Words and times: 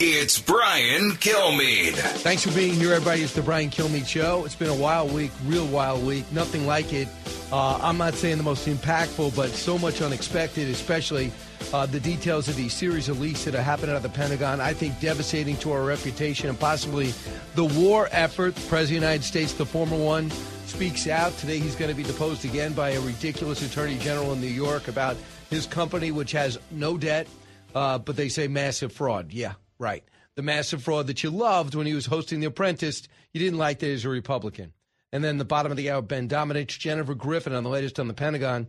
It's 0.00 0.38
Brian 0.38 1.10
Kilmeade. 1.16 1.94
Thanks 2.22 2.44
for 2.44 2.54
being 2.54 2.74
here, 2.74 2.92
everybody. 2.92 3.22
It's 3.22 3.34
the 3.34 3.42
Brian 3.42 3.68
Kilmeade 3.68 4.06
Show. 4.06 4.44
It's 4.44 4.54
been 4.54 4.68
a 4.68 4.74
wild 4.74 5.12
week, 5.12 5.32
real 5.46 5.66
wild 5.66 6.06
week. 6.06 6.24
Nothing 6.30 6.68
like 6.68 6.92
it. 6.92 7.08
Uh, 7.50 7.80
I'm 7.82 7.98
not 7.98 8.14
saying 8.14 8.36
the 8.36 8.44
most 8.44 8.68
impactful, 8.68 9.34
but 9.34 9.50
so 9.50 9.76
much 9.76 10.00
unexpected, 10.00 10.68
especially 10.68 11.32
uh, 11.72 11.86
the 11.86 11.98
details 11.98 12.46
of 12.46 12.54
these 12.54 12.74
series 12.74 13.08
of 13.08 13.20
leaks 13.20 13.44
that 13.44 13.56
are 13.56 13.62
happening 13.62 13.96
of 13.96 14.04
the 14.04 14.08
Pentagon. 14.08 14.60
I 14.60 14.72
think 14.72 15.00
devastating 15.00 15.56
to 15.56 15.72
our 15.72 15.82
reputation 15.82 16.48
and 16.48 16.60
possibly 16.60 17.12
the 17.56 17.64
war 17.64 18.08
effort. 18.12 18.54
The 18.54 18.68
President 18.68 18.98
of 18.98 19.00
the 19.00 19.06
United 19.06 19.24
States, 19.24 19.52
the 19.54 19.66
former 19.66 19.96
one, 19.96 20.30
speaks 20.66 21.08
out. 21.08 21.36
Today 21.38 21.58
he's 21.58 21.74
going 21.74 21.90
to 21.90 21.96
be 21.96 22.04
deposed 22.04 22.44
again 22.44 22.72
by 22.72 22.90
a 22.90 23.00
ridiculous 23.00 23.62
attorney 23.68 23.98
general 23.98 24.32
in 24.32 24.40
New 24.40 24.46
York 24.46 24.86
about 24.86 25.16
his 25.50 25.66
company, 25.66 26.12
which 26.12 26.30
has 26.30 26.56
no 26.70 26.96
debt, 26.96 27.26
uh, 27.74 27.98
but 27.98 28.14
they 28.14 28.28
say 28.28 28.46
massive 28.46 28.92
fraud. 28.92 29.32
Yeah, 29.32 29.54
Right. 29.78 30.04
The 30.34 30.42
massive 30.42 30.82
fraud 30.82 31.08
that 31.08 31.22
you 31.22 31.30
loved 31.30 31.74
when 31.74 31.86
he 31.86 31.94
was 31.94 32.06
hosting 32.06 32.40
The 32.40 32.46
Apprentice, 32.46 33.08
you 33.32 33.40
didn't 33.40 33.58
like 33.58 33.80
that 33.80 33.86
he's 33.86 34.04
a 34.04 34.08
Republican. 34.08 34.72
And 35.12 35.24
then 35.24 35.38
the 35.38 35.44
bottom 35.44 35.72
of 35.72 35.76
the 35.76 35.90
hour, 35.90 36.02
Ben 36.02 36.28
Domenech, 36.28 36.78
Jennifer 36.78 37.14
Griffin 37.14 37.54
on 37.54 37.64
the 37.64 37.70
latest 37.70 37.98
on 37.98 38.08
the 38.08 38.14
Pentagon. 38.14 38.68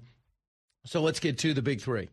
So 0.86 1.02
let's 1.02 1.20
get 1.20 1.38
to 1.40 1.54
the 1.54 1.62
big 1.62 1.82
three. 1.82 2.10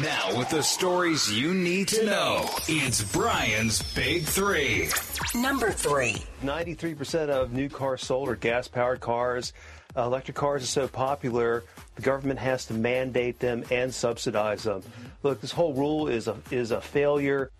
Now, 0.00 0.36
with 0.36 0.50
the 0.50 0.62
stories 0.62 1.32
you 1.32 1.54
need 1.54 1.88
to 1.88 2.04
know, 2.04 2.48
it's 2.66 3.12
Brian's 3.12 3.82
Big 3.94 4.24
Three. 4.24 4.88
Number 5.34 5.70
three. 5.70 6.16
93% 6.42 7.28
of 7.28 7.52
new 7.52 7.68
cars 7.68 8.02
sold 8.02 8.28
are 8.28 8.36
gas 8.36 8.66
powered 8.66 9.00
cars. 9.00 9.52
Uh, 9.96 10.02
electric 10.02 10.36
cars 10.36 10.64
are 10.64 10.66
so 10.66 10.88
popular, 10.88 11.62
the 11.94 12.02
government 12.02 12.40
has 12.40 12.66
to 12.66 12.74
mandate 12.74 13.38
them 13.38 13.64
and 13.70 13.94
subsidize 13.94 14.64
them. 14.64 14.82
Look, 15.22 15.40
this 15.40 15.52
whole 15.52 15.72
rule 15.72 16.08
is 16.08 16.26
a, 16.26 16.36
is 16.50 16.72
a 16.72 16.80
failure. 16.80 17.52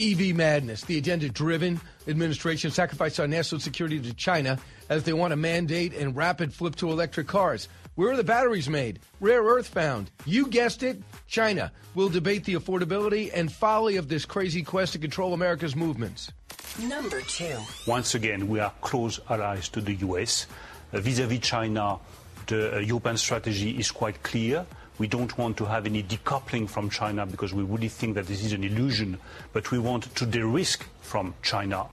EV 0.00 0.34
madness. 0.34 0.82
The 0.82 0.98
agenda 0.98 1.28
driven 1.28 1.80
administration 2.08 2.70
sacrificed 2.70 3.20
our 3.20 3.28
national 3.28 3.60
security 3.60 4.00
to 4.00 4.14
China 4.14 4.58
as 4.88 5.04
they 5.04 5.12
want 5.12 5.32
to 5.32 5.36
mandate 5.36 5.94
and 5.94 6.16
rapid 6.16 6.54
flip 6.54 6.76
to 6.76 6.90
electric 6.90 7.26
cars. 7.26 7.68
Where 7.96 8.12
are 8.12 8.16
the 8.16 8.24
batteries 8.24 8.68
made? 8.68 9.00
Rare 9.20 9.42
earth 9.42 9.68
found. 9.68 10.10
You 10.24 10.46
guessed 10.46 10.82
it, 10.82 11.02
China. 11.26 11.70
We'll 11.94 12.08
debate 12.08 12.44
the 12.44 12.54
affordability 12.54 13.30
and 13.34 13.52
folly 13.52 13.96
of 13.96 14.08
this 14.08 14.24
crazy 14.24 14.62
quest 14.62 14.94
to 14.94 14.98
control 14.98 15.34
America's 15.34 15.76
movements. 15.76 16.32
Number 16.80 17.20
two. 17.20 17.58
Once 17.86 18.14
again, 18.14 18.48
we 18.48 18.60
are 18.60 18.72
close 18.80 19.20
allies 19.28 19.68
to 19.70 19.80
the 19.80 19.94
US. 19.96 20.46
Vis 20.92 21.18
a 21.18 21.26
vis 21.26 21.40
China, 21.40 21.98
the 22.46 22.76
uh, 22.76 22.78
European 22.78 23.16
strategy 23.16 23.78
is 23.78 23.90
quite 23.90 24.22
clear. 24.22 24.64
We 25.00 25.08
don't 25.08 25.38
want 25.38 25.56
to 25.56 25.64
have 25.64 25.86
any 25.86 26.02
decoupling 26.02 26.68
from 26.68 26.90
China 26.90 27.24
because 27.24 27.54
we 27.54 27.62
really 27.62 27.88
think 27.88 28.16
that 28.16 28.26
this 28.26 28.44
is 28.44 28.52
an 28.52 28.62
illusion, 28.62 29.16
but 29.54 29.70
we 29.70 29.78
want 29.78 30.14
to 30.14 30.26
de 30.26 30.44
risk 30.44 30.86
from 31.00 31.32
China. 31.40 31.86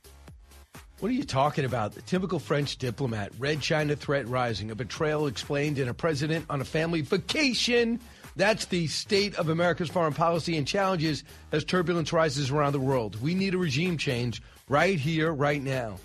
What 1.00 1.08
are 1.10 1.14
you 1.14 1.24
talking 1.24 1.64
about? 1.64 1.96
The 1.96 2.02
typical 2.02 2.38
French 2.38 2.76
diplomat. 2.76 3.32
Red 3.40 3.62
China 3.62 3.96
threat 3.96 4.28
rising. 4.28 4.72
A 4.72 4.76
betrayal 4.76 5.28
explained 5.28 5.80
in 5.80 5.88
a 5.88 5.94
president 5.94 6.48
on 6.50 6.60
a 6.60 6.66
family 6.66 7.00
vacation. 7.00 8.02
That's 8.36 8.66
the 8.66 8.88
state 8.88 9.36
of 9.36 9.48
America's 9.48 9.90
foreign 9.90 10.14
policy 10.14 10.58
and 10.58 10.68
challenges 10.68 11.24
as 11.54 11.64
turbulence 11.64 12.12
rises 12.12 12.52
around 12.52 12.74
the 12.74 12.82
world. 12.82 13.22
We 13.22 13.36
need 13.36 13.54
a 13.54 13.58
regime 13.58 13.98
change 13.98 14.42
right 14.68 15.00
here, 15.00 15.32
right 15.32 15.62
now. 15.62 15.98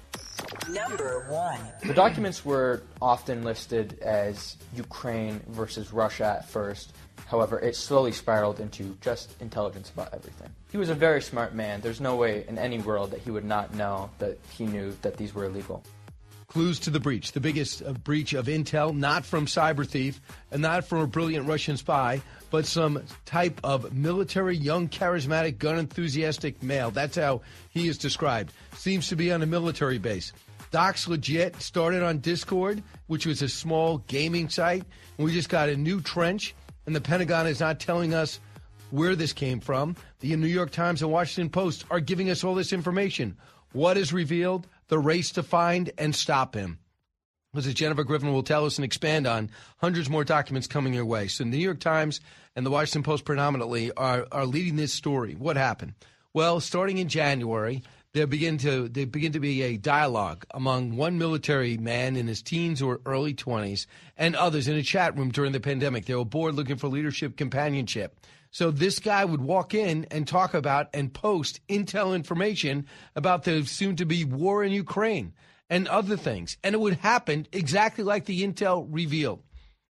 Number 0.68 1.26
one. 1.28 1.60
The 1.84 1.94
documents 1.94 2.44
were 2.44 2.82
often 3.00 3.44
listed 3.44 3.98
as 4.00 4.56
Ukraine 4.74 5.40
versus 5.48 5.92
Russia 5.92 6.36
at 6.38 6.48
first. 6.48 6.92
However, 7.26 7.58
it 7.58 7.74
slowly 7.76 8.12
spiraled 8.12 8.60
into 8.60 8.96
just 9.00 9.40
intelligence 9.40 9.90
about 9.90 10.12
everything. 10.12 10.50
He 10.70 10.76
was 10.76 10.90
a 10.90 10.94
very 10.94 11.22
smart 11.22 11.54
man. 11.54 11.80
There's 11.80 12.00
no 12.00 12.16
way 12.16 12.44
in 12.46 12.58
any 12.58 12.78
world 12.78 13.10
that 13.12 13.20
he 13.20 13.30
would 13.30 13.44
not 13.44 13.74
know 13.74 14.10
that 14.18 14.38
he 14.50 14.66
knew 14.66 14.94
that 15.02 15.16
these 15.16 15.34
were 15.34 15.46
illegal. 15.46 15.82
Clues 16.48 16.78
to 16.80 16.90
the 16.90 17.00
breach. 17.00 17.32
The 17.32 17.40
biggest 17.40 17.82
uh, 17.82 17.92
breach 17.92 18.34
of 18.34 18.46
intel, 18.46 18.94
not 18.94 19.24
from 19.24 19.46
cyber 19.46 19.86
thief 19.86 20.20
and 20.50 20.60
not 20.60 20.84
from 20.84 20.98
a 20.98 21.06
brilliant 21.06 21.48
Russian 21.48 21.78
spy, 21.78 22.20
but 22.52 22.66
some 22.66 23.02
type 23.24 23.58
of 23.64 23.94
military, 23.94 24.54
young, 24.54 24.86
charismatic, 24.86 25.58
gun 25.58 25.78
enthusiastic 25.78 26.62
male. 26.62 26.90
That's 26.90 27.16
how 27.16 27.40
he 27.70 27.88
is 27.88 27.96
described. 27.96 28.52
Seems 28.74 29.08
to 29.08 29.16
be 29.16 29.32
on 29.32 29.42
a 29.42 29.46
military 29.46 29.96
base. 29.96 30.34
Doc's 30.70 31.08
legit 31.08 31.60
started 31.62 32.02
on 32.02 32.18
Discord, 32.18 32.82
which 33.06 33.24
was 33.24 33.40
a 33.40 33.48
small 33.48 33.98
gaming 34.06 34.50
site. 34.50 34.84
And 35.16 35.24
we 35.24 35.32
just 35.32 35.48
got 35.48 35.70
a 35.70 35.76
new 35.76 36.02
trench, 36.02 36.54
and 36.84 36.94
the 36.94 37.00
Pentagon 37.00 37.46
is 37.46 37.60
not 37.60 37.80
telling 37.80 38.12
us 38.12 38.38
where 38.90 39.16
this 39.16 39.32
came 39.32 39.58
from. 39.58 39.96
The 40.20 40.36
New 40.36 40.46
York 40.46 40.72
Times 40.72 41.00
and 41.00 41.10
Washington 41.10 41.48
Post 41.48 41.86
are 41.90 42.00
giving 42.00 42.28
us 42.28 42.44
all 42.44 42.54
this 42.54 42.74
information. 42.74 43.38
What 43.72 43.96
is 43.96 44.12
revealed? 44.12 44.66
The 44.88 44.98
race 44.98 45.32
to 45.32 45.42
find 45.42 45.90
and 45.96 46.14
stop 46.14 46.54
him. 46.54 46.78
As 47.54 47.72
Jennifer 47.74 48.02
Griffin 48.02 48.32
will 48.32 48.42
tell 48.42 48.64
us 48.64 48.78
and 48.78 48.84
expand 48.84 49.26
on, 49.26 49.50
hundreds 49.76 50.08
more 50.08 50.24
documents 50.24 50.66
coming 50.66 50.94
your 50.94 51.04
way. 51.04 51.28
So 51.28 51.44
New 51.44 51.58
York 51.58 51.80
Times 51.80 52.22
and 52.54 52.66
the 52.66 52.70
Washington 52.70 53.02
Post 53.02 53.24
predominantly 53.24 53.92
are, 53.92 54.26
are 54.30 54.46
leading 54.46 54.76
this 54.76 54.92
story. 54.92 55.34
What 55.34 55.56
happened? 55.56 55.94
Well, 56.34 56.60
starting 56.60 56.98
in 56.98 57.08
January, 57.08 57.82
there 58.12 58.26
begin 58.26 58.58
to 58.58 58.88
there 58.88 59.06
begin 59.06 59.32
to 59.32 59.40
be 59.40 59.62
a 59.62 59.78
dialogue 59.78 60.44
among 60.52 60.96
one 60.96 61.18
military 61.18 61.78
man 61.78 62.16
in 62.16 62.26
his 62.26 62.42
teens 62.42 62.82
or 62.82 63.00
early 63.06 63.34
20s 63.34 63.86
and 64.16 64.36
others 64.36 64.68
in 64.68 64.76
a 64.76 64.82
chat 64.82 65.16
room 65.16 65.30
during 65.30 65.52
the 65.52 65.60
pandemic. 65.60 66.04
They 66.04 66.14
were 66.14 66.24
bored 66.24 66.54
looking 66.54 66.76
for 66.76 66.88
leadership 66.88 67.36
companionship. 67.36 68.18
So 68.50 68.70
this 68.70 68.98
guy 68.98 69.24
would 69.24 69.40
walk 69.40 69.72
in 69.72 70.06
and 70.10 70.28
talk 70.28 70.52
about 70.52 70.90
and 70.92 71.12
post 71.12 71.66
intel 71.68 72.14
information 72.14 72.86
about 73.16 73.44
the 73.44 73.64
soon 73.64 73.96
to 73.96 74.04
be 74.04 74.26
war 74.26 74.62
in 74.62 74.72
Ukraine 74.72 75.32
and 75.70 75.88
other 75.88 76.18
things. 76.18 76.58
And 76.62 76.74
it 76.74 76.80
would 76.80 76.98
happen 76.98 77.46
exactly 77.50 78.04
like 78.04 78.26
the 78.26 78.46
intel 78.46 78.86
revealed. 78.90 79.42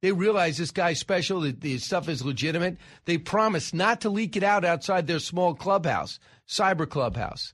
They 0.01 0.11
realize 0.11 0.57
this 0.57 0.71
guy's 0.71 0.99
special, 0.99 1.41
that 1.41 1.61
the 1.61 1.77
stuff 1.77 2.07
is 2.07 2.23
legitimate. 2.23 2.77
They 3.05 3.17
promise 3.17 3.73
not 3.73 4.01
to 4.01 4.09
leak 4.09 4.37
it 4.37 4.43
out 4.43 4.63
outside 4.63 5.07
their 5.07 5.19
small 5.19 5.53
clubhouse, 5.53 6.19
cyber 6.47 6.89
clubhouse. 6.89 7.53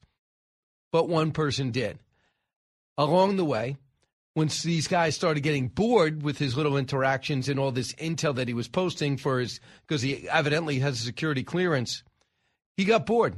But 0.91 1.09
one 1.09 1.31
person 1.31 1.71
did. 1.71 1.99
Along 2.97 3.35
the 3.35 3.45
way, 3.45 3.77
once 4.35 4.63
these 4.63 4.87
guys 4.87 5.15
started 5.15 5.41
getting 5.41 5.69
bored 5.69 6.21
with 6.21 6.37
his 6.37 6.55
little 6.55 6.77
interactions 6.77 7.49
and 7.49 7.59
all 7.59 7.71
this 7.71 7.93
intel 7.93 8.35
that 8.35 8.47
he 8.47 8.53
was 8.53 8.67
posting 8.67 9.17
for 9.17 9.39
his, 9.39 9.59
because 9.87 10.01
he 10.01 10.29
evidently 10.29 10.79
has 10.79 10.99
a 10.99 11.03
security 11.03 11.43
clearance, 11.43 12.03
he 12.77 12.85
got 12.85 13.05
bored. 13.05 13.35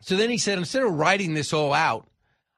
So 0.00 0.16
then 0.16 0.30
he 0.30 0.38
said, 0.38 0.58
instead 0.58 0.84
of 0.84 0.92
writing 0.92 1.34
this 1.34 1.52
all 1.52 1.74
out, 1.74 2.08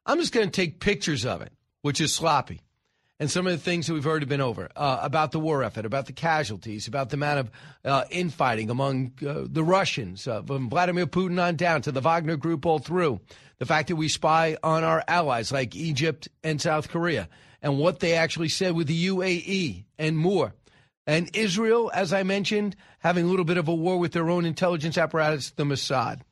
I'm 0.07 0.19
just 0.19 0.33
going 0.33 0.47
to 0.47 0.53
take 0.53 0.81
pictures 0.81 1.25
of 1.25 1.43
it, 1.43 1.53
which 1.83 2.01
is 2.01 2.15
sloppy. 2.15 2.61
And 3.21 3.31
some 3.31 3.47
of 3.47 3.53
the 3.53 3.59
things 3.59 3.87
that 3.87 3.93
we've 3.93 4.07
already 4.07 4.25
been 4.25 4.41
over 4.41 4.71
uh, 4.75 5.01
about 5.03 5.31
the 5.31 5.39
war 5.39 5.63
effort, 5.63 5.85
about 5.85 6.07
the 6.07 6.15
casualties, 6.15 6.89
about 6.89 7.11
the 7.11 7.17
amount 7.17 7.41
of 7.41 7.51
uh, 7.85 8.05
infighting 8.11 8.71
among 8.71 9.13
uh, 9.21 9.43
the 9.45 9.63
Russians, 9.63 10.27
uh, 10.27 10.41
from 10.41 10.71
Vladimir 10.71 11.07
Putin 11.07 11.41
on 11.41 11.57
down 11.57 11.83
to 11.83 11.93
the 11.93 12.01
Wagner 12.01 12.39
Group 12.39 12.65
all 12.65 12.79
through, 12.79 13.21
the 13.59 13.67
fact 13.67 13.89
that 13.89 13.97
we 13.97 14.09
spy 14.09 14.57
on 14.63 14.85
our 14.85 15.05
allies 15.07 15.53
like 15.53 15.77
Egypt 15.77 16.29
and 16.43 16.63
South 16.63 16.89
Korea, 16.89 17.29
and 17.61 17.79
what 17.79 18.01
they 18.01 18.15
actually 18.15 18.49
said 18.49 18.75
with 18.75 18.87
the 18.87 19.09
UAE 19.09 19.85
and 19.99 20.17
more. 20.17 20.55
And 21.07 21.29
Israel, 21.37 21.91
as 21.93 22.15
I 22.15 22.23
mentioned, 22.23 22.75
having 23.01 23.27
a 23.27 23.29
little 23.29 23.45
bit 23.45 23.59
of 23.59 23.69
a 23.69 23.75
war 23.75 23.99
with 23.99 24.13
their 24.13 24.31
own 24.31 24.47
intelligence 24.47 24.97
apparatus, 24.97 25.51
the 25.51 25.65
Mossad. 25.65 26.23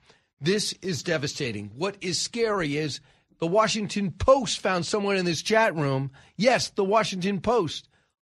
This 0.41 0.73
is 0.81 1.03
devastating. 1.03 1.71
What 1.77 1.99
is 2.01 2.19
scary 2.19 2.79
is 2.79 3.01
the 3.39 3.47
Washington 3.47 4.11
Post 4.11 4.61
found 4.61 4.85
someone 4.85 5.17
in 5.17 5.25
this 5.25 5.43
chat 5.43 5.75
room. 5.75 6.11
Yes, 6.37 6.71
the 6.71 6.85
Washington 6.85 7.41
Post. 7.41 7.89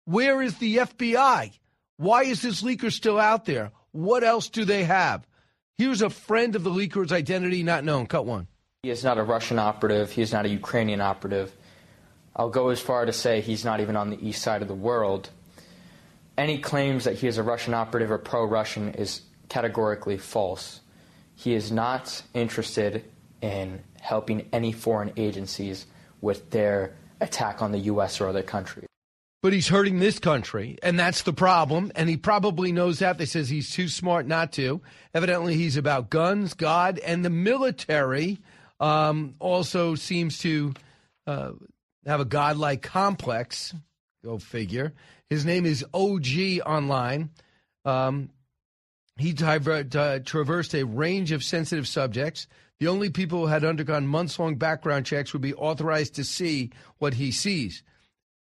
Where 0.05 0.41
is 0.41 0.57
the 0.57 0.77
FBI? 0.77 1.51
Why 1.97 2.23
is 2.23 2.41
this 2.41 2.61
leaker 2.61 2.91
still 2.91 3.19
out 3.19 3.45
there? 3.45 3.71
What 3.91 4.23
else 4.23 4.49
do 4.49 4.65
they 4.65 4.83
have? 4.83 5.27
Here's 5.77 6.01
a 6.01 6.09
friend 6.09 6.55
of 6.55 6.63
the 6.63 6.69
leaker's 6.69 7.11
identity 7.11 7.63
not 7.63 7.83
known. 7.83 8.07
Cut 8.07 8.25
one. 8.25 8.47
He 8.83 8.89
is 8.89 9.03
not 9.03 9.17
a 9.17 9.23
Russian 9.23 9.59
operative. 9.59 10.11
He 10.11 10.21
is 10.21 10.31
not 10.31 10.45
a 10.45 10.49
Ukrainian 10.49 11.01
operative. 11.01 11.55
I'll 12.35 12.49
go 12.49 12.69
as 12.69 12.79
far 12.79 13.05
to 13.05 13.13
say 13.13 13.41
he's 13.41 13.65
not 13.65 13.79
even 13.79 13.95
on 13.95 14.09
the 14.09 14.27
east 14.27 14.41
side 14.41 14.61
of 14.61 14.67
the 14.67 14.73
world. 14.73 15.29
Any 16.37 16.59
claims 16.59 17.03
that 17.03 17.15
he 17.15 17.27
is 17.27 17.37
a 17.37 17.43
Russian 17.43 17.73
operative 17.73 18.09
or 18.09 18.17
pro 18.17 18.45
Russian 18.45 18.93
is 18.93 19.21
categorically 19.49 20.17
false. 20.17 20.79
He 21.35 21.53
is 21.53 21.71
not 21.71 22.23
interested 22.33 23.03
in 23.41 23.83
helping 24.01 24.47
any 24.51 24.71
foreign 24.71 25.13
agencies 25.15 25.85
with 26.19 26.49
their 26.49 26.95
attack 27.21 27.61
on 27.61 27.71
the 27.71 27.79
U.S. 27.79 28.19
or 28.19 28.27
other 28.27 28.43
countries. 28.43 28.87
But 29.41 29.53
he's 29.53 29.69
hurting 29.69 29.99
this 29.99 30.19
country, 30.19 30.77
and 30.83 30.99
that's 30.99 31.23
the 31.23 31.33
problem. 31.33 31.91
And 31.95 32.07
he 32.07 32.17
probably 32.17 32.71
knows 32.71 32.99
that. 32.99 33.17
They 33.17 33.25
says 33.25 33.49
he's 33.49 33.71
too 33.71 33.87
smart 33.87 34.27
not 34.27 34.51
to. 34.53 34.81
Evidently, 35.15 35.55
he's 35.55 35.77
about 35.77 36.11
guns, 36.11 36.53
God, 36.53 36.99
and 36.99 37.25
the 37.25 37.31
military. 37.31 38.39
Um, 38.79 39.35
also 39.39 39.95
seems 39.95 40.39
to 40.39 40.73
uh, 41.25 41.51
have 42.05 42.19
a 42.19 42.25
godlike 42.25 42.83
complex. 42.83 43.73
Go 44.23 44.37
figure. 44.37 44.93
His 45.29 45.45
name 45.45 45.65
is 45.65 45.85
OG 45.93 46.61
Online. 46.65 47.29
Um, 47.83 48.29
he 49.17 49.33
diver- 49.33 49.87
uh, 49.95 50.19
traversed 50.19 50.75
a 50.75 50.83
range 50.83 51.31
of 51.31 51.43
sensitive 51.43 51.87
subjects. 51.87 52.47
The 52.81 52.87
only 52.87 53.11
people 53.11 53.41
who 53.41 53.45
had 53.45 53.63
undergone 53.63 54.07
months 54.07 54.39
long 54.39 54.55
background 54.55 55.05
checks 55.05 55.33
would 55.33 55.41
be 55.43 55.53
authorized 55.53 56.15
to 56.15 56.23
see 56.23 56.71
what 56.97 57.13
he 57.13 57.31
sees. 57.31 57.83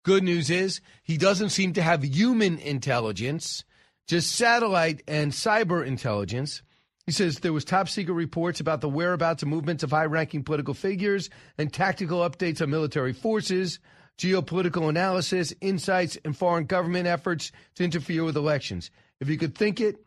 Good 0.05 0.23
news 0.23 0.49
is 0.49 0.79
he 1.03 1.17
doesn't 1.17 1.49
seem 1.49 1.73
to 1.73 1.81
have 1.81 2.01
human 2.01 2.57
intelligence, 2.57 3.65
just 4.07 4.31
satellite 4.31 5.03
and 5.05 5.33
cyber 5.33 5.85
intelligence. 5.85 6.61
He 7.05 7.11
says 7.11 7.39
there 7.39 7.51
was 7.51 7.65
top 7.65 7.89
secret 7.89 8.13
reports 8.13 8.61
about 8.61 8.79
the 8.79 8.87
whereabouts 8.87 9.43
and 9.43 9.51
movements 9.51 9.83
of 9.83 9.91
high 9.91 10.05
ranking 10.05 10.45
political 10.45 10.75
figures 10.75 11.29
and 11.57 11.73
tactical 11.73 12.19
updates 12.19 12.61
on 12.61 12.69
military 12.69 13.11
forces, 13.11 13.79
geopolitical 14.17 14.87
analysis, 14.87 15.53
insights, 15.59 16.17
and 16.23 16.37
foreign 16.37 16.63
government 16.63 17.05
efforts 17.05 17.51
to 17.75 17.83
interfere 17.83 18.23
with 18.23 18.37
elections. 18.37 18.91
If 19.19 19.27
you 19.27 19.37
could 19.37 19.55
think 19.55 19.81
it, 19.81 19.97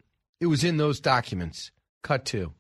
it 0.41 0.47
was 0.47 0.65
in 0.65 0.79
those 0.79 0.99
documents. 0.99 1.73
Cut 2.03 2.25
two. 2.25 2.55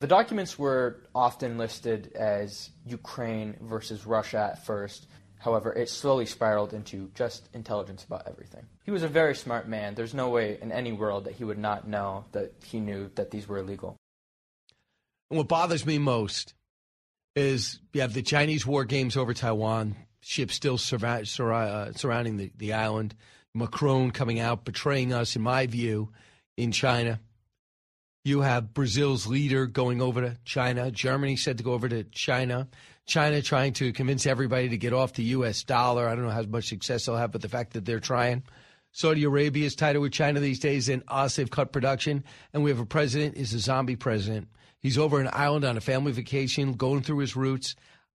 The 0.00 0.06
documents 0.06 0.56
were 0.58 1.02
often 1.12 1.58
listed 1.58 2.12
as 2.14 2.70
Ukraine 2.86 3.56
versus 3.60 4.06
Russia 4.06 4.50
at 4.52 4.64
first. 4.64 5.08
However, 5.40 5.72
it 5.72 5.88
slowly 5.88 6.26
spiraled 6.26 6.72
into 6.72 7.10
just 7.14 7.48
intelligence 7.52 8.04
about 8.04 8.28
everything. 8.28 8.66
He 8.84 8.92
was 8.92 9.02
a 9.02 9.08
very 9.08 9.34
smart 9.34 9.68
man. 9.68 9.94
There's 9.94 10.14
no 10.14 10.28
way 10.30 10.58
in 10.60 10.70
any 10.70 10.92
world 10.92 11.24
that 11.24 11.34
he 11.34 11.44
would 11.44 11.58
not 11.58 11.88
know 11.88 12.26
that 12.32 12.54
he 12.64 12.78
knew 12.78 13.10
that 13.16 13.30
these 13.32 13.48
were 13.48 13.58
illegal. 13.58 13.96
And 15.30 15.38
what 15.38 15.48
bothers 15.48 15.84
me 15.84 15.98
most 15.98 16.54
is 17.34 17.80
you 17.92 18.00
have 18.00 18.14
the 18.14 18.22
Chinese 18.22 18.66
war 18.66 18.84
games 18.84 19.16
over 19.16 19.34
Taiwan, 19.34 19.96
ships 20.20 20.54
still 20.54 20.74
uh, 20.74 21.24
surrounding 21.92 22.36
the, 22.36 22.52
the 22.56 22.72
island, 22.72 23.14
Macron 23.54 24.12
coming 24.12 24.38
out, 24.38 24.64
betraying 24.64 25.12
us, 25.12 25.34
in 25.34 25.42
my 25.42 25.66
view, 25.66 26.12
in 26.56 26.70
China. 26.72 27.20
You 28.28 28.42
have 28.42 28.74
Brazil's 28.74 29.26
leader 29.26 29.64
going 29.64 30.02
over 30.02 30.20
to 30.20 30.36
China. 30.44 30.90
Germany 30.90 31.34
said 31.34 31.56
to 31.56 31.64
go 31.64 31.72
over 31.72 31.88
to 31.88 32.04
China. 32.04 32.68
China 33.06 33.40
trying 33.40 33.72
to 33.72 33.90
convince 33.90 34.26
everybody 34.26 34.68
to 34.68 34.76
get 34.76 34.92
off 34.92 35.14
the 35.14 35.22
U.S. 35.24 35.64
dollar. 35.64 36.06
I 36.06 36.14
don't 36.14 36.24
know 36.24 36.30
how 36.30 36.42
much 36.42 36.68
success 36.68 37.06
they'll 37.06 37.16
have, 37.16 37.32
but 37.32 37.40
the 37.40 37.48
fact 37.48 37.72
that 37.72 37.86
they're 37.86 38.00
trying. 38.00 38.42
Saudi 38.92 39.24
Arabia 39.24 39.64
is 39.64 39.74
tighter 39.74 39.98
with 39.98 40.12
China 40.12 40.40
these 40.40 40.58
days 40.58 40.88
than 40.88 41.04
us. 41.08 41.36
They've 41.36 41.50
cut 41.50 41.72
production. 41.72 42.22
And 42.52 42.62
we 42.62 42.68
have 42.68 42.80
a 42.80 42.84
president 42.84 43.38
is 43.38 43.54
a 43.54 43.60
zombie 43.60 43.96
president. 43.96 44.48
He's 44.78 44.98
over 44.98 45.20
an 45.20 45.30
island 45.32 45.64
on 45.64 45.78
a 45.78 45.80
family 45.80 46.12
vacation, 46.12 46.74
going 46.74 47.04
through 47.04 47.20
his 47.20 47.34
roots. 47.34 47.76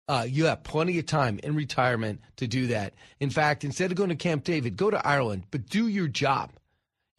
Uh, 0.08 0.26
you 0.28 0.46
have 0.46 0.64
plenty 0.64 0.98
of 0.98 1.06
time 1.06 1.38
in 1.44 1.54
retirement 1.54 2.20
to 2.38 2.48
do 2.48 2.66
that. 2.66 2.94
In 3.20 3.30
fact, 3.30 3.62
instead 3.62 3.92
of 3.92 3.96
going 3.96 4.10
to 4.10 4.16
Camp 4.16 4.42
David, 4.42 4.76
go 4.76 4.90
to 4.90 5.06
Ireland, 5.06 5.44
but 5.52 5.66
do 5.66 5.86
your 5.86 6.08
job. 6.08 6.50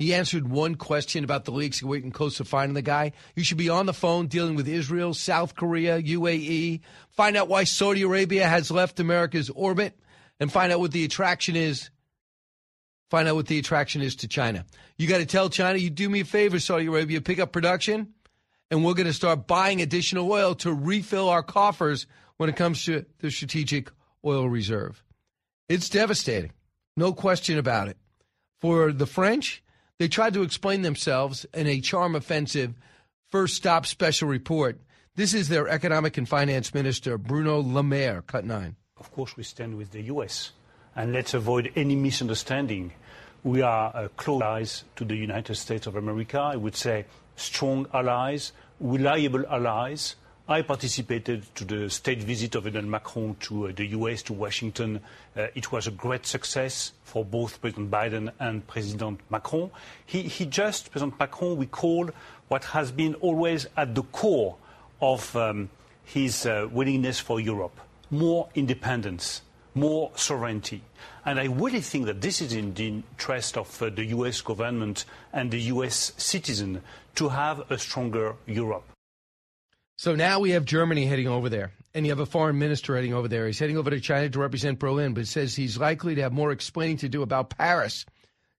He 0.01 0.15
answered 0.15 0.47
one 0.47 0.73
question 0.73 1.23
about 1.23 1.45
the 1.45 1.51
leaks 1.51 1.83
waiting 1.83 2.09
close 2.09 2.37
to 2.37 2.43
finding 2.43 2.73
the 2.73 2.81
guy. 2.81 3.11
You 3.35 3.43
should 3.43 3.59
be 3.59 3.69
on 3.69 3.85
the 3.85 3.93
phone 3.93 4.25
dealing 4.25 4.55
with 4.55 4.67
Israel, 4.67 5.13
South 5.13 5.55
Korea, 5.55 6.01
UAE. 6.01 6.81
Find 7.11 7.37
out 7.37 7.47
why 7.47 7.65
Saudi 7.65 8.01
Arabia 8.01 8.47
has 8.47 8.71
left 8.71 8.99
America's 8.99 9.51
orbit 9.51 9.95
and 10.39 10.51
find 10.51 10.71
out 10.71 10.79
what 10.79 10.91
the 10.91 11.05
attraction 11.05 11.55
is. 11.55 11.91
Find 13.11 13.27
out 13.27 13.35
what 13.35 13.45
the 13.45 13.59
attraction 13.59 14.01
is 14.01 14.15
to 14.15 14.27
China. 14.27 14.65
You 14.97 15.07
got 15.07 15.19
to 15.19 15.25
tell 15.27 15.49
China, 15.49 15.77
you 15.77 15.91
do 15.91 16.09
me 16.09 16.21
a 16.21 16.25
favor, 16.25 16.59
Saudi 16.59 16.87
Arabia, 16.87 17.21
pick 17.21 17.37
up 17.37 17.51
production, 17.51 18.15
and 18.71 18.83
we're 18.83 18.95
going 18.95 19.05
to 19.05 19.13
start 19.13 19.45
buying 19.45 19.83
additional 19.83 20.31
oil 20.31 20.55
to 20.55 20.73
refill 20.73 21.29
our 21.29 21.43
coffers 21.43 22.07
when 22.37 22.49
it 22.49 22.55
comes 22.55 22.85
to 22.85 23.05
the 23.19 23.29
strategic 23.29 23.91
oil 24.25 24.49
reserve. 24.49 25.03
It's 25.69 25.89
devastating. 25.89 26.53
No 26.97 27.13
question 27.13 27.59
about 27.59 27.87
it. 27.87 27.97
For 28.61 28.91
the 28.91 29.05
French, 29.05 29.61
they 30.01 30.07
tried 30.07 30.33
to 30.33 30.41
explain 30.41 30.81
themselves 30.81 31.45
in 31.53 31.67
a 31.67 31.79
charm 31.79 32.15
offensive 32.15 32.73
first 33.27 33.55
stop 33.55 33.85
special 33.85 34.27
report. 34.27 34.81
This 35.15 35.35
is 35.35 35.47
their 35.47 35.67
economic 35.67 36.17
and 36.17 36.27
finance 36.27 36.73
minister, 36.73 37.19
Bruno 37.19 37.59
Le 37.59 37.83
Maire, 37.83 38.23
cut 38.23 38.43
nine. 38.43 38.77
Of 38.97 39.11
course, 39.11 39.37
we 39.37 39.43
stand 39.43 39.77
with 39.77 39.91
the 39.91 40.01
U.S. 40.13 40.53
And 40.95 41.13
let's 41.13 41.35
avoid 41.35 41.71
any 41.75 41.95
misunderstanding. 41.95 42.93
We 43.43 43.61
are 43.61 43.95
uh, 43.95 44.07
close 44.17 44.41
allies 44.41 44.85
to 44.95 45.05
the 45.05 45.15
United 45.15 45.53
States 45.53 45.85
of 45.85 45.95
America. 45.95 46.39
I 46.39 46.55
would 46.55 46.75
say 46.75 47.05
strong 47.35 47.85
allies, 47.93 48.53
reliable 48.79 49.45
allies. 49.45 50.15
I 50.51 50.61
participated 50.61 51.43
to 51.55 51.65
the 51.65 51.89
state 51.89 52.21
visit 52.21 52.55
of 52.55 52.67
Emmanuel 52.67 52.91
Macron 52.91 53.35
to 53.41 53.67
uh, 53.67 53.71
the 53.73 53.87
US, 53.87 54.21
to 54.23 54.33
Washington. 54.33 54.99
Uh, 55.35 55.47
it 55.55 55.71
was 55.71 55.87
a 55.87 55.91
great 55.91 56.25
success 56.25 56.91
for 57.03 57.23
both 57.23 57.61
President 57.61 57.89
Biden 57.89 58.31
and 58.39 58.67
President 58.67 59.21
Macron. 59.29 59.71
He, 60.05 60.23
he 60.23 60.45
just, 60.45 60.91
President 60.91 61.19
Macron, 61.19 61.57
we 61.57 61.65
recalled 61.65 62.11
what 62.49 62.65
has 62.65 62.91
been 62.91 63.15
always 63.15 63.65
at 63.77 63.95
the 63.95 64.03
core 64.03 64.57
of 65.01 65.35
um, 65.35 65.69
his 66.03 66.45
uh, 66.45 66.67
willingness 66.71 67.19
for 67.19 67.39
Europe 67.39 67.79
more 68.11 68.49
independence, 68.53 69.41
more 69.73 70.11
sovereignty. 70.15 70.81
And 71.25 71.39
I 71.39 71.45
really 71.45 71.79
think 71.79 72.05
that 72.05 72.19
this 72.19 72.41
is 72.41 72.53
in 72.53 72.73
the 72.73 72.87
interest 72.87 73.57
of 73.57 73.81
uh, 73.81 73.89
the 73.89 74.05
US 74.07 74.41
government 74.41 75.05
and 75.31 75.49
the 75.49 75.61
US 75.73 76.11
citizen 76.17 76.81
to 77.15 77.29
have 77.29 77.71
a 77.71 77.77
stronger 77.77 78.35
Europe. 78.45 78.90
So 80.01 80.15
now 80.15 80.39
we 80.39 80.49
have 80.49 80.65
Germany 80.65 81.05
heading 81.05 81.27
over 81.27 81.47
there, 81.47 81.73
and 81.93 82.07
you 82.07 82.11
have 82.11 82.19
a 82.19 82.25
foreign 82.25 82.57
minister 82.57 82.95
heading 82.95 83.13
over 83.13 83.27
there. 83.27 83.45
He's 83.45 83.59
heading 83.59 83.77
over 83.77 83.91
to 83.91 83.99
China 83.99 84.27
to 84.31 84.39
represent 84.39 84.79
Berlin, 84.79 85.13
but 85.13 85.27
says 85.27 85.55
he's 85.55 85.77
likely 85.77 86.15
to 86.15 86.23
have 86.23 86.33
more 86.33 86.51
explaining 86.51 86.97
to 86.97 87.07
do 87.07 87.21
about 87.21 87.51
Paris. 87.51 88.07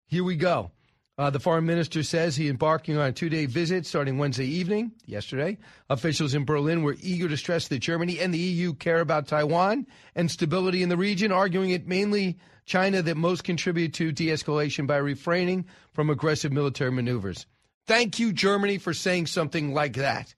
Here 0.07 0.23
we 0.23 0.37
go. 0.37 0.71
Uh, 1.19 1.31
the 1.31 1.41
foreign 1.41 1.67
minister 1.67 2.05
says 2.05 2.37
he 2.37 2.49
embarking 2.49 2.97
on 2.97 3.09
a 3.09 3.13
two 3.13 3.29
day 3.29 3.47
visit 3.47 3.87
starting 3.87 4.19
Wednesday 4.19 4.47
evening, 4.47 4.93
yesterday. 5.05 5.59
Officials 5.91 6.33
in 6.33 6.45
Berlin 6.45 6.85
were 6.85 6.95
eager 7.01 7.29
to 7.29 7.37
stress 7.37 7.67
that 7.67 7.81
Germany 7.81 8.21
and 8.21 8.33
the 8.33 8.39
EU 8.39 8.73
care 8.73 9.01
about 9.01 9.27
Taiwan 9.27 9.89
and 10.15 10.31
stability 10.31 10.81
in 10.81 10.91
the 10.91 10.97
region, 10.97 11.33
arguing 11.33 11.71
it 11.71 11.89
mainly 11.89 12.39
China 12.67 13.03
that 13.03 13.17
most 13.17 13.43
contribute 13.43 13.95
to 13.95 14.13
de 14.13 14.29
escalation 14.29 14.87
by 14.87 14.99
refraining 14.99 15.65
from 15.93 16.09
aggressive 16.09 16.53
military 16.53 16.93
maneuvers. 16.93 17.47
Thank 17.89 18.21
you, 18.21 18.33
Germany, 18.33 18.79
for 18.79 18.95
saying 18.95 19.27
something 19.27 19.75
like 19.75 19.95
that, 19.95 20.37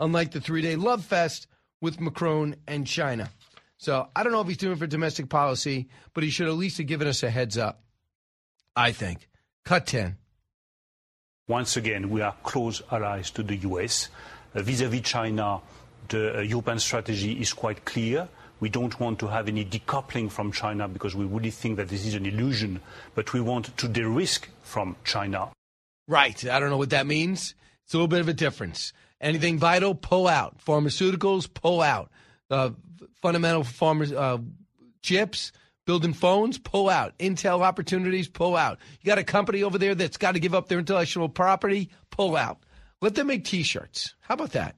unlike 0.00 0.32
the 0.32 0.40
three 0.40 0.62
day 0.62 0.76
love 0.76 1.04
fest 1.04 1.46
with 1.80 2.00
Macron 2.00 2.56
and 2.66 2.86
China. 2.86 3.30
So 3.76 4.08
I 4.14 4.22
don't 4.22 4.32
know 4.32 4.40
if 4.40 4.48
he's 4.48 4.56
doing 4.56 4.72
it 4.74 4.78
for 4.78 4.86
domestic 4.86 5.28
policy, 5.28 5.88
but 6.14 6.24
he 6.24 6.30
should 6.30 6.46
at 6.46 6.54
least 6.54 6.78
have 6.78 6.86
given 6.86 7.06
us 7.06 7.22
a 7.22 7.30
heads 7.30 7.58
up, 7.58 7.82
I 8.74 8.92
think. 8.92 9.28
Cut 9.64 9.86
10. 9.86 10.16
Once 11.48 11.76
again, 11.76 12.08
we 12.08 12.22
are 12.22 12.34
close 12.42 12.80
allies 12.90 13.30
to 13.32 13.42
the 13.42 13.56
US. 13.56 14.08
Vis 14.54 14.80
a 14.80 14.88
vis 14.88 15.02
China, 15.02 15.60
the 16.08 16.38
uh, 16.38 16.40
European 16.40 16.78
strategy 16.78 17.32
is 17.32 17.52
quite 17.52 17.84
clear. 17.84 18.28
We 18.60 18.70
don't 18.70 18.98
want 18.98 19.18
to 19.18 19.26
have 19.26 19.48
any 19.48 19.64
decoupling 19.64 20.30
from 20.30 20.52
China 20.52 20.88
because 20.88 21.14
we 21.14 21.26
really 21.26 21.50
think 21.50 21.76
that 21.76 21.88
this 21.88 22.06
is 22.06 22.14
an 22.14 22.24
illusion, 22.24 22.80
but 23.14 23.32
we 23.34 23.40
want 23.40 23.76
to 23.76 23.88
de 23.88 24.08
risk 24.08 24.48
from 24.62 24.96
China. 25.04 25.50
Right. 26.08 26.46
I 26.46 26.60
don't 26.60 26.70
know 26.70 26.78
what 26.78 26.90
that 26.90 27.06
means. 27.06 27.54
It's 27.84 27.92
a 27.92 27.98
little 27.98 28.08
bit 28.08 28.20
of 28.20 28.28
a 28.28 28.32
difference. 28.32 28.92
Anything 29.24 29.58
vital, 29.58 29.94
pull 29.94 30.28
out. 30.28 30.58
Pharmaceuticals, 30.62 31.52
pull 31.52 31.80
out. 31.80 32.10
Uh, 32.50 32.70
fundamental 33.22 33.64
farmers, 33.64 34.12
uh, 34.12 34.36
chips, 35.00 35.50
building 35.86 36.12
phones, 36.12 36.58
pull 36.58 36.90
out. 36.90 37.16
Intel 37.18 37.62
opportunities, 37.62 38.28
pull 38.28 38.54
out. 38.54 38.78
You 39.00 39.06
got 39.06 39.16
a 39.16 39.24
company 39.24 39.62
over 39.62 39.78
there 39.78 39.94
that's 39.94 40.18
got 40.18 40.32
to 40.32 40.40
give 40.40 40.54
up 40.54 40.68
their 40.68 40.78
intellectual 40.78 41.30
property, 41.30 41.88
pull 42.10 42.36
out. 42.36 42.58
Let 43.00 43.14
them 43.14 43.28
make 43.28 43.46
T-shirts. 43.46 44.14
How 44.20 44.34
about 44.34 44.52
that? 44.52 44.76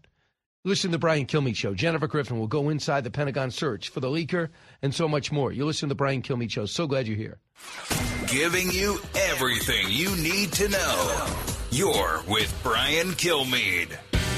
Listen 0.65 0.91
to 0.91 0.95
the 0.95 1.01
Brian 1.01 1.27
Kilmeade 1.27 1.57
Show. 1.57 1.75
Jennifer 1.75 2.07
Griffin 2.07 2.39
will 2.39 2.47
go 2.47 2.69
inside 2.69 3.03
the 3.03 3.11
Pentagon 3.11 3.51
search 3.51 3.89
for 3.89 3.99
the 3.99 4.09
leaker 4.09 4.51
and 4.81 4.95
so 4.95 5.09
much 5.09 5.33
more. 5.33 5.51
You 5.51 5.65
listen 5.65 5.89
to 5.89 5.91
the 5.93 5.97
Brian 5.97 6.23
Kilmeade 6.23 6.53
Show. 6.53 6.67
So 6.67 6.87
glad 6.87 7.09
you're 7.09 7.17
here. 7.17 7.39
Giving 8.29 8.71
you 8.71 8.99
everything 9.15 9.87
you 9.89 10.15
need 10.17 10.53
to 10.53 10.69
know. 10.69 11.27
You're 11.73 12.23
with 12.29 12.57
Brian 12.63 13.09
Kilmeade. 13.09 13.97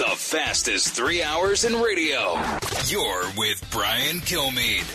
The 0.00 0.16
fastest 0.16 0.94
three 0.94 1.22
hours 1.22 1.66
in 1.66 1.78
radio. 1.78 2.42
You're 2.86 3.22
with 3.36 3.62
Brian 3.70 4.20
Kilmeade. 4.20 4.86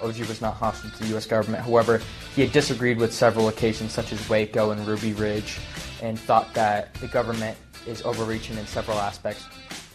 OG 0.00 0.26
was 0.26 0.40
not 0.40 0.54
hostile 0.54 0.88
to 0.88 1.02
the 1.02 1.08
U.S. 1.10 1.26
government. 1.26 1.62
However, 1.62 2.00
he 2.34 2.40
had 2.40 2.50
disagreed 2.50 2.96
with 2.96 3.12
several 3.12 3.48
occasions, 3.48 3.92
such 3.92 4.10
as 4.10 4.26
Waco 4.26 4.70
and 4.70 4.86
Ruby 4.86 5.12
Ridge, 5.12 5.58
and 6.00 6.18
thought 6.18 6.54
that 6.54 6.94
the 6.94 7.08
government 7.08 7.58
is 7.86 8.00
overreaching 8.06 8.56
in 8.56 8.66
several 8.66 8.96
aspects. 8.96 9.44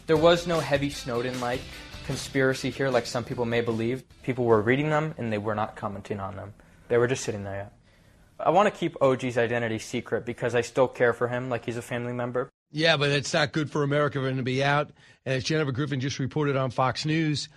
There 0.05 0.17
was 0.17 0.45
no 0.45 0.59
heavy 0.59 0.91
Snowden 0.91 1.41
like 1.41 1.61
conspiracy 2.05 2.69
here, 2.69 2.91
like 2.91 3.07
some 3.07 3.23
people 3.23 3.45
may 3.45 3.61
believe. 3.61 4.03
People 4.21 4.45
were 4.45 4.61
reading 4.61 4.91
them 4.91 5.15
and 5.17 5.33
they 5.33 5.39
were 5.39 5.55
not 5.55 5.77
commenting 5.77 6.19
on 6.19 6.35
them. 6.35 6.53
They 6.89 6.99
were 6.99 7.07
just 7.07 7.23
sitting 7.23 7.43
there. 7.43 7.71
I 8.39 8.51
want 8.51 8.71
to 8.71 8.79
keep 8.79 9.01
OG's 9.01 9.39
identity 9.39 9.79
secret 9.79 10.27
because 10.27 10.53
I 10.53 10.61
still 10.61 10.87
care 10.87 11.13
for 11.13 11.27
him 11.27 11.49
like 11.49 11.65
he's 11.65 11.77
a 11.77 11.81
family 11.81 12.13
member. 12.13 12.51
Yeah, 12.71 12.97
but 12.97 13.09
it's 13.09 13.33
not 13.33 13.51
good 13.51 13.71
for 13.71 13.83
America 13.83 14.19
for 14.19 14.27
him 14.27 14.37
to 14.37 14.43
be 14.43 14.63
out. 14.63 14.91
And 15.25 15.35
as 15.35 15.43
Jennifer 15.43 15.71
Griffin 15.71 15.99
just 15.99 16.19
reported 16.19 16.55
on 16.55 16.71
Fox 16.71 17.05
News, 17.05 17.49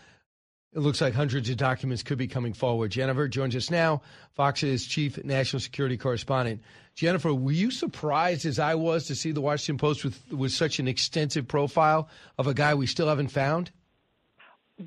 it 0.74 0.78
looks 0.78 1.02
like 1.02 1.12
hundreds 1.12 1.50
of 1.50 1.58
documents 1.58 2.02
could 2.02 2.16
be 2.16 2.28
coming 2.28 2.54
forward. 2.54 2.90
Jennifer 2.90 3.28
joins 3.28 3.54
us 3.54 3.70
now, 3.70 4.00
Fox's 4.34 4.86
chief 4.86 5.22
national 5.22 5.60
security 5.60 5.98
correspondent. 5.98 6.62
Jennifer, 6.94 7.34
were 7.34 7.52
you 7.52 7.70
surprised 7.70 8.46
as 8.46 8.58
I 8.58 8.74
was 8.74 9.06
to 9.06 9.14
see 9.14 9.32
the 9.32 9.40
Washington 9.42 9.78
Post 9.78 10.04
with, 10.04 10.32
with 10.32 10.52
such 10.52 10.78
an 10.78 10.88
extensive 10.88 11.46
profile 11.46 12.08
of 12.38 12.46
a 12.46 12.54
guy 12.54 12.74
we 12.74 12.86
still 12.86 13.08
haven't 13.08 13.28
found? 13.28 13.70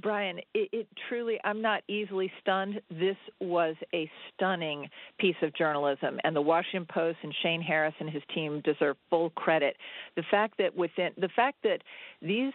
Brian, 0.01 0.39
it, 0.54 0.70
it, 0.72 0.88
truly, 1.08 1.39
I'm 1.44 1.62
not 1.62 1.84
easily 1.88 2.32
stunned. 2.42 2.82
This 2.89 3.18
was 3.39 3.75
a 3.94 4.10
stunning 4.34 4.89
piece 5.20 5.36
of 5.42 5.54
journalism, 5.56 6.20
and 6.24 6.36
the 6.36 6.42
Washington 6.42 6.88
Post 6.92 7.18
and 7.24 7.34
Shane 7.44 7.62
Harris 7.62 7.94
and 8.00 8.10
his 8.10 8.24
team 8.34 8.62
deserve 8.65 8.98
full 9.10 9.30
credit. 9.32 9.77
The 10.15 10.24
fact 10.30 10.58
that 10.58 10.75
within 10.75 11.12
the 11.18 11.30
fact 11.36 11.58
that 11.63 11.82
these 12.22 12.54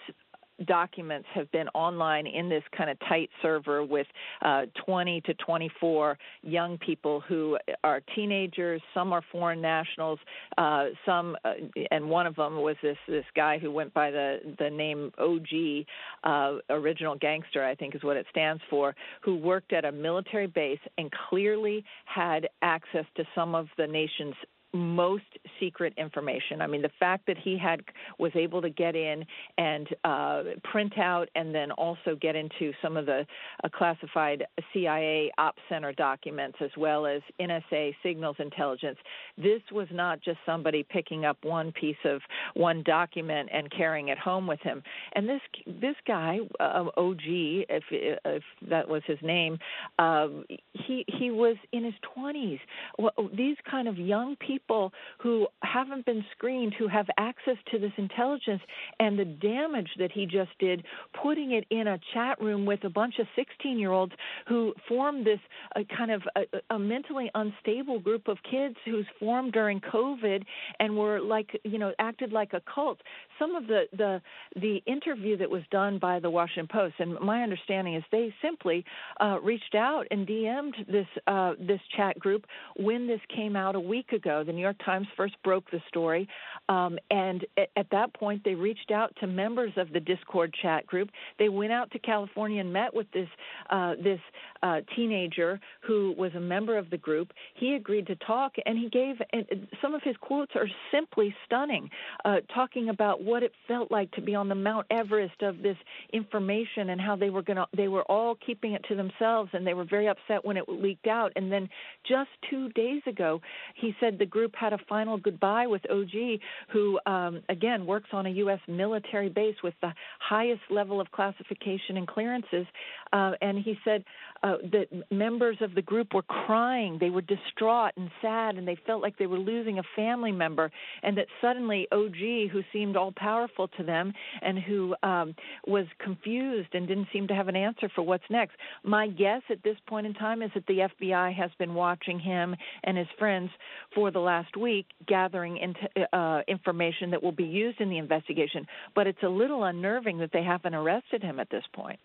documents 0.67 1.27
have 1.35 1.51
been 1.53 1.69
online 1.69 2.27
in 2.27 2.49
this 2.49 2.63
kind 2.77 2.91
of 2.91 2.99
tight 3.09 3.31
server 3.43 3.85
with 3.85 4.07
uh, 4.43 4.63
20 4.85 5.21
to 5.23 5.35
24 5.35 6.19
young 6.43 6.79
people 6.79 7.21
who 7.29 7.57
are 7.85 8.01
teenagers. 8.15 8.81
Some 8.95 9.13
are 9.13 9.23
foreign 9.33 9.61
nationals. 9.61 10.19
Uh, 10.59 10.87
some, 11.07 11.37
uh, 11.45 11.55
and 11.91 12.09
one 12.09 12.27
of 12.27 12.37
them 12.37 12.57
was 12.57 12.77
this 12.83 12.97
this 13.09 13.25
guy 13.35 13.59
who 13.59 13.71
went 13.71 13.93
by 13.95 14.11
the 14.11 14.39
the 14.59 14.71
name 14.71 15.13
OG, 15.19 15.87
uh, 16.25 16.59
original 16.71 17.17
gangster, 17.17 17.65
I 17.65 17.75
think 17.75 17.95
is 17.95 18.03
what 18.03 18.17
it 18.17 18.27
stands 18.31 18.63
for, 18.69 18.95
who 19.23 19.37
worked 19.37 19.73
at 19.73 19.85
a 19.85 19.93
military 19.93 20.47
base 20.47 20.81
and 20.99 21.11
clearly 21.29 21.85
had 22.05 22.49
access 22.63 23.05
to 23.17 23.25
some 23.35 23.55
of 23.55 23.69
the 23.77 23.87
nation's 23.87 24.35
most 24.73 25.25
secret 25.59 25.93
information. 25.97 26.61
I 26.61 26.67
mean, 26.67 26.83
the 26.83 26.91
fact 26.99 27.27
that 27.27 27.37
he 27.37 27.59
had 27.59 27.83
was 28.19 28.33
able 28.35 28.63
to 28.63 28.71
get 28.71 28.95
in 28.95 29.25
and 29.59 29.89
uh, 30.05 30.43
print 30.65 30.99
out 30.99 31.29
and 31.35 31.55
then 31.55 31.71
also 31.73 32.17
get 32.21 32.37
into 32.37 32.73
some 32.83 32.97
of 32.97 33.07
the 33.07 33.27
uh, 33.65 33.69
classified 33.69 34.45
CIA 34.73 35.33
Ops 35.39 35.61
Center 35.69 35.93
documents 35.93 36.59
as 36.61 36.71
well 36.77 37.07
as 37.07 37.21
NSA 37.41 37.95
signals 38.03 38.37
intelligence. 38.39 38.99
This 39.37 39.63
was 39.73 39.89
not 39.93 40.21
just 40.21 40.39
somebody 40.47 40.83
picking 40.83 41.25
up 41.25 41.39
one 41.43 41.73
piece 41.73 41.97
of 42.05 42.21
one 42.55 42.83
document 42.85 43.49
and 43.53 43.71
carrying 43.71 44.09
it 44.09 44.19
home 44.19 44.47
with 44.47 44.61
him. 44.61 44.83
And 45.15 45.29
this 45.29 45.41
this 45.67 45.97
guy, 46.07 46.39
uh, 46.61 46.85
OG, 46.97 47.19
if 47.25 47.85
if 47.91 48.43
that 48.69 48.89
was 48.89 49.03
his 49.07 49.19
name, 49.23 49.59
um, 49.99 50.45
he 50.75 51.05
he 51.09 51.31
was 51.31 51.57
in 51.73 51.85
his 51.85 51.95
20s. 52.17 52.61
Well, 52.99 53.13
these 53.37 53.57
kind 53.69 53.89
of 53.89 53.99
young 53.99 54.37
people 54.37 54.60
people 54.61 54.93
who 55.19 55.47
haven't 55.63 56.05
been 56.07 56.25
screened 56.33 56.75
who 56.79 56.89
have 56.89 57.07
access 57.19 57.57
to 57.71 57.79
this 57.79 57.93
intelligence 57.97 58.63
and 58.99 59.19
the 59.19 59.25
damage 59.25 59.89
that 59.99 60.11
he 60.13 60.27
just 60.27 60.51
did 60.59 60.85
putting 61.23 61.53
it 61.53 61.65
in 61.71 61.89
a 61.89 61.99
chat 62.15 62.41
room 62.41 62.65
with 62.67 62.83
a 62.85 62.91
bunch 62.91 63.15
of 63.19 63.27
16 63.37 63.79
year 63.79 63.91
olds 63.91 64.13
who 64.49 64.73
formed 64.89 65.27
this 65.27 65.41
uh, 65.77 65.81
kind 65.97 66.11
of 66.11 66.23
a, 66.37 66.75
a 66.75 66.79
mentally 66.79 67.31
unstable 67.35 67.99
group 67.99 68.29
of 68.29 68.39
kids 68.49 68.77
who's 68.85 69.07
formed 69.19 69.53
during 69.53 69.81
covid 69.81 70.43
and 70.79 70.97
were 70.97 71.21
like 71.21 71.49
you 71.65 71.79
know 71.79 71.93
acted 71.99 72.33
like 72.33 72.53
a 72.53 72.63
cult. 72.73 72.99
Some 73.39 73.55
of 73.55 73.67
the 73.67 73.85
the 73.97 74.21
the 74.57 74.83
interview 74.87 75.37
that 75.39 75.51
was 75.51 75.63
done 75.71 75.99
by 75.99 76.21
the 76.21 76.31
washington 76.31 76.69
post 76.71 76.95
and 76.99 77.19
my 77.21 77.43
understanding 77.43 77.95
is 77.95 78.03
they 78.13 78.33
simply 78.43 78.85
uh, 79.21 79.39
reached 79.43 79.75
out 79.75 80.05
and 80.11 80.27
dm'd 80.27 80.75
this 80.89 81.07
uh, 81.27 81.53
this 81.59 81.81
chat 81.97 82.19
group 82.19 82.45
when 82.77 83.07
this 83.07 83.21
came 83.35 83.57
out 83.57 83.75
a 83.75 83.81
week 83.81 84.13
ago 84.13 84.43
the 84.51 84.57
New 84.57 84.63
York 84.63 84.85
Times 84.85 85.07
first 85.17 85.37
broke 85.45 85.71
the 85.71 85.81
story, 85.89 86.29
um, 86.69 86.99
and 87.09 87.47
at, 87.57 87.69
at 87.77 87.87
that 87.93 88.13
point 88.15 88.43
they 88.45 88.57
reached 88.57 88.91
out 88.91 89.15
to 89.21 89.29
members 89.29 89.71
of 89.77 89.93
the 89.93 90.01
Discord 90.01 90.53
chat 90.61 90.85
group. 90.89 91.09
They 91.39 91.49
went 91.49 91.71
out 91.71 91.89
to 91.93 92.01
California 92.01 92.61
and 92.61 92.73
met 92.73 92.93
with 92.93 93.07
this 93.13 93.29
uh, 93.71 93.95
this 94.03 94.19
uh, 94.65 94.81
teenager 94.97 95.61
who 95.87 96.15
was 96.19 96.33
a 96.35 96.41
member 96.41 96.77
of 96.77 96.91
the 96.91 96.99
group. 96.99 97.33
He 97.55 97.75
agreed 97.75 98.09
to 98.09 98.17
talk, 98.17 98.55
and 98.67 98.77
he 98.77 98.89
gave 98.89 99.17
and 99.33 99.69
some 99.81 99.95
of 99.95 100.03
his 100.03 100.17
quotes 100.21 100.57
are 100.57 100.69
simply 100.91 101.33
stunning, 101.47 101.89
uh, 102.25 102.39
talking 102.53 102.89
about 102.89 103.23
what 103.23 103.45
it 103.45 103.53
felt 103.69 103.93
like 103.93 104.11
to 104.13 104.21
be 104.21 104.35
on 104.35 104.49
the 104.49 104.57
Mount 104.57 104.87
Everest 104.91 105.43
of 105.43 105.63
this 105.63 105.77
information 106.13 106.91
and 106.91 107.01
how 107.01 107.15
they 107.15 107.31
were 107.31 107.43
going 107.43 107.59
to 107.59 107.67
they 107.77 107.87
were 107.87 108.03
all 108.11 108.35
keeping 108.45 108.73
it 108.73 108.85
to 108.89 108.97
themselves, 108.97 109.51
and 109.53 109.65
they 109.65 109.75
were 109.75 109.85
very 109.85 110.09
upset 110.09 110.45
when 110.45 110.57
it 110.57 110.65
leaked 110.69 111.07
out. 111.07 111.33
And 111.37 111.53
then 111.53 111.69
just 112.09 112.31
two 112.51 112.69
days 112.71 113.03
ago, 113.07 113.41
he 113.77 113.95
said 114.01 114.19
the 114.19 114.27
group 114.27 114.40
group 114.41 114.55
had 114.57 114.73
a 114.73 114.79
final 114.89 115.19
goodbye 115.19 115.67
with 115.67 115.83
OG, 115.91 116.41
who 116.73 116.99
um, 117.05 117.43
again 117.51 117.85
works 117.85 118.09
on 118.13 118.25
a 118.25 118.31
U.S. 118.31 118.61
military 118.67 119.29
base 119.29 119.57
with 119.63 119.75
the 119.83 119.93
highest 120.19 120.63
level 120.71 120.99
of 120.99 121.11
classification 121.11 121.99
and 121.99 122.09
clearances. 122.09 122.67
Uh, 123.13 123.33
and 123.43 123.59
he 123.59 123.75
said 123.85 124.03
uh, 124.43 124.57
that 124.73 124.87
members 125.11 125.59
of 125.61 125.75
the 125.75 125.83
group 125.83 126.15
were 126.15 126.23
crying, 126.23 126.97
they 126.99 127.11
were 127.11 127.21
distraught 127.21 127.93
and 127.99 128.11
sad, 128.23 128.57
and 128.57 128.67
they 128.67 128.79
felt 128.87 129.03
like 129.03 129.19
they 129.19 129.27
were 129.27 129.39
losing 129.39 129.79
a 129.79 129.83
family 129.95 130.33
member. 130.33 130.71
And 131.03 131.19
that 131.19 131.27
suddenly 131.43 131.87
OG, 131.93 132.51
who 132.51 132.63
seemed 132.73 132.97
all 132.97 133.13
powerful 133.15 133.69
to 133.77 133.83
them 133.83 134.15
and 134.41 134.59
who 134.59 134.95
um, 135.03 135.35
was 135.67 135.85
confused 136.03 136.71
and 136.73 136.89
didn't 136.89 137.09
seem 137.13 137.29
to 137.29 137.35
have 137.35 137.49
an 137.49 137.57
answer 137.57 137.91
for 137.95 138.01
what's 138.03 138.25
next. 138.31 138.55
My 138.85 139.07
guess 139.07 139.43
at 139.51 139.63
this 139.63 139.77
point 139.87 140.07
in 140.07 140.15
time 140.15 140.41
is 140.41 140.51
that 140.55 140.67
the 140.67 140.89
FBI 140.99 141.35
has 141.35 141.51
been 141.59 141.75
watching 141.75 142.19
him 142.19 142.57
and 142.85 142.97
his 142.97 143.09
friends 143.19 143.51
for 143.95 144.11
the 144.11 144.21
last 144.31 144.57
week 144.57 144.87
gathering 145.07 145.55
into, 145.57 145.83
uh, 146.17 146.43
information 146.47 147.11
that 147.11 147.21
will 147.25 147.39
be 147.47 147.51
used 147.65 147.81
in 147.81 147.89
the 147.91 147.99
investigation. 147.99 148.67
But 148.95 149.05
it's 149.11 149.25
a 149.25 149.29
little 149.29 149.65
unnerving 149.65 150.19
that 150.19 150.31
they 150.33 150.45
haven't 150.45 150.75
arrested 150.75 151.21
him 151.23 151.41
at 151.41 151.51
this 151.51 151.65
point. 151.73 151.99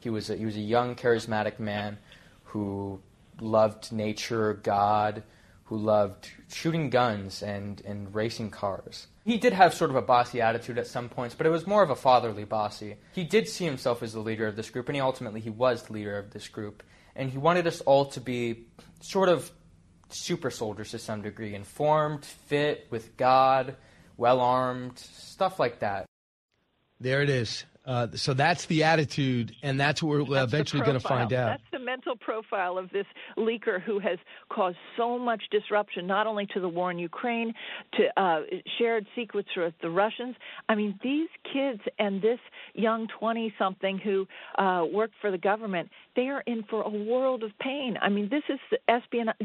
He 0.00 0.10
was 0.10 0.28
a, 0.28 0.36
he 0.36 0.44
was 0.44 0.56
a 0.56 0.66
young, 0.76 0.94
charismatic 0.96 1.58
man 1.58 1.96
who 2.44 3.00
loved 3.40 3.90
nature, 3.90 4.60
God, 4.62 5.22
who 5.64 5.78
loved 5.78 6.28
shooting 6.48 6.90
guns 6.90 7.42
and, 7.42 7.80
and 7.86 8.14
racing 8.14 8.50
cars. 8.50 9.06
He 9.24 9.38
did 9.38 9.54
have 9.54 9.72
sort 9.72 9.88
of 9.88 9.96
a 9.96 10.02
bossy 10.02 10.42
attitude 10.42 10.76
at 10.76 10.86
some 10.86 11.08
points, 11.08 11.34
but 11.34 11.46
it 11.46 11.50
was 11.50 11.66
more 11.66 11.82
of 11.82 11.88
a 11.88 11.96
fatherly 11.96 12.44
bossy. 12.44 12.96
He 13.14 13.24
did 13.24 13.48
see 13.48 13.64
himself 13.64 14.02
as 14.02 14.12
the 14.12 14.20
leader 14.20 14.46
of 14.46 14.56
this 14.56 14.68
group, 14.68 14.88
and 14.90 14.96
he 14.96 15.00
ultimately 15.00 15.40
he 15.40 15.48
was 15.64 15.84
the 15.84 15.94
leader 15.94 16.18
of 16.18 16.32
this 16.32 16.48
group. 16.48 16.82
And 17.16 17.30
he 17.30 17.38
wanted 17.38 17.66
us 17.66 17.80
all 17.82 18.04
to 18.16 18.20
be 18.20 18.66
sort 19.00 19.30
of 19.30 19.50
super 20.14 20.50
soldiers 20.50 20.90
to 20.90 20.98
some 20.98 21.22
degree, 21.22 21.54
informed, 21.54 22.24
fit, 22.24 22.86
with 22.90 23.16
God, 23.16 23.76
well 24.16 24.40
armed, 24.40 24.98
stuff 24.98 25.58
like 25.58 25.80
that. 25.80 26.06
There 27.00 27.22
it 27.22 27.30
is. 27.30 27.64
Uh, 27.84 28.06
so 28.14 28.32
that's 28.32 28.66
the 28.66 28.84
attitude, 28.84 29.56
and 29.62 29.78
that's 29.78 30.02
what 30.02 30.28
we're 30.28 30.36
that's 30.36 30.52
eventually 30.52 30.82
going 30.82 30.94
to 30.94 31.00
find 31.00 31.32
out. 31.32 31.58
That's 31.58 31.70
the 31.72 31.80
mental 31.80 32.14
profile 32.14 32.78
of 32.78 32.90
this 32.90 33.06
leaker 33.36 33.82
who 33.82 33.98
has 33.98 34.18
caused 34.48 34.76
so 34.96 35.18
much 35.18 35.42
disruption, 35.50 36.06
not 36.06 36.28
only 36.28 36.46
to 36.54 36.60
the 36.60 36.68
war 36.68 36.92
in 36.92 36.98
Ukraine, 37.00 37.52
to 37.94 38.20
uh, 38.20 38.42
shared 38.78 39.04
secrets 39.16 39.48
with 39.56 39.74
the 39.82 39.90
Russians. 39.90 40.36
I 40.68 40.76
mean, 40.76 40.98
these 41.02 41.28
kids 41.52 41.80
and 41.98 42.22
this 42.22 42.38
young 42.74 43.08
20 43.18 43.52
something 43.58 43.98
who 43.98 44.28
uh, 44.58 44.84
worked 44.92 45.14
for 45.20 45.32
the 45.32 45.38
government, 45.38 45.90
they 46.14 46.28
are 46.28 46.42
in 46.46 46.62
for 46.70 46.82
a 46.82 46.88
world 46.88 47.42
of 47.42 47.50
pain. 47.58 47.98
I 48.00 48.10
mean, 48.10 48.28
this 48.28 48.44
is 48.48 48.60
espionage. 48.86 49.36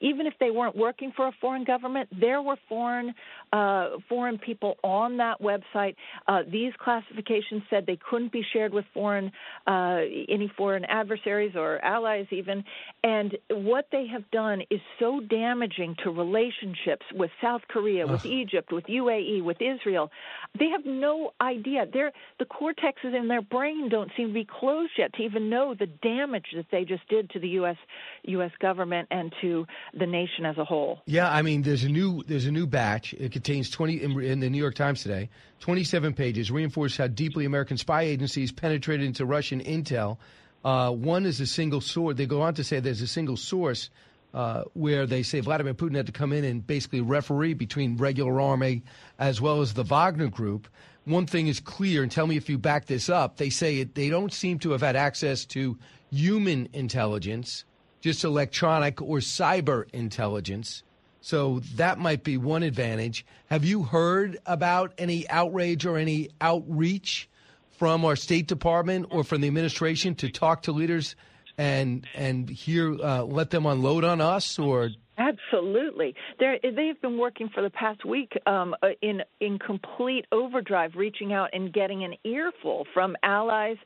Even 0.00 0.26
if 0.26 0.34
they 0.40 0.50
weren't 0.50 0.76
working 0.76 1.12
for 1.14 1.28
a 1.28 1.32
foreign 1.40 1.64
government, 1.64 2.08
there 2.18 2.40
were 2.40 2.56
foreign 2.70 3.14
uh, 3.52 3.90
foreign 4.08 4.38
people 4.38 4.76
on 4.82 5.18
that 5.18 5.42
website. 5.42 5.94
Uh, 6.26 6.42
these 6.50 6.72
classifications 6.78 7.62
said 7.68 7.81
they 7.86 7.98
couldn't 8.10 8.32
be 8.32 8.42
shared 8.52 8.72
with 8.72 8.84
foreign 8.94 9.32
uh, 9.66 10.00
any 10.28 10.50
foreign 10.56 10.84
adversaries 10.84 11.52
or 11.56 11.78
allies, 11.84 12.26
even. 12.30 12.64
And 13.02 13.36
what 13.50 13.88
they 13.92 14.06
have 14.06 14.30
done 14.30 14.62
is 14.70 14.80
so 14.98 15.20
damaging 15.20 15.96
to 16.04 16.10
relationships 16.10 17.06
with 17.14 17.30
South 17.40 17.62
Korea, 17.68 18.06
with 18.06 18.24
Egypt, 18.26 18.72
with 18.72 18.84
UAE, 18.84 19.42
with 19.42 19.58
Israel. 19.60 20.10
They 20.58 20.68
have 20.70 20.84
no 20.84 21.32
idea. 21.40 21.86
They're, 21.90 22.12
the 22.38 22.44
cortexes 22.44 23.16
in 23.16 23.28
their 23.28 23.42
brain 23.42 23.88
don't 23.88 24.10
seem 24.16 24.28
to 24.28 24.34
be 24.34 24.44
closed 24.44 24.92
yet 24.98 25.12
to 25.14 25.22
even 25.22 25.50
know 25.50 25.74
the 25.78 25.86
damage 25.86 26.46
that 26.54 26.66
they 26.70 26.84
just 26.84 27.08
did 27.08 27.30
to 27.30 27.38
the 27.38 27.48
U.S. 27.48 27.76
U.S. 28.24 28.50
government 28.60 29.08
and 29.10 29.32
to 29.40 29.66
the 29.98 30.06
nation 30.06 30.44
as 30.44 30.58
a 30.58 30.64
whole. 30.64 31.00
Yeah, 31.06 31.30
I 31.30 31.42
mean, 31.42 31.62
there's 31.62 31.84
a 31.84 31.88
new 31.88 32.22
there's 32.24 32.46
a 32.46 32.52
new 32.52 32.66
batch. 32.66 33.14
It 33.14 33.32
contains 33.32 33.70
20 33.70 34.02
in, 34.02 34.20
in 34.20 34.40
the 34.40 34.50
New 34.50 34.58
York 34.58 34.74
Times 34.74 35.02
today, 35.02 35.30
27 35.60 36.14
pages, 36.14 36.50
reinforce 36.50 36.96
how 36.96 37.06
deeply 37.06 37.44
American 37.44 37.71
spy 37.78 38.02
agencies 38.02 38.52
penetrated 38.52 39.06
into 39.06 39.24
Russian 39.24 39.62
intel. 39.62 40.18
Uh, 40.64 40.90
one 40.90 41.26
is 41.26 41.40
a 41.40 41.46
single 41.46 41.80
source. 41.80 42.16
They 42.16 42.26
go 42.26 42.42
on 42.42 42.54
to 42.54 42.64
say 42.64 42.80
there's 42.80 43.02
a 43.02 43.06
single 43.06 43.36
source 43.36 43.90
uh, 44.34 44.64
where 44.74 45.06
they 45.06 45.22
say 45.22 45.40
Vladimir 45.40 45.74
Putin 45.74 45.96
had 45.96 46.06
to 46.06 46.12
come 46.12 46.32
in 46.32 46.44
and 46.44 46.66
basically 46.66 47.00
referee 47.00 47.54
between 47.54 47.96
regular 47.96 48.40
army 48.40 48.82
as 49.18 49.40
well 49.40 49.60
as 49.60 49.74
the 49.74 49.82
Wagner 49.82 50.28
group. 50.28 50.68
One 51.04 51.26
thing 51.26 51.48
is 51.48 51.58
clear, 51.58 52.02
and 52.02 52.12
tell 52.12 52.26
me 52.26 52.36
if 52.36 52.48
you 52.48 52.58
back 52.58 52.86
this 52.86 53.08
up. 53.08 53.36
They 53.36 53.50
say 53.50 53.78
it, 53.78 53.94
they 53.94 54.08
don't 54.08 54.32
seem 54.32 54.58
to 54.60 54.70
have 54.70 54.82
had 54.82 54.94
access 54.94 55.44
to 55.46 55.76
human 56.12 56.68
intelligence, 56.72 57.64
just 58.00 58.22
electronic 58.24 59.02
or 59.02 59.18
cyber 59.18 59.92
intelligence. 59.92 60.82
So 61.20 61.60
that 61.76 61.98
might 61.98 62.24
be 62.24 62.36
one 62.36 62.62
advantage. 62.62 63.24
Have 63.46 63.64
you 63.64 63.82
heard 63.82 64.38
about 64.46 64.92
any 64.98 65.28
outrage 65.28 65.86
or 65.86 65.96
any 65.96 66.30
outreach 66.40 67.28
from 67.82 68.04
our 68.04 68.14
State 68.14 68.46
Department 68.46 69.08
or 69.10 69.24
from 69.24 69.40
the 69.40 69.48
administration 69.48 70.14
to 70.14 70.30
talk 70.30 70.62
to 70.62 70.70
leaders 70.70 71.16
and 71.58 72.06
and 72.14 72.48
hear 72.48 72.94
uh, 73.02 73.24
let 73.24 73.50
them 73.50 73.66
unload 73.66 74.04
on 74.04 74.20
us 74.20 74.56
or 74.56 74.90
Absolutely, 75.18 76.14
they 76.38 76.58
they've 76.62 77.00
been 77.02 77.18
working 77.18 77.50
for 77.52 77.62
the 77.62 77.70
past 77.70 78.04
week 78.04 78.32
um, 78.46 78.74
uh, 78.82 78.88
in 79.02 79.20
in 79.40 79.58
complete 79.58 80.24
overdrive, 80.32 80.92
reaching 80.96 81.34
out 81.34 81.50
and 81.52 81.70
getting 81.72 82.02
an 82.02 82.14
earful 82.24 82.86
from 82.94 83.14
allies 83.22 83.76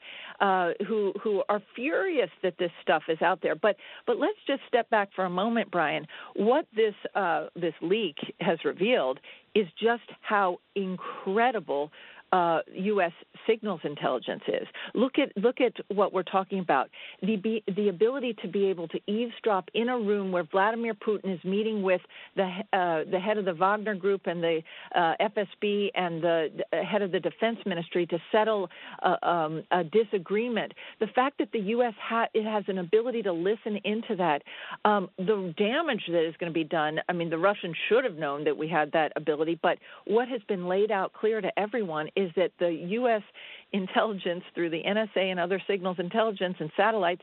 uh, 0.40 0.70
who 0.86 1.12
who 1.22 1.42
are 1.48 1.60
furious 1.74 2.30
that 2.42 2.58
this 2.58 2.70
stuff 2.80 3.02
is 3.08 3.20
out 3.22 3.40
there. 3.42 3.56
But 3.56 3.76
but 4.06 4.18
let's 4.18 4.38
just 4.46 4.60
step 4.68 4.88
back 4.88 5.08
for 5.16 5.24
a 5.24 5.30
moment, 5.30 5.70
Brian. 5.72 6.06
What 6.36 6.66
this 6.76 6.94
uh, 7.16 7.46
this 7.56 7.74
leak 7.82 8.18
has 8.40 8.58
revealed 8.64 9.18
is 9.56 9.66
just 9.82 10.08
how 10.20 10.58
incredible 10.76 11.90
uh, 12.32 12.60
U.S. 12.74 13.12
signals 13.46 13.80
intelligence 13.84 14.42
is. 14.48 14.66
Look 14.94 15.18
at 15.18 15.30
look 15.36 15.60
at 15.60 15.72
what 15.94 16.12
we're 16.12 16.22
talking 16.22 16.58
about. 16.58 16.90
The 17.22 17.62
the 17.74 17.88
ability 17.88 18.36
to 18.42 18.48
be 18.48 18.66
able 18.66 18.88
to 18.88 18.98
eavesdrop 19.06 19.68
in 19.74 19.88
a 19.88 19.98
room 19.98 20.32
where 20.32 20.44
Vladimir 20.44 20.94
Putin 20.94 21.34
is 21.34 21.44
meeting 21.44 21.82
with 21.82 22.00
the 22.34 22.44
uh, 22.72 23.10
the 23.10 23.18
head 23.18 23.38
of 23.38 23.44
the 23.44 23.54
Wagner 23.54 23.94
Group 23.94 24.26
and 24.26 24.42
the 24.42 24.62
uh, 24.94 25.14
FSB 25.20 25.90
and 25.94 26.22
the, 26.22 26.48
the, 26.72 26.82
head 26.82 27.02
of 27.02 27.12
the 27.12 27.20
Defense 27.20 27.58
Ministry 27.66 28.06
to 28.06 28.18
settle 28.32 28.68
uh, 29.02 29.16
um, 29.26 29.62
a 29.70 29.84
disagreement. 29.84 30.72
The 31.00 31.06
fact 31.08 31.38
that 31.38 31.52
the 31.52 31.60
U.S. 31.60 31.94
Ha- 32.00 32.28
it 32.34 32.44
has 32.44 32.64
an 32.68 32.78
ability 32.78 33.22
to 33.22 33.32
listen 33.32 33.78
into 33.84 34.16
that, 34.16 34.42
um, 34.84 35.10
the 35.18 35.54
damage 35.56 36.02
that 36.08 36.26
is 36.26 36.34
going 36.38 36.52
to 36.52 36.54
be 36.54 36.64
done. 36.64 36.98
I 37.08 37.12
mean, 37.12 37.30
the 37.30 37.38
Russians 37.38 37.76
should 37.88 38.04
have 38.04 38.16
known 38.16 38.44
that 38.44 38.56
we 38.56 38.68
had 38.68 38.92
that 38.92 39.12
ability, 39.16 39.58
but 39.62 39.78
what 40.06 40.28
has 40.28 40.40
been 40.48 40.66
laid 40.66 40.90
out 40.90 41.12
clear 41.12 41.40
to 41.40 41.58
everyone 41.58 42.08
is 42.16 42.30
that 42.36 42.52
the 42.58 42.70
U.S. 42.70 43.22
intelligence, 43.72 44.44
through 44.54 44.70
the 44.70 44.82
NSA 44.82 45.30
and 45.30 45.38
other 45.38 45.60
signals 45.66 45.98
intelligence 45.98 46.56
and 46.60 46.70
satellites, 46.76 47.22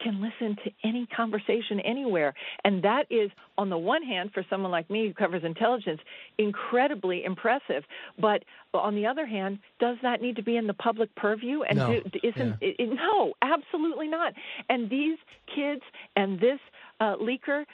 can 0.00 0.20
listen 0.20 0.56
to 0.64 0.70
any 0.82 1.06
conversation 1.14 1.78
anywhere. 1.80 2.34
And 2.64 2.82
that 2.82 3.04
is, 3.10 3.30
on 3.58 3.70
the 3.70 3.78
one 3.78 4.02
hand, 4.02 4.30
for 4.32 4.44
someone 4.48 4.70
like 4.70 4.88
me 4.90 5.06
who 5.06 5.14
covers 5.14 5.44
intelligence, 5.44 6.00
incredibly 6.38 7.24
impressive. 7.24 7.84
But 8.18 8.44
on 8.72 8.94
the 8.94 9.06
other 9.06 9.26
hand, 9.26 9.58
does 9.78 9.98
that 10.02 10.22
need 10.22 10.36
to 10.36 10.42
be 10.42 10.56
in 10.56 10.66
the 10.66 10.74
public 10.74 11.14
purview? 11.14 11.62
And 11.62 11.78
no. 11.78 12.00
do, 12.00 12.18
isn't 12.22 12.56
yeah. 12.60 12.68
it, 12.78 12.88
no, 12.88 13.34
absolutely 13.42 14.08
not. 14.08 14.32
And 14.68 14.88
these 14.88 15.18
kids 15.54 15.82
and 16.16 16.40
this 16.40 16.60
uh, 17.00 17.16
leaker, 17.16 17.64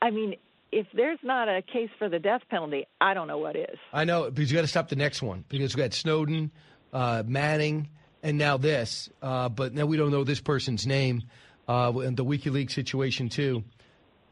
I 0.00 0.10
mean, 0.10 0.36
if 0.72 0.86
there's 0.94 1.18
not 1.22 1.48
a 1.48 1.62
case 1.62 1.90
for 1.98 2.08
the 2.08 2.18
death 2.18 2.40
penalty, 2.48 2.86
I 3.00 3.14
don't 3.14 3.28
know 3.28 3.38
what 3.38 3.54
is. 3.54 3.78
I 3.92 4.04
know, 4.04 4.30
because 4.30 4.50
you 4.50 4.56
got 4.56 4.62
to 4.62 4.68
stop 4.68 4.88
the 4.88 4.96
next 4.96 5.22
one 5.22 5.44
because 5.48 5.76
we 5.76 5.82
got 5.82 5.92
Snowden, 5.92 6.50
uh, 6.92 7.22
Manning, 7.26 7.90
and 8.22 8.38
now 8.38 8.56
this. 8.56 9.10
Uh, 9.20 9.50
but 9.50 9.74
now 9.74 9.84
we 9.84 9.98
don't 9.98 10.10
know 10.10 10.24
this 10.24 10.40
person's 10.40 10.86
name, 10.86 11.22
uh, 11.68 11.92
and 11.98 12.16
the 12.16 12.24
WikiLeaks 12.24 12.72
situation 12.72 13.28
too. 13.28 13.62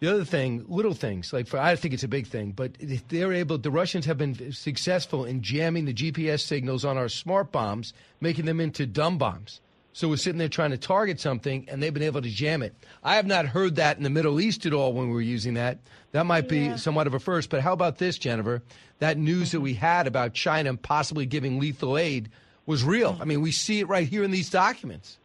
The 0.01 0.11
other 0.11 0.25
thing, 0.25 0.65
little 0.67 0.95
things 0.95 1.31
like 1.31 1.47
for 1.47 1.59
I 1.59 1.77
think 1.77 1.93
it's 1.93 2.05
a 2.05 2.09
big 2.09 2.27
thing, 2.27 2.53
but 2.53 2.75
they're 3.09 3.35
able. 3.35 3.59
The 3.59 3.71
Russians 3.71 4.07
have 4.07 4.17
been 4.17 4.51
successful 4.53 5.27
in 5.27 5.43
jamming 5.43 5.85
the 5.85 5.93
GPS 5.93 6.41
signals 6.41 6.87
on 6.87 6.97
our 6.97 7.11
smart 7.11 7.53
bombs, 7.53 7.93
making 8.19 8.47
them 8.47 8.61
into 8.61 8.87
dumb 8.87 9.19
bombs. 9.19 9.61
So 10.01 10.09
we're 10.09 10.17
sitting 10.17 10.39
there 10.39 10.49
trying 10.49 10.71
to 10.71 10.79
target 10.79 11.21
something, 11.21 11.67
and 11.69 11.83
they've 11.83 11.93
been 11.93 12.03
able 12.03 12.23
to 12.23 12.31
jam 12.31 12.63
it. 12.63 12.75
I 13.05 13.17
have 13.17 13.27
not 13.27 13.45
heard 13.45 13.77
that 13.77 13.99
in 13.99 14.03
the 14.03 14.09
Middle 14.09 14.41
East 14.41 14.65
at 14.65 14.73
all 14.73 14.95
when 14.95 15.09
we 15.09 15.13
were 15.13 15.21
using 15.21 15.53
that. 15.55 15.77
That 16.13 16.25
might 16.25 16.49
be 16.49 16.61
yeah. 16.61 16.77
somewhat 16.77 17.07
of 17.07 17.13
a 17.13 17.21
first. 17.21 17.51
But 17.51 17.61
how 17.61 17.75
about 17.75 17.99
this, 17.99 18.17
Jennifer? 18.17 18.63
That 19.01 19.19
news 19.19 19.53
that 19.53 19.61
we 19.61 19.75
had 19.75 20.07
about 20.07 20.33
China 20.33 20.75
possibly 20.75 21.27
giving 21.27 21.61
lethal 21.61 21.99
aid 21.99 22.31
was 22.65 22.83
real. 22.83 23.13
Mm-hmm. 23.13 23.23
I 23.23 23.25
mean, 23.27 23.41
we 23.43 23.53
see 23.53 23.81
it 23.81 23.89
right 23.89 24.09
here 24.09 24.25
in 24.25 24.31
these 24.31 24.49
documents. 24.49 25.19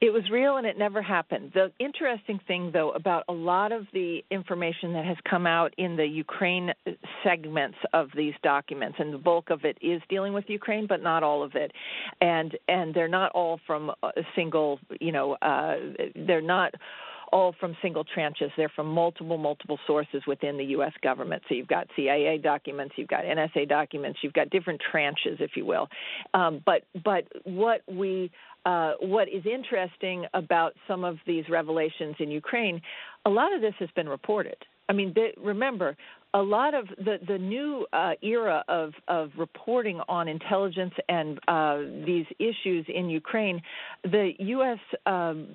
It 0.00 0.12
was 0.12 0.24
real 0.30 0.56
and 0.56 0.66
it 0.66 0.78
never 0.78 1.00
happened. 1.00 1.52
The 1.54 1.72
interesting 1.78 2.38
thing, 2.46 2.70
though, 2.72 2.90
about 2.90 3.24
a 3.28 3.32
lot 3.32 3.72
of 3.72 3.86
the 3.92 4.22
information 4.30 4.92
that 4.92 5.04
has 5.06 5.16
come 5.28 5.46
out 5.46 5.72
in 5.78 5.96
the 5.96 6.04
Ukraine 6.04 6.72
segments 7.24 7.78
of 7.94 8.08
these 8.14 8.34
documents, 8.42 8.98
and 9.00 9.14
the 9.14 9.18
bulk 9.18 9.50
of 9.50 9.64
it 9.64 9.78
is 9.80 10.02
dealing 10.08 10.32
with 10.34 10.44
Ukraine, 10.48 10.86
but 10.86 11.02
not 11.02 11.22
all 11.22 11.42
of 11.42 11.54
it, 11.54 11.72
and 12.20 12.56
and 12.68 12.94
they're 12.94 13.08
not 13.08 13.32
all 13.32 13.58
from 13.66 13.90
a 14.02 14.22
single, 14.34 14.78
you 15.00 15.12
know, 15.12 15.32
uh, 15.40 15.76
they're 16.14 16.42
not 16.42 16.74
all 17.32 17.54
from 17.58 17.76
single 17.82 18.04
tranches. 18.04 18.50
They're 18.56 18.72
from 18.74 18.86
multiple, 18.86 19.38
multiple 19.38 19.78
sources 19.86 20.22
within 20.26 20.56
the 20.56 20.64
U.S. 20.66 20.92
government. 21.02 21.42
So 21.48 21.54
you've 21.54 21.68
got 21.68 21.88
CIA 21.96 22.38
documents, 22.38 22.94
you've 22.96 23.08
got 23.08 23.24
NSA 23.24 23.68
documents, 23.68 24.20
you've 24.22 24.32
got 24.32 24.50
different 24.50 24.80
tranches, 24.92 25.40
if 25.40 25.52
you 25.56 25.64
will. 25.64 25.88
Um, 26.34 26.62
but 26.64 26.82
but 27.04 27.24
what 27.44 27.82
we 27.88 28.30
uh, 28.66 28.94
what 29.00 29.28
is 29.28 29.44
interesting 29.46 30.26
about 30.34 30.74
some 30.88 31.04
of 31.04 31.16
these 31.26 31.44
revelations 31.48 32.16
in 32.18 32.30
Ukraine, 32.30 32.82
a 33.24 33.30
lot 33.30 33.54
of 33.54 33.60
this 33.60 33.74
has 33.78 33.88
been 33.94 34.08
reported. 34.08 34.56
I 34.88 34.92
mean, 34.92 35.12
they, 35.14 35.32
remember, 35.36 35.96
a 36.34 36.42
lot 36.42 36.74
of 36.74 36.86
the 36.98 37.18
the 37.26 37.38
new 37.38 37.86
uh, 37.92 38.12
era 38.22 38.64
of 38.68 38.92
of 39.08 39.30
reporting 39.38 40.00
on 40.08 40.28
intelligence 40.28 40.94
and 41.08 41.38
uh, 41.48 41.78
these 42.04 42.26
issues 42.38 42.84
in 42.88 43.08
Ukraine, 43.08 43.62
the 44.02 44.32
U.S. 44.38 44.78
Um, 45.06 45.48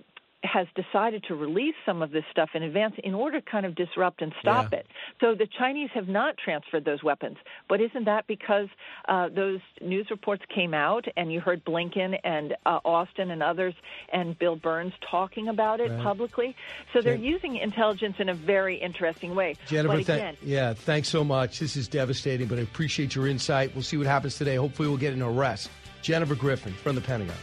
has 0.43 0.67
decided 0.75 1.23
to 1.27 1.35
release 1.35 1.75
some 1.85 2.01
of 2.01 2.11
this 2.11 2.23
stuff 2.31 2.49
in 2.55 2.63
advance 2.63 2.95
in 3.03 3.13
order 3.13 3.39
to 3.39 3.49
kind 3.49 3.65
of 3.65 3.75
disrupt 3.75 4.21
and 4.21 4.33
stop 4.39 4.71
yeah. 4.71 4.79
it. 4.79 4.87
So 5.19 5.35
the 5.35 5.47
Chinese 5.47 5.89
have 5.93 6.07
not 6.07 6.37
transferred 6.37 6.83
those 6.83 7.03
weapons. 7.03 7.37
But 7.69 7.79
isn't 7.79 8.05
that 8.05 8.25
because 8.27 8.67
uh, 9.07 9.29
those 9.29 9.59
news 9.81 10.07
reports 10.09 10.43
came 10.53 10.73
out 10.73 11.05
and 11.15 11.31
you 11.31 11.41
heard 11.41 11.63
Blinken 11.63 12.17
and 12.23 12.55
uh, 12.65 12.79
Austin 12.83 13.29
and 13.29 13.43
others 13.43 13.75
and 14.11 14.37
Bill 14.37 14.55
Burns 14.55 14.93
talking 15.09 15.47
about 15.47 15.79
it 15.79 15.91
right. 15.91 16.01
publicly? 16.01 16.55
So 16.93 17.01
they're 17.01 17.15
Jen- 17.15 17.23
using 17.23 17.57
intelligence 17.57 18.15
in 18.19 18.29
a 18.29 18.33
very 18.33 18.77
interesting 18.77 19.35
way. 19.35 19.55
Jennifer, 19.67 19.95
again, 19.95 20.35
th- 20.35 20.37
yeah, 20.43 20.73
thanks 20.73 21.09
so 21.09 21.23
much. 21.23 21.59
This 21.59 21.75
is 21.75 21.87
devastating, 21.87 22.47
but 22.47 22.57
I 22.57 22.63
appreciate 22.63 23.13
your 23.13 23.27
insight. 23.27 23.75
We'll 23.75 23.83
see 23.83 23.97
what 23.97 24.07
happens 24.07 24.37
today. 24.37 24.55
Hopefully, 24.55 24.87
we'll 24.87 24.97
get 24.97 25.13
an 25.13 25.21
arrest. 25.21 25.69
Jennifer 26.01 26.33
Griffin 26.33 26.73
from 26.73 26.95
the 26.95 27.01
Pentagon. 27.01 27.35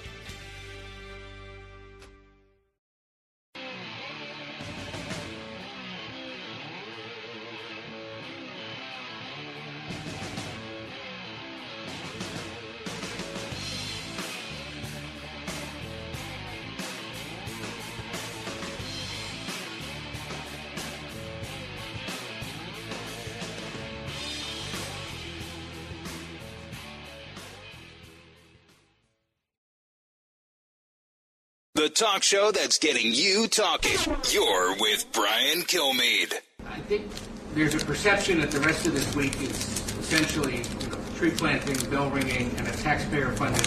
Talk 31.98 32.22
show 32.22 32.52
that's 32.52 32.78
getting 32.78 33.12
you 33.12 33.48
talking. 33.48 33.98
You're 34.30 34.76
with 34.78 35.04
Brian 35.12 35.62
Kilmeade. 35.62 36.32
I 36.64 36.78
think 36.82 37.11
there's 37.54 37.74
a 37.74 37.84
perception 37.84 38.40
that 38.40 38.52
the 38.52 38.61
rest 38.61 38.87
of 38.87 38.94
this 38.94 39.16
week 39.16 39.34
is 39.42 39.50
essentially 39.98 40.58
you 40.58 40.90
know, 40.90 40.98
tree 41.16 41.32
planting, 41.32 41.90
bell 41.90 42.08
ringing, 42.11 42.54
and 42.56 42.68
a 42.68 42.72
taxpayer-funded 42.72 43.66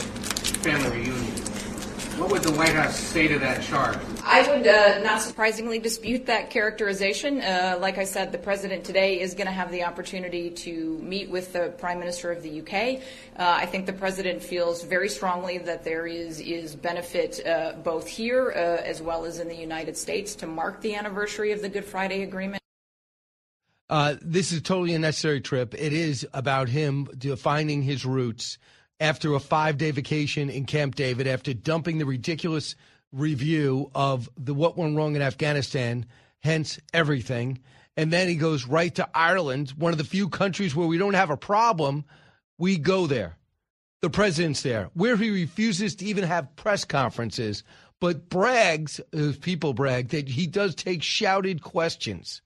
family 0.64 1.00
reunion. 1.00 1.51
What 2.22 2.34
would 2.34 2.44
the 2.44 2.52
White 2.52 2.74
House 2.74 2.96
say 3.00 3.28
to 3.28 3.40
that 3.40 3.64
charge? 3.64 3.98
I 4.24 4.48
would 4.48 4.68
uh, 4.68 5.00
not 5.00 5.24
surprisingly 5.24 5.80
dispute 5.80 6.28
that 6.28 6.52
characterization. 6.52 7.42
Uh, 7.42 7.80
like 7.82 7.98
I 7.98 8.04
said, 8.04 8.32
the 8.32 8.38
president 8.38 8.84
today 8.84 9.20
is 9.20 9.34
going 9.34 9.48
to 9.48 9.52
have 9.52 9.72
the 9.72 9.84
opportunity 9.86 10.52
to 10.52 11.00
meet 11.00 11.32
with 11.32 11.52
the 11.52 11.74
prime 11.80 11.98
minister 11.98 12.32
of 12.32 12.44
the 12.44 12.62
UK. 12.62 13.02
Uh, 13.40 13.58
I 13.58 13.66
think 13.66 13.88
the 13.88 13.94
president 13.94 14.44
feels 14.44 14.84
very 14.84 15.10
strongly 15.10 15.58
that 15.58 15.84
there 15.84 16.06
is 16.06 16.40
is 16.40 16.76
benefit 16.76 17.44
uh, 17.44 17.74
both 17.84 18.08
here 18.08 18.52
uh, 18.52 18.84
as 18.84 19.02
well 19.02 19.26
as 19.26 19.40
in 19.40 19.48
the 19.48 19.58
United 19.58 19.98
States 19.98 20.36
to 20.36 20.46
mark 20.46 20.80
the 20.82 20.94
anniversary 20.94 21.52
of 21.54 21.64
the 21.64 21.70
Good 21.70 21.86
Friday 21.86 22.22
Agreement. 22.22 22.62
Uh, 23.90 24.18
this 24.22 24.52
is 24.52 24.62
totally 24.62 24.94
a 24.94 25.00
necessary 25.00 25.42
trip. 25.42 25.74
It 25.74 25.92
is 25.92 26.28
about 26.36 26.70
him 26.70 27.10
defining 27.18 27.82
his 27.82 28.06
roots 28.06 28.60
after 29.02 29.34
a 29.34 29.40
five 29.40 29.78
day 29.78 29.92
vacation 29.92 30.50
in 30.50 30.66
Camp 30.66 30.96
David, 30.96 31.28
after 31.28 31.54
dumping 31.54 31.98
the 31.98 32.06
ridiculous 32.06 32.76
review 33.12 33.92
of 33.94 34.30
the 34.38 34.54
what 34.54 34.78
went 34.78 34.96
wrong 34.96 35.16
in 35.16 35.22
Afghanistan, 35.22 36.06
hence 36.40 36.80
everything. 36.94 37.60
And 37.98 38.14
then 38.14 38.30
he 38.30 38.36
goes 38.36 38.66
right 38.66 38.94
to 38.96 39.10
Ireland, 39.14 39.72
one 39.72 39.92
of 39.92 39.98
the 39.98 40.06
few 40.06 40.30
countries 40.30 40.76
where 40.76 40.88
we 40.88 40.98
don't 40.98 41.16
have 41.16 41.32
a 41.32 41.36
problem. 41.36 42.06
We 42.58 42.78
go 42.78 43.08
there. 43.08 43.38
The 44.02 44.10
president's 44.10 44.62
there, 44.64 44.90
where 44.94 45.18
he 45.18 45.30
refuses 45.30 45.96
to 45.96 46.06
even 46.06 46.24
have 46.24 46.56
press 46.56 46.86
conferences, 46.86 47.64
but 48.00 48.30
brags, 48.30 49.00
as 49.14 49.38
people 49.38 49.74
brag, 49.74 50.10
that 50.10 50.28
he 50.28 50.48
does 50.48 50.74
take 50.74 51.04
shouted 51.04 51.62
questions. 51.62 52.42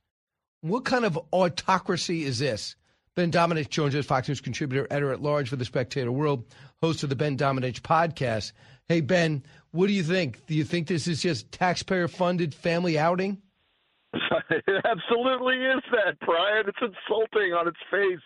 What 0.60 0.84
kind 0.84 1.06
of 1.06 1.20
autocracy 1.32 2.26
is 2.26 2.39
this? 2.39 2.76
Ben 3.15 3.32
Domenech 3.32 3.69
joins 3.69 3.95
us, 3.95 4.06
Fox 4.06 4.28
News 4.28 4.41
contributor, 4.41 4.88
editor 4.91 5.13
at 5.13 5.21
large 5.21 5.47
for 5.47 5.56
the 5.56 5.63
Spectator 5.63 6.12
World, 6.12 6.43
host 6.82 7.01
of 7.01 7.10
the 7.10 7.15
Ben 7.15 7.38
Domenech 7.38 7.80
podcast. 7.80 8.51
Hey, 8.89 8.99
Ben, 8.99 9.41
what 9.71 9.88
do 9.88 9.93
you 9.93 10.04
think? 10.04 10.45
Do 10.47 10.54
you 10.54 10.65
think 10.65 10.88
this 10.88 11.08
is 11.08 11.21
just 11.21 11.49
taxpayer 11.54 12.10
funded 12.10 12.54
family 12.54 12.99
outing? 12.99 13.41
It 14.49 14.86
absolutely 14.86 15.56
is 15.56 15.82
that, 15.91 16.19
Brian. 16.25 16.65
It's 16.67 16.78
insulting 16.82 17.54
on 17.54 17.67
its 17.67 17.78
face. 17.89 18.23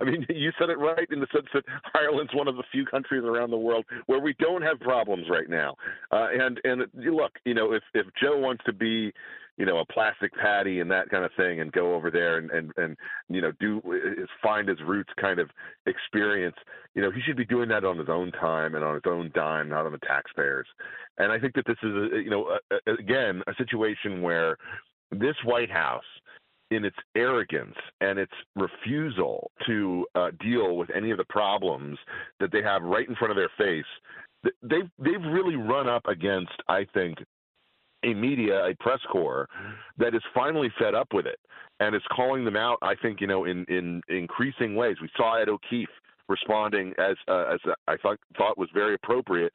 I 0.00 0.04
mean, 0.04 0.26
you 0.28 0.50
said 0.58 0.70
it 0.70 0.78
right 0.78 1.06
in 1.10 1.20
the 1.20 1.26
sense 1.32 1.46
that 1.54 1.64
Ireland's 1.94 2.34
one 2.34 2.46
of 2.46 2.56
the 2.56 2.62
few 2.70 2.84
countries 2.84 3.24
around 3.24 3.50
the 3.50 3.56
world 3.56 3.84
where 4.06 4.20
we 4.20 4.34
don't 4.38 4.62
have 4.62 4.78
problems 4.80 5.26
right 5.30 5.48
now. 5.48 5.74
Uh, 6.10 6.28
and 6.32 6.60
and 6.64 6.82
look, 6.94 7.32
you 7.44 7.54
know, 7.54 7.72
if 7.72 7.82
if 7.94 8.06
Joe 8.20 8.38
wants 8.38 8.62
to 8.66 8.72
be 8.72 9.12
you 9.58 9.66
know, 9.66 9.78
a 9.78 9.86
plastic 9.86 10.32
paddy 10.34 10.80
and 10.80 10.90
that 10.90 11.10
kind 11.10 11.24
of 11.24 11.30
thing, 11.36 11.60
and 11.60 11.72
go 11.72 11.94
over 11.94 12.10
there 12.10 12.38
and 12.38 12.50
and 12.50 12.72
and 12.76 12.96
you 13.28 13.40
know 13.40 13.52
do 13.60 13.80
his 14.18 14.28
find 14.42 14.68
his 14.68 14.78
roots 14.86 15.10
kind 15.20 15.38
of 15.38 15.50
experience. 15.86 16.56
You 16.94 17.02
know, 17.02 17.10
he 17.10 17.20
should 17.20 17.36
be 17.36 17.44
doing 17.44 17.68
that 17.68 17.84
on 17.84 17.98
his 17.98 18.08
own 18.08 18.32
time 18.32 18.74
and 18.74 18.84
on 18.84 18.94
his 18.94 19.04
own 19.06 19.30
dime, 19.34 19.68
not 19.68 19.86
on 19.86 19.92
the 19.92 19.98
taxpayers. 19.98 20.66
And 21.18 21.30
I 21.30 21.38
think 21.38 21.54
that 21.54 21.66
this 21.66 21.76
is, 21.82 21.90
a, 21.90 22.20
you 22.22 22.30
know, 22.30 22.58
a, 22.70 22.90
a, 22.90 22.94
again, 22.94 23.42
a 23.46 23.54
situation 23.56 24.22
where 24.22 24.56
this 25.10 25.36
White 25.44 25.70
House 25.70 26.04
in 26.70 26.84
its 26.84 26.96
arrogance 27.14 27.76
and 28.00 28.18
its 28.18 28.32
refusal 28.56 29.50
to 29.66 30.06
uh, 30.14 30.30
deal 30.40 30.76
with 30.76 30.88
any 30.94 31.10
of 31.10 31.18
the 31.18 31.24
problems 31.24 31.98
that 32.40 32.50
they 32.52 32.62
have 32.62 32.82
right 32.82 33.08
in 33.08 33.14
front 33.16 33.30
of 33.30 33.36
their 33.36 33.50
face, 33.58 33.84
they've 34.62 34.90
they've 34.98 35.30
really 35.30 35.56
run 35.56 35.88
up 35.88 36.06
against, 36.06 36.52
I 36.68 36.86
think, 36.94 37.18
a 38.04 38.14
media, 38.14 38.64
a 38.66 38.74
press 38.76 39.00
corps 39.10 39.48
that 39.98 40.14
is 40.14 40.22
finally 40.34 40.72
fed 40.78 40.94
up 40.94 41.08
with 41.12 41.26
it 41.26 41.38
and 41.80 41.94
is 41.94 42.02
calling 42.14 42.44
them 42.44 42.56
out. 42.56 42.78
I 42.82 42.94
think 42.94 43.20
you 43.20 43.26
know 43.26 43.44
in 43.44 43.64
in 43.68 44.02
increasing 44.08 44.74
ways. 44.74 44.96
We 45.00 45.08
saw 45.16 45.40
Ed 45.40 45.48
O'Keefe 45.48 45.88
responding 46.28 46.94
as 46.98 47.16
uh, 47.28 47.54
as 47.54 47.60
I 47.88 47.96
thought 47.96 48.18
thought 48.36 48.56
was 48.58 48.68
very 48.72 48.94
appropriate 48.94 49.52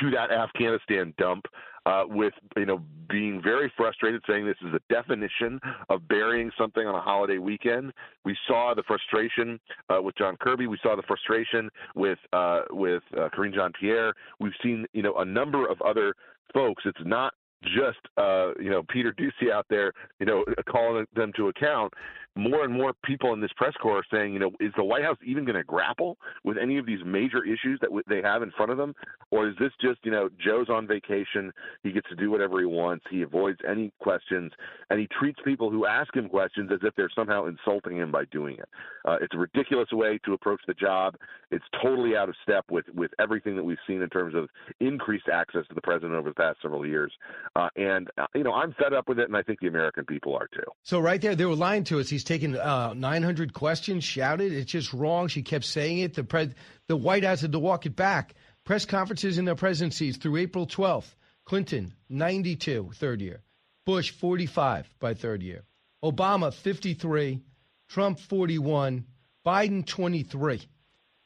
to 0.00 0.10
that 0.10 0.30
Afghanistan 0.30 1.14
dump. 1.18 1.46
Uh, 1.86 2.04
with 2.06 2.32
you 2.56 2.64
know 2.64 2.80
being 3.10 3.42
very 3.42 3.70
frustrated, 3.76 4.22
saying 4.26 4.46
this 4.46 4.56
is 4.66 4.72
a 4.72 4.80
definition 4.90 5.60
of 5.90 6.08
burying 6.08 6.50
something 6.56 6.86
on 6.86 6.94
a 6.94 7.00
holiday 7.00 7.36
weekend. 7.36 7.92
We 8.24 8.34
saw 8.46 8.72
the 8.74 8.82
frustration 8.84 9.60
uh, 9.90 10.00
with 10.00 10.16
John 10.16 10.38
Kirby. 10.40 10.66
We 10.66 10.78
saw 10.82 10.96
the 10.96 11.02
frustration 11.02 11.68
with 11.94 12.18
uh, 12.32 12.62
with 12.70 13.02
uh, 13.14 13.28
Karine 13.34 13.52
Jean 13.52 13.70
Pierre. 13.78 14.14
We've 14.40 14.54
seen 14.62 14.86
you 14.94 15.02
know 15.02 15.16
a 15.16 15.26
number 15.26 15.68
of 15.68 15.82
other 15.82 16.14
folks. 16.54 16.84
It's 16.86 16.96
not 17.04 17.34
just 17.64 17.98
uh, 18.16 18.52
you 18.60 18.70
know 18.70 18.82
Peter 18.88 19.12
Doocy 19.12 19.50
out 19.52 19.66
there, 19.68 19.92
you 20.18 20.26
know, 20.26 20.44
calling 20.68 21.06
them 21.14 21.32
to 21.36 21.48
account 21.48 21.92
more 22.36 22.64
and 22.64 22.72
more 22.72 22.92
people 23.04 23.32
in 23.32 23.40
this 23.40 23.52
press 23.56 23.74
corps 23.80 23.98
are 23.98 24.04
saying, 24.10 24.32
you 24.32 24.38
know, 24.38 24.50
is 24.60 24.72
the 24.76 24.84
White 24.84 25.04
House 25.04 25.16
even 25.24 25.44
going 25.44 25.56
to 25.56 25.64
grapple 25.64 26.16
with 26.42 26.56
any 26.58 26.78
of 26.78 26.86
these 26.86 26.98
major 27.04 27.44
issues 27.44 27.78
that 27.80 27.90
they 28.08 28.20
have 28.22 28.42
in 28.42 28.50
front 28.56 28.72
of 28.72 28.78
them, 28.78 28.94
or 29.30 29.48
is 29.48 29.54
this 29.58 29.70
just, 29.80 30.00
you 30.04 30.10
know, 30.10 30.28
Joe's 30.44 30.68
on 30.68 30.86
vacation, 30.86 31.52
he 31.82 31.92
gets 31.92 32.08
to 32.08 32.16
do 32.16 32.30
whatever 32.30 32.58
he 32.58 32.66
wants, 32.66 33.04
he 33.10 33.22
avoids 33.22 33.58
any 33.68 33.92
questions, 34.00 34.52
and 34.90 34.98
he 34.98 35.08
treats 35.18 35.38
people 35.44 35.70
who 35.70 35.86
ask 35.86 36.14
him 36.14 36.28
questions 36.28 36.70
as 36.72 36.80
if 36.82 36.94
they're 36.96 37.10
somehow 37.14 37.46
insulting 37.46 37.96
him 37.96 38.10
by 38.10 38.24
doing 38.26 38.56
it. 38.56 38.68
Uh, 39.04 39.16
it's 39.20 39.34
a 39.34 39.38
ridiculous 39.38 39.88
way 39.92 40.18
to 40.24 40.32
approach 40.32 40.60
the 40.66 40.74
job. 40.74 41.14
It's 41.50 41.64
totally 41.82 42.16
out 42.16 42.28
of 42.28 42.34
step 42.42 42.64
with 42.70 42.86
with 42.94 43.10
everything 43.20 43.54
that 43.56 43.62
we've 43.62 43.78
seen 43.86 44.02
in 44.02 44.08
terms 44.08 44.34
of 44.34 44.48
increased 44.80 45.28
access 45.32 45.66
to 45.68 45.74
the 45.74 45.80
president 45.82 46.14
over 46.14 46.30
the 46.30 46.34
past 46.34 46.58
several 46.62 46.86
years. 46.86 47.12
Uh, 47.54 47.68
and 47.76 48.08
uh, 48.18 48.26
you 48.34 48.42
know, 48.42 48.52
I'm 48.52 48.74
fed 48.74 48.92
up 48.92 49.08
with 49.08 49.18
it, 49.18 49.28
and 49.28 49.36
I 49.36 49.42
think 49.42 49.60
the 49.60 49.68
American 49.68 50.04
people 50.04 50.34
are 50.34 50.48
too. 50.48 50.64
So 50.82 50.98
right 51.00 51.20
there, 51.20 51.36
they 51.36 51.44
were 51.44 51.54
lying 51.54 51.84
to 51.84 52.00
us. 52.00 52.08
He's 52.08 52.23
taken 52.24 52.56
uh, 52.56 52.94
900 52.94 53.52
questions, 53.52 54.04
shouted. 54.04 54.52
It's 54.52 54.70
just 54.70 54.92
wrong. 54.92 55.28
She 55.28 55.42
kept 55.42 55.64
saying 55.64 55.98
it. 55.98 56.14
The 56.14 56.24
pres- 56.24 56.54
the 56.88 56.96
White 56.96 57.24
House 57.24 57.42
had 57.42 57.52
to 57.52 57.58
walk 57.58 57.86
it 57.86 57.96
back. 57.96 58.34
Press 58.64 58.84
conferences 58.84 59.38
in 59.38 59.44
their 59.44 59.54
presidencies 59.54 60.16
through 60.16 60.36
April 60.38 60.66
12th. 60.66 61.14
Clinton, 61.44 61.94
92, 62.08 62.90
third 62.94 63.20
year. 63.20 63.42
Bush, 63.84 64.10
45 64.10 64.88
by 64.98 65.14
third 65.14 65.42
year. 65.42 65.64
Obama, 66.02 66.52
53. 66.52 67.42
Trump, 67.88 68.18
41. 68.18 69.04
Biden, 69.46 69.86
23. 69.86 70.62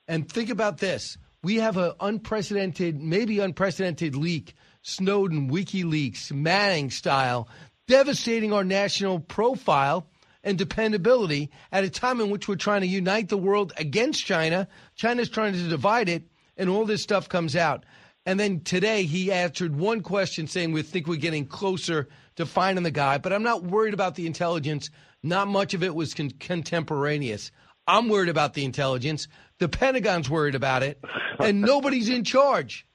And 0.08 0.30
think 0.30 0.50
about 0.50 0.78
this. 0.78 1.16
We 1.42 1.56
have 1.56 1.76
an 1.76 1.92
unprecedented, 2.00 3.00
maybe 3.00 3.38
unprecedented 3.38 4.16
leak, 4.16 4.54
Snowden, 4.82 5.50
WikiLeaks, 5.50 6.32
Manning 6.32 6.90
style, 6.90 7.48
devastating 7.86 8.52
our 8.52 8.64
national 8.64 9.20
profile 9.20 10.08
and 10.44 10.56
dependability 10.58 11.50
at 11.72 11.84
a 11.84 11.90
time 11.90 12.20
in 12.20 12.30
which 12.30 12.48
we're 12.48 12.56
trying 12.56 12.82
to 12.82 12.86
unite 12.86 13.28
the 13.28 13.36
world 13.36 13.72
against 13.76 14.24
China. 14.24 14.68
China's 14.94 15.28
trying 15.28 15.52
to 15.52 15.68
divide 15.68 16.08
it, 16.08 16.24
and 16.56 16.70
all 16.70 16.84
this 16.84 17.02
stuff 17.02 17.28
comes 17.28 17.56
out. 17.56 17.84
And 18.26 18.38
then 18.38 18.60
today 18.60 19.04
he 19.04 19.32
answered 19.32 19.74
one 19.74 20.02
question 20.02 20.46
saying 20.46 20.72
we 20.72 20.82
think 20.82 21.06
we're 21.06 21.16
getting 21.16 21.46
closer 21.46 22.08
to 22.36 22.46
finding 22.46 22.84
the 22.84 22.90
guy, 22.90 23.18
but 23.18 23.32
I'm 23.32 23.42
not 23.42 23.64
worried 23.64 23.94
about 23.94 24.14
the 24.14 24.26
intelligence. 24.26 24.90
Not 25.22 25.48
much 25.48 25.74
of 25.74 25.82
it 25.82 25.94
was 25.94 26.14
con- 26.14 26.32
contemporaneous. 26.38 27.50
I'm 27.86 28.08
worried 28.08 28.28
about 28.28 28.54
the 28.54 28.64
intelligence. 28.64 29.28
The 29.58 29.68
Pentagon's 29.68 30.28
worried 30.28 30.54
about 30.54 30.82
it, 30.82 31.02
and 31.40 31.60
nobody's 31.62 32.08
in 32.08 32.22
charge. 32.22 32.86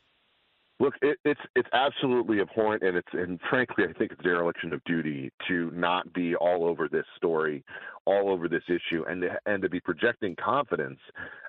Look, 0.84 0.96
it, 1.02 1.18
it's 1.24 1.40
it's 1.56 1.70
absolutely 1.72 2.42
abhorrent, 2.42 2.84
and 2.84 2.98
it's 2.98 3.08
and 3.14 3.40
frankly, 3.50 3.86
I 3.90 3.94
think 3.98 4.12
it's 4.12 4.22
dereliction 4.22 4.74
of 4.74 4.84
duty 4.84 5.32
to 5.48 5.72
not 5.72 6.12
be 6.12 6.36
all 6.36 6.66
over 6.66 6.90
this 6.90 7.06
story, 7.16 7.64
all 8.06 8.30
over 8.30 8.48
this 8.48 8.64
issue, 8.68 9.04
and 9.08 9.22
to, 9.22 9.30
and 9.46 9.62
to 9.62 9.70
be 9.70 9.80
projecting 9.80 10.36
confidence 10.36 11.00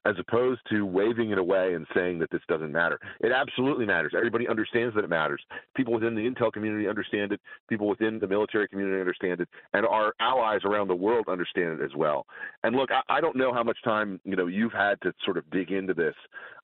as 0.06 0.14
opposed 0.18 0.60
to 0.70 0.84
waving 0.84 1.30
it 1.30 1.38
away 1.38 1.74
and 1.74 1.86
saying 1.94 2.18
that 2.18 2.30
this 2.30 2.42
doesn't 2.48 2.70
matter. 2.70 2.98
It 3.20 3.32
absolutely 3.32 3.86
matters. 3.86 4.12
Everybody 4.14 4.46
understands 4.46 4.94
that 4.94 5.04
it 5.04 5.10
matters. 5.10 5.40
People 5.74 5.94
within 5.94 6.14
the 6.14 6.20
intel 6.20 6.52
community 6.52 6.88
understand 6.88 7.32
it. 7.32 7.40
People 7.68 7.88
within 7.88 8.18
the 8.18 8.26
military 8.26 8.68
community 8.68 9.00
understand 9.00 9.40
it, 9.40 9.48
and 9.72 9.86
our 9.86 10.14
allies 10.20 10.60
around 10.64 10.88
the 10.88 10.94
world 10.94 11.26
understand 11.28 11.80
it 11.80 11.84
as 11.84 11.94
well. 11.96 12.26
And 12.62 12.76
look, 12.76 12.90
I, 12.90 13.00
I 13.16 13.20
don't 13.20 13.36
know 13.36 13.52
how 13.52 13.62
much 13.62 13.78
time 13.82 14.20
you 14.24 14.36
know 14.36 14.46
you've 14.46 14.72
had 14.72 15.00
to 15.02 15.12
sort 15.24 15.38
of 15.38 15.50
dig 15.50 15.70
into 15.70 15.94
this 15.94 16.14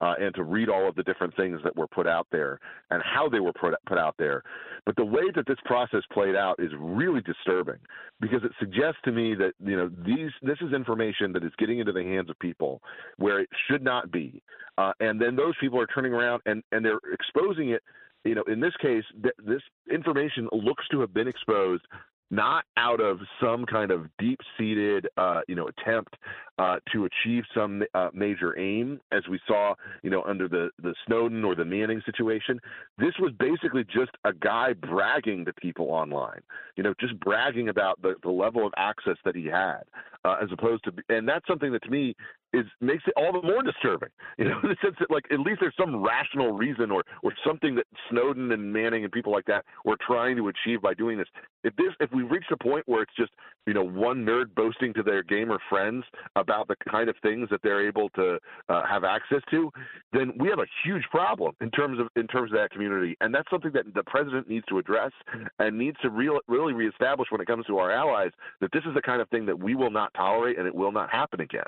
uh, 0.01 0.15
and 0.21 0.35
to 0.35 0.45
read 0.45 0.69
all 0.69 0.89
of 0.89 0.95
the 0.95 1.03
different 1.03 1.35
things 1.37 1.61
that 1.65 1.77
were 1.77 1.87
put 1.87 2.07
out 2.07 2.27
there 2.31 2.59
and 2.91 3.03
how 3.03 3.29
they 3.29 3.41
were 3.41 3.53
put, 3.53 3.75
put 3.87 3.99
out 3.99 4.15
there. 4.19 4.43
But 4.87 4.97
the 4.97 5.05
way 5.05 5.31
that 5.35 5.47
this 5.47 5.59
process 5.65 6.01
played 6.13 6.35
out 6.35 6.57
is 6.59 6.71
really 6.79 7.21
disturbing 7.21 7.79
because 8.21 8.43
it 8.45 8.53
suggests 8.59 9.01
to 9.05 9.13
me 9.13 9.35
that 9.35 9.53
you 9.65 9.77
know 9.77 9.80
these 9.89 10.31
this 10.43 10.59
is 10.61 10.73
information 10.73 11.33
that 11.33 11.45
is 11.45 11.53
getting 11.59 11.79
into 11.79 11.93
the 11.93 12.03
hands 12.03 12.29
of 12.31 12.39
people 12.39 12.81
where 13.17 13.41
it 13.41 13.49
should 13.69 13.83
not 13.83 14.11
be, 14.11 14.43
uh, 14.79 14.93
and 15.01 15.21
then 15.21 15.37
those 15.37 15.55
people 15.61 15.81
are 15.81 15.87
turning 15.87 16.13
around 16.13 16.43
and 16.47 16.63
and 16.73 16.85
they're 16.85 17.01
exposing 17.13 17.71
it. 17.71 17.83
You 18.25 18.35
know, 18.35 18.43
in 18.49 18.61
this 18.61 18.75
case, 18.83 19.05
th- 19.23 19.35
this 19.47 19.63
information 19.91 20.49
looks 20.53 20.87
to 20.91 21.01
have 21.01 21.15
been 21.15 21.27
exposed 21.29 21.85
not 22.31 22.65
out 22.77 23.01
of 23.01 23.19
some 23.43 23.67
kind 23.67 23.91
of 23.91 24.07
deep-seated, 24.19 25.09
uh, 25.17 25.41
you 25.49 25.55
know, 25.55 25.69
attempt 25.69 26.17
uh, 26.59 26.77
to 26.93 27.07
achieve 27.07 27.43
some 27.55 27.83
uh, 27.95 28.11
major 28.13 28.59
aim, 28.59 29.01
as 29.11 29.23
we 29.29 29.41
saw, 29.47 29.75
you 30.03 30.11
know, 30.11 30.23
under 30.23 30.47
the 30.49 30.71
the 30.83 30.95
Snowden 31.07 31.45
or 31.45 31.55
the 31.55 31.65
Manning 31.65 32.03
situation. 32.05 32.61
This 32.99 33.15
was 33.19 33.33
basically 33.39 33.85
just 33.85 34.11
a 34.25 34.33
guy 34.33 34.75
bragging 34.75 35.45
to 35.47 35.53
people 35.55 35.87
online, 35.87 36.41
you 36.77 36.83
know, 36.83 36.95
just 37.01 37.19
bragging 37.21 37.69
about 37.69 38.01
the, 38.03 38.15
the 38.23 38.31
level 38.31 38.67
of 38.67 38.73
access 38.77 39.17
that 39.25 39.35
he 39.35 39.47
had, 39.47 39.83
uh, 40.25 40.37
as 40.43 40.51
opposed 40.53 40.85
to, 40.85 40.93
and 41.09 41.29
that's 41.29 41.47
something 41.49 41.73
that 41.73 41.83
to 41.83 41.91
me 41.91 42.15
is 42.53 42.67
makes 42.81 43.05
it 43.07 43.15
all 43.17 43.33
the 43.33 43.47
more 43.47 43.63
disturbing. 43.63 44.09
You 44.39 44.49
know, 44.49 44.59
in 44.63 44.71
the 44.71 44.77
sense 44.83 44.97
that 45.01 45.11
like 45.11 45.25
at 45.31 45.41
least 45.41 45.61
there's 45.61 45.75
some 45.79 46.03
rational 46.03 46.53
reason 46.53 46.91
or 46.91 47.03
or 47.23 47.35
something 47.47 47.75
that 47.75 47.85
Snowden 48.09 48.51
and 48.53 48.73
Manning 48.73 49.05
and 49.05 49.13
people 49.13 49.33
like 49.33 49.45
that 49.47 49.67
were 49.85 49.99
trying 50.07 50.37
to 50.37 50.49
achieve 50.49 50.81
by 50.81 50.95
doing 50.95 51.19
this. 51.19 51.27
If 51.63 51.77
this 51.77 51.89
if 52.01 52.11
we 52.11 52.23
reach 52.23 52.45
a 52.51 52.57
point 52.57 52.89
where 52.89 53.03
it's 53.03 53.13
just 53.15 53.33
you 53.67 53.75
know 53.75 53.85
one 53.85 54.25
nerd 54.25 54.55
boasting 54.55 54.95
to 54.95 55.03
their 55.03 55.23
gamer 55.23 55.59
friends 55.69 56.05
about 56.37 56.69
the 56.69 56.77
kind 56.91 57.11
of 57.11 57.17
things 57.23 57.49
that 57.51 57.61
they're 57.63 57.87
able 57.87 58.09
to 58.11 58.39
uh, 58.71 58.87
have 58.87 59.05
access 59.05 59.43
to, 59.51 59.71
then 60.15 60.33
we 60.39 60.49
have 60.49 60.59
a 60.59 60.67
huge 60.85 61.05
problem 61.11 61.55
in 61.61 61.71
terms 61.71 62.01
of 62.01 62.09
in 62.17 62.27
terms 62.27 62.51
of 62.51 62.57
that 62.57 62.71
community, 62.71 63.15
and 63.21 63.35
that's 63.35 63.51
something 63.51 63.73
that 63.73 63.93
the 63.95 64.05
president 64.05 64.49
needs 64.49 64.65
to 64.71 64.79
address 64.79 65.13
and 65.59 65.79
needs 65.79 65.99
to 66.01 66.09
real, 66.09 66.39
really 66.49 66.73
reestablish 66.73 67.29
when 67.31 67.41
it 67.41 67.47
comes 67.47 67.67
to 67.67 67.79
our 67.79 67.91
allies 67.91 68.31
that 68.61 68.71
this 68.73 68.83
is 68.87 68.95
the 68.95 69.03
kind 69.03 69.21
of 69.21 69.29
thing 69.29 69.47
that 69.47 69.59
we 69.59 69.75
will 69.75 69.91
not 69.91 70.13
tolerate 70.15 70.59
and 70.59 70.67
it 70.67 70.75
will 70.75 70.93
not 70.93 71.11
happen 71.11 71.41
again. 71.41 71.63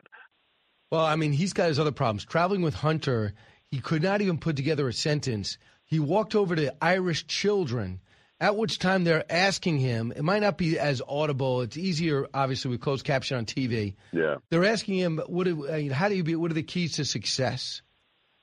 Well, 0.92 1.06
I 1.06 1.16
mean, 1.16 1.32
he's 1.32 1.54
got 1.54 1.68
his 1.68 1.78
other 1.78 1.90
problems. 1.90 2.26
Traveling 2.26 2.60
with 2.60 2.74
Hunter, 2.74 3.32
he 3.70 3.78
could 3.78 4.02
not 4.02 4.20
even 4.20 4.36
put 4.36 4.56
together 4.56 4.86
a 4.86 4.92
sentence. 4.92 5.56
He 5.86 5.98
walked 5.98 6.34
over 6.34 6.54
to 6.54 6.74
Irish 6.84 7.26
children, 7.26 8.00
at 8.38 8.58
which 8.58 8.78
time 8.78 9.04
they're 9.04 9.24
asking 9.32 9.78
him. 9.78 10.12
It 10.14 10.22
might 10.22 10.42
not 10.42 10.58
be 10.58 10.78
as 10.78 11.00
audible. 11.08 11.62
It's 11.62 11.78
easier, 11.78 12.26
obviously, 12.34 12.72
with 12.72 12.82
closed 12.82 13.06
caption 13.06 13.38
on 13.38 13.46
TV. 13.46 13.94
Yeah. 14.12 14.36
They're 14.50 14.66
asking 14.66 14.98
him, 14.98 15.18
"What? 15.28 15.44
Do, 15.44 15.66
I 15.66 15.78
mean, 15.78 15.92
how 15.92 16.10
do 16.10 16.14
you 16.14 16.24
be? 16.24 16.36
What 16.36 16.50
are 16.50 16.54
the 16.54 16.62
keys 16.62 16.96
to 16.96 17.06
success?" 17.06 17.80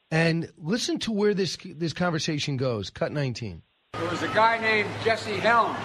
And 0.10 0.52
listen 0.58 0.98
to 1.02 1.12
where 1.12 1.36
this 1.36 1.56
this 1.64 1.94
conversation 1.94 2.58
goes. 2.58 2.90
Cut 2.90 3.12
19. 3.12 3.62
There 3.94 4.10
was 4.10 4.24
a 4.24 4.28
guy 4.30 4.58
named 4.60 4.90
Jesse 5.04 5.38
Helms 5.38 5.78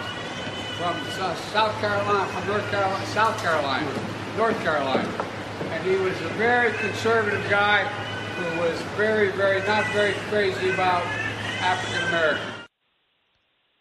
from 0.79 0.97
uh, 1.23 1.35
South 1.53 1.79
Carolina, 1.79 2.27
from 2.33 2.49
North 2.49 2.71
Carolina, 2.71 3.07
South 3.09 3.43
Carolina, 3.43 4.37
North 4.39 4.59
Carolina 4.63 5.34
and 5.34 5.34
he 5.85 5.97
was 5.97 6.19
a 6.23 6.29
very 6.39 6.73
conservative 6.79 7.45
guy 7.51 7.85
who 7.85 8.61
was 8.61 8.81
very, 8.97 9.31
very, 9.33 9.65
not 9.67 9.87
very 9.93 10.15
crazy 10.31 10.71
about 10.71 11.05
African 11.61 12.09
Americans. 12.09 12.55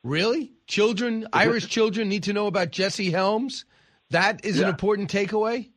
Really? 0.04 0.52
Children, 0.68 1.28
Irish 1.32 1.68
children 1.68 2.10
need 2.10 2.24
to 2.24 2.34
know 2.34 2.48
about 2.48 2.72
Jesse 2.72 3.10
Helms? 3.10 3.64
That 4.10 4.44
is 4.44 4.58
yeah. 4.58 4.64
an 4.64 4.70
important 4.70 5.10
takeaway? 5.10 5.70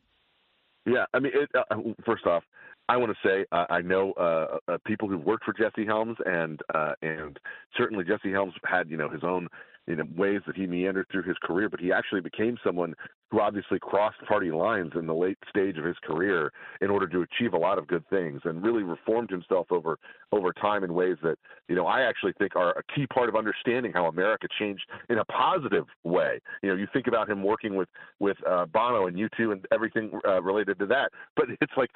Yeah, 0.85 1.05
I 1.13 1.19
mean, 1.19 1.31
it, 1.33 1.49
uh, 1.55 1.75
first 2.05 2.25
off, 2.25 2.43
I 2.89 2.97
want 2.97 3.11
to 3.11 3.27
say 3.27 3.45
uh, 3.51 3.65
I 3.69 3.81
know 3.81 4.13
uh, 4.13 4.57
uh, 4.67 4.77
people 4.85 5.09
who've 5.09 5.23
worked 5.23 5.43
for 5.43 5.53
Jesse 5.53 5.85
Helms, 5.85 6.17
and 6.25 6.61
uh, 6.73 6.93
and 7.01 7.37
certainly 7.77 8.05
Jesse 8.05 8.31
Helms 8.31 8.53
had 8.63 8.89
you 8.89 8.95
know 8.95 9.09
his 9.09 9.23
own 9.23 9.47
know 9.95 10.03
ways 10.15 10.41
that 10.47 10.55
he 10.55 10.67
meandered 10.67 11.07
through 11.11 11.23
his 11.23 11.37
career, 11.43 11.69
but 11.69 11.79
he 11.79 11.91
actually 11.91 12.21
became 12.21 12.57
someone 12.63 12.93
who 13.31 13.39
obviously 13.39 13.79
crossed 13.79 14.19
party 14.27 14.51
lines 14.51 14.91
in 14.95 15.05
the 15.05 15.13
late 15.13 15.37
stage 15.49 15.77
of 15.77 15.85
his 15.85 15.95
career 16.03 16.51
in 16.81 16.89
order 16.89 17.07
to 17.07 17.21
achieve 17.21 17.53
a 17.53 17.57
lot 17.57 17.77
of 17.77 17.87
good 17.87 18.07
things, 18.09 18.41
and 18.45 18.63
really 18.63 18.83
reformed 18.83 19.29
himself 19.29 19.67
over 19.71 19.97
over 20.31 20.51
time 20.53 20.83
in 20.83 20.93
ways 20.93 21.17
that 21.23 21.37
you 21.67 21.75
know 21.75 21.85
I 21.85 22.01
actually 22.01 22.33
think 22.37 22.55
are 22.55 22.71
a 22.71 22.83
key 22.95 23.07
part 23.07 23.29
of 23.29 23.35
understanding 23.35 23.91
how 23.93 24.07
America 24.07 24.47
changed 24.59 24.83
in 25.09 25.19
a 25.19 25.25
positive 25.25 25.85
way. 26.03 26.39
You 26.61 26.69
know, 26.69 26.75
you 26.75 26.87
think 26.91 27.07
about 27.07 27.29
him 27.29 27.43
working 27.43 27.75
with 27.75 27.89
with 28.19 28.37
uh, 28.47 28.65
Bono 28.65 29.07
and 29.07 29.17
U2 29.17 29.51
and 29.51 29.65
everything 29.71 30.11
uh, 30.27 30.41
related 30.41 30.79
to 30.79 30.85
that, 30.87 31.11
but 31.35 31.45
it's 31.61 31.73
like 31.77 31.89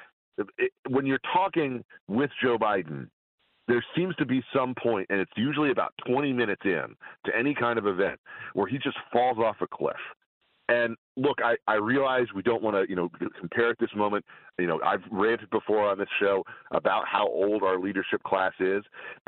when 0.88 1.06
you're 1.06 1.20
talking 1.32 1.84
with 2.08 2.30
Joe 2.42 2.58
Biden, 2.58 3.08
there 3.68 3.84
seems 3.96 4.14
to 4.16 4.26
be 4.26 4.42
some 4.54 4.74
point, 4.74 5.06
and 5.10 5.20
it's 5.20 5.32
usually 5.36 5.70
about 5.70 5.94
20 6.06 6.32
minutes 6.32 6.62
in 6.64 6.96
to 7.24 7.36
any 7.36 7.54
kind 7.54 7.78
of 7.78 7.86
event, 7.86 8.18
where 8.54 8.66
he 8.66 8.78
just 8.78 8.96
falls 9.12 9.38
off 9.38 9.56
a 9.60 9.66
cliff. 9.66 9.96
And 10.68 10.96
look, 11.16 11.38
I, 11.44 11.56
I 11.68 11.74
realize 11.74 12.26
we 12.34 12.42
don't 12.42 12.62
want 12.62 12.76
to, 12.76 12.88
you 12.88 12.96
know, 12.96 13.10
compare 13.38 13.70
at 13.70 13.78
this 13.78 13.90
moment. 13.94 14.24
You 14.58 14.66
know, 14.66 14.80
I've 14.84 15.02
ranted 15.10 15.50
before 15.50 15.90
on 15.90 15.98
this 15.98 16.08
show 16.20 16.44
about 16.72 17.06
how 17.06 17.26
old 17.26 17.62
our 17.62 17.78
leadership 17.78 18.22
class 18.22 18.52
is, 18.60 18.82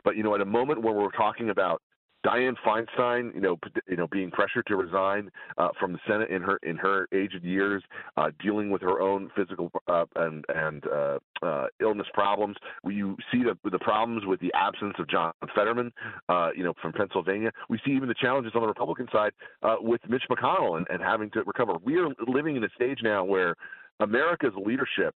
but 0.05 0.17
you 0.17 0.23
know, 0.23 0.35
at 0.35 0.41
a 0.41 0.47
moment 0.47 0.83
where 0.83 0.95
we're 0.95 1.11
talking 1.11 1.51
about 1.51 1.83
Dianne 2.25 2.57
Feinstein, 2.67 3.35
you 3.35 3.41
know, 3.41 3.59
you 3.89 3.97
know, 3.97 4.07
being 4.07 4.31
pressured 4.31 4.67
to 4.67 4.77
resign 4.77 5.31
uh, 5.59 5.69
from 5.79 5.93
the 5.93 5.99
Senate 6.07 6.31
in 6.31 6.43
her 6.43 6.59
in 6.63 6.77
her 6.77 7.07
aged 7.13 7.43
years, 7.43 7.83
uh, 8.17 8.31
dealing 8.43 8.71
with 8.71 8.83
her 8.83 9.01
own 9.01 9.31
physical 9.37 9.71
uh, 9.89 10.05
and 10.17 10.45
and 10.49 10.85
uh, 10.87 11.19
uh, 11.43 11.67
illness 11.81 12.07
problems. 12.15 12.57
You 12.85 13.17
see 13.31 13.43
the 13.43 13.57
the 13.71 13.79
problems 13.79 14.25
with 14.27 14.41
the 14.41 14.53
absence 14.55 14.95
of 14.99 15.09
John 15.09 15.33
Fetterman, 15.55 15.93
uh, 16.29 16.51
you 16.57 16.65
know, 16.65 16.73
from 16.81 16.93
Pennsylvania. 16.93 17.51
We 17.69 17.79
see 17.85 17.93
even 17.93 18.09
the 18.09 18.15
challenges 18.15 18.53
on 18.55 18.63
the 18.63 18.69
Republican 18.69 19.09
side 19.13 19.33
with 19.81 20.01
Mitch 20.09 20.25
McConnell 20.31 20.79
and, 20.79 20.87
and 20.91 21.03
having 21.03 21.31
to 21.31 21.43
recover. 21.45 21.75
We 21.85 21.99
are 21.99 22.09
living 22.27 22.57
in 22.57 22.65
a 22.65 22.69
stage 22.75 23.01
now 23.03 23.25
where 23.25 23.55
America's 24.01 24.53
leadership 24.57 25.15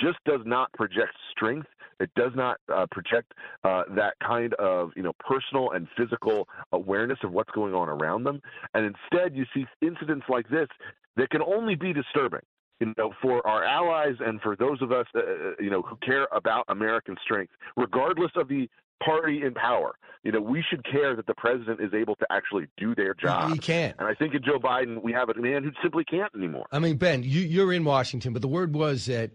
just 0.00 0.18
does 0.24 0.40
not 0.44 0.72
project 0.72 1.12
strength. 1.30 1.68
It 1.98 2.10
does 2.14 2.32
not 2.34 2.58
uh, 2.72 2.86
project 2.90 3.32
uh, 3.64 3.84
that 3.96 4.14
kind 4.26 4.52
of 4.54 4.90
you 4.96 5.02
know 5.02 5.12
personal 5.18 5.70
and 5.72 5.88
physical 5.96 6.48
awareness 6.72 7.18
of 7.24 7.32
what's 7.32 7.50
going 7.52 7.74
on 7.74 7.88
around 7.88 8.24
them. 8.24 8.40
And 8.74 8.84
instead, 8.84 9.34
you 9.34 9.44
see 9.54 9.64
incidents 9.80 10.26
like 10.28 10.48
this 10.48 10.68
that 11.16 11.30
can 11.30 11.42
only 11.42 11.74
be 11.74 11.92
disturbing. 11.92 12.42
You 12.80 12.92
know, 12.98 13.14
for 13.22 13.46
our 13.46 13.64
allies 13.64 14.16
and 14.20 14.38
for 14.42 14.54
those 14.54 14.82
of 14.82 14.92
us, 14.92 15.06
uh, 15.14 15.20
uh 15.20 15.22
you 15.58 15.70
know, 15.70 15.80
who 15.80 15.96
care 16.04 16.28
about 16.32 16.66
American 16.68 17.16
strength, 17.24 17.52
regardless 17.76 18.32
of 18.36 18.48
the 18.48 18.68
party 19.04 19.42
in 19.42 19.54
power. 19.54 19.94
You 20.22 20.32
know, 20.32 20.40
we 20.40 20.64
should 20.68 20.84
care 20.84 21.14
that 21.14 21.26
the 21.26 21.34
president 21.34 21.80
is 21.80 21.92
able 21.94 22.16
to 22.16 22.26
actually 22.30 22.66
do 22.76 22.94
their 22.94 23.14
job. 23.14 23.52
He 23.52 23.58
can't. 23.58 23.94
And 23.98 24.08
I 24.08 24.14
think 24.14 24.34
in 24.34 24.42
Joe 24.42 24.58
Biden, 24.58 25.02
we 25.02 25.12
have 25.12 25.28
a 25.28 25.40
man 25.40 25.62
who 25.62 25.70
simply 25.82 26.04
can't 26.04 26.34
anymore. 26.34 26.66
I 26.72 26.78
mean, 26.78 26.96
Ben, 26.96 27.22
you, 27.22 27.40
you're 27.40 27.72
in 27.72 27.84
Washington, 27.84 28.32
but 28.32 28.42
the 28.42 28.48
word 28.48 28.74
was 28.74 29.06
that 29.06 29.30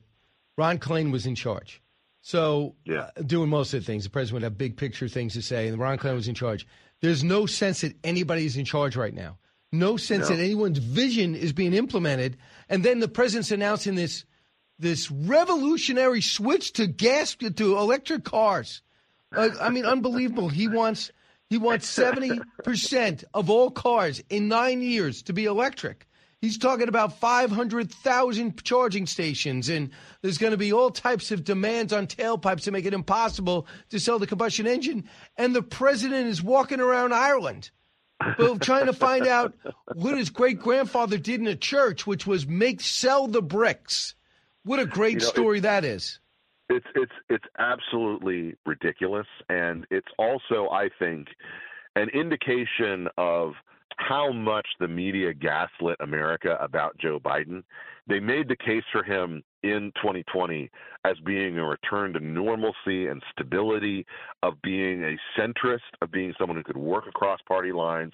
Ron 0.61 0.77
Klain 0.77 1.11
was 1.11 1.25
in 1.25 1.33
charge. 1.33 1.81
So, 2.21 2.75
yeah. 2.85 3.09
uh, 3.17 3.23
doing 3.23 3.49
most 3.49 3.73
of 3.73 3.79
the 3.81 3.85
things, 3.85 4.03
the 4.03 4.11
president 4.11 4.35
would 4.35 4.43
have 4.43 4.57
big 4.57 4.77
picture 4.77 5.07
things 5.07 5.33
to 5.33 5.41
say, 5.41 5.67
and 5.67 5.79
Ron 5.79 5.97
Klain 5.97 6.13
was 6.13 6.27
in 6.27 6.35
charge. 6.35 6.67
There's 7.01 7.23
no 7.23 7.47
sense 7.47 7.81
that 7.81 7.95
anybody's 8.03 8.57
in 8.57 8.65
charge 8.65 8.95
right 8.95 9.13
now. 9.13 9.39
No 9.71 9.97
sense 9.97 10.29
no. 10.29 10.35
that 10.35 10.41
anyone's 10.43 10.77
vision 10.77 11.33
is 11.33 11.51
being 11.51 11.73
implemented. 11.73 12.37
And 12.69 12.85
then 12.85 12.99
the 12.99 13.07
president's 13.07 13.51
announcing 13.51 13.95
this 13.95 14.25
this 14.77 15.09
revolutionary 15.09 16.21
switch 16.21 16.73
to 16.73 16.87
gas 16.87 17.35
to 17.35 17.77
electric 17.77 18.23
cars. 18.23 18.81
Uh, 19.35 19.49
I 19.59 19.69
mean, 19.69 19.85
unbelievable. 19.85 20.49
He 20.49 20.67
wants 20.67 21.11
he 21.49 21.57
wants 21.57 21.87
seventy 21.87 22.39
percent 22.63 23.23
of 23.33 23.49
all 23.49 23.71
cars 23.71 24.21
in 24.29 24.47
nine 24.47 24.81
years 24.81 25.23
to 25.23 25.33
be 25.33 25.45
electric. 25.45 26.05
He's 26.41 26.57
talking 26.57 26.87
about 26.87 27.19
500,000 27.19 28.63
charging 28.63 29.05
stations, 29.05 29.69
and 29.69 29.91
there's 30.21 30.39
going 30.39 30.51
to 30.51 30.57
be 30.57 30.73
all 30.73 30.89
types 30.89 31.31
of 31.31 31.43
demands 31.43 31.93
on 31.93 32.07
tailpipes 32.07 32.63
to 32.63 32.71
make 32.71 32.85
it 32.85 32.95
impossible 32.95 33.67
to 33.89 33.99
sell 33.99 34.17
the 34.17 34.25
combustion 34.25 34.65
engine. 34.65 35.07
And 35.37 35.55
the 35.55 35.61
president 35.61 36.27
is 36.27 36.41
walking 36.41 36.79
around 36.79 37.13
Ireland 37.13 37.69
trying 38.59 38.85
to 38.85 38.93
find 38.93 39.27
out 39.27 39.53
what 39.93 40.17
his 40.17 40.29
great 40.29 40.59
grandfather 40.59 41.17
did 41.17 41.39
in 41.39 41.47
a 41.47 41.55
church, 41.55 42.05
which 42.05 42.25
was 42.27 42.47
make 42.47 42.81
sell 42.81 43.27
the 43.27 43.41
bricks. 43.41 44.15
What 44.63 44.79
a 44.79 44.85
great 44.85 45.13
you 45.13 45.19
know, 45.19 45.25
story 45.25 45.59
that 45.61 45.83
is. 45.85 46.19
It's 46.69 46.85
it's 46.95 47.11
it's 47.29 47.45
absolutely 47.57 48.55
ridiculous, 48.65 49.27
and 49.49 49.85
it's 49.89 50.07
also, 50.17 50.69
I 50.71 50.89
think, 50.99 51.27
an 51.95 52.09
indication 52.09 53.07
of 53.17 53.53
how 53.97 54.31
much 54.31 54.67
the 54.79 54.87
media 54.87 55.33
gaslit 55.33 55.97
America 55.99 56.57
about 56.59 56.97
Joe 56.97 57.19
Biden. 57.19 57.63
They 58.07 58.19
made 58.19 58.47
the 58.47 58.55
case 58.55 58.83
for 58.91 59.03
him 59.03 59.43
in 59.63 59.91
2020 59.95 60.69
as 61.05 61.15
being 61.25 61.57
a 61.57 61.65
return 61.65 62.13
to 62.13 62.19
normalcy 62.19 63.07
and 63.07 63.21
stability, 63.31 64.05
of 64.43 64.61
being 64.61 65.03
a 65.03 65.17
centrist, 65.39 65.79
of 66.01 66.11
being 66.11 66.33
someone 66.37 66.57
who 66.57 66.63
could 66.63 66.77
work 66.77 67.07
across 67.07 67.39
party 67.47 67.71
lines, 67.71 68.13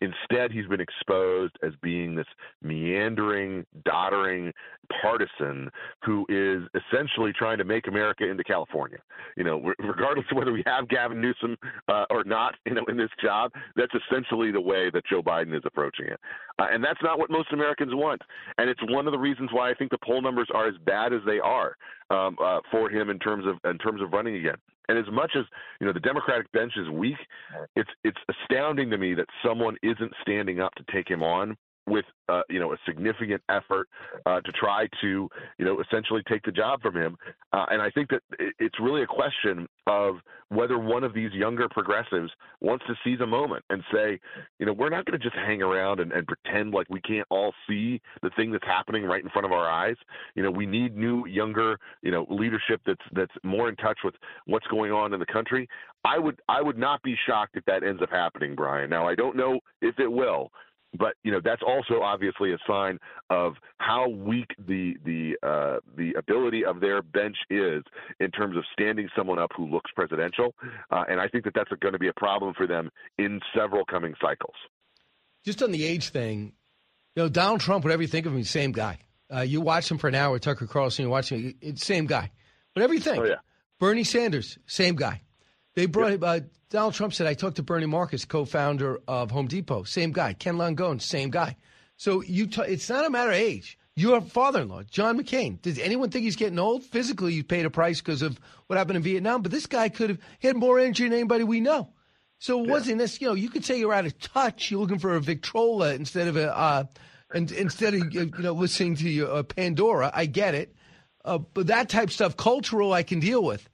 Instead, 0.00 0.52
he's 0.52 0.66
been 0.66 0.80
exposed 0.80 1.54
as 1.62 1.72
being 1.82 2.14
this 2.14 2.26
meandering, 2.62 3.64
doddering 3.84 4.52
partisan 5.00 5.70
who 6.04 6.26
is 6.28 6.62
essentially 6.74 7.32
trying 7.32 7.58
to 7.58 7.64
make 7.64 7.88
America 7.88 8.28
into 8.28 8.44
California. 8.44 8.98
You 9.36 9.44
know, 9.44 9.72
regardless 9.78 10.26
of 10.30 10.36
whether 10.36 10.52
we 10.52 10.62
have 10.66 10.88
Gavin 10.88 11.20
Newsom 11.20 11.56
uh, 11.88 12.04
or 12.10 12.24
not, 12.24 12.54
you 12.66 12.74
know, 12.74 12.84
in 12.88 12.96
this 12.96 13.10
job, 13.22 13.52
that's 13.74 13.92
essentially 13.94 14.52
the 14.52 14.60
way 14.60 14.90
that 14.90 15.06
Joe 15.06 15.22
Biden 15.22 15.56
is 15.56 15.62
approaching 15.64 16.06
it, 16.06 16.20
uh, 16.58 16.66
and 16.70 16.84
that's 16.84 17.02
not 17.02 17.18
what 17.18 17.30
most 17.30 17.52
Americans 17.52 17.94
want. 17.94 18.20
And 18.58 18.68
it's 18.68 18.80
one 18.90 19.06
of 19.06 19.12
the 19.12 19.18
reasons 19.18 19.50
why 19.52 19.70
I 19.70 19.74
think 19.74 19.90
the 19.90 19.98
poll 20.04 20.20
numbers 20.20 20.48
are 20.54 20.68
as 20.68 20.74
bad 20.84 21.12
as 21.12 21.20
they 21.26 21.38
are 21.38 21.76
um, 22.10 22.36
uh, 22.42 22.60
for 22.70 22.90
him 22.90 23.10
in 23.10 23.18
terms 23.18 23.44
of 23.46 23.56
in 23.68 23.78
terms 23.78 24.02
of 24.02 24.12
running 24.12 24.36
again. 24.36 24.56
And 24.88 24.98
as 24.98 25.06
much 25.12 25.32
as 25.36 25.44
you 25.80 25.86
know 25.86 25.92
the 25.92 26.00
Democratic 26.00 26.50
bench 26.52 26.72
is 26.76 26.88
weak, 26.90 27.16
it's 27.74 27.90
it's 28.04 28.18
astounding 28.28 28.90
to 28.90 28.98
me 28.98 29.14
that 29.14 29.26
someone 29.44 29.76
isn't 29.82 30.12
standing 30.22 30.60
up 30.60 30.74
to 30.76 30.84
take 30.92 31.08
him 31.08 31.22
on 31.22 31.56
with 31.86 32.04
uh, 32.28 32.42
you 32.48 32.58
know 32.58 32.72
a 32.72 32.76
significant 32.86 33.42
effort 33.48 33.88
uh, 34.26 34.40
to 34.40 34.52
try 34.52 34.88
to 35.00 35.28
you 35.58 35.64
know 35.64 35.80
essentially 35.80 36.22
take 36.28 36.42
the 36.44 36.52
job 36.52 36.80
from 36.82 36.96
him. 36.96 37.16
Uh, 37.52 37.66
and 37.70 37.80
I 37.80 37.90
think 37.90 38.10
that 38.10 38.22
it's 38.58 38.78
really 38.80 39.02
a 39.02 39.06
question 39.06 39.66
of 39.86 40.16
whether 40.48 40.78
one 40.78 41.04
of 41.04 41.14
these 41.14 41.32
younger 41.32 41.68
progressives 41.68 42.30
wants 42.60 42.84
to 42.86 42.94
seize 43.04 43.20
a 43.20 43.26
moment 43.26 43.64
and 43.70 43.82
say, 43.92 44.18
you 44.58 44.66
know, 44.66 44.72
we're 44.72 44.90
not 44.90 45.04
going 45.04 45.18
to 45.18 45.22
just 45.22 45.36
hang 45.36 45.62
around 45.62 46.00
and, 46.00 46.12
and 46.12 46.26
pretend 46.26 46.72
like 46.72 46.86
we 46.90 47.00
can't 47.00 47.26
all 47.30 47.52
see 47.68 48.00
the 48.22 48.30
thing 48.36 48.52
that's 48.52 48.64
happening 48.64 49.04
right 49.04 49.22
in 49.22 49.30
front 49.30 49.44
of 49.44 49.52
our 49.52 49.68
eyes. 49.68 49.96
You 50.34 50.42
know, 50.42 50.50
we 50.50 50.66
need 50.66 50.96
new, 50.96 51.26
younger, 51.26 51.78
you 52.02 52.10
know, 52.10 52.26
leadership 52.28 52.80
that's 52.86 53.00
that's 53.12 53.32
more 53.42 53.68
in 53.68 53.76
touch 53.76 53.98
with 54.04 54.14
what's 54.46 54.66
going 54.68 54.92
on 54.92 55.12
in 55.12 55.20
the 55.20 55.26
country. 55.26 55.68
I 56.04 56.18
would 56.18 56.40
I 56.48 56.62
would 56.62 56.78
not 56.78 57.02
be 57.02 57.16
shocked 57.26 57.56
if 57.56 57.64
that 57.64 57.82
ends 57.82 58.02
up 58.02 58.10
happening, 58.10 58.54
Brian. 58.54 58.90
Now 58.90 59.08
I 59.08 59.14
don't 59.14 59.36
know 59.36 59.60
if 59.82 59.98
it 59.98 60.10
will, 60.10 60.50
but 60.96 61.14
you 61.22 61.32
know 61.32 61.40
that's 61.42 61.62
also 61.66 62.02
obviously 62.02 62.52
a 62.52 62.58
sign 62.66 62.98
of 63.30 63.54
how 63.78 64.08
weak 64.08 64.50
the 64.66 64.94
the 65.04 65.36
uh, 65.42 65.78
the 65.96 66.12
ability 66.18 66.64
of 66.64 66.80
their 66.80 67.02
bench 67.02 67.36
is 67.50 67.82
in 68.20 68.30
terms 68.30 68.56
of 68.56 68.64
standing 68.72 69.08
someone 69.16 69.38
up 69.38 69.50
who 69.56 69.66
looks 69.66 69.90
presidential, 69.94 70.54
uh, 70.90 71.04
and 71.08 71.20
I 71.20 71.28
think 71.28 71.44
that 71.44 71.54
that's 71.54 71.70
going 71.80 71.92
to 71.92 71.98
be 71.98 72.08
a 72.08 72.14
problem 72.14 72.54
for 72.54 72.66
them 72.66 72.90
in 73.18 73.40
several 73.56 73.84
coming 73.84 74.14
cycles. 74.20 74.54
Just 75.44 75.62
on 75.62 75.70
the 75.72 75.84
age 75.84 76.10
thing, 76.10 76.52
you 77.14 77.22
know 77.22 77.28
Donald 77.28 77.60
Trump, 77.60 77.84
whatever 77.84 78.02
you 78.02 78.08
think 78.08 78.26
of 78.26 78.34
him, 78.34 78.44
same 78.44 78.72
guy. 78.72 78.98
Uh, 79.32 79.40
you 79.40 79.60
watch 79.60 79.90
him 79.90 79.98
for 79.98 80.08
an 80.08 80.14
hour, 80.14 80.38
Tucker 80.38 80.66
Carlson, 80.66 81.04
you 81.04 81.10
watch 81.10 81.30
him, 81.30 81.54
same 81.76 82.06
guy. 82.06 82.30
Whatever 82.74 82.94
you 82.94 83.00
think. 83.00 83.18
Oh, 83.18 83.24
yeah. 83.24 83.36
Bernie 83.80 84.04
Sanders, 84.04 84.58
same 84.66 84.94
guy. 84.94 85.22
They 85.76 85.86
brought 85.86 86.10
yep. 86.10 86.22
uh, 86.22 86.40
Donald 86.70 86.94
Trump 86.94 87.14
said, 87.14 87.28
I 87.28 87.34
talked 87.34 87.56
to 87.56 87.62
Bernie 87.62 87.86
Marcus, 87.86 88.24
co-founder 88.24 89.00
of 89.06 89.30
Home 89.30 89.46
Depot, 89.46 89.84
same 89.84 90.10
guy. 90.10 90.32
Ken 90.32 90.56
Langone, 90.56 91.00
same 91.00 91.30
guy. 91.30 91.56
So 91.96 92.22
you, 92.22 92.48
t- 92.48 92.62
it's 92.62 92.88
not 92.88 93.06
a 93.06 93.10
matter 93.10 93.30
of 93.30 93.36
age. 93.36 93.78
Your 93.94 94.20
father-in-law, 94.20 94.82
John 94.90 95.18
McCain. 95.18 95.62
Does 95.62 95.78
anyone 95.78 96.10
think 96.10 96.24
he's 96.24 96.36
getting 96.36 96.58
old? 96.58 96.82
Physically, 96.82 97.32
he 97.32 97.42
paid 97.42 97.64
a 97.64 97.70
price 97.70 98.00
because 98.00 98.20
of 98.20 98.38
what 98.66 98.76
happened 98.76 98.96
in 98.96 99.02
Vietnam. 99.02 99.42
But 99.42 99.52
this 99.52 99.66
guy 99.66 99.88
could 99.88 100.10
have 100.10 100.18
had 100.40 100.56
more 100.56 100.78
energy 100.78 101.04
than 101.04 101.14
anybody 101.14 101.44
we 101.44 101.60
know. 101.60 101.90
So 102.38 102.60
it 102.60 102.66
yeah. 102.66 102.72
wasn't 102.72 102.98
this. 102.98 103.20
You 103.20 103.28
know, 103.28 103.34
you 103.34 103.48
could 103.48 103.64
say 103.64 103.78
you're 103.78 103.94
out 103.94 104.04
of 104.04 104.18
touch. 104.18 104.70
You're 104.70 104.80
looking 104.80 104.98
for 104.98 105.14
a 105.14 105.20
Victrola 105.20 105.94
instead 105.94 106.28
of 106.28 106.36
a, 106.36 106.54
uh, 106.54 106.84
and 107.32 107.50
instead 107.52 107.94
of 107.94 108.12
you 108.12 108.30
know 108.38 108.52
listening 108.52 108.96
to 108.96 109.08
your 109.08 109.32
uh, 109.32 109.42
Pandora. 109.42 110.10
I 110.12 110.26
get 110.26 110.54
it, 110.54 110.74
uh, 111.24 111.38
but 111.38 111.68
that 111.68 111.88
type 111.88 112.08
of 112.08 112.12
stuff, 112.12 112.36
cultural, 112.36 112.92
I 112.92 113.02
can 113.02 113.20
deal 113.20 113.42
with. 113.42 113.66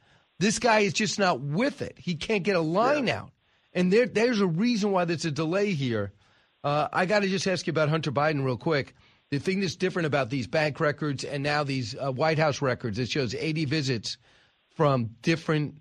This 0.43 0.59
guy 0.59 0.81
is 0.81 0.93
just 0.93 1.21
not 1.21 1.39
with 1.39 1.83
it. 1.83 1.97
He 1.97 2.17
can't 2.17 2.43
get 2.43 2.57
a 2.57 2.61
line 2.61 3.07
yeah. 3.07 3.21
out. 3.21 3.31
And 3.73 3.93
there, 3.93 4.07
there's 4.07 4.41
a 4.41 4.47
reason 4.47 4.91
why 4.91 5.05
there's 5.05 5.25
a 5.25 5.31
delay 5.31 5.73
here. 5.73 6.11
Uh, 6.65 6.89
I 6.93 7.07
got 7.07 7.21
to 7.21 7.29
just 7.29 7.47
ask 7.47 7.65
you 7.69 7.71
about 7.71 7.89
Hunter 7.89 8.11
Biden 8.11 8.45
real 8.45 8.57
quick. 8.57 8.97
The 9.31 9.39
thing 9.39 9.61
that's 9.61 9.77
different 9.77 10.07
about 10.07 10.31
these 10.31 10.49
bank 10.49 10.81
records 10.81 11.23
and 11.23 11.45
now 11.45 11.63
these 11.63 11.95
uh, 11.95 12.11
White 12.11 12.41
House 12.41 12.61
records, 12.61 12.99
it 12.99 13.09
shows 13.09 13.37
80 13.37 13.67
visits 13.67 14.19
from 14.75 15.11
different 15.23 15.77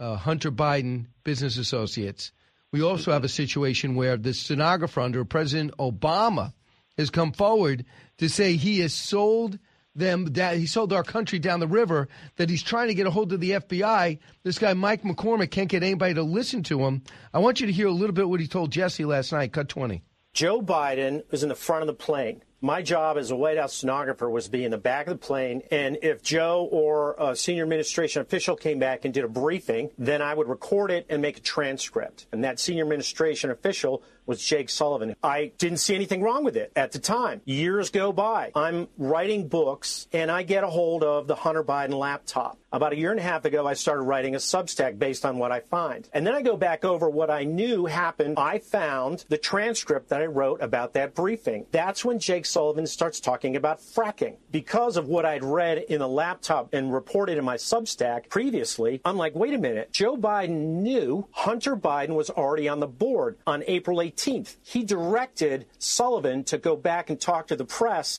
uh, 0.00 0.16
Hunter 0.16 0.50
Biden 0.50 1.08
business 1.22 1.58
associates. 1.58 2.32
We 2.72 2.82
also 2.82 3.12
have 3.12 3.24
a 3.24 3.28
situation 3.28 3.96
where 3.96 4.16
the 4.16 4.32
stenographer 4.32 5.02
under 5.02 5.26
President 5.26 5.76
Obama 5.76 6.54
has 6.96 7.10
come 7.10 7.32
forward 7.32 7.84
to 8.16 8.30
say 8.30 8.56
he 8.56 8.80
has 8.80 8.94
sold– 8.94 9.58
them 9.98 10.32
that 10.34 10.56
he 10.56 10.66
sold 10.66 10.92
our 10.92 11.02
country 11.02 11.38
down 11.38 11.60
the 11.60 11.66
river, 11.66 12.08
that 12.36 12.50
he's 12.50 12.62
trying 12.62 12.88
to 12.88 12.94
get 12.94 13.06
a 13.06 13.10
hold 13.10 13.32
of 13.32 13.40
the 13.40 13.52
FBI. 13.52 14.18
This 14.42 14.58
guy, 14.58 14.74
Mike 14.74 15.02
McCormick, 15.02 15.50
can't 15.50 15.68
get 15.68 15.82
anybody 15.82 16.14
to 16.14 16.22
listen 16.22 16.62
to 16.64 16.84
him. 16.84 17.02
I 17.32 17.38
want 17.38 17.60
you 17.60 17.66
to 17.66 17.72
hear 17.72 17.86
a 17.86 17.92
little 17.92 18.14
bit 18.14 18.28
what 18.28 18.40
he 18.40 18.46
told 18.46 18.70
Jesse 18.70 19.04
last 19.04 19.32
night. 19.32 19.52
Cut 19.52 19.68
20. 19.68 20.02
Joe 20.32 20.60
Biden 20.60 21.22
was 21.30 21.42
in 21.42 21.48
the 21.48 21.54
front 21.54 21.82
of 21.82 21.86
the 21.86 21.94
plane. 21.94 22.42
My 22.60 22.82
job 22.82 23.18
as 23.18 23.30
a 23.30 23.36
White 23.36 23.58
House 23.58 23.74
stenographer 23.74 24.28
was 24.28 24.46
to 24.46 24.50
be 24.50 24.64
in 24.64 24.70
the 24.70 24.78
back 24.78 25.06
of 25.06 25.20
the 25.20 25.26
plane, 25.26 25.62
and 25.70 25.98
if 26.02 26.22
Joe 26.22 26.68
or 26.72 27.14
a 27.18 27.36
senior 27.36 27.62
administration 27.62 28.22
official 28.22 28.56
came 28.56 28.78
back 28.78 29.04
and 29.04 29.12
did 29.12 29.24
a 29.24 29.28
briefing, 29.28 29.90
then 29.98 30.22
I 30.22 30.34
would 30.34 30.48
record 30.48 30.90
it 30.90 31.06
and 31.10 31.20
make 31.20 31.36
a 31.36 31.40
transcript. 31.40 32.26
And 32.32 32.44
that 32.44 32.58
senior 32.58 32.82
administration 32.82 33.50
official 33.50 34.02
was 34.26 34.42
Jake 34.44 34.68
Sullivan. 34.68 35.16
I 35.22 35.52
didn't 35.58 35.78
see 35.78 35.94
anything 35.94 36.22
wrong 36.22 36.44
with 36.44 36.56
it 36.56 36.72
at 36.76 36.92
the 36.92 36.98
time. 36.98 37.40
Years 37.44 37.90
go 37.90 38.12
by. 38.12 38.50
I'm 38.54 38.88
writing 38.98 39.48
books 39.48 40.08
and 40.12 40.30
I 40.30 40.42
get 40.42 40.64
a 40.64 40.68
hold 40.68 41.02
of 41.02 41.26
the 41.26 41.34
Hunter 41.34 41.64
Biden 41.64 41.98
laptop. 41.98 42.58
About 42.72 42.92
a 42.92 42.96
year 42.98 43.10
and 43.10 43.20
a 43.20 43.22
half 43.22 43.44
ago, 43.44 43.66
I 43.66 43.74
started 43.74 44.02
writing 44.02 44.34
a 44.34 44.38
Substack 44.38 44.98
based 44.98 45.24
on 45.24 45.38
what 45.38 45.52
I 45.52 45.60
find. 45.60 46.08
And 46.12 46.26
then 46.26 46.34
I 46.34 46.42
go 46.42 46.56
back 46.56 46.84
over 46.84 47.08
what 47.08 47.30
I 47.30 47.44
knew 47.44 47.86
happened. 47.86 48.38
I 48.38 48.58
found 48.58 49.24
the 49.28 49.38
transcript 49.38 50.10
that 50.10 50.20
I 50.20 50.26
wrote 50.26 50.60
about 50.60 50.92
that 50.94 51.14
briefing. 51.14 51.66
That's 51.70 52.04
when 52.04 52.18
Jake 52.18 52.44
Sullivan 52.44 52.86
starts 52.86 53.20
talking 53.20 53.56
about 53.56 53.80
fracking. 53.80 54.36
Because 54.50 54.96
of 54.96 55.08
what 55.08 55.24
I'd 55.24 55.44
read 55.44 55.78
in 55.88 56.00
the 56.00 56.08
laptop 56.08 56.74
and 56.74 56.92
reported 56.92 57.38
in 57.38 57.44
my 57.44 57.56
Substack 57.56 58.28
previously, 58.28 59.00
I'm 59.04 59.16
like, 59.16 59.34
wait 59.34 59.54
a 59.54 59.58
minute. 59.58 59.92
Joe 59.92 60.16
Biden 60.16 60.82
knew 60.82 61.28
Hunter 61.30 61.76
Biden 61.76 62.14
was 62.14 62.28
already 62.30 62.68
on 62.68 62.80
the 62.80 62.86
board 62.86 63.38
on 63.46 63.62
April 63.66 63.98
18th. 63.98 64.15
18th. 64.16 64.56
He 64.62 64.84
directed 64.84 65.66
Sullivan 65.78 66.44
to 66.44 66.58
go 66.58 66.76
back 66.76 67.10
and 67.10 67.20
talk 67.20 67.48
to 67.48 67.56
the 67.56 67.64
press. 67.64 68.18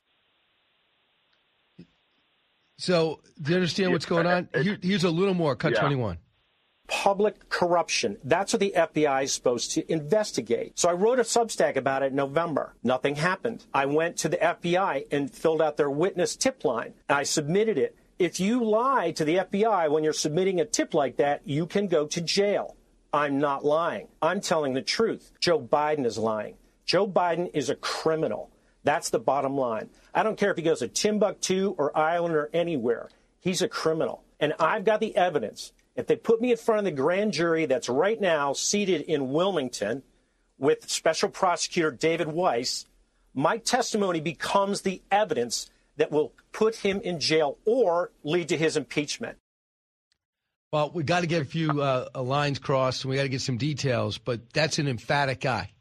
So, 2.80 3.22
do 3.42 3.52
you 3.52 3.58
understand 3.58 3.92
what's 3.92 4.06
going 4.06 4.28
on? 4.28 4.50
Here, 4.54 4.78
here's 4.82 5.04
a 5.04 5.10
little 5.10 5.34
more. 5.34 5.56
Cut 5.56 5.74
yeah. 5.74 5.82
21 5.82 6.20
public 6.88 7.50
corruption. 7.50 8.18
That's 8.24 8.54
what 8.54 8.62
the 8.62 8.74
FBI 8.76 9.24
is 9.24 9.34
supposed 9.34 9.72
to 9.72 9.92
investigate. 9.92 10.80
So 10.80 10.90
I 10.90 10.94
wrote 10.94 11.20
a 11.20 11.24
Substack 11.24 11.76
about 11.76 12.02
it 12.02 12.08
in 12.08 12.16
November. 12.16 12.74
Nothing 12.82 13.16
happened. 13.16 13.66
I 13.74 13.86
went 13.86 14.18
to 14.18 14.30
the 14.30 14.38
FBI 14.38 15.08
and 15.12 15.30
filled 15.30 15.62
out 15.62 15.78
their 15.78 15.90
witness 15.90 16.36
tip 16.36 16.64
line. 16.64 16.94
I 17.10 17.24
submitted 17.24 17.78
it. 17.78 17.98
If 18.18 18.40
you 18.40 18.64
lie 18.64 19.12
to 19.12 19.26
the 19.26 19.36
FBI 19.38 19.92
when 19.92 20.04
you're 20.04 20.14
submitting 20.14 20.60
a 20.60 20.66
tip 20.66 20.94
like 20.94 21.18
that, 21.18 21.42
you 21.46 21.68
can 21.68 21.88
go 21.88 22.08
to 22.08 22.22
jail. 22.22 22.77
I'm 23.14 23.40
not 23.40 23.66
lying. 23.66 24.08
I'm 24.22 24.42
telling 24.42 24.74
the 24.74 24.82
truth. 24.82 25.32
Joe 25.40 25.60
Biden 25.60 26.06
is 26.06 26.18
lying. 26.18 26.56
Joe 26.86 27.08
Biden 27.08 27.50
is 27.54 27.70
a 27.70 27.76
criminal. 27.76 28.50
That's 28.84 29.10
the 29.10 29.20
bottom 29.20 29.58
line. 29.58 29.90
I 30.14 30.24
don't 30.24 30.38
care 30.38 30.52
if 30.52 30.58
he 30.58 30.64
goes 30.64 30.80
to 30.80 30.88
Timbuktu 30.88 31.76
or 31.78 31.98
Ireland 31.98 32.36
or 32.36 32.50
anywhere. 32.54 33.10
He's 33.40 33.62
a 33.62 33.68
criminal. 33.68 34.24
And 34.40 34.54
I've 34.60 34.86
got 34.86 35.00
the 35.00 35.16
evidence. 35.16 35.74
If 35.96 36.08
they 36.08 36.16
put 36.16 36.42
me 36.42 36.52
in 36.52 36.58
front 36.58 36.80
of 36.80 36.86
the 36.86 36.92
grand 36.92 37.34
jury 37.34 37.66
that's 37.66 37.90
right 37.90 38.20
now 38.20 38.54
seated 38.54 39.02
in 39.02 39.34
Wilmington 39.34 40.04
with 40.58 40.90
Special 40.90 41.30
Prosecutor 41.30 41.92
David 41.92 42.28
Weiss, 42.28 42.86
my 43.34 43.58
testimony 43.58 44.20
becomes 44.20 44.82
the 44.82 45.02
evidence 45.12 45.70
that 45.98 46.12
will 46.12 46.34
put 46.52 46.78
him 46.78 47.02
in 47.02 47.20
jail 47.20 47.58
or 47.66 48.12
lead 48.24 48.50
to 48.50 48.58
his 48.58 48.78
impeachment. 48.78 49.38
Well, 50.78 50.92
we 50.94 51.02
got 51.02 51.22
to 51.22 51.28
get 51.28 51.42
a 51.42 51.46
few 51.46 51.82
uh, 51.82 52.06
lines 52.16 52.60
crossed, 52.60 53.04
and 53.04 53.10
we 53.10 53.16
got 53.16 53.24
to 53.24 53.30
get 53.30 53.42
some 53.42 53.58
details. 53.58 54.20
But 54.20 54.54
that's 54.54 54.78
an 54.78 54.88
emphatic 54.88 55.40
guy. 55.42 55.72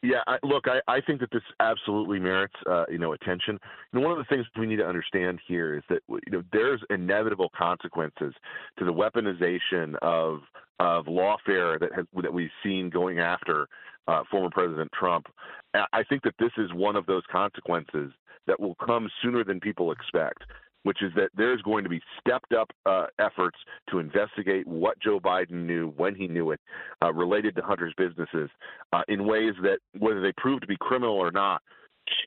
Yeah, 0.00 0.18
I, 0.28 0.36
look, 0.44 0.66
I, 0.68 0.78
I 0.86 1.00
think 1.00 1.18
that 1.22 1.32
this 1.32 1.42
absolutely 1.58 2.20
merits, 2.20 2.54
uh, 2.70 2.84
you 2.88 2.98
know, 2.98 3.14
attention. 3.14 3.58
One 3.92 4.12
of 4.12 4.18
the 4.18 4.26
things 4.32 4.46
we 4.56 4.68
need 4.68 4.76
to 4.76 4.86
understand 4.86 5.40
here 5.48 5.76
is 5.76 5.82
that 5.88 6.02
you 6.08 6.30
know 6.30 6.44
there's 6.52 6.80
inevitable 6.88 7.50
consequences 7.58 8.32
to 8.78 8.84
the 8.84 8.92
weaponization 8.92 9.96
of 10.02 10.42
of 10.78 11.06
lawfare 11.06 11.80
that 11.80 11.92
has 11.96 12.06
that 12.22 12.32
we've 12.32 12.48
seen 12.62 12.90
going 12.90 13.18
after 13.18 13.66
uh, 14.06 14.22
former 14.30 14.50
President 14.50 14.92
Trump. 14.96 15.26
I 15.74 16.04
think 16.08 16.22
that 16.22 16.34
this 16.38 16.52
is 16.58 16.72
one 16.72 16.94
of 16.94 17.06
those 17.06 17.24
consequences 17.28 18.12
that 18.46 18.60
will 18.60 18.76
come 18.76 19.08
sooner 19.20 19.42
than 19.42 19.58
people 19.58 19.90
expect 19.90 20.44
which 20.88 21.02
is 21.02 21.12
that 21.14 21.28
there's 21.36 21.60
going 21.60 21.84
to 21.84 21.90
be 21.90 22.00
stepped 22.18 22.54
up 22.54 22.70
uh, 22.86 23.04
efforts 23.18 23.58
to 23.90 23.98
investigate 23.98 24.66
what 24.66 24.98
Joe 25.00 25.20
Biden 25.20 25.66
knew 25.66 25.92
when 25.98 26.14
he 26.14 26.26
knew 26.26 26.52
it 26.52 26.60
uh, 27.02 27.12
related 27.12 27.54
to 27.56 27.60
Hunter's 27.60 27.92
businesses 27.98 28.48
uh, 28.94 29.02
in 29.06 29.26
ways 29.26 29.52
that, 29.62 29.80
whether 29.98 30.22
they 30.22 30.32
prove 30.38 30.62
to 30.62 30.66
be 30.66 30.78
criminal 30.80 31.14
or 31.14 31.30
not, 31.30 31.60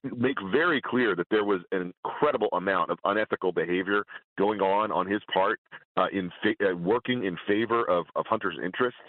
make 0.03 0.37
very 0.51 0.81
clear 0.81 1.15
that 1.15 1.27
there 1.29 1.43
was 1.43 1.61
an 1.71 1.93
incredible 2.05 2.49
amount 2.53 2.91
of 2.91 2.97
unethical 3.05 3.51
behavior 3.51 4.03
going 4.37 4.61
on 4.61 4.91
on 4.91 5.07
his 5.07 5.21
part 5.33 5.59
uh, 5.97 6.07
in 6.13 6.31
fa- 6.41 6.71
uh, 6.71 6.75
working 6.75 7.25
in 7.25 7.37
favor 7.47 7.83
of, 7.89 8.05
of 8.15 8.25
Hunter's 8.27 8.57
interests. 8.63 8.99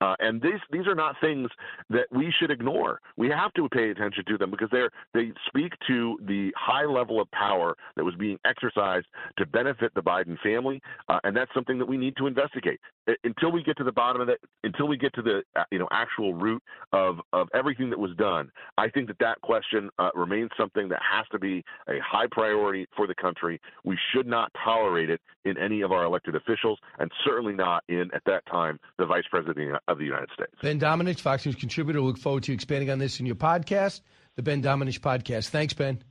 Uh, 0.00 0.14
and 0.18 0.42
these 0.42 0.60
these 0.70 0.86
are 0.86 0.94
not 0.94 1.14
things 1.20 1.48
that 1.90 2.06
we 2.10 2.32
should 2.38 2.50
ignore. 2.50 3.00
We 3.16 3.28
have 3.28 3.52
to 3.54 3.68
pay 3.68 3.90
attention 3.90 4.24
to 4.28 4.38
them 4.38 4.50
because 4.50 4.68
they 4.70 4.82
they 5.14 5.32
speak 5.46 5.72
to 5.86 6.18
the 6.26 6.52
high 6.56 6.84
level 6.84 7.20
of 7.20 7.30
power 7.30 7.76
that 7.96 8.04
was 8.04 8.14
being 8.16 8.38
exercised 8.44 9.06
to 9.38 9.46
benefit 9.46 9.92
the 9.94 10.02
Biden 10.02 10.38
family, 10.40 10.80
uh, 11.08 11.20
and 11.24 11.36
that's 11.36 11.52
something 11.54 11.78
that 11.78 11.86
we 11.86 11.96
need 11.96 12.16
to 12.16 12.26
investigate. 12.26 12.80
Until 13.22 13.52
we 13.52 13.62
get 13.62 13.76
to 13.76 13.84
the 13.84 13.92
bottom 13.92 14.20
of 14.20 14.26
that, 14.26 14.38
until 14.64 14.88
we 14.88 14.96
get 14.96 15.14
to 15.14 15.22
the 15.22 15.42
uh, 15.56 15.64
you 15.70 15.78
know 15.78 15.88
actual 15.92 16.34
root 16.34 16.62
of 16.92 17.18
of 17.32 17.48
everything 17.54 17.90
that 17.90 17.98
was 17.98 18.14
done, 18.16 18.50
I 18.76 18.88
think 18.88 19.06
that 19.08 19.18
that 19.20 19.40
question 19.42 19.88
uh, 19.98 20.10
remains 20.14 20.50
something 20.56 20.88
that 20.88 21.00
has 21.10 21.26
to 21.32 21.38
be 21.38 21.64
a 21.88 21.98
high 22.04 22.26
priority 22.30 22.86
for 22.96 23.06
the 23.06 23.14
country. 23.14 23.60
We 23.84 23.98
should 24.12 24.26
not 24.26 24.50
tolerate 24.64 25.10
it 25.10 25.20
in 25.44 25.58
any 25.58 25.82
of 25.82 25.92
our 25.92 26.04
elected 26.04 26.34
officials, 26.34 26.78
and 26.98 27.10
certainly 27.24 27.54
not 27.54 27.84
in, 27.88 28.10
at 28.14 28.22
that 28.26 28.44
time, 28.46 28.78
the 28.98 29.06
Vice 29.06 29.24
President 29.30 29.76
of 29.88 29.98
the 29.98 30.04
United 30.04 30.30
States. 30.34 30.52
Ben 30.62 30.80
Domenech, 30.80 31.20
Fox 31.20 31.46
News 31.46 31.56
contributor. 31.56 32.00
Look 32.00 32.18
forward 32.18 32.44
to 32.44 32.52
expanding 32.52 32.90
on 32.90 32.98
this 32.98 33.20
in 33.20 33.26
your 33.26 33.36
podcast. 33.36 34.00
the 34.36 34.42
Ben 34.42 34.62
Domenech 34.62 35.00
podcast. 35.00 35.48
Thanks, 35.48 35.74
Ben. 35.74 36.02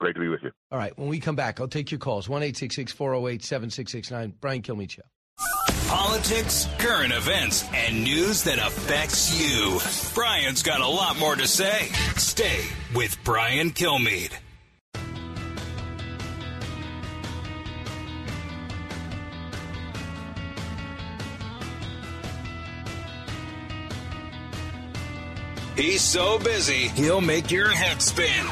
Great 0.00 0.14
to 0.14 0.20
be 0.20 0.28
with 0.28 0.40
you. 0.42 0.50
All 0.70 0.78
right. 0.78 0.96
When 0.98 1.08
we 1.08 1.20
come 1.20 1.36
back, 1.36 1.60
I'll 1.60 1.68
take 1.68 1.92
your 1.92 2.00
calls. 2.00 2.28
1 2.28 2.40
408 2.42 3.44
7669. 3.44 4.34
Brian 4.40 4.62
Kilmeade 4.62 4.90
Show. 4.90 5.02
Politics, 5.92 6.68
current 6.78 7.12
events, 7.12 7.66
and 7.74 8.02
news 8.02 8.44
that 8.44 8.56
affects 8.56 9.38
you. 9.38 9.78
Brian's 10.14 10.62
got 10.62 10.80
a 10.80 10.86
lot 10.86 11.18
more 11.18 11.36
to 11.36 11.46
say. 11.46 11.88
Stay 12.16 12.64
with 12.94 13.14
Brian 13.24 13.72
Kilmeade. 13.72 14.32
He's 25.76 26.00
so 26.00 26.38
busy, 26.38 26.88
he'll 26.88 27.20
make 27.20 27.50
your 27.50 27.68
head 27.68 28.00
spin. 28.00 28.46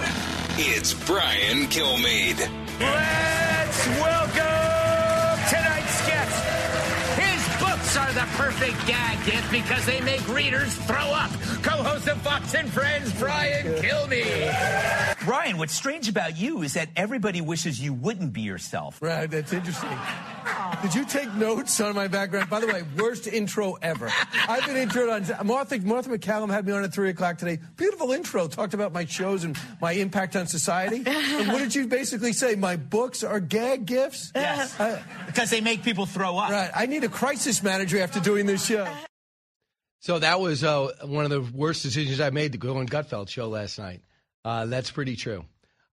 It's 0.59 0.93
Brian 0.93 1.69
Kilmeade. 1.69 2.51
Let's 2.81 3.87
welcome 3.99 4.50
are 8.11 8.15
the 8.15 8.33
perfect 8.33 8.87
gag 8.87 9.25
gift 9.25 9.51
because 9.53 9.87
they 9.87 10.01
make 10.01 10.27
readers 10.29 10.75
throw 10.75 10.97
up. 10.97 11.31
Co-host 11.63 12.09
of 12.09 12.21
Fox 12.23 12.55
and 12.55 12.69
Friends, 12.69 13.13
Brian 13.19 13.67
Kilmeade. 13.77 15.25
Brian, 15.25 15.59
what's 15.59 15.75
strange 15.75 16.09
about 16.09 16.37
you 16.37 16.63
is 16.63 16.75
that 16.75 16.89
everybody 16.97 17.41
wishes 17.41 17.81
you 17.81 17.93
wouldn't 17.93 18.33
be 18.33 18.41
yourself. 18.41 19.01
Right, 19.01 19.31
that's 19.31 19.53
interesting. 19.53 19.91
Did 20.83 20.95
you 20.95 21.05
take 21.05 21.33
notes 21.35 21.79
on 21.81 21.95
my 21.95 22.09
background? 22.09 22.49
By 22.49 22.61
the 22.61 22.67
way, 22.67 22.83
worst 22.97 23.27
intro 23.27 23.77
ever. 23.83 24.11
I've 24.49 24.65
been 24.65 24.89
introed 24.89 25.13
on 25.13 25.47
Martha 25.47 25.79
Martha 25.79 26.09
MacCallum 26.09 26.51
had 26.51 26.67
me 26.67 26.73
on 26.73 26.83
at 26.85 26.93
three 26.93 27.11
o'clock 27.11 27.37
today. 27.37 27.59
Beautiful 27.77 28.13
intro. 28.13 28.49
Talked 28.49 28.73
about 28.73 28.93
my 28.93 29.05
shows 29.05 29.45
and 29.45 29.59
my 29.81 29.93
impact 29.93 30.37
on 30.37 30.47
society. 30.47 31.03
and 31.07 31.49
what 31.49 31.59
did 31.59 31.75
you 31.75 31.87
basically 31.87 32.33
say? 32.33 32.55
My 32.55 32.77
books 32.77 33.23
are 33.23 33.41
gag 33.41 33.85
gifts? 33.85 34.33
Yes. 34.35 34.79
Uh, 34.81 35.03
because 35.27 35.51
they 35.51 35.61
make 35.61 35.83
people 35.83 36.07
throw 36.07 36.39
up. 36.39 36.51
Right. 36.51 36.71
I 36.75 36.87
need 36.87 37.05
a 37.05 37.09
crisis 37.09 37.63
manager 37.63 38.01
after 38.01 38.19
doing 38.21 38.47
this 38.47 38.65
show. 38.65 38.89
So 39.99 40.19
that 40.19 40.41
was 40.41 40.65
uh, 40.65 40.93
one 41.05 41.25
of 41.25 41.31
the 41.31 41.43
worst 41.55 41.83
decisions 41.83 42.21
I 42.21 42.31
made 42.31 42.53
to 42.53 42.59
go 42.59 42.79
on 42.79 42.89
Gutfeld 42.89 43.29
show 43.29 43.49
last 43.49 43.79
night. 43.79 44.01
Uh, 44.47 44.65
that's 44.65 44.91
pretty 44.91 45.17
true. 45.17 45.45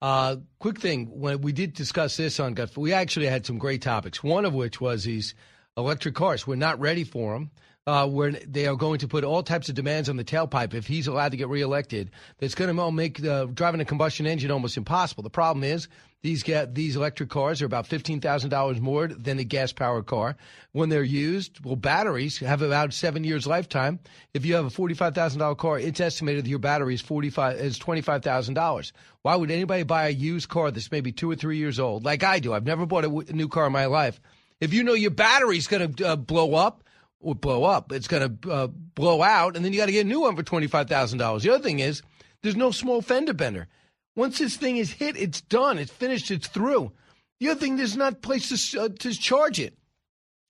Uh, 0.03 0.37
quick 0.59 0.79
thing, 0.79 1.07
when 1.21 1.41
we 1.41 1.53
did 1.53 1.73
discuss 1.73 2.17
this 2.17 2.39
on 2.39 2.55
Gut, 2.55 2.77
we 2.77 2.93
actually 2.93 3.27
had 3.27 3.47
some 3.47 3.59
great 3.59 3.83
topics. 3.83 4.23
One 4.23 4.45
of 4.45 4.55
which 4.55 4.81
was 4.81 5.05
these 5.05 5.35
electric 5.77 6.15
cars. 6.15 6.47
We're 6.47 6.57
not 6.57 6.81
ready 6.81 7.05
for 7.05 7.35
them. 7.35 7.51
Uh, 7.89 8.05
where 8.05 8.33
they 8.33 8.67
are 8.67 8.75
going 8.75 8.99
to 8.99 9.07
put 9.07 9.23
all 9.23 9.45
types 9.45 9.69
of 9.69 9.77
demands 9.77 10.09
on 10.09 10.17
the 10.17 10.25
tailpipe 10.25 10.75
if 10.75 10.89
he's 10.89 11.07
allowed 11.07 11.31
to 11.31 11.37
get 11.37 11.47
reelected. 11.47 12.11
That's 12.39 12.57
going 12.57 12.75
to 12.75 12.91
make 12.91 13.25
uh, 13.25 13.45
driving 13.45 13.81
a 13.81 13.85
combustion 13.85 14.27
engine 14.27 14.51
almost 14.51 14.77
impossible. 14.77 15.23
The 15.23 15.31
problem 15.31 15.63
is 15.63 15.87
these 16.21 16.43
get 16.43 16.75
these 16.75 16.97
electric 16.97 17.29
cars 17.29 17.63
are 17.63 17.67
about 17.67 17.87
fifteen 17.87 18.21
thousand 18.21 18.51
dollars 18.51 18.81
more 18.81 19.07
than 19.07 19.39
a 19.39 19.45
gas 19.45 19.71
powered 19.71 20.07
car 20.07 20.37
when 20.73 20.89
they're 20.89 21.05
used. 21.05 21.65
Well, 21.65 21.77
batteries 21.77 22.39
have 22.39 22.61
about 22.61 22.93
seven 22.93 23.23
years 23.23 23.47
lifetime. 23.47 24.01
If 24.35 24.45
you 24.45 24.57
have 24.57 24.65
a 24.65 24.71
forty 24.71 24.95
five 24.95 25.15
thousand 25.15 25.39
dollar 25.39 25.55
car, 25.55 25.79
it's 25.79 26.01
estimated 26.01 26.45
that 26.45 26.51
your 26.51 26.59
battery 26.59 26.95
is 26.95 27.01
forty 27.01 27.31
five 27.31 27.61
is 27.61 27.79
twenty 27.79 28.01
five 28.01 28.25
thousand 28.25 28.55
dollars. 28.55 28.93
Why 29.23 29.37
would 29.37 29.53
anybody 29.53 29.85
buy 29.85 30.09
a 30.09 30.11
used 30.11 30.49
car 30.49 30.73
that's 30.73 30.91
maybe 30.91 31.13
two 31.13 31.31
or 31.31 31.37
three 31.37 31.59
years 31.59 31.79
old, 31.79 32.05
like 32.05 32.25
I 32.25 32.41
do? 32.41 32.53
I've 32.53 32.67
never 32.67 32.85
bought 32.85 33.05
a, 33.05 33.09
w- 33.09 33.29
a 33.29 33.33
new 33.33 33.47
car 33.47 33.69
in 33.69 33.73
my 33.73 33.87
life. 33.87 34.21
If 34.61 34.75
you 34.75 34.83
know 34.83 34.95
your 34.95 35.13
battery's 35.13 35.69
going 35.69 35.95
to 35.95 36.09
uh, 36.09 36.17
blow 36.17 36.55
up 36.55 36.83
or 37.27 37.35
blow 37.35 37.65
up, 37.65 37.91
it's 37.91 38.07
going 38.07 38.39
to 38.41 38.51
uh, 38.53 38.67
blow 38.69 39.21
out, 39.21 39.57
and 39.57 39.65
then 39.65 39.73
you 39.73 39.81
got 39.81 39.87
to 39.87 39.93
get 39.93 40.07
a 40.07 40.09
new 40.09 40.21
one 40.21 40.37
for 40.37 40.45
twenty 40.45 40.69
five 40.69 40.89
thousand 40.89 41.19
dollars. 41.19 41.43
The 41.43 41.53
other 41.53 41.63
thing 41.63 41.81
is, 41.81 42.03
there's 42.43 42.55
no 42.55 42.71
small 42.71 43.03
fender 43.03 43.35
bender. 43.35 43.67
Once 44.15 44.39
this 44.39 44.57
thing 44.57 44.77
is 44.77 44.93
hit, 44.93 45.17
it's 45.17 45.41
done. 45.41 45.77
It's 45.77 45.91
finished. 45.91 46.31
It's 46.31 46.47
through. 46.47 46.93
The 47.41 47.49
other 47.49 47.61
thing, 47.61 47.77
there's 47.77 47.97
not 47.97 48.23
place 48.23 48.71
to, 48.71 48.81
uh, 48.81 48.89
to 49.01 49.13
charge 49.13 49.59
it. 49.59 49.77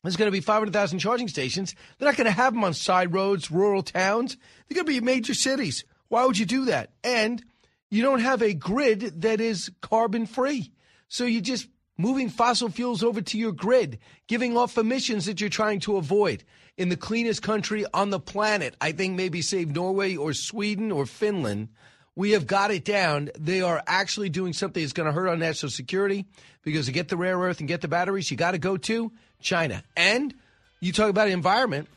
There's 0.03 0.17
going 0.17 0.29
to 0.29 0.33
be 0.33 0.41
500,000 0.41 0.99
charging 0.99 1.27
stations. 1.27 1.75
They're 1.99 2.09
not 2.09 2.17
going 2.17 2.27
to 2.27 2.31
have 2.31 2.53
them 2.53 2.63
on 2.63 2.75
side 2.75 3.13
roads, 3.13 3.51
rural 3.51 3.83
towns. 3.83 4.37
They're 4.69 4.77
going 4.77 4.87
to 4.87 4.93
be 4.93 5.05
major 5.05 5.35
cities. 5.35 5.85
Why 6.09 6.27
would 6.27 6.39
you 6.39 6.47
do 6.47 6.67
that? 6.67 6.91
And 7.03 7.43
you 7.91 8.03
don't 8.03 8.21
have 8.21 8.43
a 8.43 8.55
grid 8.55 9.23
that 9.23 9.41
is 9.41 9.71
carbon 9.81 10.27
free. 10.27 10.71
So 11.09 11.25
you're 11.25 11.41
just 11.41 11.69
moving 11.99 12.29
fossil 12.29 12.69
fuels 12.69 13.03
over 13.03 13.21
to 13.21 13.39
your 13.39 13.53
grid, 13.53 13.99
giving 14.29 14.57
off 14.57 14.79
emissions 14.79 15.27
that 15.27 15.41
you're 15.41 15.51
trying 15.51 15.81
to 15.81 15.97
avoid. 15.97 16.45
In 16.77 16.91
the 16.91 16.97
cleanest 16.97 17.43
country 17.43 17.87
on 17.95 18.11
the 18.11 18.21
planet, 18.21 18.77
I 18.83 18.93
think 18.93 19.17
maybe 19.17 19.41
save 19.41 19.75
Norway 19.75 20.17
or 20.17 20.35
Sweden 20.35 20.93
or 20.93 21.07
Finland. 21.07 21.69
We 22.15 22.33
have 22.33 22.47
got 22.47 22.71
it 22.71 22.85
down. 22.85 23.31
They 23.39 23.63
are 23.63 23.83
actually 23.87 24.29
doing 24.29 24.53
something 24.53 24.83
that's 24.83 24.93
going 24.93 25.07
to 25.07 25.13
hurt 25.13 25.29
our 25.29 25.37
national 25.37 25.71
security 25.71 26.27
because 26.65 26.87
to 26.87 26.93
get 26.93 27.09
the 27.09 27.17
rare 27.17 27.39
earth 27.39 27.61
and 27.61 27.69
get 27.69 27.81
the 27.81 27.89
batteries, 27.89 28.31
you 28.31 28.37
got 28.37 28.51
to 28.51 28.59
go 28.59 28.77
to 28.77 29.11
China. 29.41 29.83
And 29.97 30.35
you 30.81 30.93
talk 30.93 31.09
about 31.09 31.29
environment. 31.29 31.89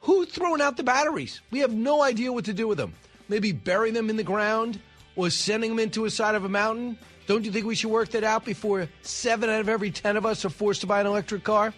Who's 0.00 0.28
throwing 0.28 0.60
out 0.60 0.76
the 0.76 0.82
batteries? 0.82 1.40
We 1.52 1.60
have 1.60 1.72
no 1.72 2.02
idea 2.02 2.32
what 2.32 2.46
to 2.46 2.52
do 2.52 2.66
with 2.66 2.78
them. 2.78 2.94
Maybe 3.28 3.52
bury 3.52 3.92
them 3.92 4.10
in 4.10 4.16
the 4.16 4.24
ground 4.24 4.80
or 5.14 5.30
sending 5.30 5.70
them 5.70 5.78
into 5.78 6.06
a 6.06 6.10
side 6.10 6.34
of 6.34 6.44
a 6.44 6.48
mountain. 6.48 6.98
Don't 7.28 7.44
you 7.44 7.52
think 7.52 7.66
we 7.66 7.76
should 7.76 7.90
work 7.90 8.08
that 8.10 8.24
out 8.24 8.44
before 8.44 8.88
seven 9.02 9.48
out 9.48 9.60
of 9.60 9.68
every 9.68 9.92
ten 9.92 10.16
of 10.16 10.26
us 10.26 10.44
are 10.44 10.50
forced 10.50 10.80
to 10.80 10.88
buy 10.88 11.00
an 11.00 11.06
electric 11.06 11.44
car? 11.44 11.72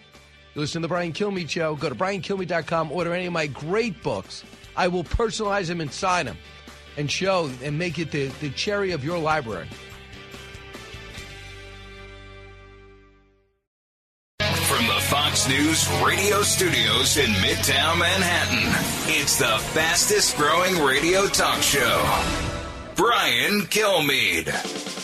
You 0.53 0.61
listen 0.61 0.81
to 0.81 0.87
the 0.87 0.89
Brian 0.89 1.13
Kilmeade 1.13 1.49
Show. 1.49 1.75
Go 1.75 1.89
to 1.89 1.95
briankilmeade.com, 1.95 2.91
order 2.91 3.13
any 3.13 3.25
of 3.25 3.33
my 3.33 3.47
great 3.47 4.01
books. 4.03 4.43
I 4.75 4.87
will 4.87 5.03
personalize 5.03 5.67
them 5.67 5.81
and 5.81 5.91
sign 5.91 6.25
them 6.27 6.37
and 6.97 7.09
show 7.09 7.49
and 7.63 7.77
make 7.77 7.97
it 7.97 8.11
the, 8.11 8.27
the 8.39 8.51
cherry 8.51 8.91
of 8.91 9.03
your 9.03 9.17
library. 9.17 9.67
From 14.39 14.87
the 14.87 15.01
Fox 15.01 15.47
News 15.47 15.87
radio 16.03 16.41
studios 16.43 17.17
in 17.17 17.29
Midtown 17.31 17.99
Manhattan, 17.99 18.69
it's 19.07 19.37
the 19.37 19.57
fastest 19.73 20.37
growing 20.37 20.83
radio 20.83 21.27
talk 21.27 21.61
show. 21.61 22.23
Brian 22.95 23.61
Kilmeade. 23.61 25.02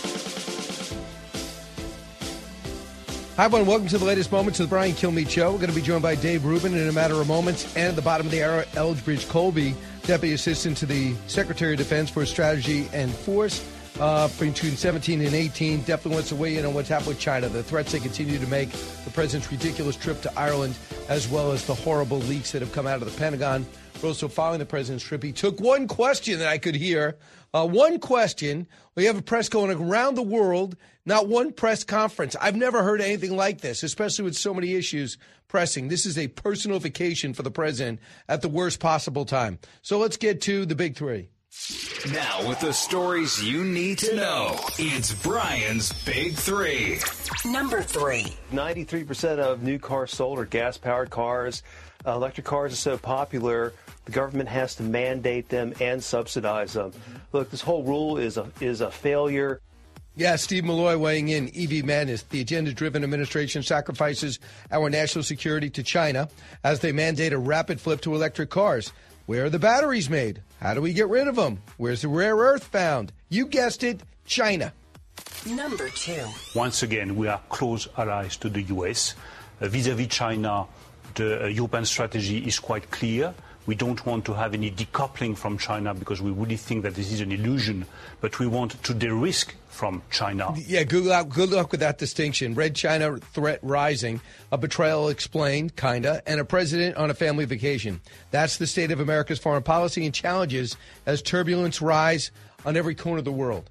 Hi, 3.39 3.45
everyone. 3.45 3.67
Welcome 3.67 3.87
to 3.87 3.97
the 3.97 4.03
latest 4.03 4.33
moments 4.33 4.59
of 4.59 4.65
the 4.65 4.69
Brian 4.69 4.91
Kilmeade 4.91 5.29
Show. 5.29 5.53
We're 5.53 5.59
going 5.59 5.69
to 5.69 5.75
be 5.75 5.81
joined 5.81 6.01
by 6.01 6.15
Dave 6.15 6.43
Rubin 6.43 6.73
in 6.73 6.89
a 6.89 6.91
matter 6.91 7.13
of 7.13 7.25
moments. 7.29 7.73
And 7.77 7.87
at 7.87 7.95
the 7.95 8.01
bottom 8.01 8.27
of 8.27 8.33
the 8.33 8.43
hour, 8.43 8.63
Elbridge 8.73 9.29
Colby, 9.29 9.75
Deputy 10.03 10.33
Assistant 10.33 10.75
to 10.75 10.85
the 10.85 11.15
Secretary 11.27 11.71
of 11.71 11.77
Defense 11.77 12.09
for 12.09 12.25
Strategy 12.25 12.89
and 12.91 13.09
Force. 13.09 13.65
Uh, 13.97 14.27
between 14.39 14.75
17 14.75 15.21
and 15.21 15.33
18, 15.33 15.83
definitely 15.83 16.15
wants 16.15 16.27
to 16.27 16.35
weigh 16.35 16.57
in 16.57 16.65
on 16.65 16.73
what's 16.73 16.89
happening 16.89 17.11
with 17.11 17.19
China, 17.19 17.47
the 17.47 17.63
threats 17.63 17.93
they 17.93 17.99
continue 18.01 18.39
to 18.39 18.47
make, 18.47 18.71
the 18.71 19.11
president's 19.11 19.49
ridiculous 19.49 19.95
trip 19.95 20.19
to 20.21 20.37
Ireland, 20.37 20.75
as 21.07 21.29
well 21.29 21.53
as 21.53 21.65
the 21.65 21.75
horrible 21.75 22.17
leaks 22.17 22.51
that 22.51 22.61
have 22.61 22.73
come 22.73 22.87
out 22.87 23.01
of 23.01 23.09
the 23.09 23.17
Pentagon. 23.17 23.65
We're 24.01 24.09
also 24.09 24.27
following 24.27 24.59
the 24.59 24.65
president's 24.65 25.05
trip. 25.05 25.23
He 25.23 25.31
took 25.31 25.61
one 25.61 25.87
question 25.87 26.39
that 26.39 26.49
I 26.49 26.57
could 26.57 26.75
hear, 26.75 27.15
uh, 27.53 27.67
one 27.67 27.99
question. 27.99 28.67
We 28.95 29.05
have 29.05 29.17
a 29.17 29.21
press 29.21 29.49
going 29.49 29.71
around 29.71 30.15
the 30.15 30.23
world, 30.23 30.75
not 31.05 31.27
one 31.27 31.51
press 31.51 31.83
conference. 31.83 32.35
I've 32.39 32.55
never 32.55 32.83
heard 32.83 33.01
anything 33.01 33.35
like 33.35 33.61
this, 33.61 33.83
especially 33.83 34.25
with 34.25 34.35
so 34.35 34.53
many 34.53 34.73
issues 34.75 35.17
pressing. 35.47 35.87
This 35.87 36.05
is 36.05 36.17
a 36.17 36.27
personal 36.27 36.79
vacation 36.79 37.33
for 37.33 37.43
the 37.43 37.51
president 37.51 37.99
at 38.27 38.41
the 38.41 38.49
worst 38.49 38.79
possible 38.79 39.25
time. 39.25 39.59
So 39.81 39.97
let's 39.97 40.17
get 40.17 40.41
to 40.41 40.65
the 40.65 40.75
big 40.75 40.95
three. 40.95 41.29
Now, 42.13 42.47
with 42.47 42.59
the 42.61 42.71
stories 42.71 43.43
you 43.43 43.63
need 43.63 43.97
to 43.99 44.15
know, 44.15 44.57
it's 44.77 45.13
Brian's 45.13 45.91
Big 46.03 46.33
Three. 46.35 46.99
Number 47.45 47.81
three 47.81 48.37
93% 48.51 49.37
of 49.39 49.61
new 49.61 49.77
cars 49.77 50.11
sold 50.11 50.39
are 50.39 50.45
gas 50.45 50.77
powered 50.77 51.09
cars. 51.09 51.61
Uh, 52.05 52.13
electric 52.13 52.45
cars 52.45 52.73
are 52.73 52.77
so 52.77 52.97
popular, 52.97 53.73
the 54.05 54.11
government 54.11 54.47
has 54.47 54.75
to 54.75 54.83
mandate 54.83 55.49
them 55.49 55.73
and 55.81 56.01
subsidize 56.03 56.73
them. 56.73 56.93
Look, 57.33 57.51
this 57.51 57.61
whole 57.61 57.83
rule 57.83 58.17
is 58.17 58.37
a, 58.37 58.49
is 58.61 58.81
a 58.81 58.89
failure. 58.89 59.59
Yeah, 60.15 60.37
Steve 60.37 60.63
Milloy 60.63 60.97
weighing 60.97 61.29
in. 61.29 61.49
EV 61.55 61.85
madness. 61.85 62.23
The 62.23 62.41
agenda 62.41 62.73
driven 62.73 63.03
administration 63.03 63.61
sacrifices 63.61 64.39
our 64.71 64.89
national 64.89 65.23
security 65.23 65.69
to 65.71 65.83
China 65.83 66.29
as 66.63 66.79
they 66.79 66.91
mandate 66.91 67.33
a 67.33 67.37
rapid 67.37 67.79
flip 67.79 68.01
to 68.01 68.15
electric 68.15 68.49
cars. 68.49 68.91
Where 69.25 69.45
are 69.45 69.49
the 69.49 69.59
batteries 69.59 70.09
made? 70.09 70.41
How 70.59 70.73
do 70.73 70.81
we 70.81 70.91
get 70.91 71.07
rid 71.07 71.27
of 71.27 71.35
them? 71.37 71.61
Where's 71.77 72.01
the 72.01 72.09
rare 72.09 72.35
earth 72.35 72.65
found? 72.65 73.13
You 73.29 73.45
guessed 73.45 73.83
it, 73.83 74.01
China. 74.25 74.73
Number 75.47 75.87
two. 75.89 76.25
Once 76.53 76.83
again, 76.83 77.15
we 77.15 77.27
are 77.29 77.41
close 77.47 77.87
allies 77.97 78.35
to 78.37 78.49
the 78.49 78.63
US. 78.63 79.15
Uh, 79.61 79.67
vis-à-vis 79.69 80.07
China, 80.07 80.65
the 81.15 81.45
uh, 81.45 81.47
European 81.47 81.85
strategy 81.85 82.39
is 82.39 82.59
quite 82.59 82.91
clear. 82.91 83.33
We 83.67 83.75
don't 83.75 84.05
want 84.05 84.25
to 84.25 84.33
have 84.33 84.53
any 84.53 84.69
decoupling 84.69 85.37
from 85.37 85.57
China 85.57 85.93
because 85.93 86.21
we 86.21 86.31
really 86.31 86.57
think 86.57 86.83
that 86.83 86.95
this 86.95 87.11
is 87.11 87.21
an 87.21 87.31
illusion, 87.31 87.85
but 88.19 88.39
we 88.39 88.47
want 88.47 88.83
to 88.83 88.93
de-risk 88.93 89.55
from 89.79 90.01
China. 90.11 90.53
Yeah, 90.57 90.83
good 90.83 91.05
luck, 91.05 91.29
good 91.29 91.51
luck 91.51 91.71
with 91.71 91.79
that 91.79 91.97
distinction. 91.97 92.53
Red 92.53 92.75
China 92.75 93.17
threat 93.17 93.59
rising, 93.61 94.19
a 94.51 94.57
betrayal 94.57 95.07
explained, 95.07 95.77
kinda, 95.77 96.21
and 96.27 96.41
a 96.41 96.43
president 96.43 96.97
on 96.97 97.09
a 97.09 97.13
family 97.13 97.45
vacation. 97.45 98.01
That's 98.29 98.57
the 98.57 98.67
state 98.67 98.91
of 98.91 98.99
America's 98.99 99.39
foreign 99.39 99.63
policy 99.63 100.03
and 100.05 100.13
challenges 100.13 100.75
as 101.05 101.21
turbulence 101.21 101.81
rise 101.81 102.29
on 102.65 102.75
every 102.75 102.93
corner 102.93 103.19
of 103.19 103.25
the 103.25 103.31
world. 103.31 103.69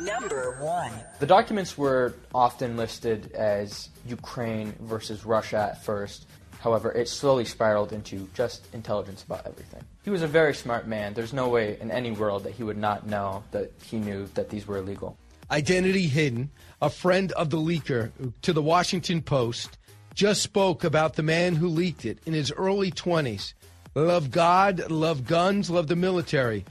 Number 0.00 0.58
one. 0.60 0.90
The 1.20 1.26
documents 1.26 1.78
were 1.78 2.14
often 2.34 2.76
listed 2.76 3.30
as 3.30 3.88
Ukraine 4.08 4.74
versus 4.80 5.24
Russia 5.24 5.70
at 5.70 5.84
first. 5.84 6.26
However, 6.58 6.90
it 6.90 7.08
slowly 7.08 7.44
spiraled 7.44 7.92
into 7.92 8.28
just 8.34 8.66
intelligence 8.74 9.22
about 9.22 9.46
everything. 9.46 9.84
He 10.02 10.10
was 10.10 10.22
a 10.22 10.26
very 10.26 10.54
smart 10.54 10.86
man. 10.86 11.12
There's 11.14 11.32
no 11.32 11.48
way 11.48 11.76
in 11.80 11.90
any 11.90 12.10
world 12.10 12.44
that 12.44 12.54
he 12.54 12.62
would 12.62 12.78
not 12.78 13.06
know 13.06 13.44
that 13.50 13.72
he 13.84 13.98
knew 13.98 14.28
that 14.34 14.48
these 14.48 14.66
were 14.66 14.78
illegal. 14.78 15.16
Identity 15.50 16.06
hidden. 16.06 16.50
A 16.80 16.88
friend 16.88 17.32
of 17.32 17.50
the 17.50 17.58
leaker 17.58 18.10
to 18.42 18.52
the 18.52 18.62
Washington 18.62 19.20
Post 19.20 19.78
just 20.14 20.42
spoke 20.42 20.84
about 20.84 21.14
the 21.14 21.22
man 21.22 21.54
who 21.54 21.68
leaked 21.68 22.04
it 22.04 22.18
in 22.24 22.32
his 22.32 22.50
early 22.52 22.90
20s. 22.90 23.52
Love 23.94 24.30
God, 24.30 24.90
love 24.90 25.26
guns, 25.26 25.68
love 25.68 25.88
the 25.88 25.96
military. 25.96 26.64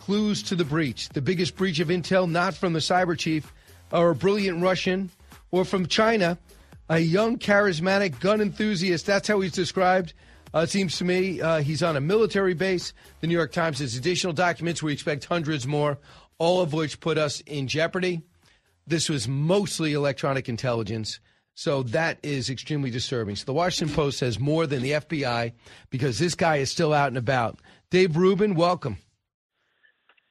Clues 0.00 0.42
to 0.44 0.54
the 0.54 0.64
breach. 0.64 1.08
The 1.10 1.20
biggest 1.20 1.56
breach 1.56 1.80
of 1.80 1.88
intel, 1.88 2.30
not 2.30 2.54
from 2.54 2.72
the 2.72 2.78
cyber 2.78 3.18
chief 3.18 3.52
or 3.92 4.10
a 4.10 4.14
brilliant 4.14 4.62
Russian 4.62 5.10
or 5.50 5.64
from 5.64 5.86
China, 5.86 6.38
a 6.88 6.98
young, 6.98 7.38
charismatic 7.38 8.20
gun 8.20 8.40
enthusiast. 8.40 9.06
That's 9.06 9.28
how 9.28 9.40
he's 9.40 9.52
described. 9.52 10.14
Uh, 10.56 10.60
it 10.60 10.70
seems 10.70 10.96
to 10.96 11.04
me 11.04 11.38
uh, 11.38 11.60
he's 11.60 11.82
on 11.82 11.96
a 11.96 12.00
military 12.00 12.54
base. 12.54 12.94
The 13.20 13.26
New 13.26 13.34
York 13.34 13.52
Times 13.52 13.80
has 13.80 13.94
additional 13.94 14.32
documents. 14.32 14.82
We 14.82 14.90
expect 14.90 15.26
hundreds 15.26 15.66
more, 15.66 15.98
all 16.38 16.62
of 16.62 16.72
which 16.72 16.98
put 16.98 17.18
us 17.18 17.42
in 17.42 17.68
jeopardy. 17.68 18.22
This 18.86 19.10
was 19.10 19.28
mostly 19.28 19.92
electronic 19.92 20.48
intelligence. 20.48 21.20
So 21.56 21.82
that 21.82 22.18
is 22.22 22.48
extremely 22.48 22.90
disturbing. 22.90 23.36
So 23.36 23.44
the 23.44 23.52
Washington 23.52 23.94
Post 23.94 24.18
says 24.18 24.40
more 24.40 24.66
than 24.66 24.80
the 24.80 24.92
FBI 24.92 25.52
because 25.90 26.18
this 26.18 26.34
guy 26.34 26.56
is 26.56 26.70
still 26.70 26.94
out 26.94 27.08
and 27.08 27.18
about. 27.18 27.60
Dave 27.90 28.16
Rubin, 28.16 28.54
welcome. 28.54 28.96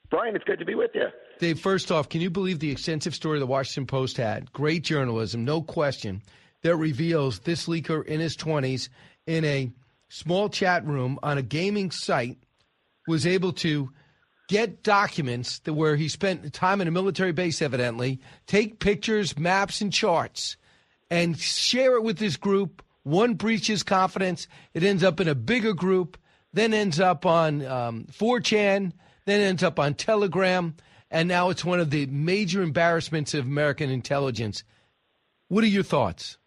Brian, 0.10 0.36
it's 0.36 0.46
good 0.46 0.58
to 0.58 0.66
be 0.66 0.74
with 0.74 0.92
you. 0.96 1.06
Dave, 1.38 1.60
first 1.60 1.92
off, 1.92 2.10
can 2.10 2.22
you 2.22 2.32
believe 2.32 2.58
the 2.58 2.72
extensive 2.72 3.14
story 3.14 3.38
the 3.38 3.46
Washington 3.46 3.86
Post 3.86 4.18
had? 4.18 4.52
Great 4.54 4.84
journalism, 4.84 5.46
no 5.46 5.62
question, 5.62 6.24
that 6.64 6.78
reveals 6.78 7.42
this 7.42 7.68
leaker 7.68 8.04
in 8.04 8.20
his 8.20 8.36
20s 8.36 8.90
in 9.28 9.46
a 9.46 9.72
small 10.10 10.50
chat 10.50 10.86
room 10.86 11.20
on 11.24 11.38
a 11.38 11.42
gaming 11.42 11.92
site 11.92 12.38
was 13.08 13.26
able 13.26 13.54
to 13.54 13.92
get 14.48 14.84
documents 14.84 15.60
that 15.60 15.74
where 15.74 15.96
he 15.96 16.08
spent 16.08 16.54
time 16.54 16.82
in 16.82 16.88
a 16.88 16.92
military 16.92 17.32
base, 17.32 17.62
evidently, 17.62 18.20
take 18.48 18.80
pictures, 18.80 19.38
maps, 19.38 19.82
and 19.82 19.92
charts, 19.92 20.58
and 21.10 21.40
share 21.40 21.96
it 21.96 22.04
with 22.04 22.18
this 22.18 22.38
group. 22.38 22.84
One 23.04 23.36
breaches 23.36 23.84
confidence. 23.84 24.48
It 24.74 24.84
ends 24.84 25.04
up 25.04 25.20
in 25.20 25.28
a 25.28 25.36
bigger 25.36 25.74
group, 25.74 26.18
then 26.54 26.74
ends 26.74 27.00
up 27.00 27.26
on 27.26 27.66
um, 27.66 28.08
4chan, 28.12 28.94
then 29.26 29.42
ends 29.42 29.64
up 29.64 29.80
on 29.80 29.94
Telegram, 29.94 30.76
and 31.12 31.28
now 31.28 31.50
it's 31.50 31.66
one 31.66 31.80
of 31.80 31.92
the 31.92 32.06
major 32.08 32.62
embarrassments 32.62 33.34
of 33.34 33.46
American 33.46 33.90
intelligence. 33.90 34.64
What 35.48 35.64
are 35.64 35.68
your 35.68 35.84
thoughts? 35.84 36.38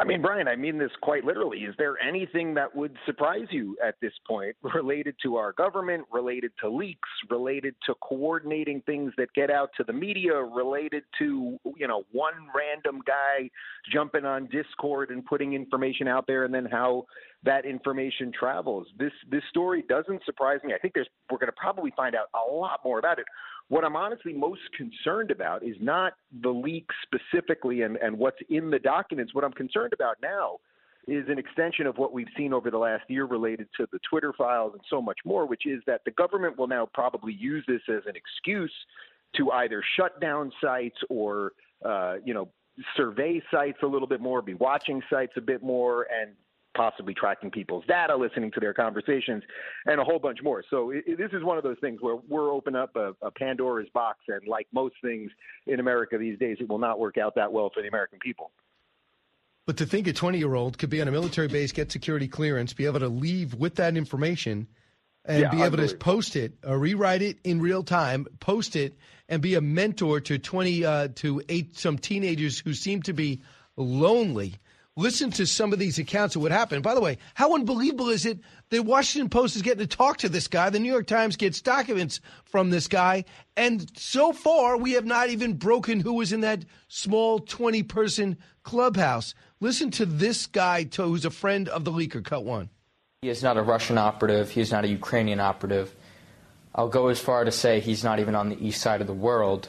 I 0.00 0.04
mean, 0.04 0.22
Brian, 0.22 0.48
I 0.48 0.56
mean 0.56 0.78
this 0.78 0.90
quite 1.02 1.24
literally. 1.24 1.58
Is 1.58 1.74
there 1.76 2.00
anything 2.00 2.54
that 2.54 2.74
would 2.74 2.96
surprise 3.04 3.48
you 3.50 3.76
at 3.86 3.96
this 4.00 4.14
point 4.26 4.56
related 4.74 5.14
to 5.24 5.36
our 5.36 5.52
government, 5.52 6.06
related 6.10 6.52
to 6.62 6.70
leaks, 6.70 7.08
related 7.28 7.74
to 7.84 7.94
coordinating 7.96 8.80
things 8.86 9.12
that 9.18 9.30
get 9.34 9.50
out 9.50 9.68
to 9.76 9.84
the 9.84 9.92
media, 9.92 10.34
related 10.34 11.02
to, 11.18 11.58
you 11.76 11.86
know, 11.86 12.04
one 12.12 12.32
random 12.56 13.02
guy 13.06 13.50
jumping 13.92 14.24
on 14.24 14.46
Discord 14.46 15.10
and 15.10 15.22
putting 15.22 15.52
information 15.52 16.08
out 16.08 16.26
there 16.26 16.44
and 16.44 16.54
then 16.54 16.64
how 16.64 17.04
that 17.42 17.66
information 17.66 18.32
travels? 18.32 18.86
This 18.98 19.12
this 19.30 19.42
story 19.50 19.84
doesn't 19.86 20.24
surprise 20.24 20.60
me. 20.64 20.72
I 20.72 20.78
think 20.78 20.94
there's 20.94 21.08
we're 21.30 21.38
going 21.38 21.48
to 21.48 21.60
probably 21.60 21.92
find 21.94 22.14
out 22.14 22.28
a 22.34 22.50
lot 22.50 22.80
more 22.82 22.98
about 22.98 23.18
it. 23.18 23.26
What 23.70 23.84
I'm 23.84 23.94
honestly 23.94 24.32
most 24.32 24.62
concerned 24.76 25.30
about 25.30 25.62
is 25.62 25.76
not 25.80 26.14
the 26.42 26.50
leak 26.50 26.88
specifically 27.04 27.82
and, 27.82 27.96
and 27.98 28.18
what's 28.18 28.38
in 28.48 28.68
the 28.68 28.80
documents. 28.80 29.32
What 29.32 29.44
I'm 29.44 29.52
concerned 29.52 29.92
about 29.92 30.16
now 30.20 30.58
is 31.06 31.28
an 31.28 31.38
extension 31.38 31.86
of 31.86 31.96
what 31.96 32.12
we've 32.12 32.26
seen 32.36 32.52
over 32.52 32.68
the 32.72 32.78
last 32.78 33.04
year 33.06 33.26
related 33.26 33.68
to 33.76 33.86
the 33.92 34.00
Twitter 34.10 34.32
files 34.36 34.72
and 34.72 34.82
so 34.90 35.00
much 35.00 35.18
more, 35.24 35.46
which 35.46 35.66
is 35.66 35.80
that 35.86 36.00
the 36.04 36.10
government 36.10 36.58
will 36.58 36.66
now 36.66 36.88
probably 36.92 37.32
use 37.32 37.64
this 37.68 37.80
as 37.88 38.02
an 38.06 38.14
excuse 38.16 38.74
to 39.36 39.52
either 39.52 39.84
shut 39.96 40.20
down 40.20 40.50
sites 40.60 40.98
or, 41.08 41.52
uh, 41.84 42.16
you 42.24 42.34
know, 42.34 42.48
survey 42.96 43.40
sites 43.52 43.78
a 43.84 43.86
little 43.86 44.08
bit 44.08 44.20
more, 44.20 44.42
be 44.42 44.54
watching 44.54 45.00
sites 45.08 45.34
a 45.36 45.40
bit 45.40 45.62
more, 45.62 46.08
and 46.20 46.32
possibly 46.76 47.14
tracking 47.14 47.50
people's 47.50 47.84
data, 47.86 48.16
listening 48.16 48.50
to 48.52 48.60
their 48.60 48.74
conversations, 48.74 49.42
and 49.86 50.00
a 50.00 50.04
whole 50.04 50.18
bunch 50.18 50.38
more. 50.42 50.62
So 50.70 50.90
it, 50.90 51.04
this 51.18 51.30
is 51.32 51.42
one 51.42 51.58
of 51.58 51.64
those 51.64 51.78
things 51.80 52.00
where 52.00 52.16
we're 52.28 52.52
open 52.52 52.76
up 52.76 52.94
a, 52.96 53.12
a 53.22 53.30
Pandora's 53.30 53.88
box, 53.92 54.18
and 54.28 54.46
like 54.46 54.66
most 54.72 54.94
things 55.02 55.30
in 55.66 55.80
America 55.80 56.18
these 56.18 56.38
days, 56.38 56.58
it 56.60 56.68
will 56.68 56.78
not 56.78 56.98
work 56.98 57.18
out 57.18 57.34
that 57.36 57.52
well 57.52 57.70
for 57.74 57.82
the 57.82 57.88
American 57.88 58.18
people. 58.18 58.52
But 59.66 59.76
to 59.78 59.86
think 59.86 60.06
a 60.06 60.12
20 60.12 60.38
year 60.38 60.54
old 60.54 60.78
could 60.78 60.90
be 60.90 61.00
on 61.00 61.08
a 61.08 61.12
military 61.12 61.48
base, 61.48 61.72
get 61.72 61.92
security 61.92 62.28
clearance, 62.28 62.72
be 62.72 62.86
able 62.86 63.00
to 63.00 63.08
leave 63.08 63.54
with 63.54 63.76
that 63.76 63.96
information, 63.96 64.66
and 65.24 65.40
Yeah, 65.42 65.50
be 65.50 65.62
able 65.62 65.76
to 65.76 65.96
post 65.96 66.34
it, 66.34 66.54
uh, 66.66 66.74
rewrite 66.74 67.22
it 67.22 67.38
in 67.44 67.60
real 67.60 67.82
time, 67.82 68.26
post 68.40 68.74
it, 68.74 68.96
and 69.28 69.42
be 69.42 69.54
a 69.54 69.60
mentor 69.60 70.20
to 70.20 70.38
20 70.38 70.84
uh, 70.84 71.08
to 71.16 71.42
eight 71.48 71.76
some 71.76 71.98
teenagers 71.98 72.58
who 72.58 72.74
seem 72.74 73.02
to 73.02 73.12
be 73.12 73.42
lonely. 73.76 74.56
Listen 74.96 75.30
to 75.30 75.46
some 75.46 75.72
of 75.72 75.78
these 75.78 75.98
accounts 75.98 76.34
of 76.34 76.42
what 76.42 76.50
happened. 76.50 76.82
By 76.82 76.94
the 76.94 77.00
way, 77.00 77.18
how 77.34 77.54
unbelievable 77.54 78.08
is 78.08 78.26
it 78.26 78.40
the 78.70 78.80
Washington 78.80 79.30
Post 79.30 79.54
is 79.54 79.62
getting 79.62 79.86
to 79.86 79.96
talk 79.96 80.18
to 80.18 80.28
this 80.28 80.48
guy? 80.48 80.68
The 80.68 80.80
New 80.80 80.90
York 80.90 81.06
Times 81.06 81.36
gets 81.36 81.60
documents 81.60 82.20
from 82.44 82.70
this 82.70 82.88
guy, 82.88 83.24
and 83.56 83.90
so 83.96 84.32
far 84.32 84.76
we 84.76 84.92
have 84.92 85.06
not 85.06 85.30
even 85.30 85.54
broken 85.54 86.00
who 86.00 86.14
was 86.14 86.32
in 86.32 86.40
that 86.40 86.64
small 86.88 87.38
20 87.38 87.84
person 87.84 88.36
clubhouse. 88.64 89.34
Listen 89.60 89.90
to 89.92 90.04
this 90.04 90.46
guy 90.46 90.88
who's 90.94 91.24
a 91.24 91.30
friend 91.30 91.68
of 91.68 91.84
the 91.84 91.92
leaker. 91.92 92.24
Cut 92.24 92.44
one. 92.44 92.68
He 93.22 93.28
is 93.28 93.42
not 93.42 93.56
a 93.56 93.62
Russian 93.62 93.96
operative. 93.96 94.50
He 94.50 94.60
is 94.60 94.72
not 94.72 94.84
a 94.84 94.88
Ukrainian 94.88 95.40
operative. 95.40 95.94
I'll 96.74 96.88
go 96.88 97.08
as 97.08 97.20
far 97.20 97.44
to 97.44 97.52
say 97.52 97.78
he's 97.78 98.02
not 98.02 98.18
even 98.18 98.34
on 98.34 98.48
the 98.48 98.66
east 98.66 98.80
side 98.80 99.00
of 99.00 99.06
the 99.06 99.12
world. 99.12 99.68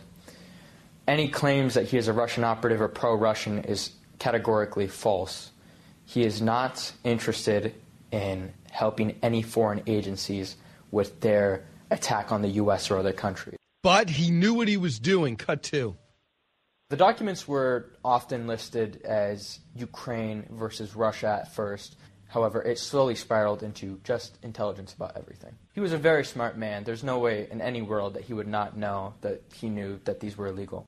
Any 1.07 1.27
claims 1.27 1.75
that 1.75 1.87
he 1.87 1.97
is 1.97 2.07
a 2.07 2.13
Russian 2.13 2.43
operative 2.43 2.81
or 2.81 2.87
pro 2.87 3.13
Russian 3.15 3.59
is 3.59 3.91
categorically 4.21 4.87
false. 4.87 5.49
He 6.05 6.21
is 6.23 6.43
not 6.43 6.93
interested 7.03 7.73
in 8.11 8.53
helping 8.69 9.15
any 9.23 9.41
foreign 9.41 9.81
agencies 9.87 10.57
with 10.91 11.21
their 11.21 11.65
attack 11.89 12.31
on 12.31 12.43
the 12.43 12.49
U.S. 12.49 12.91
or 12.91 12.99
other 12.99 13.13
countries. 13.13 13.57
But 13.81 14.11
he 14.11 14.29
knew 14.29 14.53
what 14.53 14.67
he 14.67 14.77
was 14.77 14.99
doing. 14.99 15.37
Cut 15.37 15.63
two. 15.63 15.97
The 16.89 16.97
documents 16.97 17.47
were 17.47 17.89
often 18.05 18.45
listed 18.45 19.01
as 19.03 19.59
Ukraine 19.75 20.45
versus 20.51 20.95
Russia 20.95 21.39
at 21.41 21.55
first. 21.55 21.95
However, 22.27 22.61
it 22.61 22.77
slowly 22.77 23.15
spiraled 23.15 23.63
into 23.63 23.99
just 24.03 24.37
intelligence 24.43 24.93
about 24.93 25.17
everything. 25.17 25.55
He 25.73 25.79
was 25.79 25.93
a 25.93 25.97
very 25.97 26.25
smart 26.25 26.59
man. 26.59 26.83
There's 26.83 27.03
no 27.03 27.17
way 27.17 27.47
in 27.49 27.59
any 27.59 27.81
world 27.81 28.13
that 28.13 28.25
he 28.25 28.33
would 28.33 28.47
not 28.47 28.77
know 28.77 29.15
that 29.21 29.41
he 29.55 29.67
knew 29.67 29.99
that 30.03 30.19
these 30.19 30.37
were 30.37 30.47
illegal. 30.47 30.85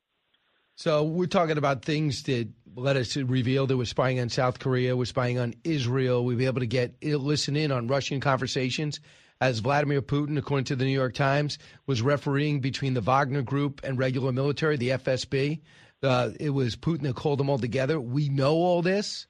So 0.75 1.03
we're 1.03 1.27
talking 1.27 1.57
about 1.57 1.83
things 1.83 2.23
that 2.23 2.47
let 2.75 2.95
us 2.95 3.15
reveal 3.15 3.67
that 3.67 3.77
we're 3.77 3.85
spying 3.85 4.19
on 4.19 4.29
South 4.29 4.59
Korea, 4.59 4.95
we're 4.95 5.05
spying 5.05 5.39
on 5.39 5.53
Israel. 5.63 6.23
We'll 6.23 6.37
be 6.37 6.45
able 6.45 6.61
to 6.61 6.67
get 6.67 7.03
listen 7.03 7.55
in 7.55 7.71
on 7.71 7.87
Russian 7.87 8.19
conversations. 8.19 8.99
As 9.41 9.59
Vladimir 9.59 10.01
Putin, 10.01 10.37
according 10.37 10.65
to 10.65 10.75
the 10.75 10.85
New 10.85 10.91
York 10.91 11.15
Times, 11.15 11.57
was 11.85 12.01
refereeing 12.01 12.61
between 12.61 12.93
the 12.93 13.01
Wagner 13.01 13.41
Group 13.41 13.81
and 13.83 13.97
regular 13.97 14.31
military, 14.31 14.77
the 14.77 14.89
FSB. 14.89 15.59
Uh, 16.01 16.29
it 16.39 16.51
was 16.51 16.75
Putin 16.75 17.01
that 17.01 17.15
called 17.15 17.39
them 17.39 17.49
all 17.49 17.57
together. 17.57 17.99
We 17.99 18.29
know 18.29 18.53
all 18.53 18.81
this. 18.81 19.27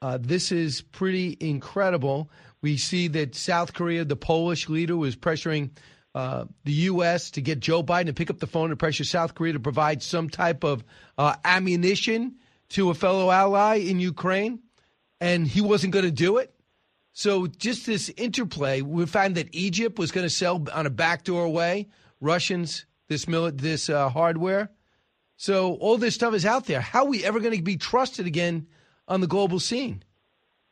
Uh, 0.00 0.18
this 0.20 0.52
is 0.52 0.80
pretty 0.80 1.36
incredible. 1.38 2.30
We 2.62 2.76
see 2.76 3.08
that 3.08 3.34
South 3.34 3.74
Korea, 3.74 4.04
the 4.04 4.16
Polish 4.16 4.68
leader, 4.68 4.96
was 4.96 5.16
pressuring 5.16 5.70
uh, 6.14 6.46
the 6.64 6.72
U.S. 6.72 7.30
to 7.32 7.40
get 7.40 7.60
Joe 7.60 7.82
Biden 7.82 8.06
to 8.06 8.12
pick 8.12 8.30
up 8.30 8.38
the 8.38 8.46
phone 8.46 8.70
and 8.70 8.78
pressure 8.78 9.04
South 9.04 9.34
Korea 9.34 9.54
to 9.54 9.60
provide 9.60 10.02
some 10.02 10.28
type 10.28 10.64
of 10.64 10.84
uh, 11.18 11.36
ammunition 11.44 12.36
to 12.72 12.90
a 12.90 12.94
fellow 12.94 13.30
ally 13.30 13.76
in 13.76 14.00
Ukraine, 14.00 14.60
and 15.20 15.46
he 15.46 15.60
wasn't 15.60 15.92
going 15.92 16.04
to 16.04 16.10
do 16.10 16.38
it. 16.38 16.54
So 17.12 17.46
just 17.46 17.86
this 17.86 18.08
interplay, 18.16 18.80
we 18.80 19.04
found 19.06 19.34
that 19.34 19.48
Egypt 19.52 19.98
was 19.98 20.10
going 20.10 20.26
to 20.26 20.30
sell 20.30 20.64
on 20.72 20.86
a 20.86 20.90
backdoor 20.90 21.48
way 21.48 21.88
Russians 22.20 22.86
this 23.08 23.26
this 23.26 23.90
uh, 23.90 24.08
hardware. 24.08 24.70
So 25.36 25.74
all 25.74 25.98
this 25.98 26.14
stuff 26.14 26.34
is 26.34 26.46
out 26.46 26.66
there. 26.66 26.80
How 26.80 27.00
are 27.00 27.08
we 27.08 27.24
ever 27.24 27.40
going 27.40 27.56
to 27.56 27.62
be 27.62 27.76
trusted 27.76 28.26
again 28.26 28.66
on 29.08 29.20
the 29.20 29.26
global 29.26 29.60
scene? 29.60 30.02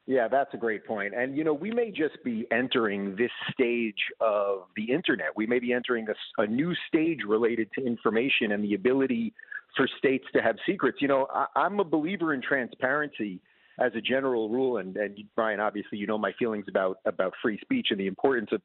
Yeah, 0.06 0.28
that's 0.28 0.52
a 0.54 0.56
great 0.56 0.86
point. 0.86 1.12
And, 1.14 1.36
you 1.36 1.44
know, 1.44 1.52
we 1.52 1.70
may 1.70 1.90
just 1.90 2.24
be 2.24 2.46
entering 2.50 3.16
this 3.16 3.30
stage 3.52 3.98
of 4.20 4.62
the 4.74 4.90
internet. 4.90 5.36
We 5.36 5.46
may 5.46 5.58
be 5.58 5.72
entering 5.72 6.06
a 6.38 6.46
new 6.46 6.74
stage 6.88 7.20
related 7.26 7.68
to 7.74 7.84
information 7.84 8.52
and 8.52 8.64
the 8.64 8.74
ability 8.74 9.34
for 9.76 9.88
states 9.98 10.24
to 10.34 10.42
have 10.42 10.56
secrets. 10.66 10.98
You 11.00 11.08
know, 11.08 11.26
I, 11.32 11.46
I'm 11.56 11.80
a 11.80 11.84
believer 11.84 12.34
in 12.34 12.42
transparency 12.42 13.40
as 13.78 13.92
a 13.94 14.00
general 14.00 14.48
rule. 14.48 14.76
And, 14.78 14.96
and 14.96 15.18
Brian, 15.34 15.60
obviously, 15.60 15.98
you 15.98 16.06
know 16.06 16.18
my 16.18 16.32
feelings 16.38 16.66
about, 16.68 16.98
about 17.06 17.32
free 17.42 17.58
speech 17.60 17.88
and 17.90 17.98
the 17.98 18.06
importance 18.06 18.50
of 18.52 18.60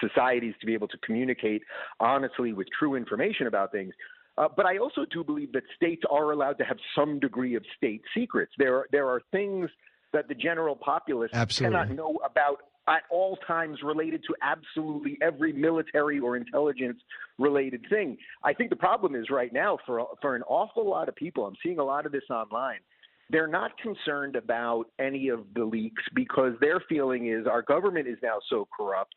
societies 0.00 0.54
to 0.60 0.66
be 0.66 0.74
able 0.74 0.88
to 0.88 0.98
communicate 0.98 1.62
honestly 1.98 2.52
with 2.52 2.66
true 2.78 2.94
information 2.94 3.46
about 3.46 3.72
things. 3.72 3.94
Uh, 4.38 4.48
but 4.54 4.66
I 4.66 4.78
also 4.78 5.04
do 5.10 5.24
believe 5.24 5.52
that 5.52 5.62
states 5.74 6.02
are 6.10 6.32
allowed 6.32 6.58
to 6.58 6.64
have 6.64 6.76
some 6.94 7.18
degree 7.18 7.54
of 7.54 7.64
state 7.76 8.02
secrets. 8.14 8.52
There 8.58 8.76
are, 8.76 8.86
there 8.92 9.08
are 9.08 9.20
things 9.32 9.70
that 10.12 10.28
the 10.28 10.34
general 10.34 10.76
populace 10.76 11.30
Absolutely. 11.32 11.78
cannot 11.78 11.96
know 11.96 12.18
about 12.24 12.58
at 12.88 13.02
all 13.10 13.36
times 13.46 13.78
related 13.84 14.22
to 14.26 14.34
absolutely 14.42 15.18
every 15.22 15.52
military 15.52 16.18
or 16.18 16.36
intelligence 16.36 16.98
related 17.38 17.84
thing. 17.88 18.16
I 18.42 18.52
think 18.52 18.70
the 18.70 18.76
problem 18.76 19.14
is 19.14 19.30
right 19.30 19.52
now 19.52 19.78
for 19.86 20.06
for 20.20 20.34
an 20.36 20.42
awful 20.42 20.88
lot 20.88 21.08
of 21.08 21.14
people. 21.14 21.46
I'm 21.46 21.56
seeing 21.62 21.78
a 21.78 21.84
lot 21.84 22.06
of 22.06 22.12
this 22.12 22.24
online. 22.30 22.80
They're 23.30 23.46
not 23.46 23.78
concerned 23.78 24.34
about 24.34 24.86
any 24.98 25.28
of 25.28 25.44
the 25.54 25.64
leaks 25.64 26.02
because 26.14 26.54
their 26.60 26.80
feeling 26.88 27.28
is 27.28 27.46
our 27.46 27.62
government 27.62 28.08
is 28.08 28.18
now 28.22 28.38
so 28.48 28.66
corrupt 28.76 29.14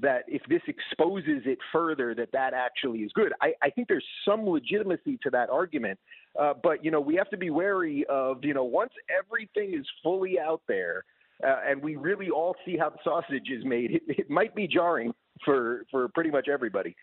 that 0.00 0.24
if 0.28 0.42
this 0.48 0.60
exposes 0.68 1.42
it 1.46 1.58
further, 1.72 2.14
that 2.14 2.30
that 2.32 2.52
actually 2.52 3.00
is 3.00 3.10
good. 3.14 3.32
I, 3.40 3.54
I 3.62 3.70
think 3.70 3.88
there's 3.88 4.04
some 4.28 4.46
legitimacy 4.46 5.18
to 5.22 5.30
that 5.30 5.48
argument, 5.48 5.98
uh, 6.38 6.52
but 6.62 6.84
you 6.84 6.90
know 6.90 7.00
we 7.00 7.16
have 7.16 7.30
to 7.30 7.36
be 7.36 7.50
wary 7.50 8.04
of 8.08 8.44
you 8.44 8.54
know 8.54 8.64
once 8.64 8.92
everything 9.10 9.74
is 9.78 9.86
fully 10.02 10.38
out 10.38 10.60
there 10.68 11.04
uh, 11.44 11.56
and 11.66 11.82
we 11.82 11.96
really 11.96 12.30
all 12.30 12.54
see 12.64 12.76
how 12.76 12.90
the 12.90 12.98
sausage 13.04 13.50
is 13.50 13.64
made, 13.64 13.92
it, 13.92 14.02
it 14.08 14.30
might 14.30 14.54
be 14.54 14.66
jarring 14.66 15.12
for 15.44 15.84
for 15.90 16.08
pretty 16.08 16.30
much 16.30 16.48
everybody. 16.48 16.94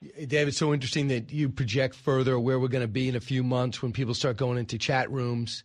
David, 0.00 0.48
it's 0.48 0.58
so 0.58 0.72
interesting 0.72 1.08
that 1.08 1.32
you 1.32 1.48
project 1.48 1.96
further 1.96 2.38
where 2.38 2.60
we're 2.60 2.68
going 2.68 2.82
to 2.82 2.88
be 2.88 3.08
in 3.08 3.16
a 3.16 3.20
few 3.20 3.42
months 3.42 3.82
when 3.82 3.92
people 3.92 4.14
start 4.14 4.36
going 4.36 4.56
into 4.56 4.78
chat 4.78 5.10
rooms 5.10 5.64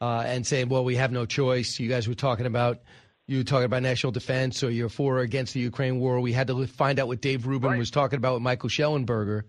uh, 0.00 0.24
and 0.26 0.46
saying, 0.46 0.68
"Well, 0.68 0.84
we 0.84 0.96
have 0.96 1.12
no 1.12 1.26
choice." 1.26 1.78
You 1.78 1.88
guys 1.88 2.08
were 2.08 2.14
talking 2.14 2.46
about 2.46 2.80
you 3.28 3.38
were 3.38 3.44
talking 3.44 3.66
about 3.66 3.82
national 3.82 4.10
defense 4.10 4.64
or 4.64 4.70
you're 4.70 4.88
for 4.88 5.18
or 5.18 5.20
against 5.20 5.54
the 5.54 5.60
Ukraine 5.60 6.00
war. 6.00 6.18
We 6.18 6.32
had 6.32 6.48
to 6.48 6.66
find 6.66 6.98
out 6.98 7.06
what 7.06 7.20
Dave 7.20 7.46
Rubin 7.46 7.70
right. 7.70 7.78
was 7.78 7.90
talking 7.90 8.16
about 8.16 8.34
with 8.34 8.42
Michael 8.42 8.70
Shellenberger. 8.70 9.42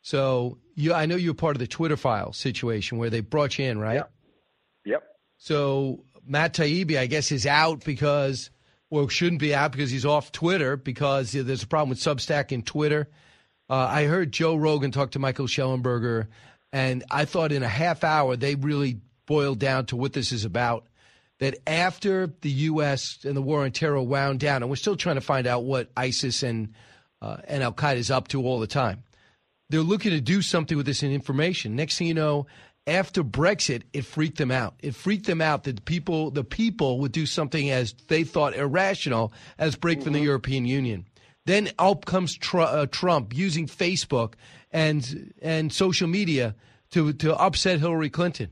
So 0.00 0.58
you, 0.76 0.94
I 0.94 1.06
know 1.06 1.16
you're 1.16 1.34
part 1.34 1.56
of 1.56 1.60
the 1.60 1.66
Twitter 1.66 1.96
file 1.96 2.32
situation 2.32 2.98
where 2.98 3.10
they 3.10 3.20
brought 3.20 3.58
you 3.58 3.66
in, 3.66 3.78
right? 3.78 3.94
Yep. 3.94 4.12
yep. 4.84 5.02
So 5.38 6.04
Matt 6.26 6.54
Taibbi, 6.54 6.98
I 6.98 7.06
guess, 7.06 7.32
is 7.32 7.46
out 7.46 7.84
because, 7.84 8.50
well, 8.90 9.08
shouldn't 9.08 9.40
be 9.40 9.54
out 9.54 9.72
because 9.72 9.90
he's 9.90 10.06
off 10.06 10.32
Twitter 10.32 10.76
because 10.76 11.32
there's 11.32 11.62
a 11.62 11.66
problem 11.66 11.90
with 11.90 11.98
Substack 11.98 12.52
and 12.52 12.64
Twitter. 12.64 13.08
Uh, 13.68 13.88
I 13.90 14.04
heard 14.04 14.32
Joe 14.32 14.56
Rogan 14.56 14.90
talk 14.90 15.12
to 15.12 15.18
Michael 15.18 15.46
Shellenberger, 15.46 16.28
and 16.72 17.04
I 17.10 17.24
thought 17.24 17.52
in 17.52 17.62
a 17.62 17.68
half 17.68 18.04
hour 18.04 18.36
they 18.36 18.54
really 18.54 19.00
boiled 19.26 19.58
down 19.58 19.86
to 19.86 19.96
what 19.96 20.12
this 20.12 20.32
is 20.32 20.44
about. 20.44 20.86
That 21.40 21.56
after 21.66 22.32
the 22.42 22.50
U.S. 22.50 23.18
and 23.24 23.36
the 23.36 23.42
war 23.42 23.64
on 23.64 23.72
terror 23.72 24.00
wound 24.00 24.40
down, 24.40 24.62
and 24.62 24.70
we're 24.70 24.76
still 24.76 24.96
trying 24.96 25.16
to 25.16 25.20
find 25.20 25.46
out 25.46 25.64
what 25.64 25.90
ISIS 25.96 26.42
and 26.42 26.74
uh, 27.20 27.38
and 27.48 27.62
Al 27.62 27.72
Qaeda 27.72 27.96
is 27.96 28.10
up 28.10 28.28
to 28.28 28.42
all 28.42 28.60
the 28.60 28.66
time, 28.66 29.02
they're 29.70 29.80
looking 29.80 30.12
to 30.12 30.20
do 30.20 30.42
something 30.42 30.76
with 30.76 30.86
this 30.86 31.02
information. 31.02 31.74
Next 31.74 31.98
thing 31.98 32.06
you 32.06 32.14
know, 32.14 32.46
after 32.86 33.24
Brexit, 33.24 33.82
it 33.92 34.04
freaked 34.04 34.38
them 34.38 34.50
out. 34.50 34.74
It 34.80 34.94
freaked 34.94 35.26
them 35.26 35.40
out 35.40 35.64
that 35.64 35.84
people, 35.84 36.30
the 36.30 36.44
people, 36.44 37.00
would 37.00 37.12
do 37.12 37.26
something 37.26 37.70
as 37.70 37.94
they 38.08 38.24
thought 38.24 38.54
irrational 38.54 39.32
as 39.58 39.74
break 39.76 39.98
mm-hmm. 39.98 40.04
from 40.04 40.12
the 40.12 40.18
mm-hmm. 40.18 40.26
European 40.26 40.66
Union. 40.66 41.06
Then 41.46 41.70
up 41.78 42.04
comes 42.04 42.36
tr- 42.36 42.60
uh, 42.60 42.86
Trump 42.86 43.34
using 43.34 43.66
Facebook 43.66 44.34
and 44.72 45.32
and 45.42 45.72
social 45.72 46.08
media 46.08 46.54
to 46.90 47.12
to 47.14 47.34
upset 47.36 47.80
Hillary 47.80 48.10
Clinton. 48.10 48.50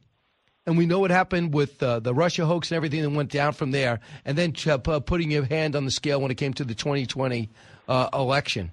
And 0.64 0.78
we 0.78 0.86
know 0.86 1.00
what 1.00 1.10
happened 1.10 1.52
with 1.54 1.82
uh, 1.82 1.98
the 1.98 2.14
Russia 2.14 2.46
hoax 2.46 2.70
and 2.70 2.76
everything 2.76 3.02
that 3.02 3.10
went 3.10 3.32
down 3.32 3.52
from 3.52 3.72
there, 3.72 3.98
and 4.24 4.38
then 4.38 4.54
uh, 4.66 4.78
putting 5.00 5.30
your 5.30 5.44
hand 5.44 5.74
on 5.74 5.84
the 5.84 5.90
scale 5.90 6.20
when 6.20 6.30
it 6.30 6.36
came 6.36 6.54
to 6.54 6.64
the 6.64 6.74
2020 6.74 7.50
uh, 7.88 8.08
election. 8.12 8.70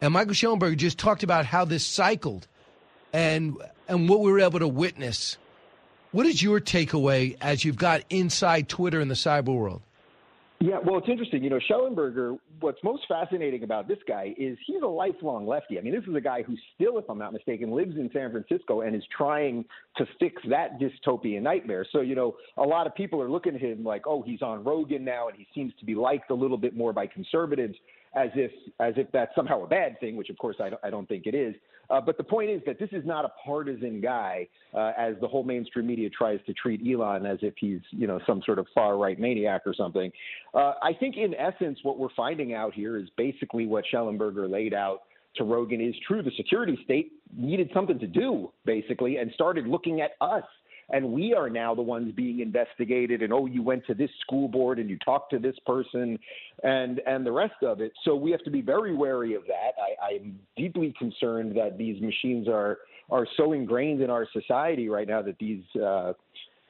And 0.00 0.14
Michael 0.14 0.32
Shellenberger 0.32 0.76
just 0.76 0.98
talked 0.98 1.22
about 1.22 1.44
how 1.44 1.66
this 1.66 1.86
cycled 1.86 2.46
and 3.12 3.56
and 3.88 4.08
what 4.08 4.20
we 4.20 4.30
were 4.30 4.40
able 4.40 4.58
to 4.58 4.68
witness. 4.68 5.38
What 6.12 6.26
is 6.26 6.42
your 6.42 6.60
takeaway 6.60 7.36
as 7.40 7.64
you've 7.64 7.76
got 7.76 8.02
inside 8.08 8.68
Twitter 8.68 9.00
in 9.00 9.08
the 9.08 9.14
cyber 9.14 9.54
world? 9.54 9.82
Yeah, 10.60 10.78
well, 10.84 10.98
it's 10.98 11.08
interesting. 11.08 11.44
You 11.44 11.50
know, 11.50 11.60
Shellenberger, 11.70 12.36
what's 12.58 12.82
most 12.82 13.04
fascinating 13.06 13.62
about 13.62 13.86
this 13.86 13.98
guy 14.08 14.34
is 14.36 14.58
he's 14.66 14.82
a 14.82 14.88
lifelong 14.88 15.46
lefty. 15.46 15.78
I 15.78 15.82
mean, 15.82 15.94
this 15.94 16.02
is 16.08 16.16
a 16.16 16.20
guy 16.20 16.42
who 16.42 16.56
still, 16.74 16.98
if 16.98 17.08
I'm 17.08 17.18
not 17.18 17.32
mistaken, 17.32 17.70
lives 17.70 17.96
in 17.96 18.10
San 18.12 18.32
Francisco 18.32 18.80
and 18.80 18.96
is 18.96 19.04
trying 19.16 19.64
to 19.98 20.06
fix 20.18 20.42
that 20.48 20.80
dystopian 20.80 21.42
nightmare. 21.42 21.86
So, 21.92 22.00
you 22.00 22.16
know, 22.16 22.34
a 22.56 22.62
lot 22.62 22.88
of 22.88 22.94
people 22.96 23.22
are 23.22 23.30
looking 23.30 23.54
at 23.54 23.60
him 23.60 23.84
like, 23.84 24.08
oh, 24.08 24.20
he's 24.22 24.42
on 24.42 24.64
Rogan 24.64 25.04
now 25.04 25.28
and 25.28 25.36
he 25.36 25.46
seems 25.54 25.72
to 25.78 25.84
be 25.84 25.94
liked 25.94 26.32
a 26.32 26.34
little 26.34 26.58
bit 26.58 26.76
more 26.76 26.92
by 26.92 27.06
conservatives 27.06 27.76
as 28.14 28.30
if 28.34 28.50
as 28.80 28.94
if 28.96 29.10
that's 29.12 29.34
somehow 29.34 29.64
a 29.64 29.66
bad 29.66 29.98
thing, 30.00 30.16
which 30.16 30.30
of 30.30 30.38
course 30.38 30.56
I 30.60 30.70
don't, 30.70 30.80
I 30.84 30.90
don't 30.90 31.08
think 31.08 31.26
it 31.26 31.34
is. 31.34 31.54
Uh, 31.90 32.00
but 32.00 32.18
the 32.18 32.24
point 32.24 32.50
is 32.50 32.60
that 32.66 32.78
this 32.78 32.90
is 32.92 33.04
not 33.06 33.24
a 33.24 33.30
partisan 33.44 34.00
guy, 34.00 34.46
uh, 34.74 34.92
as 34.98 35.14
the 35.22 35.28
whole 35.28 35.42
mainstream 35.42 35.86
media 35.86 36.10
tries 36.10 36.38
to 36.44 36.52
treat 36.52 36.82
Elon 36.86 37.24
as 37.24 37.38
if 37.42 37.54
he's 37.56 37.80
you 37.90 38.06
know 38.06 38.20
some 38.26 38.42
sort 38.44 38.58
of 38.58 38.66
far 38.74 38.96
right 38.96 39.18
maniac 39.18 39.62
or 39.66 39.74
something. 39.74 40.10
Uh, 40.54 40.74
I 40.82 40.92
think 40.98 41.16
in 41.16 41.34
essence 41.34 41.78
what 41.82 41.98
we're 41.98 42.14
finding 42.16 42.54
out 42.54 42.74
here 42.74 42.96
is 42.96 43.08
basically 43.16 43.66
what 43.66 43.84
Shellenberger 43.92 44.50
laid 44.50 44.74
out 44.74 45.02
to 45.36 45.44
Rogan 45.44 45.80
is 45.80 45.94
true. 46.06 46.22
The 46.22 46.32
security 46.36 46.78
state 46.84 47.12
needed 47.36 47.70
something 47.72 47.98
to 47.98 48.06
do 48.06 48.52
basically 48.64 49.16
and 49.16 49.30
started 49.32 49.66
looking 49.66 50.00
at 50.00 50.12
us 50.20 50.44
and 50.90 51.12
we 51.12 51.34
are 51.34 51.50
now 51.50 51.74
the 51.74 51.82
ones 51.82 52.12
being 52.14 52.40
investigated 52.40 53.22
and 53.22 53.32
oh 53.32 53.46
you 53.46 53.62
went 53.62 53.84
to 53.86 53.94
this 53.94 54.10
school 54.20 54.48
board 54.48 54.78
and 54.78 54.88
you 54.88 54.98
talked 55.04 55.30
to 55.30 55.38
this 55.38 55.56
person 55.66 56.18
and 56.62 57.00
and 57.06 57.26
the 57.26 57.32
rest 57.32 57.62
of 57.62 57.80
it. 57.80 57.92
So 58.04 58.14
we 58.14 58.30
have 58.30 58.42
to 58.44 58.50
be 58.50 58.60
very 58.60 58.94
wary 58.94 59.34
of 59.34 59.42
that. 59.46 59.72
I 59.78 60.14
i'm 60.14 60.38
deeply 60.56 60.94
concerned 60.98 61.56
that 61.56 61.78
these 61.78 62.00
machines 62.00 62.48
are 62.48 62.78
are 63.10 63.26
so 63.36 63.52
ingrained 63.52 64.02
in 64.02 64.10
our 64.10 64.26
society 64.32 64.88
right 64.88 65.08
now 65.08 65.22
that 65.22 65.38
these 65.38 65.64
uh 65.82 66.12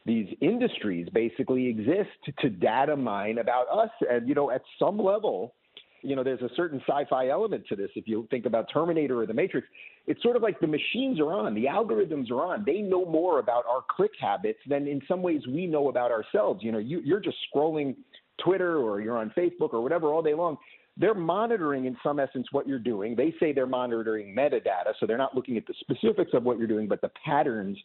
these 0.06 0.28
industries 0.40 1.06
basically 1.12 1.66
exist 1.66 2.38
to 2.38 2.48
data 2.48 2.96
mine 2.96 3.38
about 3.38 3.66
us. 3.68 3.90
And 4.10 4.28
you 4.28 4.34
know 4.34 4.50
at 4.50 4.62
some 4.78 4.98
level 4.98 5.54
you 6.02 6.16
know, 6.16 6.22
there's 6.22 6.42
a 6.42 6.50
certain 6.54 6.80
sci-fi 6.86 7.28
element 7.28 7.64
to 7.68 7.76
this. 7.76 7.90
If 7.94 8.06
you 8.06 8.26
think 8.30 8.46
about 8.46 8.66
Terminator 8.72 9.20
or 9.20 9.26
The 9.26 9.34
Matrix, 9.34 9.66
it's 10.06 10.22
sort 10.22 10.36
of 10.36 10.42
like 10.42 10.58
the 10.60 10.66
machines 10.66 11.20
are 11.20 11.32
on, 11.32 11.54
the 11.54 11.64
algorithms 11.64 12.30
are 12.30 12.42
on. 12.42 12.64
They 12.64 12.78
know 12.78 13.04
more 13.04 13.40
about 13.40 13.64
our 13.68 13.82
click 13.94 14.12
habits 14.20 14.60
than 14.68 14.86
in 14.86 15.02
some 15.08 15.22
ways 15.22 15.42
we 15.46 15.66
know 15.66 15.88
about 15.88 16.10
ourselves. 16.10 16.62
You 16.62 16.72
know, 16.72 16.78
you, 16.78 17.00
you're 17.04 17.20
just 17.20 17.36
scrolling 17.54 17.96
Twitter 18.42 18.78
or 18.78 19.00
you're 19.00 19.18
on 19.18 19.32
Facebook 19.36 19.72
or 19.72 19.82
whatever 19.82 20.12
all 20.12 20.22
day 20.22 20.34
long. 20.34 20.56
They're 20.96 21.14
monitoring, 21.14 21.84
in 21.84 21.96
some 22.02 22.18
essence, 22.18 22.48
what 22.50 22.66
you're 22.66 22.78
doing. 22.78 23.14
They 23.14 23.32
say 23.38 23.52
they're 23.52 23.66
monitoring 23.66 24.34
metadata, 24.34 24.94
so 24.98 25.06
they're 25.06 25.18
not 25.18 25.34
looking 25.34 25.56
at 25.56 25.64
the 25.66 25.74
specifics 25.80 26.32
of 26.34 26.42
what 26.42 26.58
you're 26.58 26.66
doing, 26.66 26.88
but 26.88 27.00
the 27.00 27.10
patterns 27.24 27.78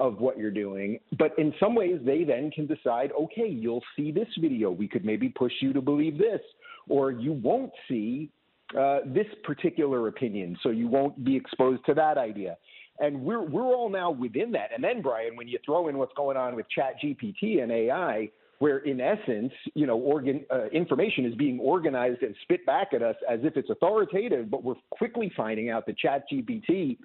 of 0.00 0.18
what 0.18 0.36
you're 0.36 0.50
doing. 0.50 0.98
But 1.18 1.32
in 1.38 1.54
some 1.60 1.74
ways, 1.74 2.00
they 2.04 2.24
then 2.24 2.50
can 2.50 2.66
decide, 2.66 3.12
okay, 3.18 3.46
you'll 3.48 3.84
see 3.94 4.10
this 4.10 4.28
video. 4.40 4.70
We 4.70 4.88
could 4.88 5.04
maybe 5.04 5.28
push 5.28 5.52
you 5.60 5.72
to 5.74 5.80
believe 5.80 6.18
this 6.18 6.40
or 6.88 7.10
you 7.10 7.32
won't 7.32 7.72
see 7.88 8.30
uh, 8.78 9.00
this 9.06 9.26
particular 9.44 10.08
opinion, 10.08 10.56
so 10.62 10.70
you 10.70 10.88
won't 10.88 11.24
be 11.24 11.36
exposed 11.36 11.84
to 11.86 11.94
that 11.94 12.18
idea. 12.18 12.56
And 12.98 13.20
we're 13.20 13.42
we're 13.42 13.74
all 13.74 13.90
now 13.90 14.10
within 14.10 14.50
that. 14.52 14.70
And 14.74 14.82
then, 14.82 15.02
Brian, 15.02 15.36
when 15.36 15.48
you 15.48 15.58
throw 15.64 15.88
in 15.88 15.98
what's 15.98 16.14
going 16.16 16.36
on 16.36 16.56
with 16.56 16.66
Chat 16.70 16.94
GPT 17.02 17.62
and 17.62 17.70
AI, 17.70 18.30
where 18.58 18.78
in 18.78 19.00
essence, 19.00 19.52
you 19.74 19.86
know, 19.86 19.96
organ 19.98 20.44
uh, 20.50 20.66
information 20.68 21.26
is 21.26 21.34
being 21.34 21.60
organized 21.60 22.22
and 22.22 22.34
spit 22.42 22.64
back 22.64 22.88
at 22.94 23.02
us 23.02 23.16
as 23.30 23.40
if 23.42 23.56
it's 23.56 23.68
authoritative, 23.68 24.50
but 24.50 24.64
we're 24.64 24.74
quickly 24.90 25.30
finding 25.36 25.70
out 25.70 25.84
that 25.86 25.98
Chat 25.98 26.24
GPT 26.32 26.96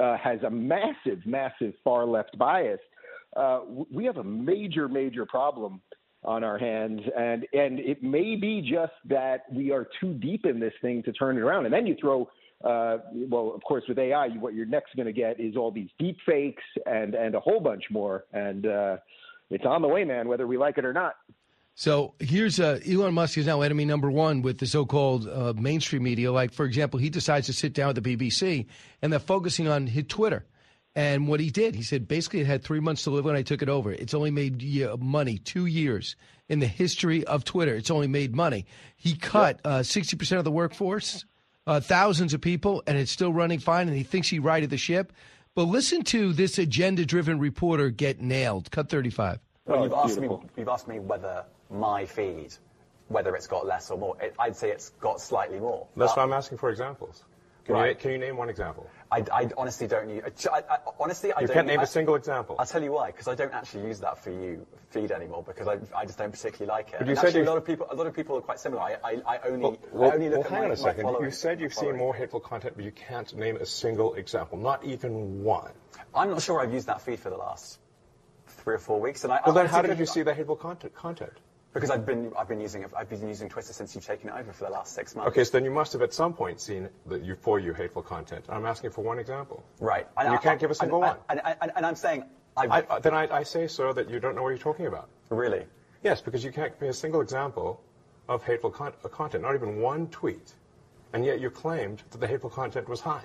uh, 0.00 0.16
has 0.18 0.42
a 0.42 0.50
massive, 0.50 1.24
massive 1.24 1.72
far 1.82 2.04
left 2.04 2.36
bias. 2.38 2.80
Uh, 3.36 3.60
we 3.90 4.04
have 4.04 4.18
a 4.18 4.24
major, 4.24 4.88
major 4.88 5.24
problem 5.24 5.80
on 6.24 6.42
our 6.42 6.58
hands 6.58 7.00
and 7.16 7.46
and 7.52 7.78
it 7.78 8.02
may 8.02 8.34
be 8.34 8.60
just 8.60 8.92
that 9.04 9.42
we 9.52 9.70
are 9.70 9.86
too 10.00 10.14
deep 10.14 10.44
in 10.44 10.58
this 10.58 10.72
thing 10.82 11.02
to 11.02 11.12
turn 11.12 11.36
it 11.36 11.40
around 11.40 11.64
and 11.64 11.72
then 11.72 11.86
you 11.86 11.96
throw 12.00 12.28
uh, 12.64 12.98
well 13.28 13.52
of 13.54 13.62
course 13.62 13.84
with 13.88 13.98
AI 13.98 14.28
what 14.40 14.52
you're 14.52 14.66
next 14.66 14.96
going 14.96 15.06
to 15.06 15.12
get 15.12 15.38
is 15.38 15.56
all 15.56 15.70
these 15.70 15.90
deep 15.98 16.18
fakes 16.26 16.62
and 16.86 17.14
and 17.14 17.34
a 17.34 17.40
whole 17.40 17.60
bunch 17.60 17.84
more 17.90 18.24
and 18.32 18.66
uh, 18.66 18.96
it's 19.50 19.64
on 19.64 19.80
the 19.80 19.88
way 19.88 20.02
man 20.04 20.26
whether 20.26 20.46
we 20.46 20.58
like 20.58 20.76
it 20.76 20.84
or 20.84 20.92
not 20.92 21.14
so 21.76 22.14
here's 22.18 22.58
uh, 22.58 22.80
Elon 22.90 23.14
Musk 23.14 23.38
is 23.38 23.46
now 23.46 23.60
enemy 23.60 23.84
number 23.84 24.10
one 24.10 24.42
with 24.42 24.58
the 24.58 24.66
so-called 24.66 25.28
uh, 25.28 25.52
mainstream 25.56 26.02
media. 26.02 26.32
Like, 26.32 26.52
for 26.52 26.66
example, 26.66 26.98
he 26.98 27.08
decides 27.08 27.46
to 27.46 27.52
sit 27.52 27.72
down 27.72 27.94
with 27.94 28.02
the 28.02 28.16
BBC, 28.16 28.66
and 29.00 29.12
they're 29.12 29.20
focusing 29.20 29.68
on 29.68 29.86
his 29.86 30.02
Twitter. 30.08 30.44
And 30.98 31.28
what 31.28 31.38
he 31.38 31.50
did, 31.50 31.76
he 31.76 31.84
said, 31.84 32.08
basically, 32.08 32.40
it 32.40 32.48
had 32.48 32.64
three 32.64 32.80
months 32.80 33.04
to 33.04 33.10
live 33.10 33.24
when 33.24 33.36
I 33.36 33.42
took 33.42 33.62
it 33.62 33.68
over. 33.68 33.92
It's 33.92 34.14
only 34.14 34.32
made 34.32 34.60
money 34.98 35.38
two 35.38 35.66
years 35.66 36.16
in 36.48 36.58
the 36.58 36.66
history 36.66 37.24
of 37.24 37.44
Twitter. 37.44 37.72
It's 37.72 37.92
only 37.92 38.08
made 38.08 38.34
money. 38.34 38.66
He 38.96 39.14
cut 39.14 39.60
uh, 39.64 39.78
60% 39.78 40.38
of 40.38 40.44
the 40.44 40.50
workforce, 40.50 41.24
uh, 41.68 41.78
thousands 41.78 42.34
of 42.34 42.40
people, 42.40 42.82
and 42.88 42.98
it's 42.98 43.12
still 43.12 43.32
running 43.32 43.60
fine. 43.60 43.86
And 43.86 43.96
he 43.96 44.02
thinks 44.02 44.26
he 44.26 44.40
righted 44.40 44.70
the 44.70 44.76
ship. 44.76 45.12
But 45.54 45.68
listen 45.68 46.02
to 46.02 46.32
this 46.32 46.58
agenda 46.58 47.06
driven 47.06 47.38
reporter 47.38 47.90
get 47.90 48.20
nailed. 48.20 48.72
Cut 48.72 48.88
35. 48.88 49.38
Well, 49.66 49.84
you've, 49.84 49.92
asked 49.92 50.18
me, 50.18 50.28
you've 50.56 50.68
asked 50.68 50.88
me 50.88 50.98
whether 50.98 51.44
my 51.70 52.06
feed 52.06 52.54
whether 53.06 53.36
it's 53.36 53.46
got 53.46 53.64
less 53.64 53.88
or 53.92 53.98
more. 53.98 54.16
It, 54.20 54.34
I'd 54.36 54.56
say 54.56 54.72
it's 54.72 54.90
got 55.00 55.20
slightly 55.20 55.60
more. 55.60 55.86
That's 55.96 56.10
But- 56.14 56.16
why 56.16 56.22
I'm 56.24 56.32
asking 56.32 56.58
for 56.58 56.70
examples. 56.70 57.22
Can, 57.64 57.86
you, 57.86 57.94
can 57.94 58.10
you 58.10 58.18
name 58.18 58.36
one 58.36 58.48
example? 58.48 58.88
I, 59.10 59.24
I 59.32 59.48
honestly 59.56 59.86
don't 59.86 60.10
use. 60.10 60.22
I, 60.52 60.62
honestly, 61.00 61.32
I 61.32 61.40
You 61.40 61.46
don't. 61.46 61.54
can't 61.54 61.66
name 61.66 61.80
a 61.80 61.86
single 61.86 62.14
example. 62.14 62.56
I'll 62.58 62.66
tell 62.66 62.82
you 62.82 62.92
why. 62.92 63.06
Because 63.10 63.26
I 63.26 63.34
don't 63.34 63.54
actually 63.54 63.86
use 63.86 64.00
that 64.00 64.22
for 64.22 64.30
you 64.30 64.66
feed 64.90 65.12
anymore. 65.12 65.42
Because 65.46 65.66
I, 65.66 65.78
I 65.96 66.04
just 66.04 66.18
don't 66.18 66.30
particularly 66.30 66.68
like 66.68 66.88
it. 66.92 66.96
But 66.98 67.06
you 67.06 67.12
And 67.12 67.18
said 67.18 67.26
actually, 67.28 67.40
a 67.40 67.44
you- 67.44 67.48
lot 67.48 67.56
of 67.56 67.64
people, 67.64 67.86
a 67.90 67.94
lot 67.94 68.06
of 68.06 68.14
people 68.14 68.36
are 68.36 68.42
quite 68.42 68.60
similar. 68.60 68.82
I, 68.82 69.38
only, 69.46 69.78
Well, 69.92 70.10
I 70.10 70.14
only 70.14 70.28
look 70.28 70.38
well, 70.38 70.44
at 70.44 70.50
hang 70.50 70.60
my, 70.60 70.64
on 70.66 70.72
a 70.72 70.76
second. 70.76 71.08
You 71.22 71.30
said 71.30 71.58
you've 71.60 71.72
seen 71.72 71.96
more 71.96 72.14
hateful 72.14 72.40
content, 72.40 72.74
but 72.76 72.84
you 72.84 72.92
can't 72.92 73.34
name 73.34 73.56
a 73.56 73.64
single 73.66 74.12
example, 74.14 74.58
not 74.58 74.84
even 74.84 75.42
one. 75.42 75.72
I'm 76.14 76.28
not 76.30 76.42
sure 76.42 76.60
I've 76.60 76.72
used 76.74 76.88
that 76.88 77.00
feed 77.00 77.18
for 77.20 77.30
the 77.30 77.36
last 77.36 77.78
three 78.46 78.74
or 78.74 78.78
four 78.78 79.00
weeks. 79.00 79.24
And 79.24 79.32
I, 79.32 79.40
Well, 79.46 79.66
how 79.68 79.80
did 79.80 79.98
you 79.98 80.06
see 80.06 80.22
the 80.22 80.34
hateful 80.34 80.56
content? 80.56 80.92
Content? 81.72 81.74
Because 81.74 81.90
I've 81.90 82.06
been, 82.06 82.32
I've 82.38 82.48
been 82.48 82.60
using. 82.60 82.84
I've 82.96 83.08
been 83.08 83.26
using 83.26 83.48
Twitter 83.48 83.72
since 83.72 83.94
you've 83.94 84.04
taken 84.06 84.28
it 84.28 84.34
over 84.38 84.52
for 84.52 84.64
the 84.64 84.70
last 84.70 84.94
six 84.94 85.14
months. 85.14 85.30
Okay, 85.30 85.44
so 85.44 85.52
then 85.52 85.64
you 85.64 85.70
must 85.70 85.92
have 85.92 86.02
at 86.02 86.12
some 86.12 86.32
point 86.32 86.60
seen 86.60 86.88
the, 87.06 87.18
you, 87.18 87.34
for 87.36 87.58
you 87.58 87.72
hateful 87.74 88.02
content. 88.02 88.44
I'm 88.48 88.66
asking 88.66 88.90
for 88.90 89.02
one 89.04 89.18
example. 89.18 89.62
Right. 89.80 90.06
And 90.16 90.32
you 90.32 90.38
can't 90.38 90.60
give 90.60 90.70
a 90.70 90.74
single 90.74 91.02
and, 91.04 91.16
one. 91.16 91.18
And, 91.28 91.56
and, 91.60 91.72
and 91.76 91.86
I'm 91.86 91.96
saying, 91.96 92.24
I've, 92.56 92.70
I, 92.70 92.84
I- 92.90 92.98
then 93.00 93.14
I, 93.14 93.28
I 93.38 93.42
say, 93.42 93.66
so 93.68 93.92
that 93.92 94.08
you 94.10 94.20
don't 94.20 94.34
know 94.34 94.42
what 94.42 94.50
you're 94.50 94.58
talking 94.58 94.86
about. 94.86 95.08
Really? 95.30 95.64
Yes, 96.02 96.20
because 96.20 96.44
you 96.44 96.52
can't 96.52 96.72
give 96.72 96.82
me 96.82 96.88
a 96.88 96.92
single 96.92 97.20
example 97.20 97.80
of 98.28 98.42
hateful 98.42 98.70
con- 98.70 98.92
uh, 99.04 99.08
content, 99.08 99.42
not 99.42 99.54
even 99.54 99.80
one 99.80 100.06
tweet, 100.08 100.52
and 101.12 101.24
yet 101.24 101.40
you 101.40 101.50
claimed 101.50 102.02
that 102.10 102.18
the 102.18 102.26
hateful 102.26 102.50
content 102.50 102.88
was 102.88 103.00
high. 103.00 103.24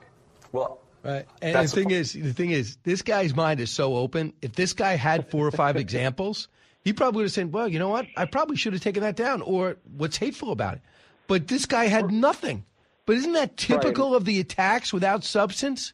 Well, 0.52 0.80
Right. 1.04 1.26
And 1.41 1.54
That's 1.54 1.74
the 1.74 1.82
thing 1.82 1.91
is, 1.91 2.14
the 2.14 2.32
thing 2.32 2.52
is, 2.52 2.78
this 2.84 3.02
guy's 3.02 3.36
mind 3.36 3.60
is 3.60 3.70
so 3.70 3.98
open. 3.98 4.32
If 4.41 4.54
this 4.54 4.72
guy 4.72 4.96
had 4.96 5.30
four 5.30 5.46
or 5.46 5.52
five 5.52 5.76
examples, 5.86 6.48
he 6.84 6.94
probably 6.94 7.20
would 7.20 7.26
have 7.26 7.32
said, 7.32 7.54
"Well, 7.54 7.68
you 7.68 7.80
know 7.80 7.90
what? 7.90 8.08
I 8.18 8.26
probably 8.26 8.56
should 8.56 8.74
have 8.74 8.82
taken 8.82 9.04
that 9.04 9.16
down." 9.16 9.42
Or 9.42 9.78
what's 9.96 10.18
hateful 10.18 10.52
about 10.52 10.76
it? 10.76 10.82
But 11.28 11.48
this 11.48 11.66
guy 11.66 11.86
had 11.86 12.12
nothing. 12.12 12.66
But 13.06 13.18
isn't 13.18 13.34
that 13.34 13.58
typical 13.58 14.16
of 14.16 14.26
the 14.26 14.40
attacks 14.40 14.94
without 14.94 15.24
substance? 15.24 15.94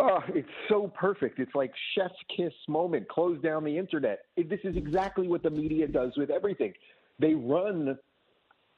Oh, 0.00 0.18
it's 0.34 0.48
so 0.68 0.88
perfect. 0.88 1.38
It's 1.38 1.54
like 1.54 1.72
chef's 1.94 2.14
kiss 2.36 2.52
moment. 2.68 3.08
Close 3.08 3.40
down 3.40 3.62
the 3.62 3.78
internet. 3.78 4.24
It, 4.36 4.48
this 4.48 4.58
is 4.64 4.76
exactly 4.76 5.28
what 5.28 5.42
the 5.42 5.50
media 5.50 5.86
does 5.86 6.12
with 6.16 6.30
everything. 6.30 6.72
They 7.20 7.34
run 7.34 7.96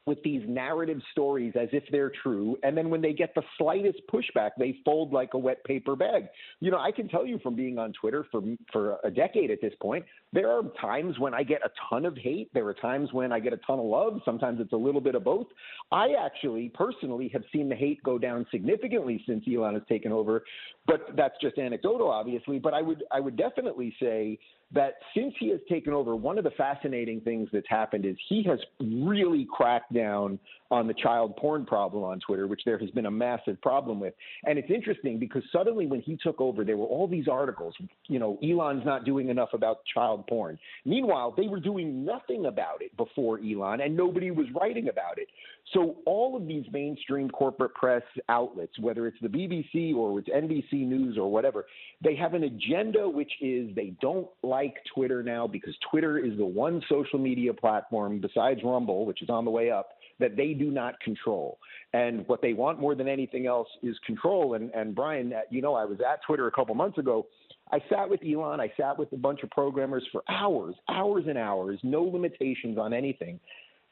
with 0.06 0.22
these 0.22 0.42
narrative 0.46 1.00
stories 1.12 1.54
as 1.58 1.68
if 1.72 1.84
they're 1.90 2.12
true, 2.22 2.56
and 2.62 2.76
then 2.76 2.90
when 2.90 3.00
they 3.00 3.12
get 3.12 3.34
the 3.34 3.42
slightest 3.56 4.00
pushback, 4.12 4.50
they 4.58 4.76
fold 4.84 5.12
like 5.12 5.34
a 5.34 5.38
wet 5.38 5.64
paper 5.64 5.96
bag. 5.96 6.26
You 6.60 6.70
know, 6.70 6.78
I 6.78 6.92
can 6.92 7.08
tell 7.08 7.24
you 7.24 7.38
from 7.38 7.54
being 7.54 7.78
on 7.78 7.92
Twitter 7.92 8.26
for 8.30 8.42
for 8.72 8.98
a 9.04 9.10
decade 9.10 9.50
at 9.50 9.60
this 9.62 9.72
point, 9.80 10.04
there 10.32 10.50
are 10.50 10.62
times 10.80 11.18
when 11.18 11.32
I 11.32 11.42
get 11.42 11.62
a 11.64 11.70
ton 11.88 12.04
of 12.04 12.16
hate. 12.16 12.50
There 12.52 12.66
are 12.66 12.74
times 12.74 13.12
when 13.12 13.32
I 13.32 13.40
get 13.40 13.52
a 13.52 13.58
ton 13.58 13.78
of 13.78 13.86
love. 13.86 14.20
Sometimes 14.24 14.60
it's 14.60 14.72
a 14.72 14.76
little 14.76 15.00
bit 15.00 15.14
of 15.14 15.24
both. 15.24 15.46
I 15.90 16.14
actually 16.20 16.70
personally 16.74 17.30
have 17.32 17.42
seen 17.52 17.68
the 17.68 17.76
hate 17.76 18.02
go 18.02 18.18
down 18.18 18.46
significantly 18.50 19.22
since 19.26 19.44
Elon 19.50 19.74
has 19.74 19.82
taken 19.88 20.12
over, 20.12 20.44
but 20.86 21.16
that's 21.16 21.34
just 21.40 21.58
anecdotal, 21.58 22.10
obviously. 22.10 22.58
But 22.58 22.74
I 22.74 22.82
would 22.82 23.04
I 23.10 23.20
would 23.20 23.36
definitely 23.36 23.94
say 24.00 24.38
that 24.72 24.94
since 25.16 25.34
he 25.38 25.48
has 25.50 25.60
taken 25.68 25.92
over, 25.92 26.16
one 26.16 26.36
of 26.36 26.44
the 26.44 26.50
fascinating 26.52 27.20
things 27.20 27.48
that's 27.52 27.68
happened 27.68 28.04
is 28.04 28.16
he 28.28 28.42
has 28.44 28.58
really 28.80 29.46
cracked 29.50 29.92
down 29.94 30.38
on 30.70 30.86
the 30.86 30.94
child 30.94 31.36
porn 31.36 31.66
problem 31.66 32.02
on 32.04 32.20
Twitter, 32.20 32.46
which 32.46 32.62
there 32.64 32.78
has 32.78 32.90
been 32.90 33.06
a 33.06 33.10
massive 33.10 33.60
problem 33.60 34.00
with. 34.00 34.14
And 34.44 34.58
it's 34.58 34.70
interesting 34.70 35.18
because 35.18 35.42
suddenly 35.52 35.86
when 35.86 36.00
he 36.00 36.16
took 36.16 36.40
over, 36.40 36.64
there 36.64 36.76
were 36.76 36.86
all 36.86 37.06
these 37.06 37.28
articles, 37.28 37.74
you 38.08 38.18
know, 38.18 38.38
Elon's 38.42 38.84
not 38.84 39.04
doing 39.04 39.28
enough 39.28 39.50
about 39.52 39.80
child 39.92 40.26
porn. 40.26 40.58
Meanwhile, 40.84 41.34
they 41.36 41.46
were 41.46 41.60
doing 41.60 42.04
nothing 42.04 42.46
about 42.46 42.80
it 42.80 42.96
before 42.96 43.38
Elon, 43.38 43.82
and 43.82 43.96
nobody 43.96 44.30
was 44.30 44.46
writing 44.58 44.88
about 44.88 45.18
it. 45.18 45.28
So 45.72 45.96
all 46.06 46.36
of 46.36 46.46
these 46.46 46.64
mainstream 46.72 47.30
corporate 47.30 47.74
press 47.74 48.02
outlets, 48.28 48.78
whether 48.78 49.06
it's 49.06 49.16
the 49.22 49.28
BBC 49.28 49.94
or 49.94 50.18
it's 50.18 50.28
NBC 50.28 50.86
News 50.86 51.16
or 51.16 51.30
whatever, 51.30 51.66
they 52.02 52.14
have 52.16 52.34
an 52.34 52.44
agenda 52.44 53.08
which 53.08 53.32
is 53.40 53.74
they 53.74 53.94
don't 54.00 54.28
like 54.42 54.76
Twitter 54.94 55.22
now 55.22 55.46
because 55.46 55.74
Twitter 55.90 56.18
is 56.18 56.36
the 56.36 56.44
one 56.44 56.82
social 56.88 57.18
media 57.18 57.52
platform 57.52 58.20
besides 58.20 58.60
Rumble, 58.62 59.06
which 59.06 59.22
is 59.22 59.30
on 59.30 59.44
the 59.44 59.50
way 59.50 59.70
up, 59.70 59.90
that 60.24 60.36
they 60.36 60.54
do 60.54 60.70
not 60.70 60.98
control. 61.00 61.58
And 61.92 62.26
what 62.28 62.40
they 62.40 62.54
want 62.54 62.80
more 62.80 62.94
than 62.94 63.06
anything 63.08 63.46
else 63.46 63.68
is 63.82 63.94
control. 64.06 64.54
And, 64.54 64.70
and 64.70 64.94
Brian, 64.94 65.34
uh, 65.34 65.40
you 65.50 65.60
know, 65.60 65.74
I 65.74 65.84
was 65.84 65.98
at 66.00 66.20
Twitter 66.26 66.46
a 66.46 66.50
couple 66.50 66.74
months 66.74 66.96
ago. 66.96 67.26
I 67.70 67.78
sat 67.90 68.08
with 68.08 68.20
Elon, 68.24 68.58
I 68.58 68.72
sat 68.80 68.98
with 68.98 69.12
a 69.12 69.18
bunch 69.18 69.42
of 69.42 69.50
programmers 69.50 70.02
for 70.10 70.22
hours, 70.30 70.74
hours 70.88 71.24
and 71.28 71.36
hours, 71.36 71.78
no 71.82 72.02
limitations 72.02 72.78
on 72.78 72.94
anything. 72.94 73.38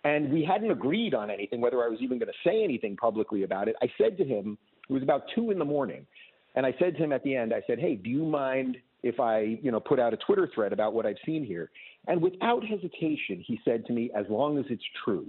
And 0.05 0.33
we 0.33 0.43
hadn't 0.43 0.71
agreed 0.71 1.13
on 1.13 1.31
anything, 1.31 1.61
whether 1.61 1.85
I 1.85 1.89
was 1.89 1.99
even 2.01 2.19
going 2.19 2.33
to 2.33 2.49
say 2.49 2.65
anything 2.65 2.97
publicly 2.97 3.43
about 3.43 3.69
it. 3.69 3.77
I 3.83 3.89
said 3.99 4.17
to 4.17 4.25
him, 4.25 4.57
it 4.89 4.93
was 4.93 5.03
about 5.03 5.25
two 5.35 5.51
in 5.51 5.59
the 5.59 5.65
morning. 5.65 6.07
And 6.55 6.65
I 6.65 6.75
said 6.79 6.97
to 6.97 7.05
him 7.05 7.13
at 7.13 7.23
the 7.25 7.37
end, 7.37 7.53
I 7.53 7.63
said, 7.67 7.79
Hey, 7.79 7.95
do 7.97 8.09
you 8.09 8.25
mind 8.25 8.79
if 9.03 9.21
I, 9.21 9.59
you 9.63 9.71
know, 9.71 9.81
put 9.81 10.01
out 10.01 10.15
a 10.15 10.17
Twitter 10.17 10.49
thread 10.55 10.73
about 10.73 10.95
what 10.95 11.05
I've 11.05 11.17
seen 11.27 11.45
here? 11.45 11.71
And 12.09 12.21
without 12.23 12.65
hesitation, 12.65 13.45
he 13.47 13.61
said 13.65 13.85
to 13.87 13.93
me, 13.93 14.11
as 14.17 14.27
long 14.29 14.59
as 14.59 14.65
it's 14.71 14.83
true. 15.05 15.27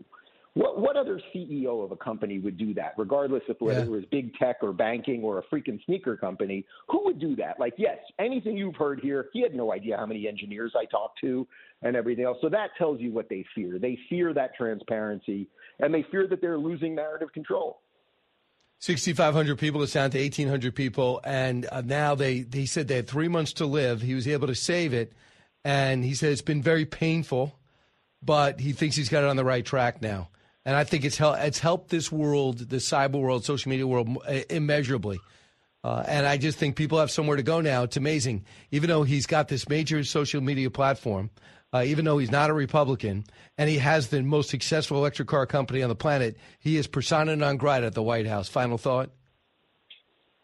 What, 0.55 0.79
what 0.79 0.95
other 0.95 1.19
CEO 1.33 1.83
of 1.83 1.91
a 1.91 1.95
company 1.95 2.37
would 2.37 2.57
do 2.57 2.75
that, 2.75 2.93
regardless 2.95 3.41
of 3.49 3.55
whether 3.59 3.79
Yeah. 3.79 3.85
it 3.85 3.89
was 3.89 4.05
big 4.11 4.35
tech 4.35 4.57
or 4.61 4.71
banking 4.71 5.23
or 5.23 5.39
a 5.39 5.43
freaking 5.43 5.83
sneaker 5.85 6.15
company? 6.15 6.63
Who 6.89 7.03
would 7.05 7.19
do 7.19 7.35
that? 7.37 7.59
Like, 7.59 7.73
yes, 7.77 7.97
anything 8.19 8.55
you've 8.55 8.75
heard 8.75 8.99
here, 8.99 9.29
he 9.33 9.41
had 9.41 9.55
no 9.55 9.73
idea 9.73 9.97
how 9.97 10.05
many 10.05 10.27
engineers 10.27 10.73
I 10.77 10.85
talked 10.85 11.19
to 11.21 11.47
and 11.81 11.95
everything 11.95 12.25
else. 12.25 12.37
So 12.39 12.49
that 12.49 12.69
tells 12.77 12.99
you 13.01 13.11
what 13.11 13.29
they 13.29 13.43
fear. 13.55 13.79
They 13.79 13.97
fear 14.09 14.31
that 14.35 14.53
transparency 14.55 15.47
and 15.79 15.91
they 15.91 16.05
fear 16.11 16.27
that 16.27 16.39
they're 16.39 16.59
losing 16.59 16.93
narrative 16.93 17.33
control. 17.33 17.79
6,500 18.79 19.57
people. 19.57 19.81
It's 19.81 19.93
down 19.93 20.11
to 20.11 20.19
1,800 20.19 20.75
people. 20.75 21.19
And 21.23 21.65
uh, 21.71 21.81
now 21.81 22.13
they, 22.15 22.41
they 22.41 22.65
said 22.65 22.87
they 22.87 22.97
had 22.97 23.07
three 23.07 23.27
months 23.29 23.53
to 23.53 23.65
live. 23.65 24.01
He 24.01 24.13
was 24.13 24.27
able 24.27 24.47
to 24.47 24.55
save 24.55 24.93
it. 24.93 25.13
And 25.65 26.03
he 26.03 26.13
said 26.13 26.31
it's 26.31 26.41
been 26.41 26.61
very 26.61 26.85
painful, 26.85 27.57
but 28.21 28.59
he 28.59 28.73
thinks 28.73 28.95
he's 28.97 29.09
got 29.09 29.23
it 29.23 29.29
on 29.29 29.37
the 29.37 29.45
right 29.45 29.65
track 29.65 30.01
now. 30.01 30.29
And 30.65 30.75
I 30.75 30.83
think 30.83 31.03
it's, 31.03 31.17
hel- 31.17 31.33
it's 31.33 31.59
helped 31.59 31.89
this 31.89 32.11
world, 32.11 32.57
the 32.69 32.77
cyber 32.77 33.19
world, 33.19 33.43
social 33.43 33.69
media 33.69 33.85
world, 33.85 34.17
immeasurably. 34.49 35.19
Uh, 35.83 36.03
and 36.07 36.25
I 36.25 36.37
just 36.37 36.57
think 36.57 36.77
people 36.77 36.99
have 36.99 37.11
somewhere 37.11 37.35
to 37.35 37.43
go 37.43 37.59
now. 37.59 37.83
It's 37.83 37.97
amazing. 37.97 38.45
Even 38.71 38.89
though 38.89 39.03
he's 39.03 39.25
got 39.25 39.49
this 39.49 39.67
major 39.67 40.03
social 40.05 40.39
media 40.39 40.69
platform, 40.71 41.29
uh, 41.73 41.83
even 41.85 42.05
though 42.05 42.19
he's 42.19 42.31
not 42.31 42.49
a 42.49 42.53
Republican, 42.53 43.25
and 43.57 43.69
he 43.69 43.79
has 43.79 44.07
the 44.07 44.21
most 44.21 44.49
successful 44.49 44.97
electric 44.97 45.27
car 45.27 45.45
company 45.45 45.81
on 45.81 45.89
the 45.89 45.95
planet, 45.95 46.37
he 46.59 46.77
is 46.77 46.87
persona 46.87 47.35
non 47.35 47.57
grata 47.57 47.87
at 47.87 47.93
the 47.95 48.03
White 48.03 48.27
House. 48.27 48.47
Final 48.47 48.77
thought? 48.77 49.09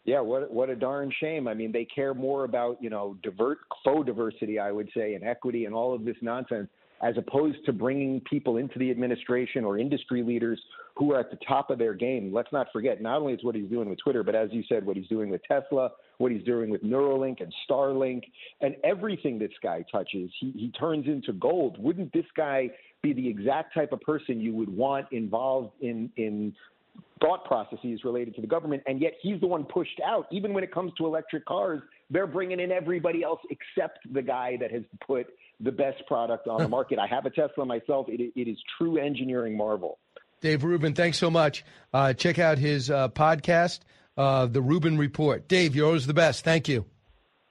Yeah, 0.04 0.20
what 0.20 0.50
what 0.52 0.70
a 0.70 0.76
darn 0.76 1.12
shame. 1.20 1.46
I 1.46 1.54
mean, 1.54 1.72
they 1.72 1.84
care 1.84 2.14
more 2.14 2.44
about 2.44 2.82
you 2.82 2.90
know 2.90 3.16
divert 3.22 3.58
faux 3.84 4.04
diversity, 4.04 4.58
I 4.58 4.72
would 4.72 4.90
say, 4.94 5.14
and 5.14 5.22
equity 5.22 5.66
and 5.66 5.74
all 5.74 5.94
of 5.94 6.04
this 6.04 6.16
nonsense, 6.20 6.68
as 7.02 7.16
opposed 7.16 7.64
to 7.64 7.72
bringing 7.72 8.20
people 8.20 8.56
into 8.58 8.78
the 8.78 8.90
administration 8.90 9.64
or 9.64 9.78
industry 9.78 10.22
leaders 10.22 10.60
who 10.96 11.12
are 11.12 11.20
at 11.20 11.30
the 11.30 11.38
top 11.46 11.70
of 11.70 11.78
their 11.78 11.94
game. 11.94 12.32
Let's 12.32 12.52
not 12.52 12.66
forget, 12.72 13.00
not 13.00 13.20
only 13.20 13.32
is 13.32 13.42
what 13.42 13.54
he's 13.54 13.70
doing 13.70 13.88
with 13.88 13.98
Twitter, 13.98 14.22
but 14.22 14.34
as 14.34 14.50
you 14.52 14.62
said, 14.68 14.84
what 14.84 14.96
he's 14.96 15.06
doing 15.08 15.30
with 15.30 15.42
Tesla, 15.44 15.92
what 16.18 16.30
he's 16.30 16.44
doing 16.44 16.68
with 16.68 16.82
Neuralink 16.82 17.40
and 17.40 17.52
Starlink, 17.68 18.22
and 18.60 18.76
everything 18.84 19.38
this 19.38 19.52
guy 19.62 19.84
touches, 19.90 20.30
he 20.38 20.52
he 20.52 20.70
turns 20.78 21.06
into 21.06 21.32
gold. 21.32 21.82
Wouldn't 21.82 22.12
this 22.12 22.26
guy 22.36 22.70
be 23.02 23.14
the 23.14 23.26
exact 23.26 23.72
type 23.72 23.92
of 23.92 24.00
person 24.02 24.40
you 24.40 24.54
would 24.54 24.68
want 24.68 25.06
involved 25.10 25.72
in 25.80 26.10
in 26.16 26.54
thought 27.20 27.44
processes 27.44 28.00
related 28.04 28.34
to 28.34 28.40
the 28.40 28.46
government, 28.46 28.82
and 28.86 29.00
yet 29.00 29.12
he's 29.22 29.40
the 29.40 29.46
one 29.46 29.64
pushed 29.64 30.00
out. 30.04 30.26
Even 30.30 30.52
when 30.52 30.64
it 30.64 30.72
comes 30.72 30.92
to 30.98 31.06
electric 31.06 31.44
cars, 31.44 31.80
they're 32.10 32.26
bringing 32.26 32.60
in 32.60 32.72
everybody 32.72 33.22
else 33.22 33.40
except 33.50 34.00
the 34.12 34.22
guy 34.22 34.56
that 34.60 34.70
has 34.70 34.82
put 35.06 35.26
the 35.60 35.72
best 35.72 36.06
product 36.06 36.48
on 36.48 36.62
the 36.62 36.68
market. 36.68 36.98
I 36.98 37.06
have 37.06 37.26
a 37.26 37.30
Tesla 37.30 37.64
myself. 37.64 38.06
It, 38.08 38.32
it 38.34 38.48
is 38.48 38.58
true 38.78 38.98
engineering 38.98 39.56
marvel. 39.56 39.98
Dave 40.40 40.64
Rubin, 40.64 40.94
thanks 40.94 41.18
so 41.18 41.30
much. 41.30 41.64
Uh, 41.92 42.14
check 42.14 42.38
out 42.38 42.58
his 42.58 42.90
uh, 42.90 43.08
podcast, 43.10 43.80
uh, 44.16 44.46
The 44.46 44.62
Rubin 44.62 44.96
Report. 44.96 45.48
Dave, 45.48 45.76
you're 45.76 45.86
always 45.86 46.06
the 46.06 46.14
best. 46.14 46.44
Thank 46.44 46.68
you. 46.68 46.86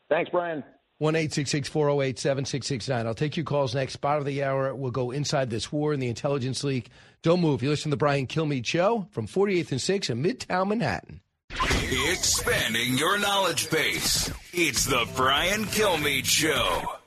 Thanks, 0.10 0.32
Brian. 0.32 0.64
1 0.98 1.14
408 1.14 2.20
7669. 2.20 3.08
I'll 3.08 3.14
take 3.14 3.38
your 3.38 3.46
calls 3.46 3.74
next. 3.74 3.94
Spot 3.94 4.18
of 4.18 4.26
the 4.26 4.44
hour. 4.44 4.76
We'll 4.76 4.92
go 4.92 5.12
inside 5.12 5.50
this 5.50 5.72
war 5.72 5.94
in 5.94 6.00
the 6.02 6.10
intelligence 6.10 6.64
leak. 6.64 6.90
Don't 7.22 7.40
move. 7.40 7.64
You 7.64 7.70
listen 7.70 7.90
to 7.90 7.96
the 7.96 8.00
Brian 8.00 8.28
Kilmeade 8.28 8.66
Show 8.66 9.08
from 9.12 9.28
48th 9.28 9.72
and 9.72 9.82
6 9.82 10.10
in 10.10 10.24
Midtown 10.24 10.68
Manhattan. 10.68 11.22
Expanding 11.52 12.98
your 12.98 13.18
knowledge 13.18 13.70
base. 13.70 14.32
It's 14.52 14.86
the 14.86 15.08
Brian 15.16 15.64
Kilmeade 15.66 16.26
Show. 16.26 16.99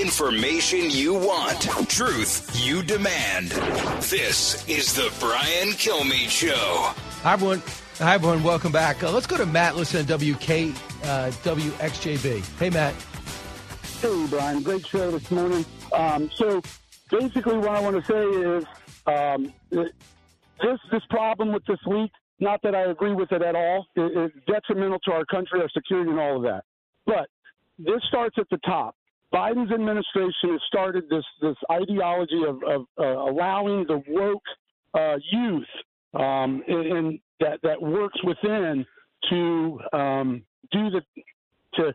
Information 0.00 0.90
you 0.90 1.14
want, 1.14 1.62
truth 1.88 2.50
you 2.60 2.82
demand. 2.82 3.50
This 4.02 4.68
is 4.68 4.92
the 4.92 5.14
Brian 5.20 5.68
Kilmeade 5.68 6.28
Show. 6.28 6.92
Hi, 7.22 7.34
everyone. 7.34 7.62
Hi, 7.98 8.14
everyone. 8.14 8.42
Welcome 8.42 8.72
back. 8.72 9.04
Uh, 9.04 9.12
let's 9.12 9.28
go 9.28 9.36
to 9.36 9.46
Matt. 9.46 9.76
Listen 9.76 10.04
to 10.04 10.16
WK, 10.16 10.74
uh, 11.04 11.30
WXJB. 11.44 12.58
Hey, 12.58 12.70
Matt. 12.70 12.92
Hey, 14.02 14.26
Brian. 14.28 14.64
Great 14.64 14.84
show 14.84 15.12
this 15.12 15.30
morning. 15.30 15.64
Um, 15.92 16.28
so, 16.34 16.60
basically, 17.08 17.58
what 17.58 17.68
I 17.68 17.80
want 17.80 18.04
to 18.04 18.12
say 18.12 18.24
is 18.24 18.64
um, 19.06 19.52
this 20.60 20.80
this 20.90 21.02
problem 21.08 21.52
with 21.52 21.64
this 21.66 21.78
week. 21.88 22.10
Not 22.40 22.60
that 22.64 22.74
I 22.74 22.90
agree 22.90 23.14
with 23.14 23.30
it 23.30 23.42
at 23.42 23.54
all. 23.54 23.86
It, 23.94 24.10
it's 24.16 24.46
detrimental 24.48 24.98
to 25.04 25.12
our 25.12 25.24
country, 25.26 25.60
our 25.60 25.70
security, 25.70 26.10
and 26.10 26.18
all 26.18 26.38
of 26.38 26.42
that. 26.42 26.64
But 27.06 27.28
this 27.78 28.02
starts 28.08 28.34
at 28.38 28.48
the 28.50 28.58
top. 28.66 28.96
Biden's 29.34 29.72
administration 29.72 30.50
has 30.52 30.60
started 30.66 31.04
this 31.10 31.24
this 31.42 31.56
ideology 31.70 32.42
of, 32.46 32.62
of 32.62 32.86
uh, 32.98 33.04
allowing 33.04 33.84
the 33.86 34.00
woke 34.08 34.42
uh, 34.94 35.16
youth 35.32 35.66
um, 36.14 36.62
and, 36.68 36.86
and 36.86 37.18
that 37.40 37.58
that 37.62 37.80
works 37.80 38.18
within 38.22 38.86
to 39.30 39.80
um, 39.92 40.42
do 40.70 40.90
the 40.90 41.02
to 41.74 41.92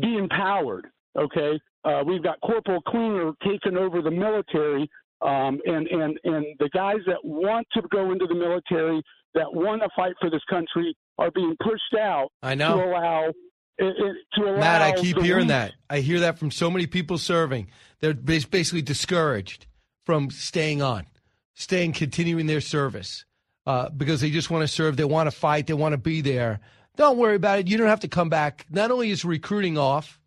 be 0.00 0.16
empowered. 0.16 0.86
Okay, 1.16 1.60
uh, 1.84 2.02
we've 2.06 2.22
got 2.22 2.40
Corporal 2.40 2.80
Cleaner 2.82 3.32
taking 3.46 3.76
over 3.76 4.02
the 4.02 4.10
military, 4.10 4.90
um, 5.20 5.60
and 5.66 5.86
and 5.86 6.18
and 6.24 6.46
the 6.58 6.68
guys 6.72 6.98
that 7.06 7.24
want 7.24 7.66
to 7.74 7.82
go 7.90 8.12
into 8.12 8.26
the 8.26 8.34
military, 8.34 9.02
that 9.34 9.52
want 9.52 9.82
to 9.82 9.88
fight 9.94 10.14
for 10.20 10.30
this 10.30 10.42
country, 10.50 10.96
are 11.18 11.30
being 11.30 11.56
pushed 11.62 11.94
out. 11.98 12.28
I 12.42 12.54
know. 12.54 12.76
to 12.76 12.84
allow. 12.84 13.32
It, 13.78 13.84
it, 13.86 14.16
to 14.34 14.42
allow 14.44 14.58
Matt, 14.58 14.82
I 14.82 14.92
keep 14.92 15.18
hearing 15.20 15.48
that. 15.48 15.72
I 15.88 16.00
hear 16.00 16.20
that 16.20 16.38
from 16.38 16.50
so 16.50 16.70
many 16.70 16.86
people 16.86 17.18
serving. 17.18 17.68
They're 18.00 18.14
basically 18.14 18.82
discouraged 18.82 19.66
from 20.04 20.30
staying 20.30 20.82
on, 20.82 21.06
staying, 21.54 21.92
continuing 21.92 22.46
their 22.46 22.60
service 22.60 23.24
uh, 23.66 23.88
because 23.90 24.20
they 24.20 24.30
just 24.30 24.50
want 24.50 24.62
to 24.62 24.68
serve. 24.68 24.96
They 24.96 25.04
want 25.04 25.28
to 25.28 25.36
fight. 25.36 25.66
They 25.66 25.74
want 25.74 25.92
to 25.92 25.98
be 25.98 26.20
there. 26.20 26.60
Don't 26.96 27.16
worry 27.16 27.36
about 27.36 27.60
it. 27.60 27.68
You 27.68 27.78
don't 27.78 27.88
have 27.88 28.00
to 28.00 28.08
come 28.08 28.28
back. 28.28 28.66
Not 28.70 28.90
only 28.90 29.10
is 29.10 29.24
recruiting 29.24 29.78
off, 29.78 30.20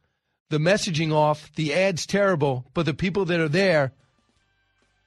the 0.50 0.58
messaging 0.58 1.14
off, 1.14 1.52
the 1.56 1.74
ads 1.74 2.06
terrible, 2.06 2.66
but 2.74 2.86
the 2.86 2.93
people 2.93 3.26
that 3.26 3.39
are 3.39 3.50
there 3.50 3.91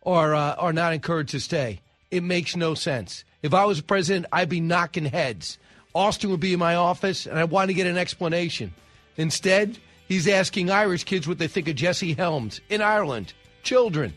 are 0.04 0.34
uh, 0.34 0.54
are 0.54 0.72
not 0.72 0.92
encouraged 0.92 1.30
to 1.30 1.40
stay. 1.40 1.80
It 2.10 2.22
makes 2.22 2.56
no 2.56 2.74
sense. 2.74 3.24
If 3.42 3.54
I 3.54 3.64
was 3.64 3.80
president, 3.80 4.26
I'd 4.32 4.48
be 4.48 4.60
knocking 4.60 5.04
heads. 5.04 5.58
Austin 5.98 6.30
would 6.30 6.38
be 6.38 6.52
in 6.52 6.60
my 6.60 6.76
office, 6.76 7.26
and 7.26 7.36
I 7.36 7.42
want 7.42 7.70
to 7.70 7.74
get 7.74 7.88
an 7.88 7.98
explanation. 7.98 8.72
Instead, 9.16 9.76
he's 10.06 10.28
asking 10.28 10.70
Irish 10.70 11.02
kids 11.02 11.26
what 11.26 11.38
they 11.38 11.48
think 11.48 11.66
of 11.66 11.74
Jesse 11.74 12.14
Helms 12.14 12.60
in 12.68 12.80
Ireland, 12.80 13.32
children, 13.64 14.14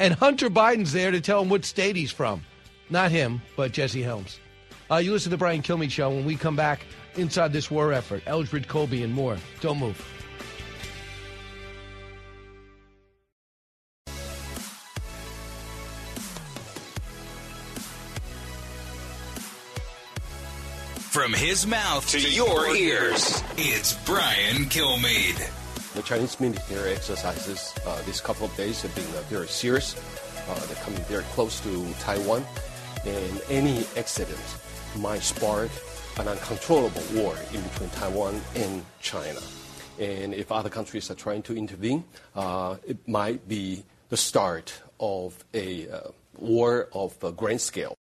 and 0.00 0.12
Hunter 0.12 0.50
Biden's 0.50 0.92
there 0.92 1.12
to 1.12 1.20
tell 1.20 1.40
him 1.40 1.48
what 1.48 1.64
state 1.64 1.94
he's 1.94 2.10
from. 2.10 2.42
Not 2.90 3.12
him, 3.12 3.40
but 3.56 3.70
Jesse 3.70 4.02
Helms. 4.02 4.40
Uh, 4.90 4.96
you 4.96 5.12
listen 5.12 5.30
to 5.30 5.36
the 5.36 5.38
Brian 5.38 5.62
Kilmeade 5.62 5.92
Show 5.92 6.10
when 6.10 6.24
we 6.24 6.34
come 6.34 6.56
back 6.56 6.84
inside 7.14 7.52
this 7.52 7.70
war 7.70 7.92
effort. 7.92 8.24
Elbridge 8.24 8.66
Colby 8.66 9.04
and 9.04 9.14
more. 9.14 9.38
Don't 9.60 9.78
move. 9.78 10.19
From 21.30 21.38
his 21.38 21.64
mouth 21.64 22.10
to 22.10 22.18
your 22.18 22.74
ears, 22.74 23.40
it's 23.56 23.94
Brian 24.04 24.64
Kilmeade. 24.64 25.48
The 25.94 26.02
Chinese 26.02 26.40
military 26.40 26.92
exercises 26.92 27.72
uh, 27.86 28.02
these 28.02 28.20
couple 28.20 28.46
of 28.46 28.56
days 28.56 28.82
have 28.82 28.92
been 28.96 29.06
uh, 29.14 29.22
very 29.28 29.46
serious. 29.46 29.94
Uh, 30.48 30.54
they're 30.66 30.82
coming 30.82 31.00
very 31.02 31.22
close 31.34 31.60
to 31.60 31.86
Taiwan, 32.00 32.44
and 33.06 33.42
any 33.48 33.86
accident 33.96 34.40
might 34.98 35.22
spark 35.22 35.70
an 36.18 36.26
uncontrollable 36.26 37.04
war 37.14 37.36
in 37.54 37.62
between 37.62 37.90
Taiwan 37.90 38.40
and 38.56 38.84
China. 39.00 39.38
And 40.00 40.34
if 40.34 40.50
other 40.50 40.68
countries 40.68 41.12
are 41.12 41.14
trying 41.14 41.42
to 41.42 41.56
intervene, 41.56 42.02
uh, 42.34 42.78
it 42.84 43.06
might 43.06 43.46
be 43.46 43.84
the 44.08 44.16
start 44.16 44.82
of 44.98 45.44
a 45.54 45.88
uh, 45.88 46.00
war 46.38 46.88
of 46.92 47.22
uh, 47.22 47.30
grand 47.30 47.60
scale. 47.60 47.94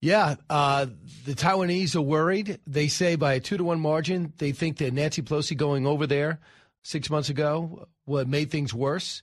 Yeah, 0.00 0.36
uh, 0.48 0.86
the 1.24 1.34
Taiwanese 1.34 1.96
are 1.96 2.00
worried. 2.00 2.60
They 2.66 2.86
say 2.88 3.16
by 3.16 3.34
a 3.34 3.40
two 3.40 3.56
to 3.56 3.64
one 3.64 3.80
margin, 3.80 4.32
they 4.38 4.52
think 4.52 4.78
that 4.78 4.92
Nancy 4.94 5.22
Pelosi 5.22 5.56
going 5.56 5.86
over 5.86 6.06
there 6.06 6.38
six 6.82 7.10
months 7.10 7.30
ago 7.30 7.88
what 8.04 8.28
made 8.28 8.50
things 8.50 8.72
worse, 8.72 9.22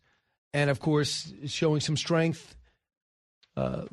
and 0.54 0.70
of 0.70 0.80
course 0.80 1.34
showing 1.48 1.80
some 1.82 1.98
strength. 1.98 2.56
Uh, 3.58 3.84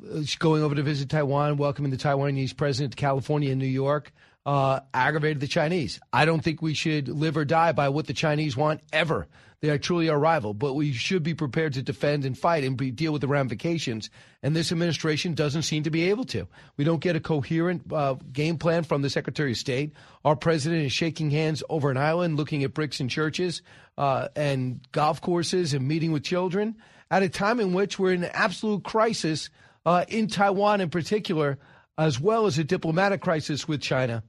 going 0.40 0.60
over 0.60 0.74
to 0.74 0.82
visit 0.82 1.08
Taiwan, 1.08 1.56
welcoming 1.56 1.92
the 1.92 1.96
Taiwanese 1.96 2.56
president 2.56 2.94
to 2.94 2.96
California 2.96 3.52
and 3.52 3.60
New 3.60 3.66
York, 3.66 4.12
uh, 4.44 4.80
aggravated 4.92 5.40
the 5.40 5.46
Chinese. 5.46 6.00
I 6.12 6.24
don't 6.24 6.42
think 6.42 6.62
we 6.62 6.74
should 6.74 7.08
live 7.08 7.36
or 7.36 7.44
die 7.44 7.72
by 7.72 7.88
what 7.88 8.06
the 8.06 8.12
Chinese 8.12 8.56
want 8.56 8.80
ever. 8.92 9.28
They 9.60 9.70
are 9.70 9.78
truly 9.78 10.08
our 10.08 10.18
rival, 10.18 10.54
but 10.54 10.74
we 10.74 10.92
should 10.92 11.22
be 11.22 11.34
prepared 11.34 11.74
to 11.74 11.82
defend 11.82 12.24
and 12.24 12.36
fight 12.36 12.64
and 12.64 12.76
be, 12.76 12.90
deal 12.90 13.12
with 13.12 13.20
the 13.20 13.28
ramifications. 13.28 14.10
And 14.42 14.56
this 14.56 14.72
administration 14.72 15.34
doesn't 15.34 15.62
seem 15.62 15.84
to 15.84 15.90
be 15.90 16.10
able 16.10 16.24
to. 16.26 16.48
We 16.76 16.82
don't 16.82 17.00
get 17.00 17.14
a 17.14 17.20
coherent 17.20 17.92
uh, 17.92 18.14
game 18.32 18.58
plan 18.58 18.82
from 18.82 19.02
the 19.02 19.10
Secretary 19.10 19.52
of 19.52 19.58
State. 19.58 19.92
Our 20.24 20.34
president 20.34 20.84
is 20.84 20.92
shaking 20.92 21.30
hands 21.30 21.62
over 21.68 21.92
an 21.92 21.96
island, 21.96 22.36
looking 22.36 22.64
at 22.64 22.74
bricks 22.74 22.98
and 22.98 23.08
churches 23.08 23.62
uh, 23.96 24.28
and 24.34 24.80
golf 24.90 25.20
courses 25.20 25.74
and 25.74 25.86
meeting 25.86 26.10
with 26.10 26.24
children 26.24 26.74
at 27.12 27.22
a 27.22 27.28
time 27.28 27.60
in 27.60 27.72
which 27.72 28.00
we're 28.00 28.14
in 28.14 28.24
an 28.24 28.30
absolute 28.32 28.82
crisis 28.82 29.48
uh, 29.86 30.04
in 30.08 30.26
Taiwan, 30.26 30.80
in 30.80 30.90
particular, 30.90 31.58
as 31.98 32.20
well 32.20 32.46
as 32.46 32.58
a 32.58 32.64
diplomatic 32.64 33.20
crisis 33.20 33.68
with 33.68 33.80
China. 33.80 34.22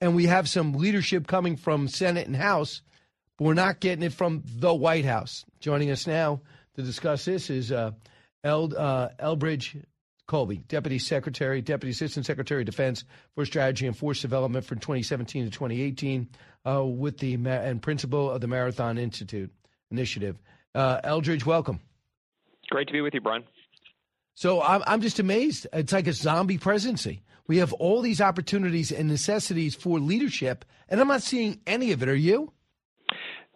And 0.00 0.14
we 0.14 0.26
have 0.26 0.48
some 0.48 0.72
leadership 0.72 1.26
coming 1.26 1.56
from 1.56 1.88
Senate 1.88 2.26
and 2.26 2.36
House 2.36 2.82
but 3.40 3.46
we're 3.46 3.54
not 3.54 3.80
getting 3.80 4.04
it 4.04 4.12
from 4.12 4.42
the 4.44 4.72
White 4.72 5.06
House. 5.06 5.46
Joining 5.60 5.90
us 5.90 6.06
now 6.06 6.42
to 6.76 6.82
discuss 6.82 7.24
this 7.24 7.48
is 7.48 7.72
uh, 7.72 7.92
uh, 8.44 9.08
Elbridge 9.18 9.82
Colby, 10.26 10.58
Deputy 10.68 10.98
Secretary, 10.98 11.62
Deputy 11.62 11.90
Assistant 11.90 12.26
Secretary 12.26 12.60
of 12.60 12.66
Defense 12.66 13.04
for 13.34 13.46
Strategy 13.46 13.86
and 13.86 13.96
Force 13.96 14.20
Development 14.20 14.62
from 14.62 14.78
2017 14.78 15.46
to 15.46 15.50
2018, 15.50 16.28
uh, 16.66 16.84
with 16.84 17.16
the 17.16 17.34
and 17.46 17.80
principal 17.80 18.30
of 18.30 18.42
the 18.42 18.46
Marathon 18.46 18.98
Institute 18.98 19.50
Initiative. 19.90 20.36
Uh, 20.74 21.00
Elbridge, 21.00 21.46
welcome. 21.46 21.80
Great 22.68 22.88
to 22.88 22.92
be 22.92 23.00
with 23.00 23.14
you, 23.14 23.22
Brian. 23.22 23.44
So 24.40 24.62
I'm, 24.62 24.82
I'm 24.86 25.02
just 25.02 25.18
amazed. 25.18 25.66
It's 25.70 25.92
like 25.92 26.06
a 26.06 26.14
zombie 26.14 26.56
presidency. 26.56 27.20
We 27.46 27.58
have 27.58 27.74
all 27.74 28.00
these 28.00 28.22
opportunities 28.22 28.90
and 28.90 29.06
necessities 29.06 29.74
for 29.74 29.98
leadership, 30.00 30.64
and 30.88 30.98
I'm 30.98 31.08
not 31.08 31.20
seeing 31.20 31.60
any 31.66 31.92
of 31.92 32.02
it. 32.02 32.08
Are 32.08 32.16
you? 32.16 32.50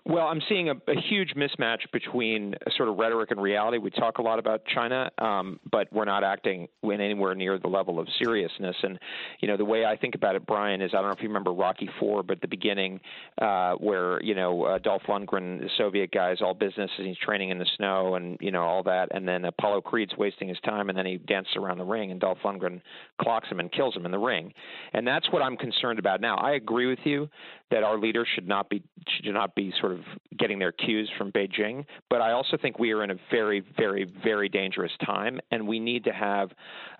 Well, 0.06 0.26
I'm 0.26 0.42
seeing 0.50 0.68
a, 0.68 0.74
a 0.86 1.00
huge 1.08 1.32
mismatch 1.34 1.90
between 1.90 2.54
sort 2.76 2.90
of 2.90 2.98
rhetoric 2.98 3.30
and 3.30 3.40
reality. 3.40 3.78
We 3.78 3.90
talk 3.90 4.18
a 4.18 4.22
lot 4.22 4.38
about 4.38 4.62
China, 4.66 5.10
um, 5.16 5.58
but 5.72 5.90
we're 5.94 6.04
not 6.04 6.22
acting 6.22 6.68
in 6.82 7.00
anywhere 7.00 7.34
near 7.34 7.58
the 7.58 7.68
level 7.68 7.98
of 7.98 8.06
seriousness. 8.22 8.76
And 8.82 8.98
you 9.40 9.48
know, 9.48 9.56
the 9.56 9.64
way 9.64 9.86
I 9.86 9.96
think 9.96 10.14
about 10.14 10.36
it, 10.36 10.44
Brian, 10.44 10.82
is 10.82 10.90
I 10.92 10.98
don't 10.98 11.06
know 11.06 11.12
if 11.16 11.22
you 11.22 11.28
remember 11.28 11.52
Rocky 11.52 11.88
Four, 11.98 12.22
but 12.22 12.42
the 12.42 12.48
beginning 12.48 13.00
uh, 13.40 13.76
where 13.76 14.22
you 14.22 14.34
know 14.34 14.64
uh, 14.64 14.78
Dolph 14.78 15.04
Lundgren, 15.08 15.60
the 15.60 15.70
Soviet 15.78 16.10
guy, 16.12 16.32
is 16.32 16.42
all 16.42 16.52
business, 16.52 16.90
and 16.98 17.06
he's 17.06 17.16
training 17.16 17.48
in 17.48 17.58
the 17.58 17.66
snow, 17.78 18.16
and 18.16 18.36
you 18.42 18.50
know 18.50 18.62
all 18.62 18.82
that, 18.82 19.08
and 19.12 19.26
then 19.26 19.46
Apollo 19.46 19.80
Creed's 19.82 20.12
wasting 20.18 20.48
his 20.48 20.58
time, 20.66 20.90
and 20.90 20.98
then 20.98 21.06
he 21.06 21.16
dances 21.16 21.56
around 21.56 21.78
the 21.78 21.84
ring, 21.84 22.10
and 22.10 22.20
Dolph 22.20 22.38
Lundgren 22.44 22.82
clocks 23.22 23.48
him 23.48 23.58
and 23.58 23.72
kills 23.72 23.96
him 23.96 24.04
in 24.04 24.12
the 24.12 24.18
ring. 24.18 24.52
And 24.92 25.06
that's 25.06 25.32
what 25.32 25.40
I'm 25.40 25.56
concerned 25.56 25.98
about 25.98 26.20
now. 26.20 26.36
I 26.36 26.52
agree 26.52 26.88
with 26.88 26.98
you 27.04 27.30
that 27.70 27.82
our 27.82 27.98
leaders 27.98 28.28
should 28.34 28.46
not 28.46 28.68
be 28.68 28.82
should 29.22 29.32
not 29.32 29.54
be 29.54 29.72
sort 29.80 29.92
of 29.92 29.93
getting 30.38 30.58
their 30.58 30.72
cues 30.72 31.10
from 31.16 31.32
Beijing. 31.32 31.84
But 32.10 32.20
I 32.20 32.32
also 32.32 32.56
think 32.60 32.78
we 32.78 32.92
are 32.92 33.04
in 33.04 33.10
a 33.10 33.16
very, 33.30 33.62
very, 33.76 34.10
very 34.22 34.48
dangerous 34.48 34.92
time, 35.04 35.40
and 35.50 35.66
we 35.66 35.78
need 35.78 36.04
to 36.04 36.12
have 36.12 36.50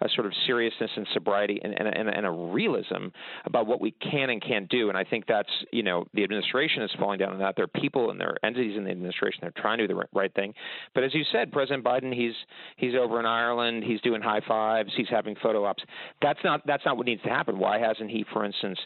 a 0.01 0.09
sort 0.15 0.27
of 0.27 0.33
seriousness 0.47 0.91
and 0.97 1.07
sobriety 1.13 1.61
and, 1.63 1.75
and, 1.79 1.89
and, 1.89 2.09
and 2.09 2.27
a 2.27 2.31
realism 2.31 3.09
about 3.45 3.67
what 3.67 3.81
we 3.81 3.93
can 3.93 4.31
and 4.31 4.43
can't 4.43 4.69
do. 4.69 4.89
And 4.89 4.99
I 4.99 5.05
think 5.05 5.27
that's 5.27 5.49
you 5.73 5.83
know 5.83 6.07
the 6.15 6.23
administration 6.23 6.83
is 6.83 6.91
falling 6.99 7.19
down 7.19 7.33
on 7.33 7.39
that. 7.39 7.57
There 7.57 7.65
are 7.65 7.81
people 7.81 8.11
and 8.11 8.21
there 8.21 8.31
are 8.31 8.45
entities 8.45 8.77
in 8.77 8.85
the 8.85 8.91
administration 8.91 9.41
that 9.43 9.49
are 9.49 9.63
trying 9.63 9.79
to 9.79 9.87
do 9.87 9.95
the 9.95 10.03
right 10.13 10.35
thing. 10.35 10.55
But 10.95 11.05
as 11.05 11.15
you 11.15 11.25
said, 11.33 11.53
President 11.53 11.85
Biden, 11.85 12.15
he's 12.15 12.35
he's 12.77 12.95
over 12.95 13.21
in 13.21 13.27
Ireland, 13.27 13.85
he's 13.85 14.01
doing 14.01 14.23
high 14.23 14.41
fives, 14.47 14.91
he's 14.97 15.09
having 15.09 15.37
photo 15.43 15.65
ops. 15.65 15.83
That's 16.23 16.41
not 16.45 16.67
that's 16.67 16.85
not 16.85 16.97
what 16.97 17.07
needs 17.07 17.23
to 17.23 17.31
happen. 17.31 17.59
Why 17.59 17.79
hasn't 17.79 18.11
he, 18.11 18.25
for 18.33 18.45
instance, 18.45 18.79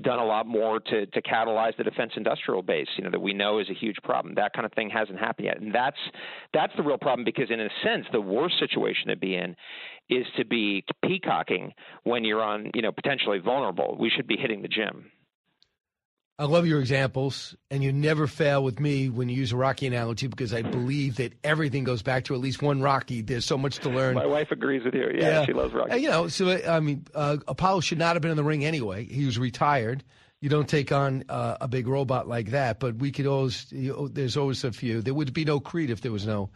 done 0.00 0.18
a 0.18 0.24
lot 0.24 0.46
more 0.46 0.80
to 0.80 1.06
to 1.06 1.22
catalyze 1.22 1.76
the 1.76 1.84
defense 1.84 2.12
industrial 2.16 2.62
base? 2.62 2.88
You 2.96 3.04
know 3.04 3.10
that 3.10 3.20
we 3.20 3.32
know 3.32 3.51
is 3.58 3.68
a 3.70 3.74
huge 3.74 3.96
problem. 4.04 4.34
That 4.34 4.52
kind 4.54 4.66
of 4.66 4.72
thing 4.72 4.90
hasn't 4.90 5.18
happened 5.18 5.46
yet, 5.46 5.60
and 5.60 5.74
that's 5.74 5.96
that's 6.52 6.72
the 6.76 6.82
real 6.82 6.98
problem 6.98 7.24
because 7.24 7.50
in 7.50 7.60
a 7.60 7.68
sense, 7.84 8.06
the 8.12 8.20
worst 8.20 8.58
situation 8.58 9.08
to 9.08 9.16
be 9.16 9.34
in 9.34 9.56
is 10.08 10.26
to 10.36 10.44
be 10.44 10.84
peacocking 11.04 11.72
when 12.04 12.24
you're 12.24 12.42
on, 12.42 12.70
you 12.74 12.82
know, 12.82 12.92
potentially 12.92 13.38
vulnerable. 13.38 13.96
We 13.98 14.10
should 14.10 14.26
be 14.26 14.36
hitting 14.36 14.62
the 14.62 14.68
gym. 14.68 15.10
I 16.38 16.46
love 16.46 16.66
your 16.66 16.80
examples, 16.80 17.54
and 17.70 17.84
you 17.84 17.92
never 17.92 18.26
fail 18.26 18.64
with 18.64 18.80
me 18.80 19.08
when 19.10 19.28
you 19.28 19.36
use 19.36 19.52
a 19.52 19.56
Rocky 19.56 19.86
analogy 19.86 20.26
because 20.26 20.52
I 20.52 20.62
believe 20.62 21.16
that 21.16 21.34
everything 21.44 21.84
goes 21.84 22.02
back 22.02 22.24
to 22.24 22.34
at 22.34 22.40
least 22.40 22.62
one 22.62 22.80
Rocky. 22.80 23.20
There's 23.20 23.44
so 23.44 23.58
much 23.58 23.78
to 23.80 23.90
learn. 23.90 24.14
My 24.14 24.26
wife 24.26 24.50
agrees 24.50 24.82
with 24.84 24.94
you. 24.94 25.08
Yeah, 25.14 25.44
she 25.44 25.52
loves 25.52 25.72
Rocky. 25.72 25.92
Uh, 25.92 25.96
you 25.96 26.08
know, 26.08 26.28
so 26.28 26.50
I 26.66 26.80
mean, 26.80 27.06
uh, 27.14 27.36
Apollo 27.46 27.80
should 27.82 27.98
not 27.98 28.16
have 28.16 28.22
been 28.22 28.30
in 28.30 28.36
the 28.36 28.44
ring 28.44 28.64
anyway. 28.64 29.04
He 29.04 29.24
was 29.24 29.38
retired. 29.38 30.02
You 30.42 30.48
don't 30.48 30.68
take 30.68 30.90
on 30.90 31.22
uh, 31.28 31.56
a 31.60 31.68
big 31.68 31.86
robot 31.86 32.26
like 32.26 32.50
that, 32.50 32.80
but 32.80 32.96
we 32.96 33.12
could 33.12 33.28
always. 33.28 33.70
You 33.70 33.92
know, 33.92 34.08
there's 34.08 34.36
always 34.36 34.64
a 34.64 34.72
few. 34.72 35.00
There 35.00 35.14
would 35.14 35.32
be 35.32 35.44
no 35.44 35.60
Creed 35.60 35.88
if 35.88 36.00
there 36.00 36.10
was 36.10 36.26
no. 36.26 36.50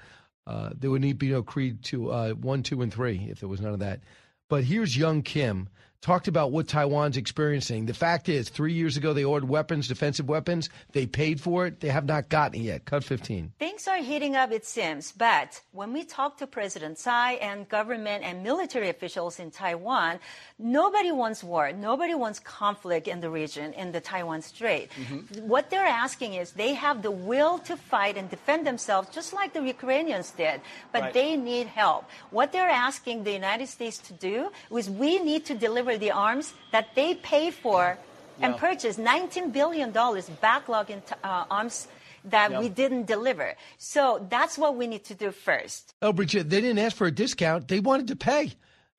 Uh, 0.45 0.71
there 0.77 0.91
would 0.91 1.03
need 1.03 1.19
be 1.19 1.31
no 1.31 1.45
Creed 1.45 1.85
to 1.85 2.11
uh, 2.11 2.31
one, 2.33 2.65
two, 2.65 2.83
and 2.83 2.93
three 2.93 3.29
if 3.31 3.39
there 3.39 3.49
was 3.49 3.61
none 3.61 3.75
of 3.75 3.79
that. 3.79 4.01
But 4.49 4.65
here's 4.65 4.97
Young 4.97 5.23
Kim 5.23 5.69
talked 6.07 6.29
about 6.29 6.53
what 6.53 6.69
Taiwan's 6.69 7.17
experiencing. 7.17 7.87
The 7.87 7.93
fact 7.93 8.29
is, 8.29 8.49
three 8.49 8.73
years 8.73 8.97
ago, 8.97 9.13
they 9.13 9.25
ordered 9.25 9.49
weapons, 9.49 9.89
defensive 9.89 10.29
weapons. 10.29 10.71
They 10.93 11.05
paid 11.05 11.41
for 11.41 11.67
it. 11.67 11.81
They 11.81 11.89
have 11.89 12.05
not 12.05 12.29
gotten 12.29 12.61
it 12.61 12.63
yet. 12.63 12.85
Cut 12.85 13.03
15. 13.03 13.55
Things 13.59 13.89
are 13.89 13.97
heating 13.97 14.37
up, 14.37 14.53
it 14.53 14.65
seems. 14.65 15.11
But 15.11 15.61
when 15.73 15.93
we 15.93 16.05
talk 16.05 16.39
to 16.39 16.47
President 16.47 16.99
Tsai 16.99 17.33
and 17.43 17.69
government 17.69 18.23
and 18.23 18.45
military 18.45 18.89
officials 18.89 19.41
in 19.41 19.51
Taiwan, 19.51 20.21
nobody 20.61 21.11
wants 21.11 21.43
war. 21.43 21.73
Nobody 21.73 22.15
wants 22.15 22.39
conflict 22.39 23.09
in 23.09 23.21
the 23.21 23.29
region, 23.29 23.73
in 23.73 23.91
the 23.91 24.01
Taiwan 24.01 24.43
Strait. 24.43 24.91
Mm-hmm. 24.93 25.49
What 25.49 25.71
they're 25.71 25.93
asking 26.07 26.35
is 26.35 26.53
they 26.53 26.75
have 26.75 27.03
the 27.03 27.11
will 27.11 27.59
to 27.71 27.77
fight 27.77 28.17
and 28.17 28.31
defend 28.31 28.65
themselves, 28.65 29.09
just 29.11 29.33
like 29.33 29.53
the 29.53 29.63
Ukrainians 29.63 30.31
did, 30.31 30.61
but 30.93 31.03
right. 31.03 31.13
they 31.13 31.37
need 31.37 31.67
help. 31.67 32.09
What 32.31 32.53
they're 32.53 32.71
asking 32.71 33.25
the 33.25 33.33
United 33.33 33.67
States 33.67 33.99
to 34.07 34.13
do 34.13 34.51
is 34.71 34.89
we 34.89 35.19
need 35.19 35.45
to 35.47 35.57
deliver 35.57 35.96
the 35.99 36.11
arms 36.11 36.55
that 36.73 36.95
they 36.95 37.15
pay 37.15 37.51
for 37.51 37.99
and 38.41 38.55
yeah. 38.55 38.61
purchase 38.61 38.97
$19 38.97 39.53
billion 39.53 39.93
backlog 40.41 40.91
in 40.91 41.03
uh, 41.25 41.45
arms 41.51 41.89
that 42.25 42.51
yeah. 42.51 42.61
we 42.61 42.69
didn't 42.69 43.07
deliver. 43.07 43.55
So 43.79 44.27
that's 44.29 44.59
what 44.59 44.77
we 44.77 44.87
need 44.87 45.05
to 45.05 45.15
do 45.15 45.31
first. 45.31 45.95
Oh, 46.03 46.13
Bridget, 46.13 46.51
they 46.51 46.61
didn't 46.61 46.79
ask 46.79 46.97
for 46.97 47.07
a 47.07 47.13
discount. 47.13 47.69
They 47.69 47.81
wanted 47.81 48.09
to 48.09 48.17
pay. 48.17 48.53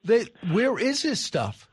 They, 0.04 0.28
where 0.52 0.80
is 0.80 1.04
this 1.04 1.20
stuff? 1.20 1.68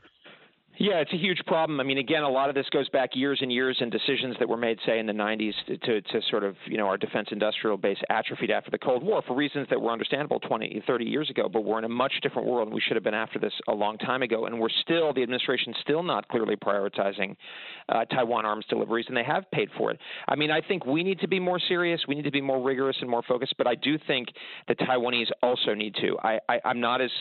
Yeah, 0.77 0.95
it's 0.95 1.13
a 1.13 1.17
huge 1.17 1.39
problem. 1.47 1.79
I 1.79 1.83
mean, 1.83 1.99
again, 1.99 2.23
a 2.23 2.29
lot 2.29 2.49
of 2.49 2.55
this 2.55 2.65
goes 2.69 2.89
back 2.89 3.11
years 3.13 3.39
and 3.41 3.51
years 3.51 3.77
and 3.79 3.89
decisions 3.89 4.35
that 4.39 4.49
were 4.49 4.57
made, 4.57 4.77
say, 4.85 4.99
in 4.99 5.05
the 5.05 5.13
90s 5.13 5.53
to, 5.67 6.01
to 6.01 6.21
sort 6.29 6.43
of, 6.43 6.55
you 6.65 6.77
know, 6.77 6.85
our 6.85 6.97
defense 6.97 7.29
industrial 7.31 7.77
base 7.77 7.97
atrophied 8.09 8.51
after 8.51 8.71
the 8.71 8.77
Cold 8.77 9.01
War 9.01 9.21
for 9.25 9.35
reasons 9.35 9.67
that 9.69 9.79
were 9.81 9.91
understandable 9.91 10.39
20, 10.41 10.83
30 10.85 11.05
years 11.05 11.29
ago, 11.29 11.47
but 11.47 11.63
we're 11.63 11.79
in 11.79 11.85
a 11.85 11.89
much 11.89 12.13
different 12.21 12.47
world 12.47 12.67
and 12.67 12.75
we 12.75 12.81
should 12.81 12.97
have 12.97 13.05
been 13.05 13.13
after 13.13 13.39
this 13.39 13.53
a 13.69 13.73
long 13.73 13.97
time 13.99 14.21
ago. 14.21 14.47
And 14.47 14.59
we're 14.59 14.67
still, 14.81 15.13
the 15.13 15.23
administration's 15.23 15.77
still 15.81 16.03
not 16.03 16.27
clearly 16.27 16.57
prioritizing 16.57 17.37
uh, 17.87 18.03
Taiwan 18.05 18.45
arms 18.45 18.65
deliveries, 18.69 19.05
and 19.07 19.15
they 19.15 19.23
have 19.23 19.49
paid 19.51 19.69
for 19.77 19.91
it. 19.91 19.99
I 20.27 20.35
mean, 20.35 20.51
I 20.51 20.59
think 20.59 20.85
we 20.85 21.03
need 21.03 21.19
to 21.21 21.27
be 21.27 21.39
more 21.39 21.59
serious. 21.69 22.01
We 22.05 22.15
need 22.15 22.25
to 22.25 22.31
be 22.31 22.41
more 22.41 22.61
rigorous 22.61 22.97
and 22.99 23.09
more 23.09 23.23
focused, 23.23 23.55
but 23.57 23.65
I 23.65 23.75
do 23.75 23.97
think 24.07 24.27
the 24.67 24.75
Taiwanese 24.75 25.29
also 25.41 25.73
need 25.73 25.95
to. 26.01 26.17
I, 26.21 26.39
I, 26.49 26.59
I'm 26.65 26.81
not 26.81 26.99
as 26.99 27.11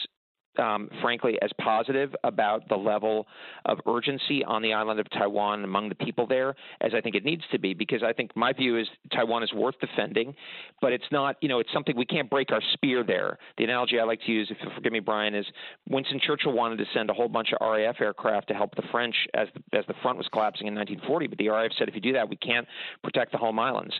um, 0.58 0.88
frankly, 1.00 1.38
as 1.42 1.50
positive 1.60 2.14
about 2.24 2.68
the 2.68 2.76
level 2.76 3.26
of 3.66 3.78
urgency 3.86 4.44
on 4.44 4.62
the 4.62 4.72
island 4.72 5.00
of 5.00 5.10
Taiwan 5.10 5.64
among 5.64 5.88
the 5.88 5.94
people 5.94 6.26
there 6.26 6.54
as 6.80 6.92
I 6.94 7.00
think 7.00 7.14
it 7.14 7.24
needs 7.24 7.42
to 7.52 7.58
be, 7.58 7.74
because 7.74 8.02
I 8.02 8.12
think 8.12 8.34
my 8.36 8.52
view 8.52 8.78
is 8.78 8.86
Taiwan 9.12 9.42
is 9.42 9.52
worth 9.52 9.74
defending, 9.80 10.34
but 10.80 10.92
it's 10.92 11.04
not, 11.10 11.36
you 11.40 11.48
know, 11.48 11.58
it's 11.58 11.72
something 11.72 11.96
we 11.96 12.06
can't 12.06 12.30
break 12.30 12.52
our 12.52 12.60
spear 12.72 13.04
there. 13.04 13.38
The 13.58 13.64
analogy 13.64 13.98
I 13.98 14.04
like 14.04 14.20
to 14.26 14.32
use, 14.32 14.48
if 14.50 14.58
you'll 14.62 14.74
forgive 14.74 14.92
me, 14.92 15.00
Brian, 15.00 15.34
is 15.34 15.46
Winston 15.88 16.20
Churchill 16.24 16.52
wanted 16.52 16.78
to 16.78 16.84
send 16.94 17.10
a 17.10 17.14
whole 17.14 17.28
bunch 17.28 17.48
of 17.52 17.58
RAF 17.60 18.00
aircraft 18.00 18.48
to 18.48 18.54
help 18.54 18.74
the 18.76 18.82
French 18.90 19.14
as 19.34 19.48
the, 19.54 19.78
as 19.78 19.84
the 19.86 19.94
front 20.02 20.18
was 20.18 20.28
collapsing 20.32 20.66
in 20.66 20.74
1940, 20.74 21.26
but 21.28 21.38
the 21.38 21.48
RAF 21.48 21.72
said 21.78 21.88
if 21.88 21.94
you 21.94 22.00
do 22.00 22.12
that, 22.12 22.28
we 22.28 22.36
can't 22.36 22.66
protect 23.02 23.32
the 23.32 23.38
home 23.38 23.58
islands 23.58 23.94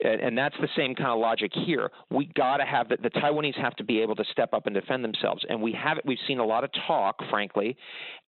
and 0.00 0.36
that's 0.38 0.54
the 0.60 0.68
same 0.76 0.94
kind 0.94 1.08
of 1.08 1.18
logic 1.18 1.52
here. 1.54 1.90
We 2.10 2.26
got 2.34 2.58
to 2.58 2.64
have 2.64 2.88
the, 2.88 2.98
the 3.02 3.10
Taiwanese 3.10 3.56
have 3.60 3.74
to 3.76 3.84
be 3.84 4.00
able 4.00 4.14
to 4.16 4.24
step 4.30 4.52
up 4.52 4.66
and 4.66 4.74
defend 4.74 5.04
themselves, 5.04 5.44
and 5.48 5.60
we 5.60 5.72
have 5.72 5.98
it. 5.98 6.04
We've 6.06 6.18
seen 6.26 6.38
a 6.38 6.44
lot 6.44 6.64
of 6.64 6.70
talk, 6.86 7.16
frankly, 7.30 7.76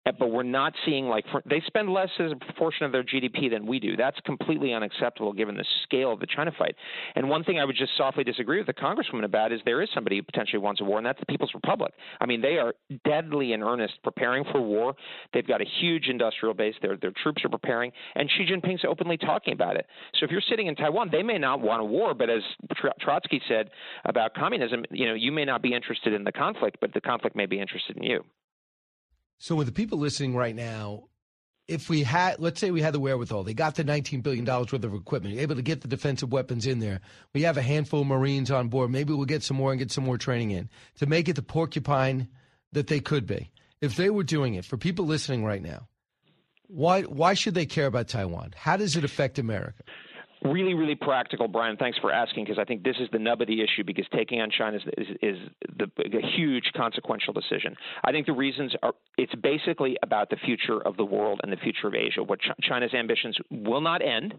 Eh, 0.06 0.12
but 0.18 0.32
we're 0.32 0.44
not 0.44 0.74
seeing 0.86 1.08
like 1.08 1.26
they 1.46 1.62
spend 1.68 1.92
less 1.92 2.10
as 2.20 2.32
a 2.32 2.36
proportion 2.36 2.86
of 2.86 2.92
their 2.92 3.04
GDP 3.04 3.50
than 3.50 3.66
we 3.66 3.80
do. 3.80 3.98
That's 3.98 4.20
completely 4.22 4.74
unacceptable 4.74 5.34
given 5.34 5.56
the 5.56 5.66
scale 5.84 6.14
of 6.14 6.20
the 6.20 6.28
China 6.28 6.52
fight. 6.58 6.76
And 7.16 7.30
one 7.30 7.44
thing 7.44 7.60
I 7.60 7.66
would 7.66 7.76
just 7.76 7.92
softly 7.98 8.24
disagree 8.24 8.58
with 8.58 8.68
the 8.68 8.74
congresswoman 8.74 9.26
about 9.26 9.52
is 9.52 9.60
there 9.66 9.82
is 9.82 9.90
somebody 9.94 10.18
who 10.18 10.24
potentially 10.24 10.60
wants 10.60 10.80
a 10.80 10.86
war, 10.86 10.98
and 10.98 11.06
that's 11.06 11.20
the 11.20 11.26
People's 11.26 11.52
Republic. 11.54 11.94
I 12.22 12.26
mean, 12.26 12.42
they 12.42 12.58
are 12.58 12.74
deadly 13.04 13.52
in 13.52 13.62
earnest 13.62 13.96
preparing 14.04 14.46
for 14.52 14.62
war. 14.62 14.96
They've 15.34 15.48
got 15.48 15.62
a 15.62 15.66
huge 15.82 16.08
industrial 16.08 16.54
base. 16.54 16.76
Their 16.82 16.96
their 16.96 17.12
troops 17.22 17.44
are 17.44 17.50
preparing, 17.50 17.92
and 18.16 18.30
Xi 18.38 18.46
Jinping's 18.46 18.86
openly 18.88 19.18
talking 19.18 19.54
about 19.54 19.76
it. 19.76 19.86
So 20.16 20.26
if 20.26 20.32
you're 20.32 20.42
sitting 20.50 20.68
in 20.68 20.76
Taiwan, 20.76 21.10
they 21.12 21.24
may 21.24 21.38
not 21.38 21.60
want 21.60 21.82
a 21.82 21.86
war, 21.86 22.14
but 22.14 22.30
as 22.30 22.42
Trotsky 23.02 23.42
said 23.50 23.70
about 24.06 24.34
communism, 24.34 24.86
you 24.92 25.08
know, 25.08 25.14
you 25.14 25.32
may 25.32 25.44
not 25.44 25.62
be 25.62 25.74
interested 25.74 26.14
in 26.14 26.24
the 26.24 26.32
conflict, 26.32 26.78
but 26.80 26.94
the 26.94 27.02
conflict 27.02 27.36
may 27.36 27.46
be 27.46 27.60
interested 27.60 27.98
in 27.98 28.04
you. 28.04 28.24
So, 29.40 29.56
with 29.56 29.68
the 29.68 29.74
people 29.74 29.98
listening 29.98 30.36
right 30.36 30.56
now, 30.56 31.06
if 31.70 31.88
we 31.90 32.04
had, 32.04 32.40
let's 32.40 32.60
say 32.60 32.72
we 32.72 32.82
had 32.82 32.94
the 32.94 33.00
wherewithal, 33.00 33.44
they 33.44 33.54
got 33.54 33.76
the 33.76 33.84
$19 33.86 34.22
billion 34.22 34.44
worth 34.46 34.74
of 34.74 34.94
equipment, 34.94 35.38
able 35.38 35.56
to 35.56 35.62
get 35.62 35.82
the 35.82 35.88
defensive 35.88 36.32
weapons 36.32 36.66
in 36.66 36.80
there. 36.80 37.00
We 37.34 37.44
have 37.44 37.58
a 37.58 37.62
handful 37.62 38.02
of 38.02 38.08
Marines 38.08 38.52
on 38.52 38.68
board. 38.68 38.92
Maybe 38.92 39.14
we'll 39.14 39.26
get 39.26 39.44
some 39.44 39.56
more 39.56 39.72
and 39.72 39.80
get 39.80 39.92
some 39.92 40.04
more 40.04 40.18
training 40.18 40.52
in 40.52 40.70
to 40.98 41.06
make 41.06 41.30
it 41.30 41.36
the 41.36 41.42
porcupine 41.42 42.28
that 42.74 42.88
they 42.88 43.00
could 43.00 43.26
be. 43.26 43.50
If 43.82 43.96
they 43.96 44.10
were 44.10 44.24
doing 44.24 44.56
it, 44.56 44.66
for 44.66 44.78
people 44.78 45.06
listening 45.06 45.46
right 45.46 45.62
now, 45.62 45.88
why, 46.68 47.04
why 47.04 47.34
should 47.34 47.54
they 47.54 47.66
care 47.66 47.86
about 47.86 48.10
Taiwan? 48.10 48.54
How 48.58 48.76
does 48.76 48.98
it 48.98 49.06
affect 49.06 49.40
America? 49.40 49.84
Really, 50.44 50.74
really 50.74 50.96
practical, 50.96 51.50
Brian. 51.50 51.76
Thanks 51.76 51.98
for 51.98 52.14
asking 52.14 52.46
because 52.46 52.58
I 52.58 52.64
think 52.64 52.84
this 52.84 52.96
is 53.00 53.10
the 53.12 53.20
nub 53.20 53.42
of 53.42 53.48
the 53.48 53.62
issue 53.62 53.84
because 53.86 54.06
taking 54.16 54.40
on 54.40 54.50
China 54.50 54.78
is, 54.78 54.84
is, 54.98 55.08
is 55.22 55.38
the, 55.78 55.92
a 56.18 56.26
huge 56.38 56.72
consequential 56.78 57.34
decision. 57.34 57.76
I 58.06 58.12
think 58.12 58.26
the 58.26 58.34
reasons 58.34 58.74
are 58.82 58.94
it's 59.18 59.36
basically 59.36 59.98
about 60.02 60.30
the 60.30 60.38
future 60.38 60.82
of 60.86 60.96
the 60.96 61.04
world 61.04 61.42
and 61.44 61.52
the 61.52 61.58
future 61.58 61.88
of 61.88 61.94
Asia. 61.94 62.24
What 62.24 62.40
Ch- 62.40 62.64
China's 62.64 62.94
ambitions 62.94 63.38
will 63.52 63.82
not 63.82 64.02
end 64.02 64.34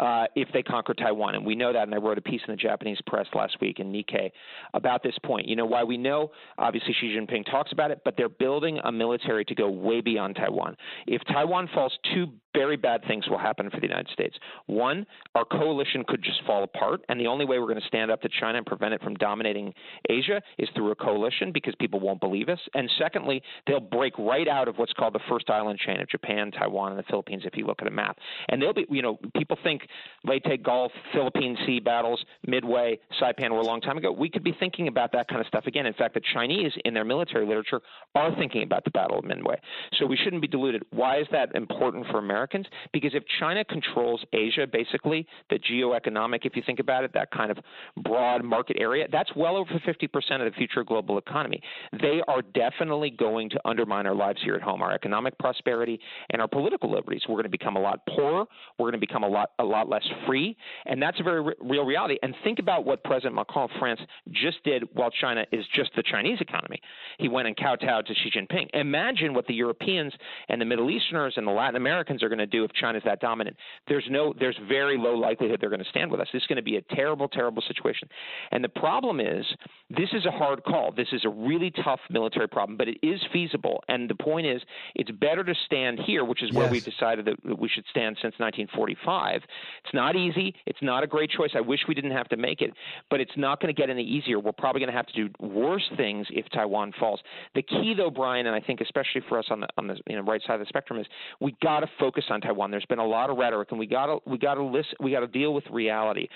uh, 0.00 0.24
if 0.34 0.48
they 0.54 0.62
conquer 0.62 0.94
Taiwan, 0.94 1.34
and 1.34 1.44
we 1.44 1.54
know 1.54 1.74
that. 1.74 1.82
And 1.82 1.94
I 1.94 1.98
wrote 1.98 2.16
a 2.16 2.22
piece 2.22 2.40
in 2.48 2.52
the 2.52 2.56
Japanese 2.56 2.98
press 3.06 3.26
last 3.34 3.58
week 3.60 3.80
in 3.80 3.92
Nikkei 3.92 4.30
about 4.72 5.02
this 5.02 5.16
point. 5.26 5.46
You 5.46 5.56
know 5.56 5.66
why 5.66 5.84
we 5.84 5.98
know? 5.98 6.30
Obviously, 6.56 6.94
Xi 6.98 7.14
Jinping 7.18 7.44
talks 7.50 7.70
about 7.70 7.90
it, 7.90 8.00
but 8.02 8.14
they're 8.16 8.30
building 8.30 8.78
a 8.82 8.90
military 8.90 9.44
to 9.44 9.54
go 9.54 9.68
way 9.68 10.00
beyond 10.00 10.36
Taiwan. 10.36 10.74
If 11.06 11.20
Taiwan 11.26 11.68
falls, 11.74 11.92
two 12.14 12.28
very 12.54 12.76
bad 12.76 13.02
things 13.06 13.28
will 13.28 13.38
happen 13.38 13.70
for 13.70 13.80
the 13.80 13.86
United 13.86 14.08
States. 14.12 14.36
One, 14.66 15.06
our 15.34 15.44
coalition 15.44 16.04
could 16.06 16.22
just 16.22 16.42
fall 16.46 16.62
apart. 16.62 17.00
And 17.08 17.20
the 17.20 17.26
only 17.26 17.44
way 17.44 17.58
we're 17.58 17.66
going 17.66 17.80
to 17.80 17.86
stand 17.86 18.10
up 18.10 18.22
to 18.22 18.28
China 18.40 18.58
and 18.58 18.66
prevent 18.66 18.94
it 18.94 19.02
from 19.02 19.14
dominating 19.14 19.74
Asia 20.08 20.40
is 20.58 20.68
through 20.74 20.90
a 20.90 20.94
coalition 20.94 21.52
because 21.52 21.74
people 21.78 22.00
won't 22.00 22.20
believe 22.20 22.48
us. 22.48 22.58
And 22.74 22.90
secondly, 22.98 23.42
they'll 23.66 23.80
break 23.80 24.18
right 24.18 24.48
out 24.48 24.68
of 24.68 24.76
what's 24.76 24.92
called 24.92 25.14
the 25.14 25.20
first 25.28 25.50
island 25.50 25.78
chain 25.78 26.00
of 26.00 26.08
Japan, 26.08 26.50
Taiwan, 26.50 26.92
and 26.92 26.98
the 26.98 27.04
Philippines 27.04 27.42
if 27.44 27.56
you 27.56 27.66
look 27.66 27.80
at 27.80 27.88
a 27.88 27.90
map. 27.90 28.18
And 28.48 28.60
they'll 28.60 28.72
be, 28.72 28.86
you 28.88 29.02
know, 29.02 29.18
people 29.36 29.58
think 29.62 29.82
Leyte 30.24 30.62
Gulf, 30.62 30.92
Philippine 31.12 31.56
Sea 31.66 31.80
battles, 31.80 32.24
Midway, 32.46 32.98
Saipan 33.20 33.50
were 33.50 33.58
a 33.58 33.64
long 33.64 33.80
time 33.80 33.98
ago. 33.98 34.12
We 34.12 34.30
could 34.30 34.44
be 34.44 34.54
thinking 34.58 34.88
about 34.88 35.12
that 35.12 35.28
kind 35.28 35.40
of 35.40 35.46
stuff 35.46 35.66
again. 35.66 35.86
In 35.86 35.94
fact, 35.94 36.14
the 36.14 36.22
Chinese 36.32 36.72
in 36.84 36.94
their 36.94 37.04
military 37.04 37.46
literature 37.46 37.80
are 38.14 38.34
thinking 38.36 38.62
about 38.62 38.84
the 38.84 38.90
Battle 38.90 39.18
of 39.18 39.24
Midway. 39.24 39.56
So 39.98 40.06
we 40.06 40.16
shouldn't 40.16 40.42
be 40.42 40.48
deluded. 40.48 40.84
Why 40.90 41.20
is 41.20 41.26
that 41.32 41.54
important 41.54 42.06
for 42.10 42.20
Americans? 42.44 42.66
Because 42.92 43.14
if 43.14 43.22
China 43.40 43.64
controls 43.64 44.22
Asia, 44.32 44.66
basically, 44.70 45.26
the 45.50 45.58
geoeconomic, 45.58 46.40
if 46.44 46.56
you 46.56 46.62
think 46.64 46.78
about 46.78 47.04
it, 47.04 47.12
that 47.14 47.30
kind 47.30 47.50
of 47.50 47.58
broad 48.02 48.44
market 48.44 48.76
area, 48.78 49.06
that's 49.10 49.30
well 49.34 49.56
over 49.56 49.70
50% 49.72 50.46
of 50.46 50.52
the 50.52 50.56
future 50.56 50.84
global 50.84 51.18
economy. 51.18 51.60
They 52.00 52.20
are 52.28 52.42
definitely 52.42 53.10
going 53.10 53.50
to 53.50 53.60
undermine 53.64 54.06
our 54.06 54.14
lives 54.14 54.40
here 54.44 54.54
at 54.54 54.62
home, 54.62 54.82
our 54.82 54.92
economic 54.92 55.38
prosperity 55.38 55.98
and 56.30 56.42
our 56.42 56.48
political 56.48 56.90
liberties. 56.92 57.22
We're 57.28 57.36
going 57.36 57.44
to 57.44 57.48
become 57.48 57.76
a 57.76 57.80
lot 57.80 58.00
poorer. 58.06 58.44
We're 58.78 58.90
going 58.90 59.00
to 59.00 59.06
become 59.06 59.24
a 59.24 59.28
lot 59.28 59.50
a 59.58 59.64
lot 59.64 59.88
less 59.88 60.04
free, 60.26 60.56
and 60.86 61.00
that's 61.00 61.18
a 61.20 61.22
very 61.22 61.42
re- 61.42 61.54
real 61.60 61.84
reality. 61.84 62.18
And 62.22 62.34
think 62.44 62.58
about 62.58 62.84
what 62.84 63.02
President 63.04 63.34
Macron 63.34 63.64
of 63.64 63.70
France 63.78 64.00
just 64.32 64.62
did 64.64 64.84
while 64.92 65.10
China 65.10 65.44
is 65.52 65.64
just 65.74 65.90
the 65.96 66.02
Chinese 66.02 66.40
economy. 66.40 66.80
He 67.18 67.28
went 67.28 67.48
and 67.48 67.56
kowtowed 67.56 68.06
to 68.06 68.14
Xi 68.14 68.30
Jinping. 68.30 68.68
Imagine 68.74 69.34
what 69.34 69.46
the 69.46 69.54
Europeans 69.54 70.12
and 70.48 70.60
the 70.60 70.64
Middle 70.64 70.90
Easterners 70.90 71.34
and 71.36 71.46
the 71.46 71.52
Latin 71.52 71.76
Americans 71.76 72.22
are 72.22 72.28
going 72.34 72.48
to 72.48 72.56
do 72.58 72.64
if 72.64 72.72
China's 72.72 73.02
that 73.04 73.20
dominant. 73.20 73.56
There's 73.88 74.06
no 74.10 74.34
there's 74.38 74.58
very 74.68 74.98
low 74.98 75.14
likelihood 75.14 75.58
they're 75.60 75.70
going 75.70 75.82
to 75.82 75.90
stand 75.90 76.10
with 76.10 76.20
us. 76.20 76.28
This 76.32 76.42
is 76.42 76.46
going 76.46 76.56
to 76.56 76.62
be 76.62 76.76
a 76.76 76.82
terrible, 76.94 77.28
terrible 77.28 77.62
situation. 77.66 78.08
And 78.52 78.62
the 78.62 78.68
problem 78.68 79.20
is, 79.20 79.44
this 79.90 80.08
is 80.12 80.26
a 80.26 80.30
hard 80.30 80.64
call. 80.64 80.92
This 80.92 81.08
is 81.12 81.24
a 81.24 81.28
really 81.28 81.70
tough 81.84 82.00
military 82.10 82.48
problem, 82.48 82.76
but 82.76 82.88
it 82.88 82.98
is 83.02 83.20
feasible. 83.32 83.82
And 83.88 84.08
the 84.08 84.14
point 84.14 84.46
is, 84.46 84.62
it's 84.94 85.10
better 85.10 85.44
to 85.44 85.54
stand 85.66 86.00
here, 86.00 86.24
which 86.24 86.42
is 86.42 86.50
yes. 86.52 86.58
where 86.58 86.70
we've 86.70 86.84
decided 86.84 87.26
that 87.26 87.58
we 87.58 87.68
should 87.68 87.84
stand 87.90 88.16
since 88.16 88.34
1945. 88.38 89.42
It's 89.84 89.94
not 89.94 90.16
easy. 90.16 90.54
It's 90.66 90.82
not 90.82 91.02
a 91.02 91.06
great 91.06 91.30
choice. 91.30 91.50
I 91.54 91.60
wish 91.60 91.80
we 91.88 91.94
didn't 91.94 92.12
have 92.12 92.28
to 92.28 92.36
make 92.36 92.60
it, 92.60 92.72
but 93.10 93.20
it's 93.20 93.36
not 93.36 93.60
going 93.60 93.74
to 93.74 93.80
get 93.80 93.90
any 93.90 94.02
easier. 94.02 94.38
We're 94.38 94.52
probably 94.52 94.80
going 94.80 94.90
to 94.90 94.96
have 94.96 95.06
to 95.06 95.28
do 95.28 95.30
worse 95.40 95.88
things 95.96 96.26
if 96.30 96.46
Taiwan 96.50 96.92
falls. 96.98 97.20
The 97.54 97.62
key, 97.62 97.94
though, 97.96 98.10
Brian, 98.10 98.46
and 98.46 98.54
I 98.54 98.60
think 98.60 98.80
especially 98.80 99.22
for 99.28 99.38
us 99.38 99.46
on 99.50 99.60
the 99.60 99.68
on 99.76 99.86
the 99.86 99.96
you 100.08 100.16
know, 100.16 100.22
right 100.22 100.40
side 100.46 100.54
of 100.54 100.60
the 100.60 100.66
spectrum, 100.66 100.98
is 100.98 101.06
we 101.40 101.56
got 101.62 101.80
to 101.80 101.88
focus 101.98 102.23
focus 102.24 102.32
on 102.32 102.40
Taiwan. 102.40 102.70
There's 102.70 102.86
been 102.86 102.98
a 102.98 103.06
lot 103.06 103.30
of 103.30 103.36
rhetoric, 103.36 103.68
and 103.70 103.78
we 103.78 103.86
got 103.86 104.06
to 104.06 104.18
we 104.26 104.38
got 104.38 104.54
to 104.54 104.64
listen. 104.64 104.94
We 105.00 105.12
got 105.12 105.20
to 105.20 105.26
deal 105.26 105.54
with 105.54 105.64
reality. 105.70 106.28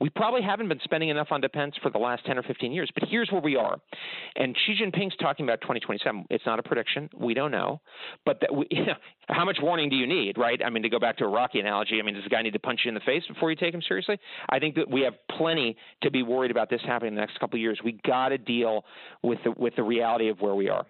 We 0.00 0.10
probably 0.10 0.42
haven't 0.42 0.68
been 0.68 0.80
spending 0.82 1.08
enough 1.08 1.28
on 1.30 1.40
defense 1.40 1.76
for 1.80 1.88
the 1.88 1.98
last 1.98 2.26
10 2.26 2.36
or 2.36 2.42
15 2.42 2.72
years, 2.72 2.90
but 2.92 3.08
here's 3.08 3.30
where 3.30 3.40
we 3.40 3.54
are. 3.54 3.76
And 4.34 4.56
Xi 4.66 4.74
Jinping's 4.74 5.14
talking 5.18 5.46
about 5.46 5.60
2027. 5.60 6.26
It's 6.30 6.44
not 6.44 6.58
a 6.58 6.64
prediction. 6.64 7.08
We 7.16 7.32
don't 7.32 7.52
know. 7.52 7.80
But 8.26 8.40
that 8.40 8.52
we, 8.52 8.66
you 8.72 8.84
know, 8.86 8.94
how 9.28 9.44
much 9.44 9.58
warning 9.62 9.90
do 9.90 9.96
you 9.96 10.08
need, 10.08 10.36
right? 10.36 10.60
I 10.66 10.68
mean, 10.68 10.82
to 10.82 10.88
go 10.88 10.98
back 10.98 11.16
to 11.18 11.24
a 11.24 11.28
Rocky 11.28 11.60
analogy, 11.60 12.00
I 12.00 12.04
mean, 12.04 12.14
does 12.16 12.24
the 12.24 12.30
guy 12.30 12.42
need 12.42 12.54
to 12.54 12.58
punch 12.58 12.80
you 12.84 12.88
in 12.88 12.94
the 12.94 13.00
face 13.00 13.22
before 13.28 13.50
you 13.50 13.56
take 13.56 13.72
him 13.72 13.82
seriously? 13.86 14.18
I 14.48 14.58
think 14.58 14.74
that 14.74 14.90
we 14.90 15.02
have 15.02 15.14
plenty 15.38 15.76
to 16.02 16.10
be 16.10 16.24
worried 16.24 16.50
about 16.50 16.70
this 16.70 16.80
happening 16.84 17.10
in 17.10 17.14
the 17.14 17.20
next 17.20 17.38
couple 17.38 17.56
of 17.56 17.60
years. 17.60 17.78
We 17.84 18.00
got 18.04 18.30
to 18.30 18.38
deal 18.38 18.84
with 19.22 19.38
the, 19.44 19.52
with 19.52 19.76
the 19.76 19.84
reality 19.84 20.28
of 20.28 20.40
where 20.40 20.56
we 20.56 20.68
are. 20.68 20.86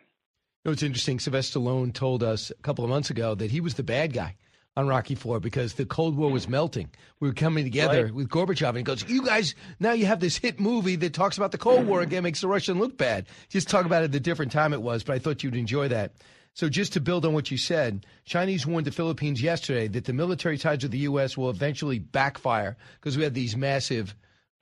It's 0.65 0.83
interesting. 0.83 1.21
Sylvester 1.21 1.59
Stallone 1.61 1.93
told 1.93 2.23
us 2.23 2.51
a 2.51 2.63
couple 2.63 2.85
of 2.85 2.91
months 2.91 3.11
ago 3.11 3.35
that 3.35 3.51
he 3.51 3.61
was 3.61 3.75
the 3.75 3.83
bad 3.83 4.15
guy 4.15 4.35
on 4.77 4.89
Rocky 4.89 5.15
Four 5.15 5.39
because 5.41 5.75
the 5.75 5.87
Cold 5.87 6.17
War 6.17 6.31
was 6.31 6.49
melting. 6.49 6.89
We 7.21 7.29
were 7.29 7.35
coming 7.35 7.65
together 7.65 8.05
Right. 8.07 8.15
with 8.15 8.29
Gorbachev, 8.29 8.69
and 8.71 8.79
he 8.79 8.83
goes, 8.83 9.05
"You 9.09 9.25
guys, 9.25 9.55
now 9.79 9.93
you 9.93 10.07
have 10.07 10.21
this 10.21 10.37
hit 10.37 10.59
movie 10.59 10.97
that 10.97 11.13
talks 11.15 11.37
about 11.37 11.53
the 11.53 11.59
Cold 11.59 11.87
War 11.87 12.01
again, 12.01 12.23
makes 12.25 12.41
the 12.41 12.49
Russian 12.49 12.79
look 12.79 12.97
bad." 12.99 13.27
Just 13.49 13.69
talk 13.69 13.87
about 13.87 14.03
it 14.03 14.11
the 14.13 14.21
different 14.21 14.51
time 14.53 14.73
it 14.73 14.83
was, 14.83 15.05
but 15.05 15.15
I 15.15 15.19
thought 15.21 15.43
you'd 15.45 15.55
enjoy 15.57 15.89
that. 15.89 16.13
So, 16.57 16.69
just 16.69 16.93
to 16.93 17.01
build 17.01 17.25
on 17.27 17.33
what 17.35 17.51
you 17.51 17.57
said, 17.57 18.07
Chinese 18.25 18.65
warned 18.67 18.87
the 18.87 18.93
Philippines 18.93 19.43
yesterday 19.43 19.89
that 19.89 20.05
the 20.05 20.13
military 20.13 20.57
ties 20.57 20.83
with 20.83 20.93
the 20.93 20.99
U.S. 20.99 21.37
will 21.37 21.51
eventually 21.51 21.99
backfire 21.99 22.77
because 23.01 23.17
we 23.17 23.25
had 23.25 23.35
these 23.35 23.57
massive, 23.57 24.15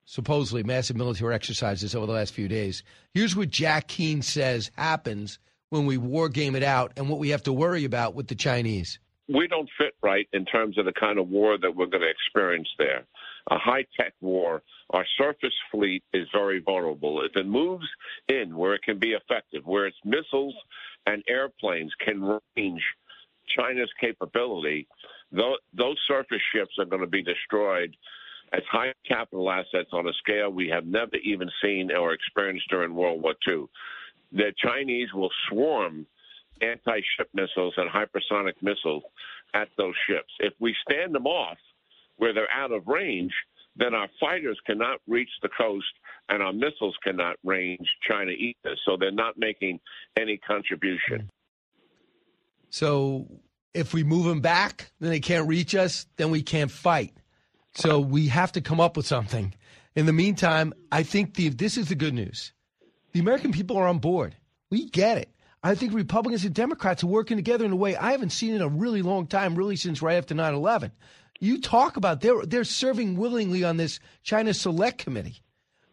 supposedly 0.05 0.63
massive 0.63 0.97
military 0.97 1.35
exercises 1.35 1.95
over 1.95 2.07
the 2.07 2.13
last 2.13 2.33
few 2.33 2.49
days. 2.49 2.83
Here's 3.13 3.37
what 3.37 3.51
Jack 3.51 3.89
Keane 3.89 4.23
says 4.23 4.71
happens 4.77 5.39
when 5.69 5.85
we 5.87 5.97
war 5.99 6.29
game 6.29 6.55
it 6.57 6.63
out 6.63 6.93
and 6.97 7.09
what 7.09 7.19
we 7.19 7.29
have 7.31 7.43
to 7.45 7.53
worry 7.53 7.85
about 7.85 8.15
with 8.15 8.29
the 8.29 8.35
Chinese. 8.35 8.99
We 9.33 9.49
don't 9.49 9.69
fit 9.79 9.95
right 10.03 10.29
in 10.33 10.45
terms 10.45 10.79
of 10.79 10.85
the 10.85 10.93
kind 10.93 11.19
of 11.19 11.29
war 11.29 11.59
that 11.59 11.75
we're 11.75 11.87
going 11.87 12.03
to 12.03 12.11
experience 12.11 12.69
there. 12.79 13.05
A 13.51 13.59
high 13.59 13.87
tech 13.97 14.15
war. 14.21 14.63
Our 14.91 15.07
surface 15.17 15.55
fleet 15.71 16.05
is 16.13 16.29
very 16.33 16.61
vulnerable. 16.61 17.23
If 17.25 17.37
it 17.37 17.47
moves 17.47 17.87
in 18.29 18.57
where 18.57 18.75
it 18.75 18.83
can 18.83 18.99
be 18.99 19.13
effective, 19.13 19.65
where 19.65 19.87
its 19.87 19.97
missiles 20.05 20.55
and 21.07 21.23
airplanes 21.29 21.93
can 22.05 22.39
range 22.57 22.83
China's 23.49 23.91
capability, 24.01 24.87
those, 25.33 25.99
surface 26.07 26.43
ships 26.55 26.75
are 26.79 26.85
going 26.85 27.01
to 27.01 27.09
be 27.09 27.23
destroyed 27.23 27.97
as 28.53 28.63
high 28.71 28.93
capital 29.09 29.51
assets 29.51 29.91
on 29.93 30.07
a 30.07 30.13
scale 30.15 30.51
we 30.51 30.69
have 30.69 30.85
never 30.85 31.17
even 31.25 31.51
seen 31.63 31.91
or 31.91 32.13
experienced 32.13 32.69
during 32.69 32.95
World 32.95 33.23
War 33.23 33.35
II. 33.49 33.65
The 34.33 34.53
Chinese 34.59 35.13
will 35.15 35.31
swarm 35.49 36.07
anti-ship 36.63 37.29
missiles 37.35 37.75
and 37.77 37.91
hypersonic 37.91 38.55
missiles 38.63 39.03
at 39.55 39.69
those 39.77 39.95
ships. 40.09 40.33
If 40.41 40.55
we 40.61 40.75
stand 40.89 41.15
them 41.15 41.27
off 41.27 41.59
where 42.17 42.33
they're 42.33 42.51
out 42.51 42.73
of 42.73 42.87
range, 42.87 43.33
then 43.77 43.95
our 43.95 44.09
fighters 44.21 44.59
cannot 44.67 45.01
reach 45.09 45.31
the 45.43 45.49
coast 45.49 45.87
and 46.29 46.43
our 46.43 46.53
missiles 46.53 46.97
cannot 47.03 47.37
range 47.45 47.89
China 48.09 48.31
either. 48.31 48.77
So 48.87 48.97
they're 48.99 49.11
not 49.11 49.39
making 49.39 49.81
any 50.19 50.39
contribution. 50.39 51.31
So 52.71 53.27
if 53.75 53.95
we 53.95 54.05
move 54.05 54.27
them 54.27 54.41
back, 54.41 54.91
then 55.01 55.11
they 55.11 55.21
can't 55.21 55.49
reach 55.49 55.75
us, 55.75 56.07
then 56.17 56.31
we 56.31 56.43
can't 56.43 56.71
fight. 56.71 57.15
So 57.75 58.01
we 58.01 58.29
have 58.29 58.53
to 58.53 58.61
come 58.61 58.81
up 58.81 58.97
with 58.97 59.07
something. 59.07 59.55
In 59.95 60.07
the 60.07 60.13
meantime, 60.13 60.73
I 60.91 61.03
think 61.03 61.35
the, 61.35 61.49
this 61.49 61.77
is 61.77 61.89
the 61.89 61.95
good 61.95 62.15
news. 62.15 62.53
The 63.13 63.21
American 63.21 63.53
people 63.53 63.77
are 63.77 63.87
on 63.87 63.99
board. 63.99 64.37
We 64.71 64.89
get 64.89 65.19
it. 65.19 65.29
I 65.63 65.77
think 65.77 65.93
Republicans 65.93 66.45
and 66.45 66.55
Democrats 66.55 67.05
are 67.05 67.09
working 67.09 67.37
together 67.37 67.65
in 67.65 67.73
a 67.73 67.77
way 67.77 67.95
I 67.95 68.13
haven't 68.13 68.31
seen 68.31 68.55
in 68.55 68.63
a 68.63 68.69
really 68.69 69.03
long 69.03 69.29
time, 69.29 69.55
really 69.55 69.77
since 69.77 70.03
right 70.03 70.17
after 70.17 70.35
9 70.35 70.55
11. 70.55 70.91
You 71.39 71.61
talk 71.61 71.97
about 71.97 72.21
they're, 72.21 72.45
they're 72.45 72.65
serving 72.65 73.17
willingly 73.17 73.65
on 73.65 73.77
this 73.77 74.01
China 74.23 74.55
Select 74.55 74.99
Committee. 74.99 75.43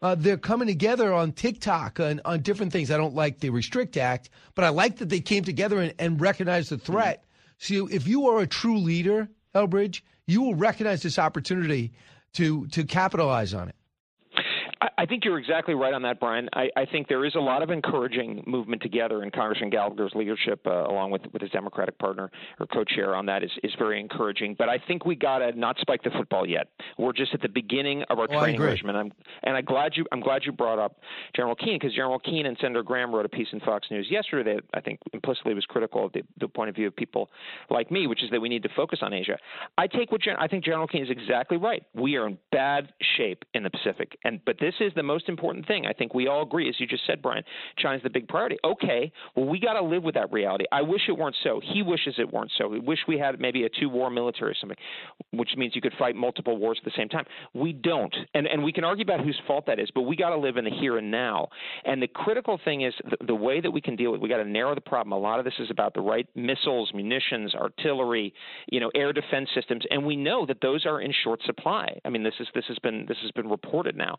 Uh, 0.02 0.16
they're 0.16 0.38
coming 0.38 0.68
together 0.68 1.14
on 1.14 1.34
TikTok 1.34 2.00
and 2.00 2.22
on 2.24 2.42
different 2.42 2.72
things. 2.72 2.90
I 2.90 2.98
don't 2.98 3.16
like 3.16 3.40
the 3.40 3.50
Restrict 3.50 3.98
Act, 3.98 4.30
but 4.56 4.64
I 4.64 4.70
like 4.70 4.98
that 4.98 5.10
they 5.10 5.20
came 5.20 5.44
together 5.44 5.80
and, 5.80 5.94
and 6.00 6.22
recognized 6.22 6.70
the 6.70 6.78
threat. 6.78 7.26
So 7.58 7.88
if 7.88 8.08
you 8.08 8.30
are 8.30 8.40
a 8.40 8.48
true 8.48 8.78
leader, 8.78 9.28
Elbridge, 9.54 10.02
you 10.26 10.42
will 10.42 10.56
recognize 10.56 11.02
this 11.02 11.20
opportunity 11.20 11.92
to 12.34 12.68
to 12.68 12.86
capitalize 12.86 13.54
on 13.54 13.70
it. 13.70 13.76
I, 14.82 15.06
think 15.06 15.26
you're 15.26 15.38
exactly 15.38 15.74
right 15.74 15.94
on 15.94 16.02
that, 16.04 16.22
Brian. 16.22 16.48
I, 16.54 16.70
I 16.78 16.86
think 16.86 17.10
there 17.10 17.26
is 17.26 17.36
a 17.36 17.40
lot 17.40 17.62
of 17.62 17.70
encouraging 17.70 18.44
movement 18.48 18.82
together, 18.82 19.24
and 19.24 19.34
Congressman 19.34 19.70
Gallagher's 19.70 20.14
leadership, 20.16 20.66
uh, 20.66 20.86
along 20.86 21.12
with 21.12 21.22
with 21.34 21.42
his 21.42 21.52
Democratic 21.52 21.98
partner 22.00 22.32
or 22.60 22.68
co-chair 22.68 23.14
on 23.14 23.26
that, 23.26 23.44
is 23.44 23.52
is 23.62 23.74
very 23.78 24.00
encouraging. 24.00 24.56
But 24.58 24.70
I 24.70 24.78
think 24.88 25.06
we 25.06 25.16
gotta 25.16 25.52
not 25.52 25.78
spike 25.80 26.04
the 26.04 26.12
football 26.12 26.48
yet. 26.48 26.68
We're 26.98 27.12
just 27.12 27.34
at 27.34 27.42
the 27.42 27.50
beginning 27.50 28.04
of 28.10 28.20
our 28.20 28.28
Oh, 28.30 28.40
training 28.40 28.62
regimen. 28.62 28.96
I'm, 28.96 29.12
and 29.44 29.58
I'm 29.58 29.66
glad 29.66 29.98
you 29.98 30.06
I'm 30.14 30.22
glad 30.22 30.44
you 30.46 30.54
brought 30.54 30.80
up 30.80 31.02
General 31.36 31.56
Keane 31.56 31.78
because 31.80 31.94
General 31.94 32.20
Keane 32.20 32.46
and 32.46 32.58
Senator 32.62 32.84
Graham 32.84 33.14
wrote 33.14 33.26
a 33.26 33.30
piece 33.30 33.48
in 33.52 33.60
Fox 33.60 33.88
News 33.92 34.08
yesterday 34.10 34.56
that 34.56 34.64
I 34.74 34.80
think 34.80 35.00
implicitly 35.12 35.54
was 35.54 35.66
critical 35.66 36.06
of 36.06 36.14
the, 36.14 36.22
the 36.40 36.48
point 36.48 36.70
of 36.70 36.76
view 36.76 36.88
of 36.88 36.96
people 36.96 37.30
like 37.70 37.92
me, 37.92 38.08
which 38.08 38.24
is 38.24 38.30
that 38.30 38.40
we 38.40 38.48
need 38.48 38.64
to 38.64 38.70
focus 38.78 39.00
on 39.02 39.12
Asia. 39.12 39.38
I 39.78 39.88
take 39.88 40.12
what 40.12 40.22
Gen- 40.22 40.38
I 40.40 40.48
think 40.48 40.64
General 40.64 40.88
Keane 40.88 41.04
is 41.04 41.10
exactly 41.10 41.58
right. 41.58 41.84
We 41.94 42.16
are 42.16 42.28
in 42.28 42.38
bad 42.54 42.94
shape 43.18 43.44
in 43.54 43.64
the 43.64 43.70
Pacific, 43.70 44.18
and 44.24 44.40
but 44.46 44.58
this 44.60 44.69
is 44.80 44.92
the 44.96 45.04
most 45.04 45.30
important 45.30 45.68
thing. 45.68 45.86
I 45.86 45.94
think 45.94 46.14
we 46.14 46.28
all 46.28 46.44
agree, 46.44 46.70
as 46.70 46.76
you 46.80 46.88
just 46.88 47.06
said, 47.06 47.22
Brian. 47.22 47.44
China's 47.78 48.04
the 48.04 48.10
big 48.10 48.28
priority. 48.28 48.58
Okay, 48.64 49.12
well 49.36 49.46
we 49.46 49.60
got 49.60 49.74
to 49.74 49.82
live 49.82 50.04
with 50.04 50.16
that 50.16 50.32
reality. 50.32 50.66
I 50.72 50.82
wish 50.82 51.02
it 51.08 51.14
weren't 51.14 51.36
so. 51.44 51.62
He 51.74 51.82
wishes 51.82 52.16
it 52.18 52.32
weren't 52.32 52.52
so. 52.58 52.68
We 52.68 52.80
wish 52.80 53.00
we 53.08 53.18
had 53.18 53.40
maybe 53.40 53.64
a 53.64 53.70
two-war 53.70 54.10
military 54.10 54.52
or 54.52 54.56
something, 54.60 54.78
which 55.32 55.50
means 55.58 55.76
you 55.76 55.82
could 55.82 55.94
fight 55.98 56.16
multiple 56.16 56.58
wars 56.58 56.80
at 56.82 56.86
the 56.86 56.98
same 56.98 57.10
time. 57.10 57.26
We 57.54 57.74
don't, 57.74 58.16
and 58.34 58.48
and 58.48 58.64
we 58.64 58.72
can 58.72 58.84
argue 58.84 59.04
about 59.04 59.22
whose 59.22 59.40
fault 59.48 59.66
that 59.68 59.80
is, 59.80 59.90
but 59.94 60.02
we 60.02 60.16
got 60.16 60.30
to 60.30 60.38
live 60.38 60.58
in 60.58 60.66
the 60.66 60.72
here 60.72 60.98
and 60.98 61.12
now. 61.12 61.48
And 61.86 62.02
the 62.02 62.08
critical 62.08 62.60
thing 62.64 62.82
is 62.82 62.94
the, 63.10 63.26
the 63.28 63.36
way 63.36 63.62
that 63.62 63.72
we 63.72 63.82
can 63.82 63.96
deal 63.96 64.12
with. 64.12 64.22
We 64.22 64.30
got 64.30 64.38
to 64.38 64.50
narrow 64.50 64.76
the 64.76 64.82
problem. 64.82 65.14
A 65.14 65.20
lot 65.20 65.40
of 65.40 65.46
this 65.46 65.54
is 65.60 65.70
about 65.70 65.94
the 65.94 66.02
right 66.02 66.28
missiles, 66.36 66.92
munitions, 66.94 67.56
artillery, 67.56 68.34
you 68.72 68.80
know, 68.80 68.92
air 68.96 69.14
defense 69.14 69.50
systems, 69.54 69.84
and 69.90 70.06
we 70.06 70.16
know 70.16 70.46
that 70.46 70.62
those 70.62 70.86
are 70.86 71.02
in 71.02 71.14
short 71.24 71.42
supply. 71.46 72.00
I 72.06 72.10
mean, 72.10 72.24
this 72.24 72.34
is 72.40 72.48
this 72.54 72.66
has 72.68 72.78
been 72.80 73.06
this 73.08 73.18
has 73.22 73.32
been 73.32 73.50
reported 73.50 73.96
now. 73.96 74.18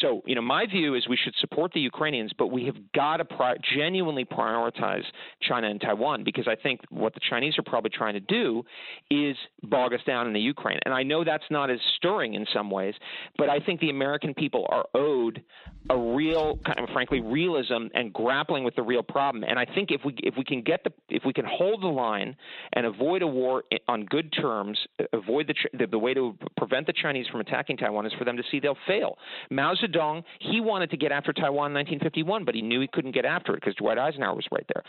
So 0.00 0.22
you 0.26 0.34
know, 0.34 0.42
my 0.42 0.66
view 0.66 0.94
is 0.94 1.06
we 1.08 1.16
should 1.16 1.34
support 1.40 1.72
the 1.72 1.80
Ukrainians, 1.80 2.32
but 2.36 2.48
we 2.48 2.64
have 2.66 2.76
got 2.94 3.18
to 3.18 3.24
pri- 3.24 3.56
genuinely 3.76 4.24
prioritize 4.24 5.04
China 5.42 5.68
and 5.68 5.80
Taiwan 5.80 6.24
because 6.24 6.46
I 6.48 6.56
think 6.56 6.80
what 6.90 7.14
the 7.14 7.20
Chinese 7.28 7.58
are 7.58 7.62
probably 7.62 7.90
trying 7.90 8.14
to 8.14 8.20
do 8.20 8.64
is 9.10 9.36
bog 9.62 9.92
us 9.92 10.00
down 10.06 10.26
in 10.26 10.32
the 10.32 10.40
Ukraine. 10.40 10.78
And 10.84 10.94
I 10.94 11.02
know 11.02 11.24
that's 11.24 11.44
not 11.50 11.70
as 11.70 11.78
stirring 11.96 12.34
in 12.34 12.46
some 12.52 12.70
ways, 12.70 12.94
but 13.36 13.48
I 13.48 13.60
think 13.60 13.80
the 13.80 13.90
American 13.90 14.34
people 14.34 14.66
are 14.70 14.86
owed 14.94 15.42
a 15.90 15.98
real 15.98 16.58
kind 16.64 16.80
of 16.80 16.88
frankly 16.92 17.20
realism 17.20 17.86
and 17.94 18.12
grappling 18.12 18.64
with 18.64 18.74
the 18.74 18.82
real 18.82 19.02
problem. 19.02 19.44
And 19.44 19.58
I 19.58 19.66
think 19.66 19.90
if 19.90 20.00
we 20.04 20.14
if 20.18 20.34
we 20.36 20.44
can 20.44 20.62
get 20.62 20.82
the 20.84 20.92
if 21.08 21.24
we 21.24 21.32
can 21.32 21.44
hold 21.46 21.82
the 21.82 21.88
line 21.88 22.36
and 22.72 22.86
avoid 22.86 23.22
a 23.22 23.26
war 23.26 23.64
on 23.88 24.04
good 24.06 24.32
terms, 24.32 24.78
avoid 25.12 25.46
the 25.46 25.54
the, 25.78 25.86
the 25.86 25.98
way 25.98 26.14
to 26.14 26.36
prevent 26.56 26.86
the 26.86 26.94
Chinese 26.94 27.26
from 27.30 27.40
attacking 27.40 27.76
Taiwan 27.76 28.06
is 28.06 28.12
for 28.18 28.24
them 28.24 28.36
to 28.36 28.42
see 28.50 28.60
they'll 28.60 28.76
fail. 28.86 29.18
Mao 29.50 29.73
Zedong 29.76 30.22
he 30.40 30.60
wanted 30.60 30.90
to 30.90 30.96
get 30.96 31.12
after 31.12 31.32
Taiwan 31.32 31.70
in 31.70 31.74
1951, 31.74 32.44
but 32.44 32.54
he 32.54 32.62
knew 32.62 32.80
he 32.80 32.88
couldn't 32.88 33.12
get 33.12 33.24
after 33.24 33.52
it 33.54 33.60
because 33.60 33.74
Dwight 33.76 33.98
Eisenhower 33.98 34.34
was 34.34 34.46
right 34.50 34.66
there. 34.74 34.82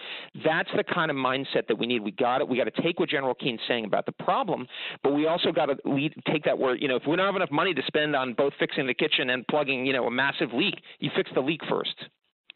That's 0.43 0.69
the 0.75 0.83
kind 0.83 1.11
of 1.11 1.17
mindset 1.17 1.67
that 1.67 1.77
we 1.77 1.87
need. 1.87 2.03
We 2.03 2.11
got 2.11 2.41
it. 2.41 2.47
We 2.47 2.57
got 2.57 2.73
to 2.73 2.81
take 2.81 2.99
what 2.99 3.09
General 3.09 3.35
Keane's 3.35 3.61
saying 3.67 3.85
about 3.85 4.05
the 4.05 4.11
problem, 4.11 4.67
but 5.03 5.13
we 5.13 5.27
also 5.27 5.51
got 5.51 5.67
to 5.67 5.77
lead, 5.85 6.13
take 6.31 6.43
that 6.45 6.57
where 6.57 6.75
you 6.75 6.87
know 6.87 6.95
if 6.95 7.03
we 7.07 7.15
don't 7.15 7.25
have 7.25 7.35
enough 7.35 7.51
money 7.51 7.73
to 7.73 7.81
spend 7.87 8.15
on 8.15 8.33
both 8.33 8.53
fixing 8.59 8.87
the 8.87 8.93
kitchen 8.93 9.29
and 9.29 9.45
plugging 9.47 9.85
you 9.85 9.93
know 9.93 10.05
a 10.05 10.11
massive 10.11 10.53
leak, 10.53 10.75
you 10.99 11.09
fix 11.15 11.29
the 11.33 11.41
leak 11.41 11.61
first. 11.69 11.95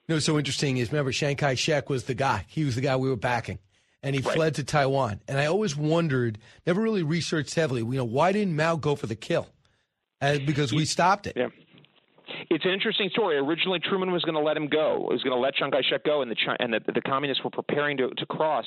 No, 0.08 0.18
so 0.18 0.40
interesting 0.40 0.78
is 0.78 0.92
remember 0.92 1.12
Chiang 1.12 1.36
Kai 1.36 1.54
shek 1.54 1.90
was 1.90 2.06
the 2.06 2.16
guy. 2.16 2.46
He 2.48 2.66
was 2.66 2.76
the 2.76 2.82
guy 2.82 2.96
we 2.96 3.10
were 3.10 3.16
backing. 3.16 3.60
And 4.02 4.16
he 4.16 4.22
fled 4.22 4.56
to 4.56 4.64
Taiwan. 4.64 5.22
And 5.28 5.38
I 5.38 5.48
always 5.48 5.76
wondered, 5.76 6.40
never 6.66 6.82
really 6.82 7.04
researched 7.04 7.54
heavily, 7.54 7.82
you 7.82 7.98
know, 7.98 8.06
why 8.06 8.32
didn't 8.32 8.56
Mao 8.56 8.78
go 8.78 8.96
for 8.96 9.08
the 9.08 9.16
kill? 9.16 9.50
Uh, 10.22 10.38
because 10.46 10.74
we 10.74 10.86
stopped 10.86 11.28
it. 11.28 11.34
Yeah. 11.36 11.48
It's 12.50 12.66
an 12.66 12.72
interesting 12.72 13.10
story. 13.12 13.38
Originally, 13.38 13.80
Truman 13.80 14.12
was 14.12 14.24
going 14.24 14.36
to 14.36 14.42
let 14.42 14.58
him 14.58 14.68
go. 14.68 15.08
He 15.10 15.14
was 15.14 15.24
going 15.24 15.36
to 15.36 15.42
let 15.42 15.56
Chiang 15.56 15.72
Kai-shek 15.72 16.04
go, 16.04 16.22
and 16.22 16.32
the 16.32 16.36
and 16.60 16.74
the, 16.74 16.80
the 16.94 17.02
communists 17.02 17.44
were 17.44 17.50
preparing 17.50 17.98
to, 17.98 18.10
to 18.10 18.26
cross. 18.26 18.66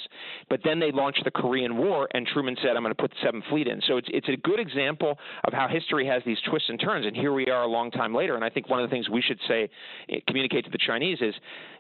But 0.49 0.61
then 0.65 0.81
they 0.81 0.93
launched 0.93 1.23
the 1.25 1.31
Korean 1.31 1.77
War, 1.77 2.09
and 2.15 2.27
Truman 2.27 2.57
said, 2.63 2.77
"I'm 2.77 2.83
going 2.83 2.95
to 2.95 3.01
put 3.01 3.11
the 3.11 3.17
Seventh 3.25 3.45
Fleet 3.51 3.67
in." 3.67 3.81
So 3.87 3.97
it's 3.97 4.09
it's 4.13 4.29
a 4.29 4.37
good 4.37 4.61
example 4.61 5.19
of 5.45 5.53
how 5.53 5.69
history 5.69 6.07
has 6.07 6.23
these 6.25 6.39
twists 6.49 6.69
and 6.69 6.81
turns. 6.81 7.07
And 7.07 7.17
here 7.17 7.33
we 7.33 7.47
are, 7.47 7.63
a 7.63 7.69
long 7.69 7.91
time 7.91 8.15
later. 8.15 8.35
And 8.35 8.45
I 8.45 8.51
think 8.51 8.69
one 8.69 8.83
of 8.83 8.89
the 8.89 8.95
things 8.95 9.09
we 9.09 9.23
should 9.23 9.39
say, 9.49 9.69
eh, 10.09 10.17
communicate 10.27 10.65
to 10.65 10.71
the 10.71 10.79
Chinese 10.79 11.19
is, 11.21 11.35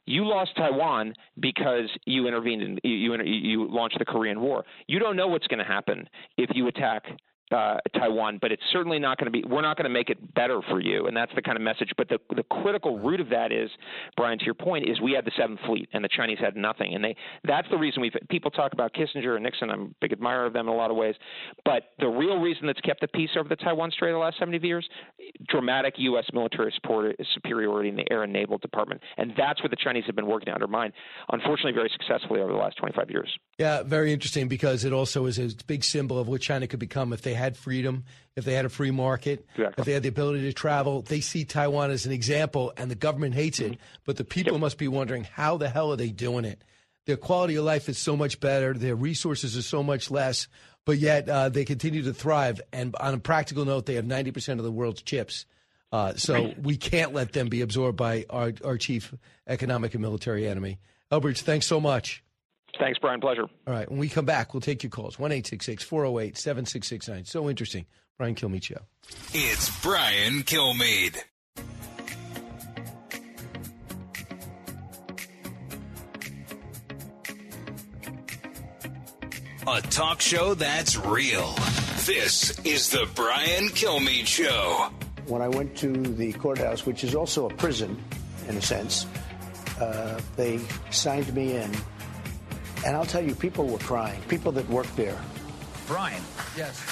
you 0.07 0.25
lost 0.25 0.57
Taiwan 0.57 1.15
because 1.41 1.89
you 2.07 2.27
intervened 2.27 2.63
and 2.63 2.81
you 2.83 2.93
you, 2.93 3.23
you 3.25 3.69
launched 3.69 3.99
the 3.99 4.05
Korean 4.05 4.41
War. 4.41 4.65
You 4.87 4.99
don't 4.99 5.17
know 5.17 5.29
what's 5.29 5.47
going 5.47 5.59
to 5.59 5.65
happen 5.65 6.09
if 6.37 6.51
you 6.55 6.67
attack 6.67 7.05
uh, 7.53 7.79
Taiwan, 7.95 8.39
but 8.41 8.53
it's 8.53 8.63
certainly 8.73 8.99
not 8.99 9.19
going 9.19 9.31
to 9.31 9.31
be. 9.31 9.45
We're 9.47 9.63
not 9.63 9.77
going 9.77 9.85
to 9.85 9.91
make 9.91 10.11
it 10.11 10.35
better 10.35 10.61
for 10.69 10.81
you, 10.81 11.07
and 11.07 11.17
that's 11.17 11.33
the 11.35 11.43
kind 11.43 11.57
of 11.57 11.63
message. 11.63 11.91
But 11.97 12.09
the 12.09 12.19
the 12.35 12.43
critical 12.45 12.99
root 12.99 13.21
of 13.21 13.29
that 13.31 13.53
is, 13.53 13.71
Brian, 14.17 14.39
to 14.39 14.45
your 14.45 14.55
point, 14.55 14.89
is 14.89 15.01
we 15.01 15.13
had 15.13 15.25
the 15.25 15.33
Seventh 15.37 15.61
Fleet, 15.67 15.89
and 15.93 16.05
the 16.05 16.09
Chinese 16.09 16.39
had 16.41 16.57
nothing, 16.57 16.95
and 16.95 17.05
they. 17.05 17.17
That's 17.45 17.69
the 17.71 17.77
reason 17.77 18.03
we've. 18.03 18.15
People 18.29 18.51
talk 18.51 18.73
about 18.73 18.95
Kissinger 18.95 19.35
and 19.35 19.45
Nixon. 19.45 19.71
I'm 19.71 19.83
a 19.83 19.95
big 20.01 20.13
admirer 20.13 20.47
of 20.47 20.53
them 20.53 20.69
in 20.69 20.75
a 20.75 20.77
lot 20.77 20.91
of 20.91 20.97
ways, 20.97 21.15
but 21.65 21.85
the 21.99 22.09
real 22.09 22.39
reason 22.39 22.67
that's 22.67 22.81
kept 22.81 23.01
the 23.01 23.09
peace 23.09 23.31
over 23.39 23.49
the 23.49 23.57
Taiwan 23.57 23.91
Strait 23.91 24.13
the 24.13 24.19
last 24.19 24.39
70 24.39 24.67
years, 24.67 24.89
dramatic 25.49 25.95
U.S. 25.99 26.25
military 26.33 26.73
support, 26.75 27.15
superiority 27.35 27.89
in 27.89 27.97
the 27.97 28.11
air 28.11 28.23
and 28.23 28.33
naval 28.33 28.59
department, 28.59 29.01
and 29.17 29.33
that's 29.37 29.63
what 29.63 29.71
the 29.71 29.77
Chinese 29.77 30.05
have 30.07 30.17
been 30.17 30.27
working 30.27 30.47
to 30.47 30.53
undermine. 30.53 30.93
Unfortunately, 31.31 31.73
very 31.73 31.91
successfully 31.91 32.41
over 32.41 32.53
the 32.53 32.59
last 32.59 32.77
25 32.79 33.11
years. 33.11 33.29
Yeah, 33.59 33.83
very 33.83 34.13
interesting 34.13 34.49
because 34.49 34.85
it 34.85 34.93
also 34.93 35.27
is 35.27 35.39
a 35.39 35.51
big 35.67 35.85
symbol 35.85 36.19
of 36.19 36.29
what 36.29 36.41
China 36.41 36.67
could 36.67 36.81
become 36.81 37.13
if 37.13 37.23
they 37.23 37.35
had 37.43 37.57
freedom, 37.57 38.05
if 38.37 38.45
they 38.45 38.55
had 38.55 38.65
a 38.65 38.69
free 38.71 38.91
market, 38.91 39.45
exactly. 39.55 39.81
if 39.83 39.85
they 39.85 39.93
had 39.93 40.03
the 40.03 40.09
ability 40.09 40.43
to 40.43 40.53
travel. 40.53 41.03
They 41.03 41.21
see 41.21 41.45
Taiwan 41.45 41.91
as 41.91 42.07
an 42.07 42.13
example, 42.13 42.73
and 42.77 42.91
the 42.91 42.95
government 42.95 43.35
hates 43.35 43.61
it, 43.61 43.73
Mm-hmm. 43.73 43.83
but 44.07 44.17
the 44.17 44.25
people 44.25 44.59
must 44.59 44.79
be 44.79 44.89
wondering 44.89 45.25
how 45.25 45.57
the 45.59 45.69
hell 45.69 45.93
are 45.93 45.97
they 45.97 46.11
doing 46.11 46.45
it? 46.45 46.63
Their 47.07 47.17
quality 47.17 47.57
of 47.57 47.65
life 47.65 47.89
is 47.89 47.99
so 47.99 48.17
much 48.17 48.41
better, 48.41 48.73
their 48.75 48.95
resources 48.95 49.57
are 49.57 49.63
so 49.63 49.83
much 49.83 50.11
less, 50.11 50.49
but 50.85 50.99
yet 50.99 51.29
uh, 51.29 51.49
they 51.49 51.65
continue 51.65 52.03
to 52.05 52.15
thrive. 52.15 52.61
And 52.73 52.95
on 52.97 53.15
a 53.15 53.19
practical 53.19 53.65
note, 53.65 53.87
they 53.87 53.95
have 53.95 54.05
90% 54.05 54.59
of 54.59 54.65
the 54.65 54.73
world's 54.73 55.03
chips. 55.03 55.45
Uh, 55.93 56.15
so 56.15 56.55
we 56.63 56.77
can't 56.77 57.13
let 57.13 57.33
them 57.33 57.49
be 57.49 57.61
absorbed 57.61 57.99
by 57.99 58.25
our, 58.31 58.53
our 58.65 58.79
chief 58.79 59.13
economic 59.47 59.93
and 59.95 60.01
military 60.01 60.49
enemy. 60.49 60.79
Elbridge, 61.11 61.43
thanks 61.43 61.67
so 61.67 61.81
much. 61.81 62.23
Thanks, 62.79 62.99
Brian. 62.99 63.21
Pleasure. 63.21 63.47
All 63.67 63.75
right. 63.75 63.89
When 63.89 63.99
we 63.99 64.09
come 64.09 64.25
back, 64.25 64.55
we'll 64.55 64.61
take 64.61 64.83
your 64.83 64.91
calls. 64.91 65.19
1 65.19 65.31
408 65.31 66.37
7669. 66.37 67.25
So 67.27 67.49
interesting. 67.51 67.87
Brian 68.19 68.35
Kilmeade 68.35 68.65
Show. 68.65 68.79
It's 69.33 69.83
Brian 69.83 70.43
Kilmeade. 70.43 71.19
A 79.65 79.81
talk 79.81 80.21
show 80.21 80.55
that's 80.55 80.97
real. 80.97 81.55
This 82.05 82.59
is 82.65 82.91
the 82.91 83.09
Brian 83.15 83.69
Kilmeade 83.69 84.27
Show. 84.27 84.91
When 85.27 85.41
I 85.41 85.47
went 85.47 85.77
to 85.79 85.93
the 85.93 86.33
courthouse, 86.33 86.85
which 86.85 87.05
is 87.05 87.15
also 87.15 87.49
a 87.49 87.55
prison 87.55 87.97
in 88.49 88.57
a 88.57 88.63
sense, 88.63 89.07
uh, 89.81 90.21
they 90.37 90.59
signed 90.91 91.33
me 91.33 91.57
in. 91.57 91.71
And 92.85 92.97
I'll 92.97 93.07
tell 93.07 93.23
you, 93.23 93.35
people 93.35 93.67
were 93.67 93.79
crying. 93.79 94.21
People 94.29 94.53
that 94.53 94.69
worked 94.69 94.97
there. 94.97 95.19
Brian. 95.87 96.23
Yes. 96.57 96.85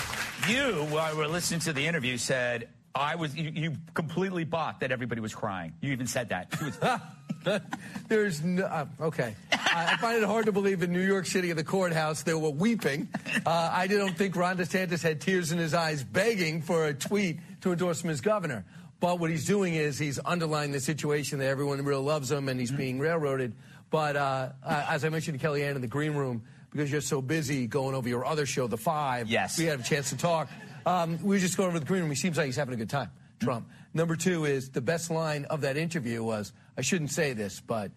You, 0.48 0.86
while 0.90 1.12
we 1.12 1.18
were 1.18 1.28
listening 1.28 1.60
to 1.60 1.72
the 1.72 1.86
interview, 1.86 2.16
said 2.16 2.68
I 2.94 3.16
was. 3.16 3.34
You, 3.36 3.50
you 3.54 3.76
completely 3.94 4.44
bought 4.44 4.80
that 4.80 4.92
everybody 4.92 5.20
was 5.20 5.34
crying. 5.34 5.72
You 5.80 5.92
even 5.92 6.06
said 6.06 6.30
that. 6.30 6.54
Was- 6.60 7.60
There's 8.08 8.42
no. 8.42 8.64
Uh, 8.64 8.86
okay. 9.00 9.34
I, 9.52 9.92
I 9.92 9.96
find 9.96 10.22
it 10.22 10.26
hard 10.26 10.46
to 10.46 10.52
believe 10.52 10.82
in 10.82 10.92
New 10.92 11.04
York 11.06 11.26
City 11.26 11.50
at 11.50 11.56
the 11.56 11.64
courthouse 11.64 12.22
they 12.22 12.34
were 12.34 12.50
weeping. 12.50 13.08
Uh, 13.46 13.70
I 13.72 13.86
don't 13.86 14.16
think 14.16 14.36
Ron 14.36 14.58
DeSantis 14.58 15.02
had 15.02 15.20
tears 15.20 15.52
in 15.52 15.58
his 15.58 15.74
eyes 15.74 16.04
begging 16.04 16.62
for 16.62 16.86
a 16.86 16.94
tweet 16.94 17.38
to 17.62 17.72
endorse 17.72 18.02
him 18.02 18.10
as 18.10 18.20
governor. 18.20 18.64
But 19.00 19.18
what 19.18 19.30
he's 19.30 19.46
doing 19.46 19.74
is 19.74 19.98
he's 19.98 20.18
underlining 20.24 20.72
the 20.72 20.80
situation 20.80 21.38
that 21.38 21.46
everyone 21.46 21.82
really 21.84 22.02
loves 22.02 22.30
him 22.30 22.48
and 22.48 22.60
he's 22.60 22.70
being 22.70 22.98
railroaded. 22.98 23.54
But 23.90 24.16
uh, 24.16 24.50
uh, 24.64 24.86
as 24.88 25.04
I 25.04 25.08
mentioned 25.08 25.40
to 25.40 25.46
Kellyanne 25.46 25.74
in 25.74 25.80
the 25.80 25.86
green 25.88 26.14
room, 26.14 26.42
because 26.70 26.90
you're 26.90 27.00
so 27.00 27.20
busy 27.20 27.66
going 27.66 27.94
over 27.94 28.08
your 28.08 28.24
other 28.24 28.46
show, 28.46 28.66
The 28.68 28.76
Five, 28.76 29.28
Yes. 29.28 29.58
we 29.58 29.64
had 29.64 29.80
a 29.80 29.82
chance 29.82 30.10
to 30.10 30.16
talk. 30.16 30.48
Um, 30.86 31.18
we 31.22 31.36
were 31.36 31.40
just 31.40 31.56
going 31.56 31.68
over 31.68 31.78
the 31.80 31.84
green 31.84 32.02
room. 32.02 32.10
He 32.10 32.16
seems 32.16 32.36
like 32.36 32.46
he's 32.46 32.56
having 32.56 32.74
a 32.74 32.76
good 32.76 32.88
time, 32.90 33.10
Trump. 33.40 33.68
Number 33.92 34.14
two 34.14 34.44
is 34.44 34.70
the 34.70 34.80
best 34.80 35.10
line 35.10 35.44
of 35.46 35.62
that 35.62 35.76
interview 35.76 36.22
was, 36.22 36.52
I 36.78 36.82
shouldn't 36.82 37.10
say 37.10 37.32
this, 37.32 37.60
but 37.60 37.90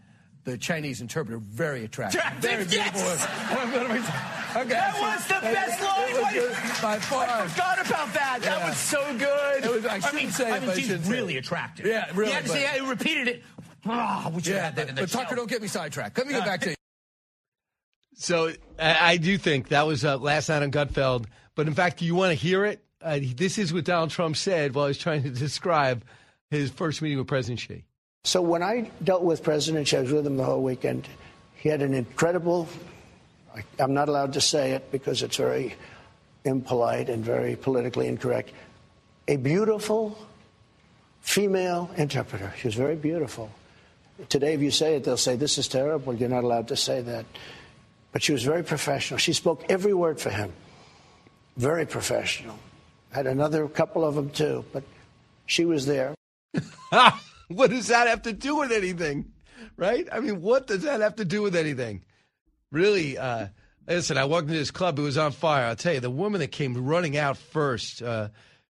the 0.43 0.57
Chinese 0.57 0.99
interpreter, 0.99 1.37
very 1.37 1.85
attractive. 1.85 2.21
Very 2.39 2.65
beautiful. 2.65 3.01
okay. 4.61 4.69
That 4.69 4.97
was 4.99 5.27
the 5.27 5.39
best 5.41 5.81
line. 5.81 6.13
Was 6.15 6.81
by 6.81 6.97
far. 6.99 7.27
I 7.29 7.47
forgot 7.47 7.85
about 7.87 8.13
that. 8.13 8.39
That 8.41 8.59
Yeah. 8.59 8.69
was 8.69 8.77
so 8.77 9.17
good. 9.17 9.65
Was- 9.75 9.85
I 9.85 9.99
shouldn't 9.99 10.15
mean, 10.23 10.31
say 10.31 10.49
it, 10.49 10.53
I 10.63 10.65
mean, 10.65 10.75
she's 10.75 11.07
really 11.07 11.37
attractive. 11.37 11.85
Yeah, 11.85 12.09
really, 12.13 12.31
to 12.33 12.41
but- 12.41 12.47
say, 12.51 12.67
I 12.67 12.77
repeated 12.87 13.27
it. 13.29 13.43
Ah, 13.85 14.31
we 14.33 14.41
Yeah, 14.43 14.53
have 14.53 14.63
had 14.63 14.75
but, 14.75 14.89
in 14.89 14.95
but 14.95 15.09
Tucker, 15.09 15.35
don't 15.35 15.49
get 15.49 15.61
me 15.61 15.67
sidetracked. 15.67 16.17
Let 16.17 16.27
me 16.27 16.33
get 16.33 16.45
back 16.45 16.61
to 16.61 16.69
you. 16.71 16.75
So 18.15 18.51
I, 18.79 19.11
I 19.13 19.17
do 19.17 19.37
think 19.37 19.69
that 19.69 19.85
was 19.85 20.05
uh, 20.05 20.17
last 20.17 20.49
night 20.49 20.63
on 20.63 20.71
Gutfeld. 20.71 21.25
But 21.55 21.67
in 21.67 21.73
fact, 21.73 21.99
do 21.99 22.05
you 22.05 22.15
want 22.15 22.29
to 22.31 22.35
hear 22.35 22.65
it? 22.65 22.83
Uh, 23.01 23.19
this 23.35 23.57
is 23.57 23.73
what 23.73 23.83
Donald 23.83 24.11
Trump 24.11 24.37
said 24.37 24.73
while 24.73 24.85
he 24.85 24.89
was 24.89 24.97
trying 24.97 25.23
to 25.23 25.29
describe 25.47 26.03
his 26.49 26.69
first 26.69 27.01
meeting 27.01 27.17
with 27.17 27.27
President 27.27 27.59
Xi. 27.59 27.83
So 28.23 28.41
when 28.41 28.63
I 28.63 28.89
dealt 29.03 29.23
with 29.23 29.43
President 29.43 29.87
Xi, 29.87 29.97
I 29.97 30.01
was 30.01 30.11
with 30.13 30.25
him 30.25 30.37
the 30.37 30.45
whole 30.45 30.61
weekend. 30.63 31.07
He 31.55 31.67
had 31.69 31.81
an 31.81 31.93
incredible, 31.93 32.69
I- 33.53 33.63
I'm 33.79 33.93
not 33.93 34.07
allowed 34.07 34.33
to 34.33 34.41
say 34.41 34.71
it 34.71 34.89
because 34.91 35.21
it's 35.23 35.35
very 35.37 35.75
impolite 36.45 37.09
and 37.09 37.23
very 37.25 37.55
politically 37.57 38.07
incorrect, 38.07 38.51
a 39.27 39.35
beautiful 39.35 40.17
female 41.21 41.89
interpreter. 41.97 42.53
She 42.57 42.67
was 42.67 42.75
very 42.75 42.95
beautiful. 42.95 43.49
Today, 44.29 44.53
if 44.53 44.61
you 44.61 44.71
say 44.71 44.95
it, 44.95 45.03
they'll 45.03 45.17
say, 45.17 45.35
This 45.35 45.57
is 45.57 45.67
terrible. 45.67 46.13
You're 46.13 46.29
not 46.29 46.43
allowed 46.43 46.67
to 46.69 46.75
say 46.75 47.01
that. 47.01 47.25
But 48.11 48.21
she 48.21 48.31
was 48.31 48.43
very 48.43 48.63
professional. 48.63 49.17
She 49.17 49.33
spoke 49.33 49.65
every 49.69 49.93
word 49.93 50.21
for 50.21 50.29
him. 50.29 50.53
Very 51.57 51.85
professional. 51.85 52.57
Had 53.11 53.27
another 53.27 53.67
couple 53.67 54.05
of 54.05 54.15
them 54.15 54.29
too, 54.29 54.65
but 54.71 54.83
she 55.45 55.65
was 55.65 55.85
there. 55.85 56.15
what 57.47 57.69
does 57.69 57.87
that 57.87 58.07
have 58.07 58.21
to 58.23 58.33
do 58.33 58.55
with 58.57 58.71
anything? 58.71 59.31
Right? 59.77 60.07
I 60.11 60.19
mean, 60.19 60.41
what 60.41 60.67
does 60.67 60.83
that 60.83 61.01
have 61.01 61.15
to 61.17 61.25
do 61.25 61.41
with 61.41 61.55
anything? 61.55 62.03
Really, 62.71 63.17
uh, 63.17 63.47
listen, 63.87 64.17
I 64.17 64.25
walked 64.25 64.47
into 64.47 64.57
this 64.57 64.71
club, 64.71 64.97
it 64.99 65.03
was 65.03 65.17
on 65.17 65.31
fire. 65.31 65.65
I'll 65.65 65.75
tell 65.75 65.93
you, 65.93 65.99
the 65.99 66.09
woman 66.09 66.39
that 66.41 66.51
came 66.51 66.85
running 66.85 67.17
out 67.17 67.37
first, 67.37 68.01
uh, 68.01 68.29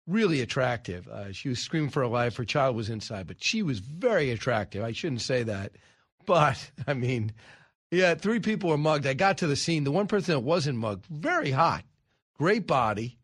really 0.07 0.41
attractive. 0.41 1.07
Uh, 1.07 1.31
she 1.31 1.49
was 1.49 1.59
screaming 1.59 1.89
for 1.89 2.01
her 2.01 2.07
life. 2.07 2.37
Her 2.37 2.45
child 2.45 2.75
was 2.75 2.89
inside, 2.89 3.27
but 3.27 3.43
she 3.43 3.61
was 3.61 3.79
very 3.79 4.31
attractive. 4.31 4.83
I 4.83 4.93
shouldn't 4.93 5.21
say 5.21 5.43
that. 5.43 5.73
But, 6.25 6.71
I 6.87 6.93
mean, 6.93 7.33
yeah, 7.91 8.15
three 8.15 8.39
people 8.39 8.69
were 8.69 8.77
mugged. 8.77 9.05
I 9.05 9.13
got 9.13 9.39
to 9.39 9.47
the 9.47 9.55
scene. 9.55 9.83
The 9.83 9.91
one 9.91 10.07
person 10.07 10.33
that 10.33 10.39
wasn't 10.39 10.77
mugged, 10.77 11.05
very 11.05 11.51
hot, 11.51 11.83
great 12.37 12.65
body. 12.65 13.17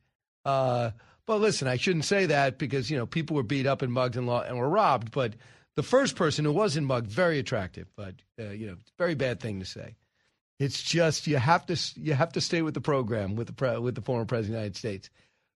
Uh, 0.46 0.92
but 1.26 1.40
listen, 1.40 1.68
I 1.68 1.78
shouldn't 1.78 2.06
say 2.06 2.26
that 2.28 2.58
because 2.58 2.92
you 2.92 2.98
know 2.98 3.06
people 3.06 3.36
were 3.36 3.44
beat 3.44 3.66
up 3.66 3.82
and 3.82 3.94
mugged 3.94 4.18
and, 4.18 4.30
and 4.30 4.58
were 4.58 4.70
robbed. 4.70 5.12
But 5.12 5.36
the 5.76 5.84
first 5.84 6.16
person 6.16 6.46
who 6.46 6.52
wasn't 6.52 6.88
mugged, 6.88 7.08
very 7.10 7.40
attractive. 7.40 7.88
But 7.96 8.16
uh, 8.40 8.50
you 8.50 8.68
know, 8.68 8.76
very 8.98 9.16
bad 9.16 9.40
thing 9.40 9.60
to 9.60 9.66
say. 9.66 9.96
It's 10.60 10.82
just 10.82 11.28
you 11.28 11.38
have 11.38 11.66
to 11.68 11.78
you 11.96 12.14
have 12.14 12.34
to 12.34 12.42
stay 12.42 12.62
with 12.62 12.74
the 12.74 12.82
program 12.82 13.36
with 13.36 13.48
the 13.48 13.54
pre, 13.54 13.78
with 13.80 13.96
the 13.96 14.02
former 14.02 14.26
president 14.26 14.56
of 14.56 14.60
the 14.60 14.62
United 14.62 14.78
States, 14.78 15.10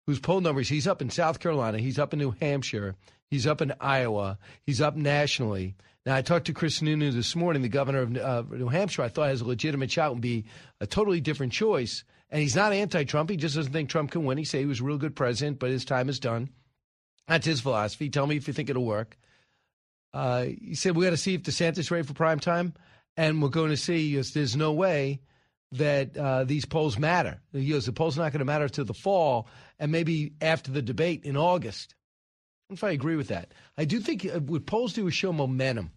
whose 0.07 0.19
poll 0.19 0.41
numbers 0.41 0.69
he's 0.69 0.87
up 0.87 1.01
in 1.01 1.11
South 1.11 1.39
Carolina, 1.39 1.77
he's 1.77 1.99
up 1.99 2.13
in 2.13 2.19
New 2.19 2.31
Hampshire, 2.31 2.95
he's 3.29 3.45
up 3.45 3.61
in 3.61 3.73
Iowa, 3.79 4.39
he's 4.65 4.81
up 4.81 4.95
nationally. 4.95 5.75
Now 6.05 6.15
I 6.15 6.21
talked 6.21 6.47
to 6.47 6.53
Chris 6.53 6.79
Sununu 6.79 7.13
this 7.13 7.35
morning, 7.35 7.61
the 7.61 7.69
governor 7.69 7.99
of 7.99 8.17
uh, 8.17 8.43
New 8.49 8.69
Hampshire. 8.69 9.03
I 9.03 9.09
thought 9.09 9.27
has 9.27 9.41
a 9.41 9.45
legitimate 9.45 9.91
shot 9.91 10.13
and 10.13 10.21
be 10.21 10.45
a 10.79 10.87
totally 10.87 11.19
different 11.19 11.51
choice. 11.51 12.05
And 12.29 12.41
he's 12.41 12.55
not 12.55 12.73
anti-Trump. 12.73 13.29
He 13.29 13.37
just 13.37 13.55
doesn't 13.55 13.71
think 13.73 13.89
Trump 13.89 14.11
can 14.11 14.25
win. 14.25 14.37
He 14.37 14.45
say 14.45 14.59
he 14.59 14.65
was 14.65 14.79
a 14.79 14.83
real 14.83 14.97
good 14.97 15.15
president, 15.15 15.59
but 15.59 15.69
his 15.69 15.85
time 15.85 16.09
is 16.09 16.19
done. 16.19 16.49
That's 17.27 17.45
his 17.45 17.61
philosophy. 17.61 18.09
Tell 18.09 18.27
me 18.27 18.37
if 18.37 18.47
you 18.47 18.53
think 18.53 18.69
it'll 18.69 18.85
work. 18.85 19.17
Uh, 20.13 20.43
he 20.43 20.75
said 20.75 20.95
we 20.95 21.03
got 21.03 21.11
to 21.11 21.17
see 21.17 21.35
if 21.35 21.43
DeSantis 21.43 21.91
ready 21.91 22.07
for 22.07 22.13
prime 22.13 22.39
time, 22.39 22.73
and 23.17 23.41
we're 23.41 23.49
going 23.49 23.69
to 23.69 23.77
see. 23.77 24.15
Yes, 24.15 24.31
there's 24.31 24.55
no 24.55 24.71
way 24.71 25.19
that 25.73 26.15
uh, 26.17 26.43
these 26.43 26.65
polls 26.65 26.97
matter. 26.97 27.41
He 27.51 27.69
goes, 27.69 27.85
the 27.85 27.91
polls 27.91 28.17
not 28.17 28.31
going 28.31 28.39
to 28.39 28.45
matter 28.45 28.69
till 28.69 28.85
the 28.85 28.93
fall, 28.93 29.47
and 29.79 29.91
maybe 29.91 30.33
after 30.41 30.71
the 30.71 30.81
debate 30.81 31.25
in 31.25 31.35
August. 31.37 31.93
If 32.69 32.83
I 32.83 32.91
agree 32.91 33.15
with 33.15 33.29
that. 33.29 33.53
I 33.77 33.85
do 33.85 33.99
think 33.99 34.25
uh, 34.25 34.39
what 34.39 34.65
polls 34.65 34.93
do 34.93 35.07
is 35.07 35.13
show 35.13 35.31
momentum. 35.31 35.91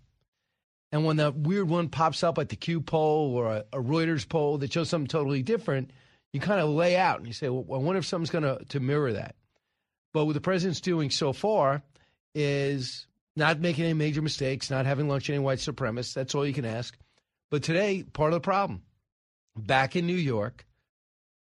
And 0.92 1.04
when 1.04 1.16
that 1.16 1.36
weird 1.36 1.68
one 1.68 1.88
pops 1.88 2.24
up 2.24 2.36
like 2.36 2.48
the 2.48 2.56
Q 2.56 2.80
poll 2.80 3.36
or 3.36 3.46
a, 3.46 3.64
a 3.72 3.78
Reuters 3.78 4.28
poll 4.28 4.58
that 4.58 4.72
shows 4.72 4.88
something 4.88 5.06
totally 5.06 5.42
different, 5.42 5.92
you 6.32 6.40
kind 6.40 6.60
of 6.60 6.68
lay 6.68 6.96
out 6.96 7.18
and 7.18 7.26
you 7.26 7.32
say, 7.32 7.48
well, 7.48 7.64
I 7.78 7.82
wonder 7.82 7.98
if 7.98 8.06
something's 8.06 8.30
going 8.30 8.44
to 8.44 8.64
to 8.70 8.80
mirror 8.80 9.12
that. 9.12 9.36
But 10.12 10.24
what 10.26 10.34
the 10.34 10.40
president's 10.40 10.80
doing 10.80 11.10
so 11.10 11.32
far 11.32 11.82
is 12.34 13.06
not 13.36 13.60
making 13.60 13.84
any 13.84 13.94
major 13.94 14.22
mistakes, 14.22 14.70
not 14.70 14.86
having 14.86 15.08
lunch 15.08 15.28
with 15.28 15.34
any 15.34 15.44
white 15.44 15.58
supremacists. 15.58 16.14
That's 16.14 16.34
all 16.34 16.46
you 16.46 16.52
can 16.52 16.64
ask. 16.64 16.96
But 17.50 17.62
today, 17.62 18.02
part 18.02 18.32
of 18.32 18.36
the 18.36 18.44
problem, 18.44 18.82
back 19.66 19.96
in 19.96 20.06
New 20.06 20.14
York, 20.16 20.66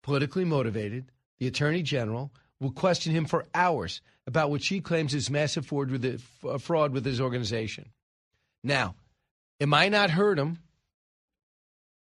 politically 0.02 0.44
motivated, 0.44 1.10
the 1.38 1.46
attorney 1.46 1.82
general 1.82 2.30
will 2.60 2.70
question 2.72 3.12
him 3.12 3.24
for 3.24 3.46
hours 3.54 4.00
about 4.26 4.50
what 4.50 4.62
she 4.62 4.80
claims 4.80 5.14
is 5.14 5.30
massive 5.30 5.66
fraud 5.66 5.90
with, 5.90 6.02
the, 6.02 6.20
f- 6.54 6.62
fraud 6.62 6.92
with 6.92 7.04
his 7.04 7.20
organization. 7.20 7.86
Now, 8.62 8.94
it 9.58 9.68
might 9.68 9.90
not 9.92 10.10
hurt 10.10 10.38
him 10.38 10.58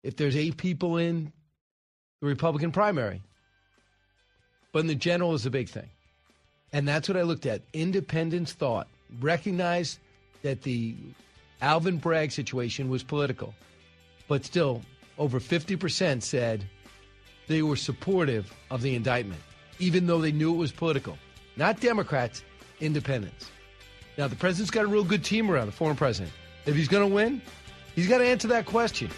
if 0.03 0.17
there's 0.17 0.37
eight 0.37 0.57
people 0.57 0.97
in 0.97 1.33
the 2.21 2.27
Republican 2.27 2.73
primary. 2.73 3.23
but 4.73 4.81
in 4.81 4.87
the 4.87 4.95
general 4.95 5.35
is 5.35 5.47
a 5.47 5.51
big 5.51 5.69
thing. 5.69 5.89
And 6.73 6.87
that's 6.87 7.09
what 7.09 7.17
I 7.17 7.23
looked 7.23 7.47
at. 7.47 7.63
Independence 7.73 8.53
thought, 8.53 8.89
recognized 9.21 9.99
that 10.43 10.63
the 10.63 10.95
Alvin 11.63 11.99
Bragg 11.99 12.31
situation 12.31 12.89
was 12.91 13.03
political, 13.03 13.55
but 14.29 14.45
still, 14.45 14.83
over 15.19 15.41
50% 15.41 16.23
said 16.23 16.65
they 17.49 17.63
were 17.63 17.77
supportive 17.77 18.53
of 18.71 18.83
the 18.83 18.95
indictment, 18.95 19.41
even 19.79 20.07
though 20.07 20.21
they 20.21 20.33
knew 20.33 20.55
it 20.55 20.59
was 20.59 20.73
political. 20.73 21.19
Not 21.57 21.81
Democrats, 21.81 22.45
independents. 22.81 23.51
Now, 24.17 24.29
the 24.29 24.37
president's 24.37 24.71
got 24.71 24.85
a 24.85 24.89
real 24.89 25.05
good 25.05 25.25
team 25.25 25.51
around, 25.51 25.67
the 25.67 25.73
former 25.73 25.95
president. 25.95 26.33
If 26.67 26.77
he's 26.77 26.89
going 26.89 27.09
to 27.09 27.15
win, 27.15 27.43
he's 27.95 28.09
got 28.09 28.19
to 28.19 28.27
answer 28.27 28.49
that 28.49 28.67
question. 28.67 29.09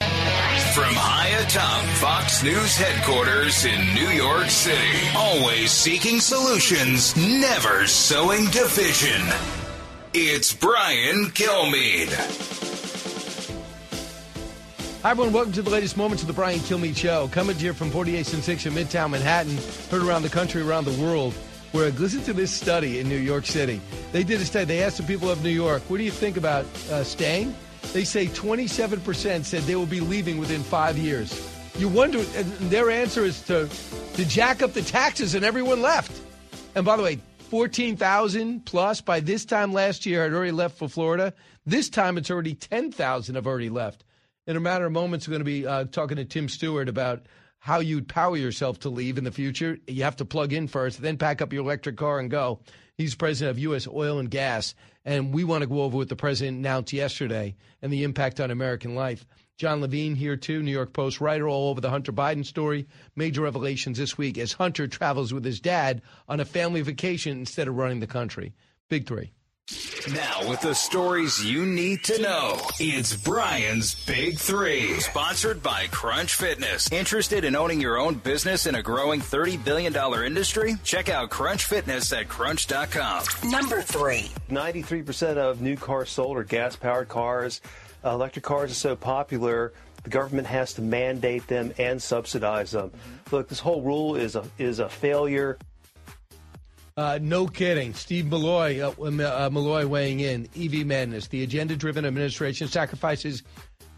From 0.00 0.92
high 0.92 1.28
atop 1.28 1.84
Fox 1.98 2.42
News 2.42 2.76
headquarters 2.76 3.64
in 3.64 3.94
New 3.94 4.08
York 4.08 4.50
City, 4.50 5.08
always 5.14 5.70
seeking 5.70 6.18
solutions, 6.18 7.16
never 7.16 7.86
sowing 7.86 8.46
division. 8.46 9.63
It's 10.16 10.52
Brian 10.52 11.24
Kilmeade. 11.32 12.12
Hi, 15.02 15.10
everyone. 15.10 15.32
Welcome 15.32 15.52
to 15.54 15.62
the 15.62 15.70
latest 15.70 15.96
moments 15.96 16.22
of 16.22 16.28
the 16.28 16.32
Brian 16.32 16.60
Kilmeade 16.60 16.96
Show. 16.96 17.26
Coming 17.32 17.56
to 17.56 17.64
you 17.64 17.72
from 17.72 17.90
48th 17.90 18.34
and 18.34 18.42
6th 18.44 18.66
in 18.66 18.74
Midtown 18.74 19.10
Manhattan, 19.10 19.58
heard 19.90 20.08
around 20.08 20.22
the 20.22 20.28
country, 20.28 20.62
around 20.62 20.84
the 20.84 21.02
world. 21.02 21.34
Where 21.72 21.90
listen 21.90 22.22
to 22.26 22.32
this 22.32 22.52
study 22.52 23.00
in 23.00 23.08
New 23.08 23.18
York 23.18 23.44
City. 23.44 23.80
They 24.12 24.22
did 24.22 24.40
a 24.40 24.44
study. 24.44 24.66
They 24.66 24.84
asked 24.84 24.98
the 24.98 25.02
people 25.02 25.28
of 25.28 25.42
New 25.42 25.50
York, 25.50 25.82
"What 25.90 25.96
do 25.96 26.04
you 26.04 26.12
think 26.12 26.36
about 26.36 26.64
uh, 26.92 27.02
staying?" 27.02 27.52
They 27.92 28.04
say 28.04 28.28
27% 28.28 29.44
said 29.44 29.62
they 29.64 29.74
will 29.74 29.84
be 29.84 29.98
leaving 29.98 30.38
within 30.38 30.62
five 30.62 30.96
years. 30.96 31.34
You 31.76 31.88
wonder, 31.88 32.22
their 32.70 32.88
answer 32.88 33.24
is 33.24 33.42
to 33.48 33.68
to 34.14 34.24
jack 34.24 34.62
up 34.62 34.74
the 34.74 34.82
taxes, 34.82 35.34
and 35.34 35.44
everyone 35.44 35.82
left. 35.82 36.12
And 36.76 36.84
by 36.84 36.96
the 36.96 37.02
way, 37.02 37.18
14,000 37.44 38.64
plus 38.64 39.00
by 39.00 39.20
this 39.20 39.44
time 39.44 39.72
last 39.72 40.06
year 40.06 40.22
had 40.22 40.32
already 40.32 40.52
left 40.52 40.78
for 40.78 40.88
Florida. 40.88 41.32
This 41.66 41.88
time 41.88 42.18
it's 42.18 42.30
already 42.30 42.54
10,000 42.54 43.34
have 43.34 43.46
already 43.46 43.70
left. 43.70 44.04
In 44.46 44.56
a 44.56 44.60
matter 44.60 44.84
of 44.84 44.92
moments, 44.92 45.26
we're 45.26 45.32
going 45.32 45.40
to 45.40 45.44
be 45.44 45.66
uh, 45.66 45.84
talking 45.84 46.16
to 46.16 46.24
Tim 46.24 46.48
Stewart 46.48 46.88
about 46.88 47.26
how 47.58 47.80
you'd 47.80 48.08
power 48.08 48.36
yourself 48.36 48.80
to 48.80 48.90
leave 48.90 49.16
in 49.16 49.24
the 49.24 49.30
future. 49.30 49.78
You 49.86 50.02
have 50.02 50.16
to 50.16 50.24
plug 50.24 50.52
in 50.52 50.68
first, 50.68 51.00
then 51.00 51.16
pack 51.16 51.40
up 51.40 51.52
your 51.52 51.62
electric 51.62 51.96
car 51.96 52.18
and 52.18 52.30
go. 52.30 52.60
He's 52.98 53.14
president 53.14 53.52
of 53.52 53.58
U.S. 53.60 53.88
Oil 53.88 54.18
and 54.18 54.30
Gas, 54.30 54.74
and 55.04 55.32
we 55.32 55.44
want 55.44 55.62
to 55.62 55.66
go 55.66 55.82
over 55.82 55.96
what 55.96 56.08
the 56.08 56.16
president 56.16 56.58
announced 56.58 56.92
yesterday 56.92 57.56
and 57.80 57.92
the 57.92 58.04
impact 58.04 58.38
on 58.38 58.50
American 58.50 58.94
life. 58.94 59.24
Jon 59.56 59.80
Levine 59.80 60.16
here 60.16 60.36
too, 60.36 60.62
New 60.62 60.72
York 60.72 60.92
Post 60.92 61.20
writer, 61.20 61.48
all 61.48 61.70
over 61.70 61.80
the 61.80 61.90
Hunter 61.90 62.12
Biden 62.12 62.44
story. 62.44 62.88
Major 63.14 63.42
revelations 63.42 63.98
this 63.98 64.18
week 64.18 64.36
as 64.36 64.52
Hunter 64.52 64.88
travels 64.88 65.32
with 65.32 65.44
his 65.44 65.60
dad 65.60 66.02
on 66.28 66.40
a 66.40 66.44
family 66.44 66.80
vacation 66.80 67.38
instead 67.38 67.68
of 67.68 67.76
running 67.76 68.00
the 68.00 68.06
country. 68.06 68.52
Big 68.88 69.06
three. 69.06 69.32
Now, 70.12 70.46
with 70.50 70.60
the 70.60 70.74
stories 70.74 71.42
you 71.42 71.64
need 71.64 72.04
to 72.04 72.20
know, 72.20 72.58
it's 72.78 73.16
Brian's 73.16 73.94
Big 74.04 74.36
Three. 74.36 75.00
Sponsored 75.00 75.62
by 75.62 75.86
Crunch 75.90 76.34
Fitness. 76.34 76.92
Interested 76.92 77.44
in 77.44 77.56
owning 77.56 77.80
your 77.80 77.96
own 77.96 78.16
business 78.16 78.66
in 78.66 78.74
a 78.74 78.82
growing 78.82 79.20
$30 79.20 79.64
billion 79.64 79.96
industry? 80.26 80.76
Check 80.84 81.08
out 81.08 81.30
Crunch 81.30 81.64
Fitness 81.64 82.12
at 82.12 82.28
crunch.com. 82.28 83.24
Number 83.50 83.80
three. 83.80 84.30
93% 84.50 85.38
of 85.38 85.62
new 85.62 85.76
cars 85.76 86.10
sold 86.10 86.36
are 86.36 86.44
gas 86.44 86.76
powered 86.76 87.08
cars. 87.08 87.62
Uh, 88.04 88.10
electric 88.10 88.44
cars 88.44 88.70
are 88.70 88.74
so 88.74 88.94
popular, 88.94 89.72
the 90.02 90.10
government 90.10 90.46
has 90.46 90.74
to 90.74 90.82
mandate 90.82 91.46
them 91.46 91.72
and 91.78 92.02
subsidize 92.02 92.72
them. 92.72 92.92
Look, 93.30 93.48
this 93.48 93.58
whole 93.58 93.80
rule 93.80 94.16
is 94.16 94.36
a, 94.36 94.44
is 94.58 94.78
a 94.78 94.88
failure. 94.88 95.58
Uh, 96.96 97.18
no 97.20 97.46
kidding. 97.46 97.94
Steve 97.94 98.26
Milloy, 98.26 98.80
uh, 98.80 98.88
uh, 98.88 99.50
Milloy 99.50 99.86
weighing 99.86 100.20
in. 100.20 100.48
EV 100.56 100.86
madness. 100.86 101.28
The 101.28 101.42
agenda-driven 101.42 102.04
administration 102.04 102.68
sacrifices 102.68 103.42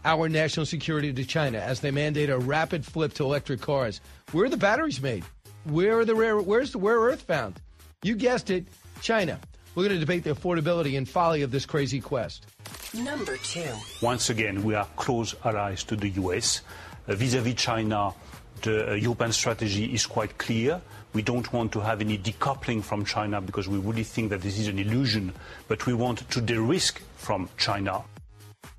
our 0.05 0.29
national 0.29 0.65
security 0.65 1.11
to 1.11 1.25
China 1.25 1.59
as 1.59 1.81
they 1.81 1.91
mandate 1.91 2.29
a 2.29 2.37
rapid 2.37 2.85
flip 2.85 3.13
to 3.15 3.23
electric 3.23 3.59
cars. 3.59 3.99
Where 4.31 4.45
are 4.45 4.49
the 4.49 4.57
batteries 4.57 5.01
made? 5.01 5.25
Where 5.65 5.99
are 5.99 6.05
the 6.05 6.15
rare? 6.15 6.39
Where's 6.39 6.71
the 6.71 6.79
rare 6.79 6.99
earth 6.99 7.23
found? 7.23 7.61
You 8.03 8.15
guessed 8.15 8.49
it, 8.49 8.67
China. 9.01 9.39
We're 9.77 9.83
going 9.83 9.99
to 9.99 9.99
debate 9.99 10.23
the 10.23 10.33
affordability 10.33 10.97
and 10.97 11.07
folly 11.07 11.43
of 11.43 11.51
this 11.51 11.67
crazy 11.67 12.01
quest. 12.01 12.47
Number 12.95 13.37
two. 13.37 13.71
Once 14.01 14.31
again, 14.31 14.63
we 14.63 14.73
are 14.73 14.87
close 14.95 15.35
allies 15.45 15.83
to 15.83 15.95
the 15.95 16.09
US. 16.21 16.61
Uh, 17.07 17.13
vis-à-vis 17.13 17.53
China, 17.53 18.11
the 18.63 18.93
uh, 18.93 18.93
European 18.95 19.31
strategy 19.31 19.93
is 19.93 20.07
quite 20.07 20.39
clear. 20.39 20.81
We 21.13 21.21
don't 21.21 21.53
want 21.53 21.71
to 21.73 21.79
have 21.79 22.01
any 22.01 22.17
decoupling 22.17 22.83
from 22.83 23.05
China 23.05 23.39
because 23.39 23.67
we 23.67 23.77
really 23.77 24.01
think 24.01 24.31
that 24.31 24.41
this 24.41 24.57
is 24.57 24.67
an 24.67 24.79
illusion, 24.79 25.31
but 25.67 25.85
we 25.85 25.93
want 25.93 26.27
to 26.27 26.41
de-risk 26.41 26.99
from 27.17 27.47
China. 27.55 28.01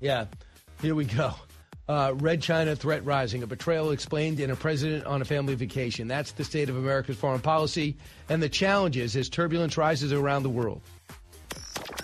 Yeah, 0.01 0.25
here 0.81 0.95
we 0.95 1.05
go. 1.05 1.33
Uh, 1.89 2.13
Red 2.17 2.39
China 2.39 2.75
threat 2.75 3.03
rising, 3.03 3.41
a 3.41 3.47
betrayal 3.47 3.89
explained 3.89 4.39
in 4.39 4.51
a 4.51 4.55
president 4.55 5.07
on 5.07 5.23
a 5.23 5.25
family 5.25 5.55
vacation. 5.55 6.07
That's 6.07 6.33
the 6.33 6.43
state 6.43 6.69
of 6.69 6.77
America's 6.77 7.17
foreign 7.17 7.41
policy 7.41 7.97
and 8.29 8.43
the 8.43 8.47
challenges 8.47 9.15
as 9.15 9.27
turbulence 9.27 9.75
rises 9.75 10.13
around 10.13 10.43
the 10.43 10.51
world. 10.51 10.83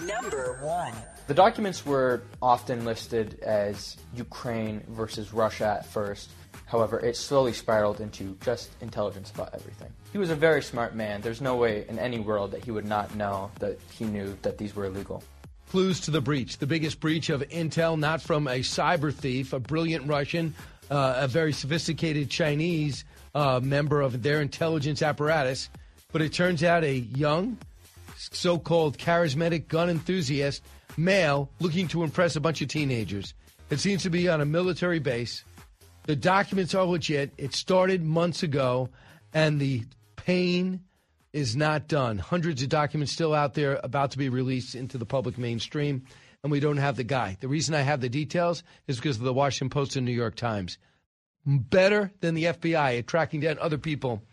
Number 0.02 0.58
one. 0.64 0.92
The 1.28 1.36
documents 1.36 1.86
were 1.86 2.24
often 2.42 2.84
listed 2.84 3.40
as 3.42 3.96
Ukraine 4.16 4.82
versus 4.90 5.32
Russia 5.32 5.78
at 5.80 5.86
first. 5.86 6.32
However, 6.66 7.00
it 7.00 7.16
slowly 7.16 7.54
spiraled 7.54 8.02
into 8.02 8.36
just 8.44 8.72
intelligence 8.82 9.30
about 9.30 9.54
everything. 9.54 9.94
He 10.12 10.18
was 10.18 10.32
a 10.32 10.36
very 10.36 10.64
smart 10.64 10.96
man. 10.96 11.22
There's 11.22 11.42
no 11.42 11.58
way 11.58 11.86
in 11.88 12.00
any 12.00 12.18
world 12.18 12.50
that 12.52 12.64
he 12.64 12.72
would 12.72 12.86
not 12.86 13.14
know 13.14 13.52
that 13.60 13.80
he 13.92 14.06
knew 14.06 14.36
that 14.42 14.58
these 14.58 14.76
were 14.76 14.86
illegal. 14.86 15.24
Clues 15.70 16.00
to 16.02 16.12
the 16.12 16.22
breach. 16.22 16.58
The 16.58 16.68
biggest 16.68 17.00
breach 17.00 17.30
of 17.30 17.42
intel, 17.50 17.98
not 17.98 18.22
from 18.22 18.48
a 18.48 18.60
cyber 18.60 19.14
thief, 19.14 19.52
a 19.52 19.60
brilliant 19.60 20.08
Russian, 20.08 20.54
uh, 20.90 21.16
a 21.18 21.28
very 21.28 21.54
sophisticated 21.54 22.30
Chinese 22.30 23.04
uh, 23.34 23.60
member 23.62 24.02
of 24.02 24.24
their 24.24 24.42
intelligence 24.42 25.02
apparatus, 25.02 25.70
but 26.12 26.22
it 26.22 26.32
turns 26.32 26.64
out 26.64 26.84
a 26.84 26.96
young, 26.96 27.58
so 28.16 28.58
called 28.58 28.98
charismatic 28.98 29.68
gun 29.68 29.90
enthusiast 29.90 30.64
male 30.98 31.50
looking 31.60 31.88
to 31.90 32.04
impress 32.04 32.36
a 32.36 32.40
bunch 32.40 32.62
of 32.62 32.70
teenagers. 32.70 33.34
It 33.70 33.80
seems 33.80 34.04
to 34.04 34.10
be 34.10 34.30
on 34.30 34.42
a 34.42 34.46
military 34.46 35.00
base. 35.00 35.44
The 36.04 36.16
documents 36.16 36.76
are 36.76 36.86
legit. 36.86 37.32
It 37.38 37.54
started 37.54 38.04
months 38.04 38.44
ago, 38.44 38.90
and 39.34 39.60
the 39.60 39.84
pain 40.16 40.82
is 41.36 41.54
not 41.54 41.90
done. 41.90 42.18
Hundreds 42.18 42.64
of 42.64 42.70
documents 42.70 43.12
still 43.12 43.34
out 43.34 43.56
there 43.56 43.78
about 43.84 44.12
to 44.12 44.18
be 44.18 44.30
released 44.30 44.74
into 44.74 44.98
the 44.98 45.06
public 45.06 45.38
mainstream, 45.38 46.06
and 46.42 46.50
we 46.50 46.62
don't 46.62 46.78
have 46.78 46.96
the 46.96 47.04
guy. 47.04 47.36
The 47.42 47.50
reason 47.50 47.76
I 47.76 47.82
have 47.82 48.00
the 48.00 48.08
details 48.08 48.64
is 48.88 48.96
because 48.96 49.18
of 49.18 49.24
the 49.24 49.34
Washington 49.34 49.70
Post 49.70 49.98
and 49.98 50.06
New 50.06 50.14
York 50.14 50.36
Times. 50.38 50.78
Better 51.46 52.10
than 52.22 52.36
the 52.36 52.46
FBI 52.46 53.00
at 53.00 53.08
tracking 53.08 53.42
down 53.42 53.60
other 53.60 53.78
people 53.78 54.24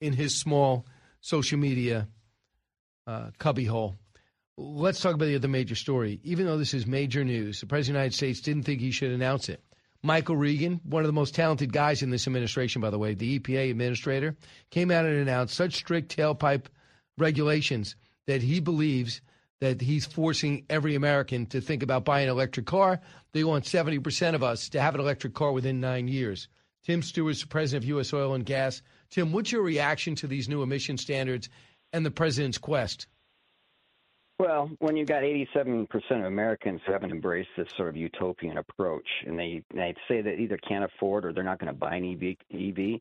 in 0.00 0.14
his 0.14 0.34
small 0.34 0.86
social 1.20 1.58
media 1.58 2.08
uh, 3.06 3.32
cubbyhole. 3.38 3.94
Let's 4.56 5.00
talk 5.00 5.14
about 5.14 5.26
the 5.26 5.36
other 5.36 5.48
major 5.48 5.74
story. 5.74 6.20
Even 6.24 6.46
though 6.46 6.56
this 6.56 6.72
is 6.72 6.86
major 6.86 7.22
news, 7.22 7.60
the 7.60 7.66
President 7.66 7.96
of 7.96 8.00
the 8.00 8.04
United 8.04 8.16
States 8.16 8.40
didn't 8.40 8.62
think 8.62 8.80
he 8.80 8.92
should 8.92 9.10
announce 9.10 9.50
it. 9.50 9.62
Michael 10.06 10.36
Regan, 10.36 10.80
one 10.84 11.02
of 11.02 11.08
the 11.08 11.12
most 11.12 11.34
talented 11.34 11.72
guys 11.72 12.00
in 12.00 12.10
this 12.10 12.28
administration, 12.28 12.80
by 12.80 12.90
the 12.90 12.98
way, 12.98 13.14
the 13.14 13.40
EPA 13.40 13.70
administrator, 13.70 14.36
came 14.70 14.92
out 14.92 15.04
and 15.04 15.16
announced 15.16 15.54
such 15.54 15.74
strict 15.74 16.16
tailpipe 16.16 16.66
regulations 17.18 17.96
that 18.28 18.40
he 18.40 18.60
believes 18.60 19.20
that 19.60 19.80
he's 19.80 20.06
forcing 20.06 20.64
every 20.70 20.94
American 20.94 21.46
to 21.46 21.60
think 21.60 21.82
about 21.82 22.04
buying 22.04 22.28
an 22.28 22.30
electric 22.30 22.66
car. 22.66 23.00
They 23.32 23.42
want 23.42 23.64
70% 23.64 24.34
of 24.34 24.42
us 24.42 24.68
to 24.70 24.80
have 24.80 24.94
an 24.94 25.00
electric 25.00 25.34
car 25.34 25.50
within 25.50 25.80
nine 25.80 26.06
years. 26.06 26.48
Tim 26.84 27.02
Stewart's 27.02 27.44
president 27.44 27.84
of 27.84 27.88
U.S. 27.88 28.12
Oil 28.12 28.34
and 28.34 28.46
Gas. 28.46 28.82
Tim, 29.10 29.32
what's 29.32 29.50
your 29.50 29.62
reaction 29.62 30.14
to 30.16 30.28
these 30.28 30.48
new 30.48 30.62
emission 30.62 30.98
standards 30.98 31.48
and 31.92 32.06
the 32.06 32.12
president's 32.12 32.58
quest? 32.58 33.08
Well, 34.38 34.70
when 34.80 34.96
you've 34.96 35.08
got 35.08 35.22
87% 35.22 35.86
of 36.10 36.24
Americans 36.24 36.82
who 36.84 36.92
haven't 36.92 37.10
embraced 37.10 37.48
this 37.56 37.68
sort 37.76 37.88
of 37.88 37.96
utopian 37.96 38.58
approach, 38.58 39.06
and 39.26 39.38
they 39.38 39.62
they 39.74 39.94
say 40.08 40.20
that 40.20 40.38
either 40.38 40.58
can't 40.58 40.84
afford 40.84 41.24
or 41.24 41.32
they're 41.32 41.42
not 41.42 41.58
going 41.58 41.72
to 41.72 41.78
buy 41.78 41.96
an 41.96 42.12
EV, 42.12 42.36
EV, 42.52 43.00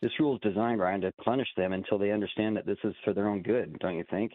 this 0.00 0.18
rule 0.18 0.36
is 0.36 0.40
designed, 0.40 0.80
Ryan, 0.80 1.02
to 1.02 1.12
punish 1.22 1.48
them 1.56 1.74
until 1.74 1.98
they 1.98 2.12
understand 2.12 2.56
that 2.56 2.64
this 2.64 2.78
is 2.84 2.94
for 3.04 3.12
their 3.12 3.28
own 3.28 3.42
good, 3.42 3.78
don't 3.80 3.96
you 3.96 4.04
think? 4.10 4.32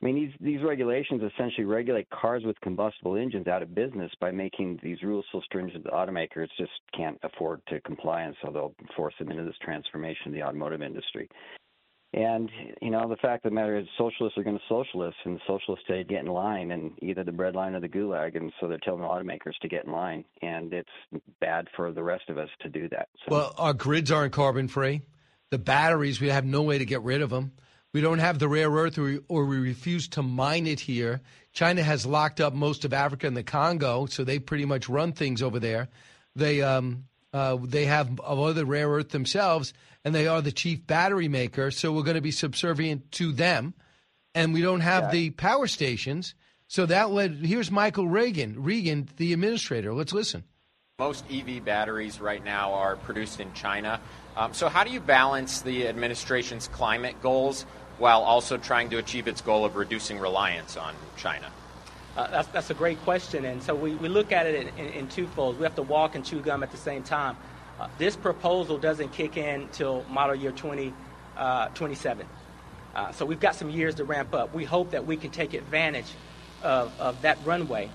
I 0.00 0.06
mean, 0.06 0.14
these 0.14 0.32
these 0.40 0.62
regulations 0.62 1.22
essentially 1.22 1.64
regulate 1.64 2.08
cars 2.10 2.44
with 2.44 2.58
combustible 2.60 3.16
engines 3.16 3.48
out 3.48 3.62
of 3.62 3.74
business 3.74 4.10
by 4.20 4.30
making 4.30 4.78
these 4.82 5.02
rules 5.02 5.26
so 5.30 5.40
stringent 5.40 5.84
that 5.84 5.92
automakers 5.92 6.48
just 6.56 6.70
can't 6.96 7.18
afford 7.22 7.60
to 7.68 7.80
comply, 7.80 8.22
and 8.22 8.34
so 8.42 8.50
they'll 8.50 8.74
force 8.96 9.14
them 9.18 9.30
into 9.30 9.44
this 9.44 9.58
transformation 9.60 10.28
of 10.28 10.32
the 10.32 10.42
automotive 10.42 10.82
industry. 10.82 11.28
And 12.12 12.50
you 12.82 12.90
know, 12.90 13.08
the 13.08 13.16
fact 13.16 13.44
of 13.44 13.52
the 13.52 13.54
matter 13.54 13.78
is, 13.78 13.86
socialists 13.96 14.36
are 14.36 14.42
going 14.42 14.58
to 14.58 14.64
socialists, 14.68 15.20
and 15.24 15.36
the 15.36 15.40
socialists 15.46 15.86
say 15.86 16.02
get 16.02 16.20
in 16.20 16.26
line, 16.26 16.72
and 16.72 16.92
either 17.02 17.22
the 17.22 17.30
bread 17.30 17.54
line 17.54 17.74
or 17.74 17.80
the 17.80 17.88
gulag, 17.88 18.36
and 18.36 18.52
so 18.60 18.66
they're 18.66 18.78
telling 18.78 19.02
the 19.02 19.06
automakers 19.06 19.56
to 19.62 19.68
get 19.68 19.84
in 19.84 19.92
line, 19.92 20.24
and 20.42 20.72
it's 20.72 20.88
bad 21.40 21.68
for 21.76 21.92
the 21.92 22.02
rest 22.02 22.28
of 22.28 22.36
us 22.36 22.48
to 22.62 22.68
do 22.68 22.88
that. 22.88 23.08
So. 23.20 23.36
Well, 23.36 23.54
our 23.56 23.74
grids 23.74 24.10
aren't 24.10 24.32
carbon 24.32 24.66
free. 24.66 25.02
The 25.50 25.58
batteries, 25.58 26.20
we 26.20 26.30
have 26.30 26.44
no 26.44 26.62
way 26.62 26.78
to 26.78 26.84
get 26.84 27.02
rid 27.02 27.22
of 27.22 27.30
them. 27.30 27.52
We 27.92 28.00
don't 28.00 28.18
have 28.18 28.40
the 28.40 28.48
rare 28.48 28.70
earth, 28.70 28.98
or 28.98 29.02
we, 29.02 29.18
or 29.28 29.46
we 29.46 29.58
refuse 29.58 30.08
to 30.08 30.22
mine 30.22 30.66
it 30.66 30.80
here. 30.80 31.20
China 31.52 31.82
has 31.82 32.06
locked 32.06 32.40
up 32.40 32.54
most 32.54 32.84
of 32.84 32.92
Africa 32.92 33.28
and 33.28 33.36
the 33.36 33.42
Congo, 33.44 34.06
so 34.06 34.24
they 34.24 34.40
pretty 34.40 34.64
much 34.64 34.88
run 34.88 35.12
things 35.12 35.42
over 35.42 35.60
there. 35.60 35.88
They 36.34 36.62
um, 36.62 37.04
uh, 37.32 37.58
they 37.62 37.84
have 37.86 38.20
other 38.20 38.64
rare 38.64 38.88
earth 38.88 39.10
themselves, 39.10 39.72
and 40.04 40.14
they 40.14 40.26
are 40.26 40.40
the 40.40 40.52
chief 40.52 40.86
battery 40.86 41.28
maker. 41.28 41.70
So 41.70 41.92
we're 41.92 42.02
going 42.02 42.14
to 42.16 42.20
be 42.20 42.30
subservient 42.30 43.12
to 43.12 43.32
them, 43.32 43.74
and 44.34 44.52
we 44.54 44.62
don't 44.62 44.80
have 44.80 45.04
Yeah. 45.04 45.10
the 45.10 45.30
power 45.30 45.66
stations. 45.66 46.34
So 46.68 46.86
that 46.86 47.10
led. 47.10 47.34
Here's 47.44 47.70
Michael 47.70 48.06
Reagan, 48.08 48.62
Regan, 48.62 49.08
the 49.16 49.32
administrator. 49.32 49.92
Let's 49.92 50.12
listen. 50.12 50.44
Most 51.00 51.24
EV 51.30 51.64
batteries 51.64 52.20
right 52.20 52.44
now 52.44 52.74
are 52.74 52.96
produced 52.96 53.40
in 53.40 53.52
China. 53.54 54.00
Um, 54.36 54.52
so, 54.54 54.68
how 54.68 54.84
do 54.84 54.90
you 54.90 55.00
balance 55.00 55.62
the 55.62 55.88
administration's 55.88 56.68
climate 56.68 57.20
goals 57.22 57.62
while 57.98 58.20
also 58.22 58.56
trying 58.56 58.90
to 58.90 58.98
achieve 58.98 59.26
its 59.26 59.40
goal 59.40 59.64
of 59.64 59.76
reducing 59.76 60.18
reliance 60.18 60.76
on 60.76 60.94
China? 61.16 61.50
Uh, 62.16 62.26
that's, 62.28 62.48
that's 62.48 62.70
a 62.70 62.74
great 62.74 63.00
question. 63.02 63.44
And 63.44 63.62
so 63.62 63.74
we, 63.74 63.94
we 63.94 64.08
look 64.08 64.32
at 64.32 64.46
it 64.46 64.66
in, 64.66 64.86
in, 64.86 64.92
in 64.92 65.08
two 65.08 65.26
folds. 65.28 65.58
We 65.58 65.64
have 65.64 65.76
to 65.76 65.82
walk 65.82 66.14
and 66.16 66.24
chew 66.24 66.40
gum 66.40 66.62
at 66.62 66.70
the 66.70 66.76
same 66.76 67.02
time. 67.02 67.36
Uh, 67.80 67.88
this 67.96 68.14
proposal 68.14 68.76
doesn't 68.76 69.10
kick 69.12 69.38
in 69.38 69.66
till 69.72 70.04
model 70.10 70.36
year 70.36 70.52
20, 70.52 70.92
uh, 71.38 71.68
27. 71.68 72.26
Uh, 72.94 73.10
so 73.12 73.24
we've 73.24 73.40
got 73.40 73.54
some 73.54 73.70
years 73.70 73.94
to 73.94 74.04
ramp 74.04 74.34
up. 74.34 74.54
We 74.54 74.64
hope 74.64 74.90
that 74.90 75.06
we 75.06 75.16
can 75.16 75.30
take 75.30 75.54
advantage 75.54 76.04
of, 76.62 76.92
of 77.00 77.22
that 77.22 77.38
runway. 77.46 77.88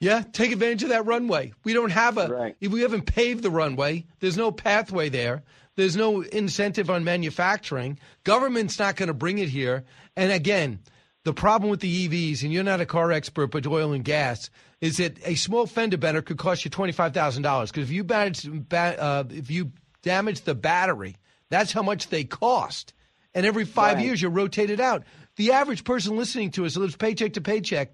Yeah, 0.00 0.22
take 0.32 0.52
advantage 0.52 0.84
of 0.84 0.88
that 0.88 1.04
runway. 1.04 1.52
We 1.64 1.74
don't 1.74 1.90
have 1.90 2.16
a. 2.16 2.54
If 2.60 2.72
we 2.72 2.80
haven't 2.80 3.06
paved 3.06 3.42
the 3.42 3.50
runway, 3.50 4.06
there's 4.20 4.36
no 4.38 4.50
pathway 4.52 5.10
there. 5.10 5.42
There's 5.74 5.96
no 5.96 6.22
incentive 6.22 6.88
on 6.88 7.04
manufacturing. 7.04 7.98
Government's 8.24 8.78
not 8.78 8.96
going 8.96 9.08
to 9.08 9.14
bring 9.14 9.38
it 9.38 9.50
here. 9.50 9.84
And 10.16 10.32
again, 10.32 10.80
the 11.24 11.34
problem 11.34 11.70
with 11.70 11.80
the 11.80 12.08
EVs, 12.08 12.42
and 12.42 12.52
you're 12.52 12.64
not 12.64 12.80
a 12.80 12.86
car 12.86 13.12
expert, 13.12 13.48
but 13.48 13.66
oil 13.66 13.92
and 13.92 14.04
gas, 14.04 14.48
is 14.80 14.98
that 14.98 15.16
a 15.26 15.34
small 15.34 15.66
fender 15.66 15.96
bender 15.96 16.22
could 16.22 16.38
cost 16.38 16.64
you 16.64 16.70
twenty 16.70 16.92
five 16.92 17.14
thousand 17.14 17.42
dollars. 17.42 17.70
Because 17.70 17.88
if 17.88 17.94
you 17.94 18.04
manage, 18.04 18.46
uh, 18.72 19.24
if 19.30 19.50
you 19.50 19.72
damage 20.02 20.42
the 20.42 20.54
battery, 20.54 21.16
that's 21.50 21.72
how 21.72 21.82
much 21.82 22.08
they 22.08 22.24
cost. 22.24 22.92
And 23.34 23.44
every 23.46 23.64
five 23.64 23.96
Right. 23.96 24.06
years, 24.06 24.22
you 24.22 24.28
rotate 24.28 24.70
it 24.70 24.80
out. 24.80 25.04
The 25.36 25.52
average 25.52 25.84
person 25.84 26.16
listening 26.16 26.50
to 26.52 26.64
us 26.64 26.74
who 26.74 26.80
lives 26.80 26.96
paycheck 26.96 27.34
to 27.34 27.40
paycheck 27.40 27.92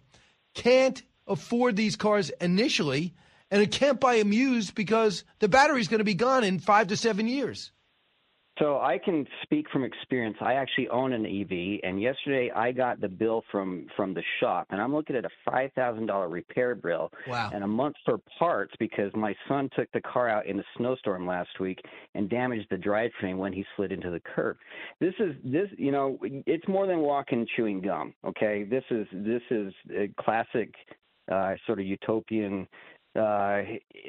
can't 0.54 1.02
afford 1.26 1.76
these 1.76 1.96
cars 1.96 2.30
initially, 2.40 3.14
and 3.50 3.60
it 3.62 3.72
can't 3.72 3.98
buy 4.00 4.18
them 4.18 4.32
used 4.32 4.74
because 4.74 5.24
the 5.40 5.48
battery's 5.48 5.88
going 5.88 5.98
to 5.98 6.04
be 6.04 6.14
gone 6.14 6.44
in 6.44 6.58
five 6.58 6.88
to 6.88 6.96
seven 6.96 7.26
years. 7.26 7.72
So 8.58 8.80
I 8.80 8.98
can 9.02 9.26
speak 9.42 9.66
from 9.72 9.82
experience. 9.82 10.36
I 10.40 10.54
actually 10.54 10.88
own 10.90 11.14
an 11.14 11.24
EV, 11.24 11.80
and 11.88 12.00
yesterday 12.00 12.50
I 12.54 12.70
got 12.70 13.00
the 13.00 13.08
bill 13.08 13.42
from 13.50 13.86
from 13.96 14.12
the 14.12 14.22
shop, 14.40 14.66
and 14.70 14.80
I'm 14.80 14.94
looking 14.94 15.16
at 15.16 15.24
a 15.24 15.30
five 15.44 15.72
thousand 15.72 16.06
dollar 16.06 16.28
repair 16.28 16.74
bill 16.74 17.10
Wow. 17.26 17.50
and 17.54 17.64
a 17.64 17.66
month 17.66 17.96
for 18.04 18.18
parts 18.38 18.74
because 18.78 19.10
my 19.14 19.34
son 19.48 19.70
took 19.74 19.90
the 19.92 20.02
car 20.02 20.28
out 20.28 20.44
in 20.46 20.60
a 20.60 20.64
snowstorm 20.76 21.26
last 21.26 21.60
week 21.60 21.80
and 22.14 22.28
damaged 22.28 22.66
the 22.70 22.76
drivetrain 22.76 23.38
when 23.38 23.54
he 23.54 23.64
slid 23.74 23.90
into 23.90 24.10
the 24.10 24.20
curb. 24.20 24.58
This 25.00 25.14
is 25.18 25.34
this, 25.42 25.68
you 25.78 25.90
know, 25.90 26.18
it's 26.22 26.68
more 26.68 26.86
than 26.86 26.98
walking 27.00 27.46
chewing 27.56 27.80
gum. 27.80 28.12
Okay, 28.22 28.64
this 28.64 28.84
is 28.90 29.06
this 29.12 29.42
is 29.50 29.72
a 29.96 30.10
classic 30.20 30.74
uh, 31.32 31.54
sort 31.66 31.78
of 31.80 31.86
utopian 31.86 32.68
uh, 33.16 33.62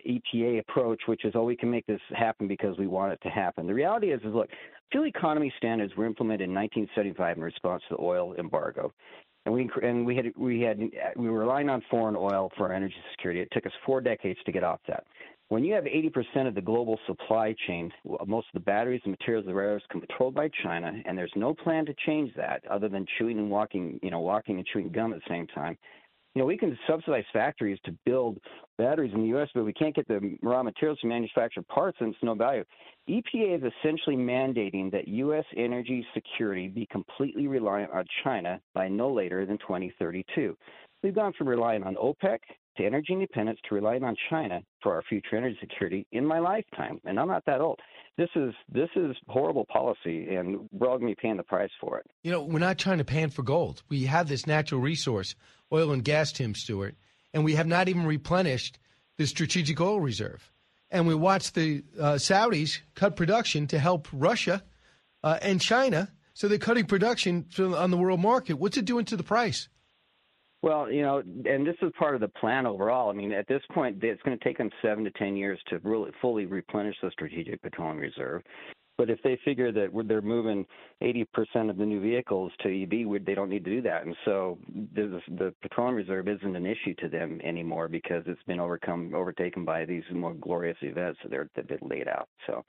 EPA 0.07 0.59
approach, 0.59 1.01
which 1.07 1.25
is, 1.25 1.33
oh, 1.35 1.43
we 1.43 1.55
can 1.55 1.69
make 1.69 1.85
this 1.85 1.99
happen 2.15 2.47
because 2.47 2.77
we 2.77 2.87
want 2.87 3.13
it 3.13 3.19
to 3.23 3.29
happen. 3.29 3.67
The 3.67 3.73
reality 3.73 4.11
is, 4.11 4.21
is 4.21 4.33
look, 4.33 4.49
fuel 4.91 5.05
economy 5.07 5.53
standards 5.57 5.93
were 5.95 6.05
implemented 6.05 6.49
in 6.49 6.55
1975 6.55 7.37
in 7.37 7.43
response 7.43 7.83
to 7.89 7.95
the 7.95 8.01
oil 8.01 8.33
embargo. 8.35 8.93
And 9.45 9.53
we 9.53 9.69
and 9.81 10.05
we 10.05 10.15
had 10.15 10.27
we 10.37 10.61
had 10.61 10.79
we 11.17 11.29
were 11.29 11.39
relying 11.39 11.67
on 11.67 11.81
foreign 11.91 12.15
oil 12.15 12.49
for 12.55 12.67
our 12.67 12.73
energy 12.73 12.95
security. 13.11 13.41
It 13.41 13.49
took 13.51 13.65
us 13.65 13.73
four 13.85 13.99
decades 13.99 14.39
to 14.45 14.53
get 14.53 14.63
off 14.63 14.79
that. 14.87 15.03
When 15.49 15.65
you 15.65 15.73
have 15.73 15.83
80% 15.83 16.47
of 16.47 16.55
the 16.55 16.61
global 16.61 16.97
supply 17.05 17.53
chain, 17.67 17.91
most 18.25 18.47
of 18.47 18.53
the 18.53 18.61
batteries 18.61 19.01
and 19.03 19.11
materials, 19.11 19.45
the 19.45 19.53
rare 19.53 19.75
earths, 19.75 19.85
controlled 19.91 20.33
by 20.33 20.49
China, 20.63 20.93
and 21.05 21.17
there's 21.17 21.33
no 21.35 21.53
plan 21.53 21.85
to 21.85 21.93
change 22.05 22.33
that 22.37 22.63
other 22.71 22.87
than 22.87 23.05
chewing 23.17 23.37
and 23.37 23.51
walking, 23.51 23.99
you 24.01 24.09
know, 24.09 24.21
walking 24.21 24.57
and 24.57 24.65
chewing 24.65 24.89
gum 24.89 25.13
at 25.13 25.19
the 25.19 25.29
same 25.29 25.45
time 25.47 25.77
you 26.35 26.41
know, 26.41 26.45
we 26.45 26.57
can 26.57 26.77
subsidize 26.87 27.25
factories 27.31 27.79
to 27.85 27.95
build 28.05 28.39
batteries 28.77 29.13
in 29.13 29.21
the 29.21 29.27
U.S., 29.29 29.49
but 29.53 29.65
we 29.65 29.73
can't 29.73 29.95
get 29.95 30.07
the 30.07 30.37
raw 30.41 30.63
materials 30.63 30.99
to 31.01 31.07
manufacture 31.07 31.61
parts, 31.61 31.97
and 32.01 32.13
it's 32.13 32.23
no 32.23 32.33
value. 32.33 32.63
EPA 33.07 33.57
is 33.57 33.71
essentially 33.79 34.15
mandating 34.15 34.91
that 34.91 35.07
U.S. 35.07 35.45
energy 35.55 36.05
security 36.13 36.67
be 36.67 36.87
completely 36.87 37.47
reliant 37.47 37.91
on 37.91 38.05
China 38.23 38.59
by 38.73 38.87
no 38.87 39.11
later 39.11 39.45
than 39.45 39.59
2032. 39.59 40.57
We've 41.03 41.13
gone 41.13 41.33
from 41.37 41.49
relying 41.49 41.83
on 41.83 41.95
OPEC 41.95 42.39
to 42.77 42.85
energy 42.85 43.13
independence 43.13 43.59
to 43.67 43.75
relying 43.75 44.03
on 44.03 44.15
China 44.29 44.61
for 44.81 44.93
our 44.93 45.03
future 45.07 45.37
energy 45.37 45.57
security 45.59 46.05
in 46.11 46.25
my 46.25 46.39
lifetime, 46.39 46.99
and 47.05 47.19
I'm 47.19 47.27
not 47.27 47.43
that 47.45 47.61
old. 47.61 47.79
This 48.17 48.29
is 48.35 48.53
this 48.71 48.89
is 48.95 49.15
horrible 49.27 49.65
policy, 49.65 50.35
and 50.35 50.69
we're 50.71 50.87
all 50.87 50.97
going 50.97 51.11
to 51.11 51.15
be 51.15 51.21
paying 51.21 51.37
the 51.37 51.43
price 51.43 51.71
for 51.81 51.97
it. 51.97 52.05
You 52.23 52.31
know, 52.31 52.43
we're 52.43 52.59
not 52.59 52.77
trying 52.77 52.99
to 52.99 53.05
pan 53.05 53.29
for 53.29 53.43
gold. 53.43 53.83
We 53.89 54.03
have 54.05 54.27
this 54.27 54.45
natural 54.45 54.81
resource, 54.81 55.35
oil 55.71 55.91
and 55.91 56.03
gas, 56.03 56.31
Tim 56.31 56.53
Stewart, 56.53 56.95
and 57.33 57.43
we 57.43 57.55
have 57.55 57.67
not 57.67 57.89
even 57.89 58.05
replenished 58.05 58.79
the 59.17 59.25
strategic 59.25 59.79
oil 59.81 59.99
reserve. 59.99 60.51
And 60.91 61.07
we 61.07 61.15
watch 61.15 61.53
the 61.53 61.83
uh, 61.99 62.13
Saudis 62.13 62.79
cut 62.93 63.15
production 63.15 63.65
to 63.67 63.79
help 63.79 64.07
Russia 64.13 64.63
uh, 65.23 65.39
and 65.41 65.59
China. 65.59 66.11
So 66.35 66.47
they're 66.47 66.59
cutting 66.59 66.85
production 66.85 67.47
on 67.59 67.91
the 67.91 67.97
world 67.97 68.19
market. 68.19 68.55
What's 68.55 68.77
it 68.77 68.85
doing 68.85 69.05
to 69.05 69.17
the 69.17 69.23
price? 69.23 69.69
Well, 70.63 70.89
you 70.89 71.01
know, 71.01 71.19
and 71.19 71.67
this 71.67 71.75
is 71.81 71.91
part 71.99 72.15
of 72.15 72.21
the 72.21 72.29
plan 72.29 72.65
overall. 72.65 73.09
I 73.09 73.13
mean, 73.13 73.33
at 73.33 73.49
this 73.49 73.61
point, 73.73 74.01
it's 74.01 74.21
going 74.23 74.37
to 74.39 74.43
take 74.43 74.57
them 74.57 74.69
seven 74.81 75.03
to 75.03 75.11
ten 75.11 75.35
years 75.35 75.59
to 75.67 75.79
really 75.79 76.11
fully 76.21 76.45
replenish 76.45 76.95
the 77.03 77.11
strategic 77.11 77.61
petroleum 77.61 77.97
reserve. 77.97 78.43
But 78.97 79.09
if 79.09 79.21
they 79.23 79.37
figure 79.43 79.71
that 79.73 79.89
they're 80.07 80.21
moving 80.21 80.65
80% 81.01 81.69
of 81.69 81.77
the 81.77 81.85
new 81.85 81.99
vehicles 81.99 82.51
to 82.61 82.83
EV, 82.83 83.25
they 83.25 83.33
don't 83.33 83.49
need 83.49 83.65
to 83.65 83.71
do 83.71 83.81
that. 83.81 84.05
And 84.05 84.15
so 84.23 84.57
the, 84.95 85.19
the 85.29 85.53
petroleum 85.61 85.95
reserve 85.95 86.27
isn't 86.29 86.55
an 86.55 86.65
issue 86.65 86.93
to 86.99 87.09
them 87.09 87.41
anymore 87.43 87.89
because 87.89 88.23
it's 88.27 88.43
been 88.43 88.59
overcome, 88.59 89.13
overtaken 89.15 89.65
by 89.65 89.83
these 89.83 90.03
more 90.13 90.35
glorious 90.35 90.77
events 90.81 91.19
that 91.23 91.29
they're 91.29 91.49
that 91.55 91.67
they've 91.67 91.79
laid 91.81 92.07
out. 92.07 92.29
So, 92.47 92.63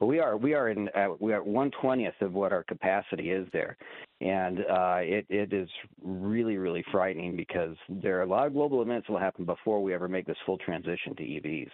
but 0.00 0.06
we 0.06 0.20
are 0.20 0.36
we 0.36 0.54
are 0.54 0.68
in 0.68 0.88
uh, 0.94 1.08
we 1.18 1.32
are 1.32 1.42
one 1.42 1.70
twentieth 1.80 2.14
of 2.20 2.32
what 2.32 2.52
our 2.52 2.62
capacity 2.64 3.30
is 3.30 3.48
there, 3.52 3.76
and 4.20 4.60
uh, 4.60 4.98
it 5.00 5.26
it 5.28 5.52
is 5.52 5.68
really 6.02 6.56
really 6.56 6.84
frightening 6.92 7.36
because 7.36 7.76
there 7.88 8.18
are 8.18 8.22
a 8.22 8.26
lot 8.26 8.46
of 8.46 8.52
global 8.52 8.80
events 8.82 9.06
that 9.06 9.12
will 9.12 9.20
happen 9.20 9.44
before 9.44 9.82
we 9.82 9.92
ever 9.94 10.08
make 10.08 10.26
this 10.26 10.36
full 10.46 10.58
transition 10.58 11.16
to 11.16 11.22
EVs. 11.22 11.70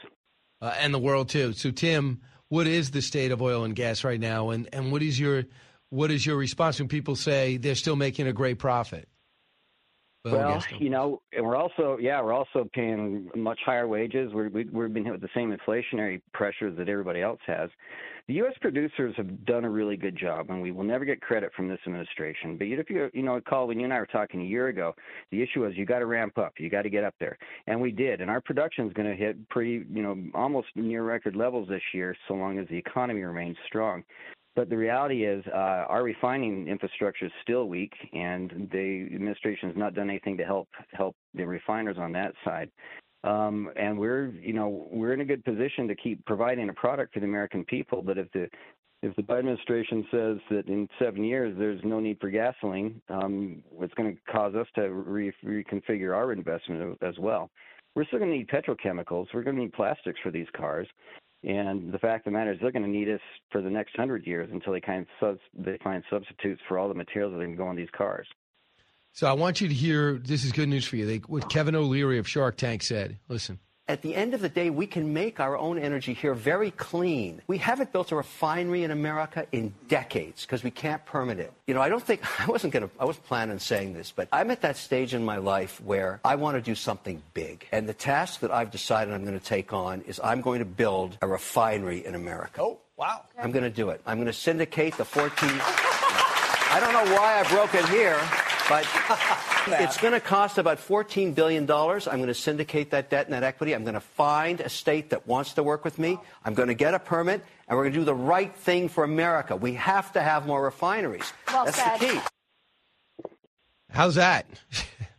uh, 0.62 0.74
and 0.78 0.94
the 0.94 0.98
world 0.98 1.28
too. 1.28 1.52
So, 1.52 1.70
Tim, 1.70 2.22
what 2.48 2.66
is 2.66 2.90
the 2.90 3.02
state 3.02 3.30
of 3.30 3.42
oil 3.42 3.64
and 3.64 3.76
gas 3.76 4.04
right 4.04 4.20
now, 4.20 4.50
and 4.50 4.68
and 4.72 4.90
what 4.90 5.02
is 5.02 5.20
your 5.20 5.44
what 5.90 6.10
is 6.10 6.24
your 6.24 6.36
response 6.36 6.78
when 6.78 6.88
people 6.88 7.16
say 7.16 7.58
they're 7.58 7.74
still 7.74 7.96
making 7.96 8.26
a 8.26 8.32
great 8.32 8.58
profit? 8.58 9.08
Well, 10.24 10.62
you 10.78 10.88
know, 10.88 11.20
and 11.34 11.44
we're 11.44 11.56
also 11.56 11.98
yeah, 12.00 12.22
we're 12.22 12.32
also 12.32 12.66
paying 12.72 13.28
much 13.36 13.58
higher 13.66 13.86
wages. 13.86 14.32
We're, 14.32 14.48
we, 14.48 14.64
we've 14.64 14.92
been 14.92 15.04
hit 15.04 15.12
with 15.12 15.20
the 15.20 15.28
same 15.34 15.54
inflationary 15.54 16.22
pressures 16.32 16.78
that 16.78 16.88
everybody 16.88 17.20
else 17.20 17.40
has. 17.46 17.68
The 18.26 18.34
U.S. 18.34 18.54
producers 18.62 19.14
have 19.18 19.44
done 19.44 19.66
a 19.66 19.70
really 19.70 19.98
good 19.98 20.16
job, 20.16 20.48
and 20.48 20.62
we 20.62 20.70
will 20.70 20.82
never 20.82 21.04
get 21.04 21.20
credit 21.20 21.52
from 21.54 21.68
this 21.68 21.78
administration. 21.86 22.56
But 22.56 22.68
if 22.68 22.88
you 22.88 23.10
you 23.12 23.22
know 23.22 23.34
recall 23.34 23.66
when 23.66 23.78
you 23.78 23.84
and 23.84 23.92
I 23.92 23.98
were 23.98 24.06
talking 24.06 24.40
a 24.40 24.46
year 24.46 24.68
ago, 24.68 24.94
the 25.30 25.42
issue 25.42 25.60
was 25.60 25.76
you 25.76 25.84
got 25.84 25.98
to 25.98 26.06
ramp 26.06 26.38
up, 26.38 26.54
you 26.58 26.70
got 26.70 26.82
to 26.82 26.90
get 26.90 27.04
up 27.04 27.14
there, 27.20 27.36
and 27.66 27.78
we 27.78 27.90
did. 27.90 28.22
And 28.22 28.30
our 28.30 28.40
production 28.40 28.86
is 28.86 28.94
going 28.94 29.10
to 29.10 29.14
hit 29.14 29.36
pretty 29.50 29.84
you 29.92 30.02
know 30.02 30.16
almost 30.34 30.68
near 30.74 31.04
record 31.04 31.36
levels 31.36 31.68
this 31.68 31.82
year, 31.92 32.16
so 32.26 32.32
long 32.32 32.58
as 32.58 32.66
the 32.68 32.78
economy 32.78 33.22
remains 33.22 33.58
strong. 33.66 34.02
But 34.56 34.70
the 34.70 34.76
reality 34.76 35.26
is, 35.26 35.44
uh, 35.48 35.84
our 35.88 36.02
refining 36.02 36.66
infrastructure 36.66 37.26
is 37.26 37.32
still 37.42 37.68
weak, 37.68 37.92
and 38.14 38.70
the 38.72 39.08
administration 39.12 39.68
has 39.68 39.76
not 39.76 39.94
done 39.94 40.08
anything 40.08 40.38
to 40.38 40.44
help 40.44 40.68
help 40.92 41.14
the 41.34 41.46
refiners 41.46 41.98
on 41.98 42.12
that 42.12 42.32
side. 42.42 42.70
Um, 43.24 43.70
and 43.76 43.98
we're, 43.98 44.26
you 44.40 44.52
know, 44.52 44.86
we're 44.92 45.14
in 45.14 45.22
a 45.22 45.24
good 45.24 45.44
position 45.44 45.88
to 45.88 45.94
keep 45.94 46.24
providing 46.26 46.68
a 46.68 46.74
product 46.74 47.14
for 47.14 47.20
the 47.20 47.26
American 47.26 47.64
people. 47.64 48.02
But 48.02 48.18
if 48.18 48.30
the 48.32 48.48
if 49.02 49.14
the 49.16 49.22
Biden 49.22 49.40
administration 49.40 50.06
says 50.10 50.38
that 50.50 50.66
in 50.68 50.88
seven 50.98 51.24
years 51.24 51.54
there's 51.58 51.80
no 51.84 52.00
need 52.00 52.18
for 52.20 52.30
gasoline, 52.30 53.02
um, 53.10 53.62
it's 53.80 53.92
going 53.94 54.14
to 54.14 54.32
cause 54.32 54.54
us 54.54 54.66
to 54.76 54.90
re- 54.90 55.32
reconfigure 55.44 56.14
our 56.14 56.32
investment 56.32 56.98
as 57.02 57.18
well. 57.18 57.50
We're 57.94 58.06
still 58.06 58.18
going 58.18 58.30
to 58.30 58.38
need 58.38 58.48
petrochemicals. 58.48 59.26
We're 59.34 59.42
going 59.42 59.56
to 59.56 59.62
need 59.62 59.74
plastics 59.74 60.18
for 60.22 60.30
these 60.30 60.46
cars. 60.56 60.88
And 61.44 61.92
the 61.92 61.98
fact 61.98 62.26
of 62.26 62.32
the 62.32 62.38
matter 62.38 62.52
is, 62.52 62.58
they're 62.60 62.72
going 62.72 62.84
to 62.84 62.88
need 62.90 63.10
us 63.10 63.20
for 63.50 63.60
the 63.60 63.68
next 63.68 63.94
hundred 63.94 64.26
years 64.26 64.48
until 64.50 64.72
they 64.72 64.80
kind 64.80 65.02
of 65.02 65.06
subs- 65.20 65.64
they 65.66 65.78
find 65.84 66.02
substitutes 66.08 66.62
for 66.66 66.78
all 66.78 66.88
the 66.88 66.94
materials 66.94 67.34
that 67.34 67.44
can 67.44 67.56
go 67.56 67.70
in 67.70 67.76
these 67.76 67.88
cars. 67.94 68.26
So 69.14 69.28
I 69.28 69.32
want 69.34 69.60
you 69.60 69.68
to 69.68 69.74
hear 69.74 70.14
this 70.14 70.42
is 70.42 70.50
good 70.50 70.68
news 70.68 70.84
for 70.84 70.96
you. 70.96 71.06
They, 71.06 71.18
what 71.18 71.48
Kevin 71.48 71.76
O'Leary 71.76 72.18
of 72.18 72.28
Shark 72.28 72.56
Tank 72.56 72.82
said. 72.82 73.16
Listen. 73.28 73.60
At 73.86 74.02
the 74.02 74.12
end 74.12 74.34
of 74.34 74.40
the 74.40 74.48
day, 74.48 74.70
we 74.70 74.88
can 74.88 75.12
make 75.12 75.38
our 75.38 75.56
own 75.56 75.78
energy 75.78 76.14
here 76.14 76.34
very 76.34 76.72
clean. 76.72 77.40
We 77.46 77.58
haven't 77.58 77.92
built 77.92 78.10
a 78.10 78.16
refinery 78.16 78.82
in 78.82 78.90
America 78.90 79.46
in 79.52 79.72
decades 79.86 80.44
because 80.44 80.64
we 80.64 80.72
can't 80.72 81.04
permit 81.04 81.38
it. 81.38 81.52
You 81.68 81.74
know, 81.74 81.80
I 81.80 81.90
don't 81.90 82.02
think 82.02 82.22
I 82.40 82.46
wasn't 82.46 82.72
going 82.72 82.88
to. 82.88 82.94
I 82.98 83.04
wasn't 83.04 83.26
planning 83.26 83.52
on 83.52 83.58
saying 83.60 83.94
this, 83.94 84.10
but 84.10 84.26
I'm 84.32 84.50
at 84.50 84.62
that 84.62 84.76
stage 84.76 85.14
in 85.14 85.24
my 85.24 85.36
life 85.36 85.80
where 85.80 86.18
I 86.24 86.34
want 86.34 86.56
to 86.56 86.60
do 86.60 86.74
something 86.74 87.22
big, 87.34 87.68
and 87.70 87.88
the 87.88 87.94
task 87.94 88.40
that 88.40 88.50
I've 88.50 88.72
decided 88.72 89.14
I'm 89.14 89.24
going 89.24 89.38
to 89.38 89.44
take 89.44 89.72
on 89.72 90.00
is 90.08 90.18
I'm 90.24 90.40
going 90.40 90.58
to 90.58 90.64
build 90.64 91.18
a 91.22 91.28
refinery 91.28 92.04
in 92.04 92.16
America. 92.16 92.62
Oh, 92.62 92.80
wow! 92.96 93.22
I'm 93.40 93.52
going 93.52 93.64
to 93.64 93.70
do 93.70 93.90
it. 93.90 94.00
I'm 94.06 94.16
going 94.16 94.26
to 94.26 94.32
syndicate 94.32 94.96
the 94.96 95.04
14. 95.04 95.50
I 96.74 96.80
don't 96.80 96.92
know 96.92 97.14
why 97.14 97.38
I 97.38 97.48
broke 97.48 97.74
it 97.74 97.88
here, 97.88 98.18
but 98.68 98.86
it's 99.66 99.96
going 99.98 100.12
to 100.12 100.20
cost 100.20 100.58
about 100.58 100.78
$14 100.78 101.34
billion. 101.34 101.62
I'm 101.70 101.98
going 101.98 102.26
to 102.26 102.34
syndicate 102.34 102.90
that 102.90 103.10
debt 103.10 103.26
and 103.26 103.34
that 103.34 103.42
equity. 103.42 103.74
I'm 103.74 103.82
going 103.82 103.94
to 103.94 104.00
find 104.00 104.60
a 104.60 104.68
state 104.68 105.10
that 105.10 105.26
wants 105.26 105.54
to 105.54 105.62
work 105.62 105.84
with 105.84 105.98
me. 105.98 106.18
I'm 106.44 106.54
going 106.54 106.68
to 106.68 106.74
get 106.74 106.94
a 106.94 106.98
permit, 106.98 107.42
and 107.68 107.76
we're 107.76 107.84
going 107.84 107.94
to 107.94 107.98
do 108.00 108.04
the 108.04 108.14
right 108.14 108.54
thing 108.54 108.88
for 108.88 109.04
America. 109.04 109.56
We 109.56 109.74
have 109.74 110.12
to 110.12 110.22
have 110.22 110.46
more 110.46 110.62
refineries. 110.62 111.32
Well 111.48 111.64
That's 111.64 111.76
said. 111.76 112.00
the 112.00 112.06
key. 112.06 112.20
How's 113.90 114.16
that? 114.16 114.46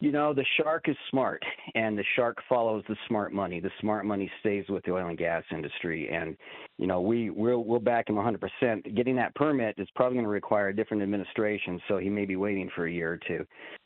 You 0.00 0.12
know, 0.12 0.32
the 0.32 0.44
shark 0.56 0.88
is 0.88 0.96
smart, 1.10 1.42
and 1.74 1.98
the 1.98 2.04
shark 2.14 2.38
follows 2.48 2.84
the 2.88 2.94
smart 3.08 3.32
money. 3.32 3.58
The 3.58 3.70
smart 3.80 4.06
money 4.06 4.30
stays 4.38 4.64
with 4.68 4.84
the 4.84 4.92
oil 4.92 5.08
and 5.08 5.18
gas 5.18 5.42
industry, 5.50 6.08
and 6.08 6.36
you 6.76 6.86
know 6.86 7.00
we 7.00 7.30
we'll, 7.30 7.64
we'll 7.64 7.80
back 7.80 8.08
him 8.08 8.14
100%. 8.14 8.94
Getting 8.94 9.16
that 9.16 9.34
permit 9.34 9.74
is 9.76 9.88
probably 9.96 10.14
going 10.14 10.24
to 10.24 10.30
require 10.30 10.68
a 10.68 10.76
different 10.76 11.02
administration, 11.02 11.80
so 11.88 11.98
he 11.98 12.10
may 12.10 12.26
be 12.26 12.36
waiting 12.36 12.70
for 12.76 12.86
a 12.86 12.92
year 12.92 13.12
or 13.12 13.18
two. 13.26 13.44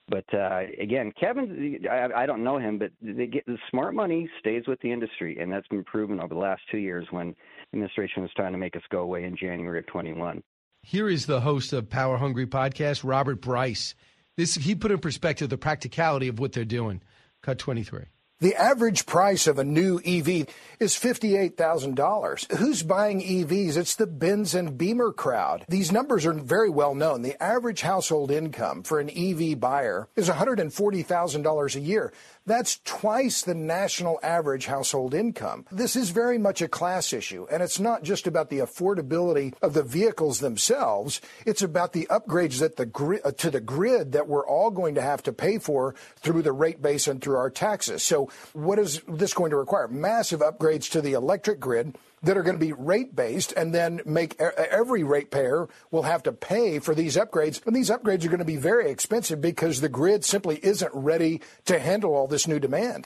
But 0.09 0.24
uh, 0.34 0.64
again, 0.78 1.12
Kevin, 1.18 1.78
I, 1.90 2.09
I 2.14 2.26
don't 2.26 2.44
know 2.44 2.59
him, 2.59 2.78
but 2.78 2.90
they 3.01 3.26
get, 3.26 3.47
the 3.47 3.56
smart 3.70 3.94
money 3.94 4.28
stays 4.39 4.64
with 4.66 4.80
the 4.80 4.93
industry, 4.93 5.39
and 5.40 5.51
that's 5.51 5.68
been 5.68 5.84
proven 5.84 6.20
over 6.20 6.34
the 6.34 6.40
last 6.40 6.60
two 6.70 6.78
years 6.78 7.06
when 7.10 7.34
administration 7.72 8.20
was 8.20 8.30
trying 8.36 8.52
to 8.52 8.59
make 8.59 8.76
us 8.76 8.82
go 8.90 9.01
away 9.01 9.24
in 9.24 9.34
January 9.34 9.78
of 9.78 9.86
21. 9.86 10.43
Here 10.82 11.09
is 11.09 11.24
the 11.24 11.40
host 11.40 11.72
of 11.72 11.89
Power 11.89 12.18
Hungry 12.18 12.47
podcast, 12.47 13.02
Robert 13.05 13.40
Bryce. 13.40 13.94
This 14.36 14.54
he 14.54 14.74
put 14.74 14.90
in 14.90 14.98
perspective 14.98 15.50
the 15.50 15.59
practicality 15.59 16.28
of 16.28 16.38
what 16.38 16.52
they're 16.52 16.64
doing. 16.64 17.02
Cut 17.42 17.59
23. 17.59 18.04
The 18.42 18.56
average 18.56 19.06
price 19.06 19.46
of 19.46 19.60
a 19.60 19.64
new 19.64 20.00
EV 20.04 20.48
is 20.80 20.96
$58,000. 20.96 22.56
Who's 22.56 22.82
buying 22.82 23.20
EVs? 23.20 23.76
It's 23.76 23.94
the 23.94 24.09
Benz 24.09 24.52
and 24.52 24.76
Beamer 24.76 25.12
crowd. 25.12 25.64
These 25.68 25.92
numbers 25.92 26.26
are 26.26 26.32
very 26.32 26.68
well 26.68 26.96
known. 26.96 27.22
The 27.22 27.40
average 27.40 27.82
household 27.82 28.32
income 28.32 28.82
for 28.82 28.98
an 28.98 29.10
EV 29.10 29.60
buyer 29.60 30.09
is 30.16 30.28
$140,000 30.28 31.76
a 31.76 31.80
year. 31.80 32.12
That's 32.44 32.81
twice 32.85 33.43
the 33.43 33.55
national 33.55 34.19
average 34.23 34.66
household 34.66 35.14
income. 35.14 35.64
This 35.70 35.94
is 35.94 36.10
very 36.10 36.39
much 36.39 36.60
a 36.60 36.69
class 36.69 37.12
issue, 37.12 37.47
and 37.51 37.62
it's 37.62 37.78
not 37.78 38.02
just 38.02 38.27
about 38.27 38.51
the 38.51 38.59
affordability 38.59 39.55
of 39.62 39.74
the 39.74 39.82
vehicles 39.85 40.40
themselves. 40.40 41.20
It's 41.47 41.62
about 41.62 41.93
the 41.93 42.06
upgrades 42.10 42.59
that 42.59 42.77
the 42.77 42.86
gri- 42.86 43.23
uh, 43.23 43.31
to 43.32 43.51
the 43.51 43.60
grid 43.60 44.12
that 44.12 44.27
we're 44.27 44.47
all 44.47 44.70
going 44.70 44.97
to 44.97 45.02
have 45.02 45.23
to 45.24 45.32
pay 45.32 45.59
for 45.59 45.94
through 46.16 46.43
the 46.43 46.52
rate 46.52 46.82
base 46.82 47.06
and 47.06 47.23
through 47.23 47.36
our 47.36 47.51
taxes. 47.51 48.02
So, 48.02 48.28
what 48.55 48.78
is 48.78 49.02
this 49.06 49.35
going 49.35 49.51
to 49.51 49.56
require? 49.56 49.86
Massive 49.86 50.40
upgrades 50.40 50.90
to 50.93 51.01
the 51.01 51.12
electric 51.12 51.60
grid 51.60 51.97
that 52.23 52.36
are 52.36 52.43
going 52.43 52.59
to 52.59 52.65
be 52.65 52.73
rate 52.73 53.15
based 53.15 53.53
and 53.53 53.74
then 53.74 54.01
make 54.05 54.40
every 54.40 55.03
ratepayer 55.03 55.69
will 55.90 56.05
have 56.05 56.23
to 56.23 56.32
pay 56.32 56.78
for 56.78 56.94
these 56.94 57.16
upgrades. 57.16 57.65
And 57.66 57.74
these 57.74 57.90
upgrades 57.90 58.24
are 58.24 58.28
going 58.28 58.39
to 58.39 58.44
be 58.44 58.57
very 58.57 58.90
expensive 58.90 59.40
because 59.40 59.81
the 59.81 59.89
grid 59.89 60.24
simply 60.24 60.59
isn't 60.62 60.93
ready 60.94 61.40
to 61.65 61.78
handle 61.78 62.15
all 62.15 62.27
this 62.27 62.47
new 62.47 62.61
demand. 62.61 63.05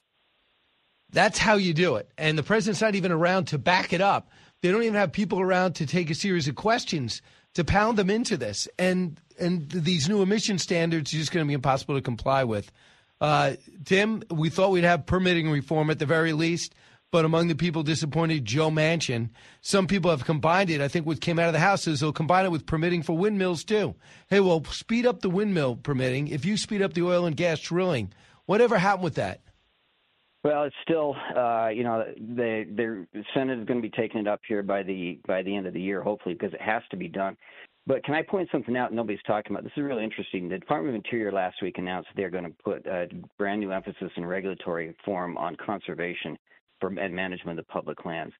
That's 1.11 1.39
how 1.39 1.55
you 1.55 1.73
do 1.73 1.97
it. 1.97 2.11
And 2.19 2.37
the 2.37 2.43
president's 2.43 2.81
not 2.81 2.95
even 2.95 3.13
around 3.13 3.47
to 3.47 3.59
back 3.59 3.93
it 3.93 4.01
up. 4.01 4.31
They 4.63 4.71
don't 4.71 4.83
even 4.83 4.95
have 4.95 5.13
people 5.13 5.41
around 5.41 5.75
to 5.77 5.87
take 5.87 6.11
a 6.11 6.15
series 6.15 6.49
of 6.49 6.57
questions 6.57 7.23
to 7.55 7.65
pound 7.65 7.97
them 7.97 8.11
into 8.11 8.37
this. 8.37 8.69
And 8.79 9.21
and 9.39 9.71
these 9.71 10.09
new 10.09 10.23
emission 10.23 10.59
standards 10.59 11.13
are 11.13 11.19
just 11.19 11.31
going 11.31 11.45
to 11.45 11.49
be 11.49 11.55
impossible 11.55 11.95
to 11.95 12.01
comply 12.01 12.45
with. 12.45 12.73
Uh, 13.21 13.55
Tim, 13.85 14.23
we 14.31 14.51
thought 14.51 14.71
we'd 14.71 14.85
have 14.85 15.07
permitting 15.07 15.51
reform 15.51 15.91
at 15.91 15.99
the 15.99 16.07
very 16.07 16.33
least, 16.33 16.75
but 17.11 17.25
among 17.25 17.49
the 17.49 17.55
people 17.55 17.83
disappointed, 17.83 18.45
Joe 18.45 18.71
Manchin. 18.71 19.31
Some 19.61 19.87
people 19.87 20.11
have 20.11 20.25
combined 20.25 20.71
it. 20.71 20.81
I 20.81 20.89
think 20.89 21.07
what 21.07 21.21
came 21.21 21.39
out 21.39 21.47
of 21.47 21.53
the 21.53 21.61
House 21.61 21.87
is 21.87 22.01
they'll 22.01 22.13
combine 22.13 22.45
it 22.45 22.51
with 22.51 22.67
permitting 22.67 23.03
for 23.03 23.17
windmills 23.17 23.65
too. 23.65 23.95
Hey, 24.29 24.41
well, 24.41 24.65
speed 24.65 25.07
up 25.07 25.21
the 25.21 25.31
windmill 25.31 25.77
permitting 25.77 26.29
if 26.29 26.45
you 26.45 26.57
speed 26.57 26.83
up 26.83 26.95
the 26.95 27.03
oil 27.03 27.27
and 27.27 27.37
gas 27.37 27.61
drilling. 27.61 28.13
Whatever 28.47 28.79
happened 28.79 29.05
with 29.05 29.15
that? 29.17 29.41
Well, 30.45 30.63
it's 30.63 30.77
still, 30.83 31.17
uh, 31.37 31.69
you 31.69 31.83
know, 31.83 32.05
the 32.17 32.65
the 32.77 33.23
Senate 33.35 33.59
is 33.59 33.67
going 33.67 33.83
to 33.83 33.89
be 33.89 33.91
taking 33.91 34.21
it 34.21 34.29
up 34.29 34.41
here 34.47 34.63
by 34.63 34.85
the 34.85 35.19
by 35.27 35.43
the 35.43 35.57
end 35.57 35.67
of 35.67 35.75
the 35.75 35.81
year, 35.81 36.03
hopefully, 36.03 36.35
because 36.35 36.55
it 36.55 36.61
has 36.61 36.83
to 36.91 36.97
be 36.97 37.09
done. 37.09 37.37
But 37.87 38.05
can 38.05 38.15
I 38.15 38.23
point 38.23 38.49
something 38.53 38.77
out 38.77 38.93
nobody's 38.93 39.23
talking 39.27 39.53
about? 39.53 39.63
This 39.65 39.73
is 39.77 39.83
really 39.83 40.05
interesting. 40.05 40.49
The 40.49 40.59
Department 40.59 40.97
of 40.97 41.05
Interior 41.05 41.33
last 41.33 41.57
week 41.63 41.79
announced 41.79 42.09
they're 42.17 42.31
going 42.31 42.45
to 42.45 42.55
put 42.65 42.87
a 42.87 43.09
brand 43.39 43.61
new 43.61 43.73
emphasis 43.73 44.11
in 44.17 44.25
regulatory 44.25 44.95
form 45.05 45.37
on 45.37 45.57
conservation 45.57 46.37
for, 46.81 46.91
management 46.91 47.59
of 47.59 47.69
public 47.69 48.05
lands. 48.05 48.35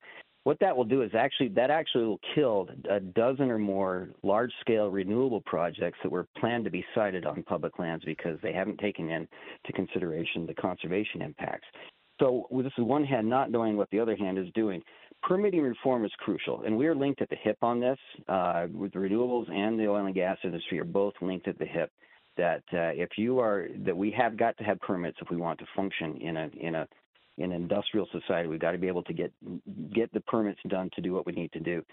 What 0.45 0.61
that 0.61 0.77
will 0.77 0.85
do 0.85 1.03
is 1.03 1.11
actually 1.13 1.49
that 1.49 1.71
actually 1.71 2.05
will 2.05 2.21
kill 2.35 2.69
a 2.89 3.01
dozen 3.01 3.51
or 3.51 3.59
more 3.59 4.11
large-scale 4.23 4.91
renewable 4.91 5.41
projects 5.41 5.99
that 6.05 6.13
were 6.13 6.29
planned 6.39 6.65
to 6.67 6.71
be 6.71 6.85
sited 6.95 7.27
on 7.27 7.43
public 7.43 7.81
lands 7.81 8.05
because 8.05 8.39
they 8.45 8.53
haven't 8.53 8.79
taken 8.79 9.11
into 9.11 9.73
consideration 9.75 10.47
the 10.47 10.55
conservation 10.55 11.21
impacts. 11.21 11.67
So 12.21 12.47
this 12.51 12.73
is 12.79 12.85
one 12.85 13.05
hand 13.05 13.29
not 13.29 13.51
knowing 13.51 13.77
what 13.77 13.91
the 13.91 13.99
other 13.99 14.17
hand 14.17 14.39
is 14.39 14.47
doing. 14.55 14.83
Permitting 15.23 15.63
reform 15.63 16.05
is 16.05 16.13
crucial, 16.19 16.63
and 16.63 16.77
we 16.77 16.87
are 16.87 16.95
linked 16.95 17.21
at 17.21 17.29
the 17.29 17.37
hip 17.43 17.59
on 17.63 17.81
this. 17.81 17.99
Uh, 18.29 18.67
with 18.73 18.93
the 18.93 18.99
renewables 18.99 19.51
and 19.51 19.79
the 19.79 19.89
oil 19.89 20.07
and 20.07 20.15
gas 20.15 20.39
industry 20.45 20.79
are 20.79 20.85
both 20.85 21.15
linked 21.21 21.49
at 21.49 21.59
the 21.59 21.67
hip. 21.67 21.91
That 22.37 22.63
uh, 22.73 22.93
if 22.95 23.11
you 23.17 23.41
are 23.41 23.67
that 23.85 23.97
we 23.97 24.13
have 24.13 24.37
got 24.37 24.57
to 24.59 24.65
have 24.65 24.79
permits 24.81 25.19
if 25.21 25.29
we 25.31 25.37
want 25.37 25.59
to 25.59 25.67
function 25.75 26.19
in 26.19 26.37
a 26.37 26.51
in 26.61 26.75
a 26.77 26.87
an 27.39 27.53
industrial 27.53 28.09
society. 28.13 28.49
We've 28.49 28.61
got 28.61 28.73
to 28.73 28.79
be 28.79 28.89
able 28.89 29.03
to 29.05 29.13
get 29.13 29.33
get 29.95 30.13
the 30.13 30.21
permits 30.21 30.61
done 30.69 30.91
to 30.95 31.01
do 31.01 31.13
what 31.13 31.27
we 31.27 31.33
need 31.33 31.53
to 31.53 31.61
do. 31.61 31.85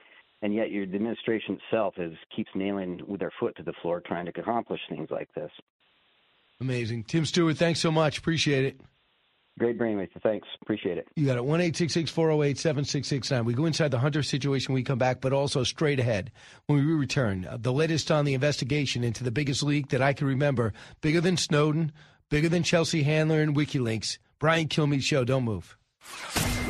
And 0.41 0.53
yet, 0.53 0.71
your 0.71 0.85
the 0.85 0.95
administration 0.95 1.59
itself 1.63 1.95
is 1.97 2.13
keeps 2.35 2.51
nailing 2.55 3.01
with 3.07 3.19
their 3.19 3.31
foot 3.39 3.55
to 3.57 3.63
the 3.63 3.73
floor, 3.81 4.01
trying 4.05 4.25
to 4.25 4.39
accomplish 4.39 4.81
things 4.89 5.09
like 5.09 5.29
this. 5.33 5.51
Amazing. 6.59 7.03
Tim 7.05 7.25
Stewart, 7.25 7.57
thanks 7.57 7.79
so 7.79 7.91
much. 7.91 8.17
Appreciate 8.17 8.65
it. 8.65 8.81
Great 9.59 9.77
brainwave. 9.77 10.09
Thanks. 10.23 10.47
Appreciate 10.61 10.97
it. 10.97 11.07
You 11.15 11.27
got 11.27 11.37
it. 11.37 11.45
1 11.45 11.59
408 12.07 12.57
7669. 12.57 13.45
We 13.45 13.53
go 13.53 13.65
inside 13.65 13.91
the 13.91 13.99
Hunter 13.99 14.23
situation 14.23 14.73
we 14.73 14.81
come 14.81 14.97
back, 14.97 15.21
but 15.21 15.31
also 15.31 15.63
straight 15.63 15.99
ahead 15.99 16.31
when 16.65 16.79
we 16.79 16.93
return. 16.93 17.45
Uh, 17.45 17.57
the 17.59 17.71
latest 17.71 18.09
on 18.09 18.25
the 18.25 18.33
investigation 18.33 19.03
into 19.03 19.23
the 19.23 19.31
biggest 19.31 19.61
leak 19.61 19.89
that 19.89 20.01
I 20.01 20.13
can 20.13 20.25
remember, 20.25 20.73
bigger 21.01 21.21
than 21.21 21.37
Snowden, 21.37 21.91
bigger 22.29 22.49
than 22.49 22.63
Chelsea 22.63 23.03
Handler 23.03 23.41
and 23.41 23.55
WikiLeaks. 23.55 24.17
Brian 24.43 24.67
Kilmeade 24.67 25.01
Show. 25.01 25.23
Don't 25.23 25.45
move. 25.45 25.77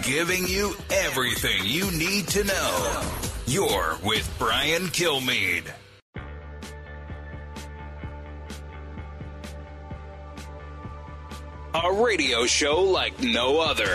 Giving 0.04 0.48
you 0.48 0.76
everything 0.92 1.60
you 1.64 1.90
need 1.90 2.28
to 2.28 2.44
know. 2.44 3.02
You're 3.48 3.98
with 4.04 4.32
Brian 4.38 4.84
Kilmeade. 4.90 5.66
A 11.74 11.92
radio 11.94 12.46
show 12.46 12.80
like 12.84 13.20
no 13.24 13.60
other. 13.60 13.90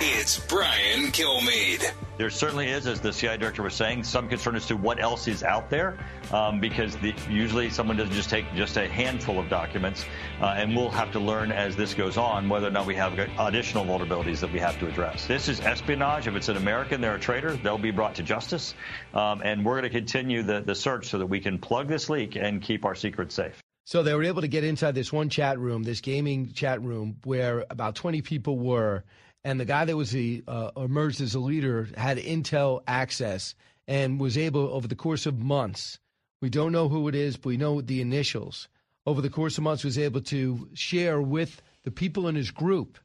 It's 0.00 0.38
Brian 0.46 1.12
Kilmeade. 1.12 1.84
There 2.16 2.30
certainly 2.30 2.68
is, 2.70 2.86
as 2.86 3.02
the 3.02 3.12
CI 3.12 3.36
director 3.36 3.62
was 3.62 3.74
saying, 3.74 4.04
some 4.04 4.30
concern 4.30 4.56
as 4.56 4.64
to 4.68 4.76
what 4.78 5.02
else 5.02 5.28
is 5.28 5.42
out 5.42 5.68
there, 5.68 5.98
um, 6.32 6.60
because 6.60 6.96
the, 6.96 7.14
usually 7.28 7.70
someone 7.70 7.96
doesn't 7.96 8.14
just 8.14 8.30
take 8.30 8.44
just 8.54 8.76
a 8.76 8.88
handful 8.88 9.38
of 9.38 9.48
documents, 9.48 10.04
uh, 10.40 10.54
and 10.56 10.76
we'll 10.76 10.90
have 10.90 11.12
to 11.12 11.20
learn 11.20 11.52
as 11.52 11.76
this 11.76 11.94
goes 11.94 12.16
on 12.16 12.48
whether 12.48 12.68
or 12.68 12.70
not 12.70 12.86
we 12.86 12.94
have 12.94 13.18
additional 13.38 13.84
vulnerabilities 13.84 14.40
that 14.40 14.52
we 14.52 14.58
have 14.58 14.78
to 14.78 14.86
address. 14.86 15.26
This 15.26 15.48
is 15.48 15.60
espionage. 15.60 16.26
If 16.26 16.34
it's 16.34 16.48
an 16.48 16.56
American, 16.56 17.00
they're 17.00 17.16
a 17.16 17.20
traitor, 17.20 17.56
they'll 17.56 17.78
be 17.78 17.90
brought 17.90 18.16
to 18.16 18.22
justice, 18.22 18.74
um, 19.14 19.42
and 19.44 19.64
we're 19.64 19.80
going 19.80 19.90
to 19.90 19.98
continue 19.98 20.42
the, 20.42 20.60
the 20.60 20.74
search 20.74 21.06
so 21.06 21.18
that 21.18 21.26
we 21.26 21.40
can 21.40 21.58
plug 21.58 21.88
this 21.88 22.10
leak 22.10 22.36
and 22.36 22.62
keep 22.62 22.84
our 22.84 22.94
secrets 22.94 23.34
safe. 23.34 23.62
So 23.84 24.02
they 24.02 24.12
were 24.12 24.24
able 24.24 24.42
to 24.42 24.48
get 24.48 24.64
inside 24.64 24.94
this 24.94 25.10
one 25.10 25.30
chat 25.30 25.58
room, 25.58 25.82
this 25.82 26.02
gaming 26.02 26.52
chat 26.52 26.82
room, 26.82 27.16
where 27.24 27.64
about 27.70 27.94
20 27.94 28.20
people 28.20 28.58
were, 28.58 29.04
and 29.44 29.58
the 29.58 29.64
guy 29.64 29.86
that 29.86 29.96
was 29.96 30.10
the 30.10 30.44
uh, 30.46 30.72
emerged 30.76 31.22
as 31.22 31.34
a 31.34 31.40
leader 31.40 31.88
had 31.96 32.18
intel 32.18 32.82
access 32.86 33.54
and 33.86 34.20
was 34.20 34.36
able 34.36 34.68
over 34.74 34.86
the 34.86 34.94
course 34.94 35.24
of 35.24 35.38
months. 35.38 35.98
We 36.40 36.50
don't 36.50 36.72
know 36.72 36.88
who 36.88 37.08
it 37.08 37.14
is, 37.14 37.36
but 37.36 37.46
we 37.46 37.56
know 37.56 37.80
the 37.80 38.00
initials. 38.00 38.68
Over 39.06 39.20
the 39.20 39.30
course 39.30 39.58
of 39.58 39.64
months, 39.64 39.84
was 39.84 39.98
able 39.98 40.20
to 40.22 40.68
share 40.74 41.20
with 41.20 41.62
the 41.84 41.90
people 41.90 42.28
in 42.28 42.34
his 42.34 42.50
group 42.50 42.98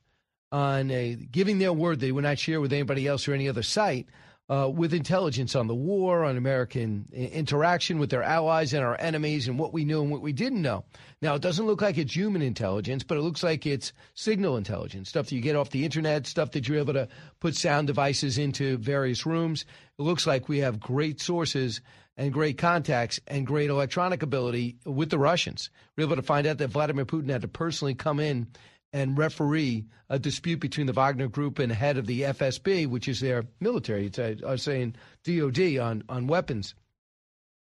on 0.51 0.91
a, 0.91 1.15
giving 1.15 1.59
their 1.59 1.73
word 1.73 1.99
they 1.99 2.11
would 2.11 2.23
not 2.23 2.37
share 2.37 2.61
with 2.61 2.73
anybody 2.73 3.07
else 3.07 3.27
or 3.27 3.33
any 3.33 3.49
other 3.49 3.63
site 3.63 4.07
uh, 4.49 4.69
with 4.69 4.93
intelligence 4.93 5.55
on 5.55 5.67
the 5.67 5.75
war, 5.75 6.25
on 6.25 6.35
American 6.35 7.07
interaction 7.13 7.97
with 7.97 8.09
their 8.09 8.23
allies 8.23 8.73
and 8.73 8.83
our 8.83 8.99
enemies, 8.99 9.47
and 9.47 9.57
what 9.57 9.73
we 9.73 9.85
knew 9.85 10.01
and 10.01 10.11
what 10.11 10.21
we 10.21 10.33
didn't 10.33 10.61
know. 10.61 10.83
Now, 11.21 11.35
it 11.35 11.41
doesn't 11.41 11.65
look 11.65 11.81
like 11.81 11.97
it's 11.97 12.15
human 12.15 12.41
intelligence, 12.41 13.03
but 13.03 13.17
it 13.17 13.21
looks 13.21 13.41
like 13.41 13.65
it's 13.65 13.93
signal 14.13 14.57
intelligence 14.57 15.09
stuff 15.09 15.27
that 15.27 15.35
you 15.35 15.41
get 15.41 15.55
off 15.55 15.69
the 15.69 15.85
internet, 15.85 16.27
stuff 16.27 16.51
that 16.51 16.67
you're 16.67 16.79
able 16.79 16.93
to 16.93 17.07
put 17.39 17.55
sound 17.55 17.87
devices 17.87 18.37
into 18.37 18.77
various 18.77 19.25
rooms. 19.25 19.65
It 19.97 20.03
looks 20.03 20.27
like 20.27 20.49
we 20.49 20.59
have 20.59 20.79
great 20.79 21.21
sources 21.21 21.79
and 22.17 22.33
great 22.33 22.57
contacts 22.57 23.19
and 23.27 23.47
great 23.47 23.69
electronic 23.69 24.21
ability 24.23 24.77
with 24.85 25.09
the 25.09 25.17
Russians. 25.17 25.69
We're 25.97 26.05
able 26.05 26.15
to 26.15 26.21
find 26.21 26.45
out 26.45 26.59
that 26.59 26.69
Vladimir 26.69 27.05
Putin 27.05 27.29
had 27.29 27.41
to 27.41 27.47
personally 27.47 27.95
come 27.95 28.19
in 28.19 28.47
and 28.91 29.17
referee 29.17 29.85
a 30.09 30.19
dispute 30.19 30.59
between 30.59 30.85
the 30.85 30.93
Wagner 30.93 31.27
Group 31.27 31.57
and 31.57 31.71
the 31.71 31.75
head 31.75 31.97
of 31.97 32.05
the 32.05 32.21
FSB, 32.21 32.87
which 32.87 33.07
is 33.07 33.19
their 33.19 33.45
military. 33.59 34.05
It's 34.05 34.41
was 34.41 34.61
saying 34.61 34.95
DOD 35.23 35.77
on 35.77 36.03
on 36.07 36.27
weapons. 36.27 36.75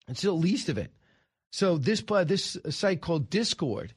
It's 0.09 0.23
the 0.23 0.33
least 0.33 0.71
of 0.71 0.79
it. 0.79 0.91
So 1.51 1.77
this 1.77 2.03
uh, 2.11 2.25
this 2.25 2.57
site 2.71 3.03
called 3.03 3.29
Discord, 3.29 3.93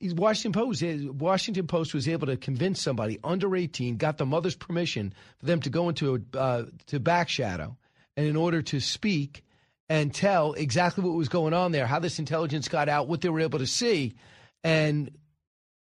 Washington 0.00 0.58
Post 0.58 0.82
Washington 0.82 1.66
Post 1.66 1.92
was 1.92 2.08
able 2.08 2.26
to 2.28 2.38
convince 2.38 2.80
somebody 2.80 3.18
under 3.22 3.54
18, 3.54 3.98
got 3.98 4.16
the 4.16 4.26
mother's 4.26 4.56
permission 4.56 5.12
for 5.38 5.46
them 5.46 5.60
to 5.60 5.70
go 5.70 5.90
into 5.90 6.14
a, 6.14 6.38
uh, 6.38 6.64
to 6.86 6.98
back 6.98 7.28
shadow, 7.28 7.76
and 8.16 8.26
in 8.26 8.36
order 8.36 8.62
to 8.62 8.80
speak 8.80 9.44
and 9.90 10.14
tell 10.14 10.52
exactly 10.52 11.02
what 11.02 11.14
was 11.14 11.28
going 11.28 11.52
on 11.52 11.72
there, 11.72 11.84
how 11.84 11.98
this 11.98 12.20
intelligence 12.20 12.68
got 12.68 12.88
out, 12.88 13.08
what 13.08 13.20
they 13.20 13.28
were 13.28 13.40
able 13.40 13.58
to 13.58 13.66
see, 13.66 14.14
and 14.62 15.10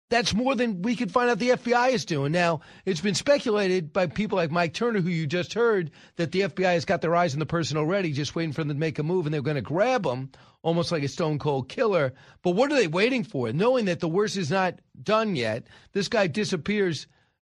that's 0.10 0.36
more 0.36 0.54
than 0.56 0.84
we 0.84 0.96
could 0.96 1.12
find 1.12 1.32
out 1.32 1.40
the 1.40 1.50
FBI 1.50 1.92
is 1.92 2.06
doing. 2.06 2.32
Now, 2.32 2.62
it's 2.86 3.02
been 3.02 3.16
speculated 3.16 3.92
by 3.92 4.06
people 4.06 4.38
like 4.38 4.52
Mike 4.52 4.74
Turner, 4.74 5.02
who 5.02 5.10
you 5.10 5.26
just 5.26 5.56
heard, 5.56 5.90
that 6.16 6.32
the 6.32 6.42
FBI 6.42 6.74
has 6.74 6.86
got 6.86 7.02
their 7.02 7.16
eyes 7.16 7.34
on 7.34 7.40
the 7.40 7.46
person 7.48 7.76
already, 7.76 8.14
just 8.14 8.36
waiting 8.36 8.54
for 8.54 8.62
them 8.62 8.70
to 8.70 8.76
make 8.76 9.00
a 9.00 9.04
move, 9.04 9.26
and 9.26 9.34
they're 9.34 9.42
going 9.42 9.56
to 9.56 9.62
grab 9.62 10.04
them, 10.04 10.30
almost 10.62 10.92
like 10.92 11.04
a 11.04 11.08
stone 11.08 11.40
cold 11.40 11.68
killer. 11.68 12.14
But 12.44 12.52
what 12.52 12.72
are 12.72 12.76
they 12.76 12.88
waiting 12.88 13.24
for? 13.24 13.52
Knowing 13.52 13.86
that 13.86 14.00
the 14.00 14.08
worst 14.08 14.38
is 14.38 14.52
not 14.52 14.80
done 15.02 15.36
yet, 15.36 15.66
this 15.92 16.08
guy 16.08 16.28
disappears. 16.28 17.08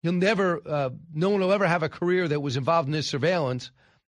He'll 0.02 0.12
never, 0.12 0.60
uh, 0.68 0.90
no 1.14 1.30
one 1.30 1.40
will 1.40 1.52
ever 1.52 1.68
have 1.68 1.84
a 1.84 1.88
career 1.88 2.26
that 2.26 2.40
was 2.40 2.56
involved 2.56 2.88
in 2.88 2.92
this 2.92 3.06
surveillance. 3.06 3.70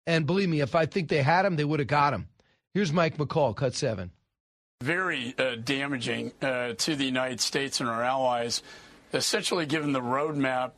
And 0.08 0.26
believe 0.26 0.48
me, 0.48 0.60
if 0.60 0.74
I 0.74 0.86
think 0.86 1.08
they 1.08 1.22
had 1.22 1.44
him, 1.44 1.56
they 1.56 1.64
would 1.64 1.80
have 1.80 1.86
got 1.86 2.14
him. 2.14 2.28
Here's 2.72 2.92
Mike 2.92 3.18
McCaul, 3.18 3.54
cut 3.54 3.74
seven 3.74 4.10
very 4.80 5.34
uh, 5.36 5.56
damaging 5.56 6.30
uh, 6.40 6.72
to 6.78 6.94
the 6.94 7.04
United 7.04 7.40
States 7.40 7.80
and 7.80 7.88
our 7.88 8.04
allies, 8.04 8.62
essentially 9.12 9.66
given 9.66 9.90
the 9.90 10.00
roadmap, 10.00 10.70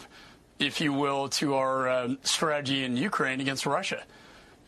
if 0.58 0.80
you 0.80 0.90
will, 0.90 1.28
to 1.28 1.54
our 1.54 1.86
uh, 1.86 2.08
strategy 2.22 2.82
in 2.82 2.96
Ukraine 2.96 3.42
against 3.42 3.66
Russia. 3.66 4.02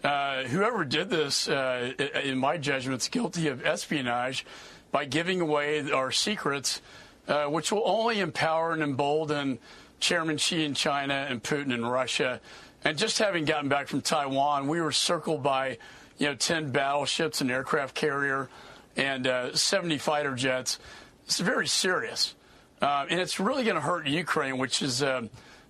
Uh, 0.05 0.43
whoever 0.43 0.85
did 0.85 1.09
this, 1.09 1.49
uh, 1.49 1.93
in 2.23 2.37
my 2.37 2.59
judgment, 2.59 3.01
is 3.01 3.09
guilty 3.09 3.49
of 3.49 3.65
espionage 3.65 4.45
by 4.91 5.07
giving 5.07 5.41
away 5.41 5.91
our 5.91 6.11
secrets, 6.11 6.83
uh, 7.27 7.47
which 7.47 7.73
will 7.73 7.85
only 7.87 8.21
empower 8.21 8.73
and 8.73 8.83
embolden 8.83 9.59
Chairman 9.99 10.37
Xi 10.37 10.63
in 10.63 10.75
China 10.75 11.27
and 11.27 11.43
Putin 11.43 11.73
in 11.73 11.87
Russia. 11.87 12.39
And 12.85 12.99
just 12.99 13.19
having 13.19 13.45
gotten 13.45 13.69
back 13.69 13.89
from 13.89 14.01
Taiwan, 14.01 14.67
we 14.67 14.81
were 14.81 14.93
circled 14.93 15.43
by, 15.43 15.79
you 16.19 16.27
know, 16.27 16.35
10 16.35 16.73
battleships, 16.73 17.41
an 17.41 17.51
aircraft 17.51 17.95
carrier, 17.95 18.49
and 18.97 19.27
uh, 19.27 19.55
70 19.55 19.99
fighter 19.99 20.35
jets. 20.35 20.79
It's 21.25 21.39
very 21.39 21.69
serious. 21.69 22.35
Uh, 22.81 23.07
and 23.09 23.21
it's 23.21 23.39
really 23.39 23.63
going 23.63 23.77
to 23.77 23.81
hurt 23.81 24.07
Ukraine, 24.09 24.59
which 24.59 24.83
is 24.83 25.03
uh, 25.03 25.23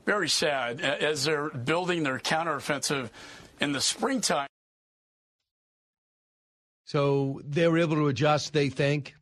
very 0.06 0.28
sad, 0.28 0.80
as 0.80 1.24
they're 1.24 1.50
building 1.50 2.02
their 2.02 2.18
counteroffensive 2.18 3.10
in 3.60 3.72
the 3.72 3.80
springtime. 3.80 4.48
So 6.86 7.40
they 7.44 7.68
were 7.68 7.78
able 7.78 7.96
to 7.96 8.08
adjust, 8.08 8.52
they 8.52 8.70
think, 8.70 9.14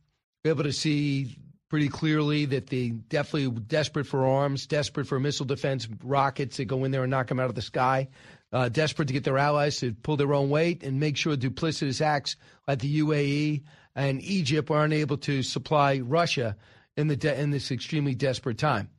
able 0.45 0.63
to 0.63 0.73
see 0.73 1.37
pretty 1.71 1.87
clearly 1.87 2.43
that 2.43 2.67
they 2.67 2.89
definitely 2.89 3.49
desperate 3.61 4.05
for 4.05 4.25
arms, 4.27 4.67
desperate 4.67 5.07
for 5.07 5.21
missile 5.21 5.45
defense 5.45 5.87
rockets 6.03 6.57
that 6.57 6.65
go 6.65 6.83
in 6.83 6.91
there 6.91 7.03
and 7.03 7.09
knock 7.09 7.27
them 7.27 7.39
out 7.39 7.47
of 7.47 7.55
the 7.55 7.61
sky, 7.61 8.09
uh, 8.51 8.67
desperate 8.67 9.07
to 9.07 9.13
get 9.13 9.23
their 9.23 9.37
allies 9.37 9.79
to 9.79 9.93
pull 9.93 10.17
their 10.17 10.33
own 10.33 10.49
weight 10.49 10.83
and 10.83 10.99
make 10.99 11.15
sure 11.15 11.37
duplicitous 11.37 12.01
acts 12.01 12.35
like 12.67 12.79
the 12.79 12.99
UAE 12.99 13.63
and 13.95 14.21
Egypt 14.21 14.69
were 14.69 14.83
unable 14.83 15.15
to 15.15 15.41
supply 15.43 15.99
Russia 15.99 16.57
in 16.97 17.07
the 17.07 17.15
de- 17.15 17.39
in 17.39 17.51
this 17.51 17.71
extremely 17.71 18.15
desperate 18.15 18.57
time. 18.57 18.89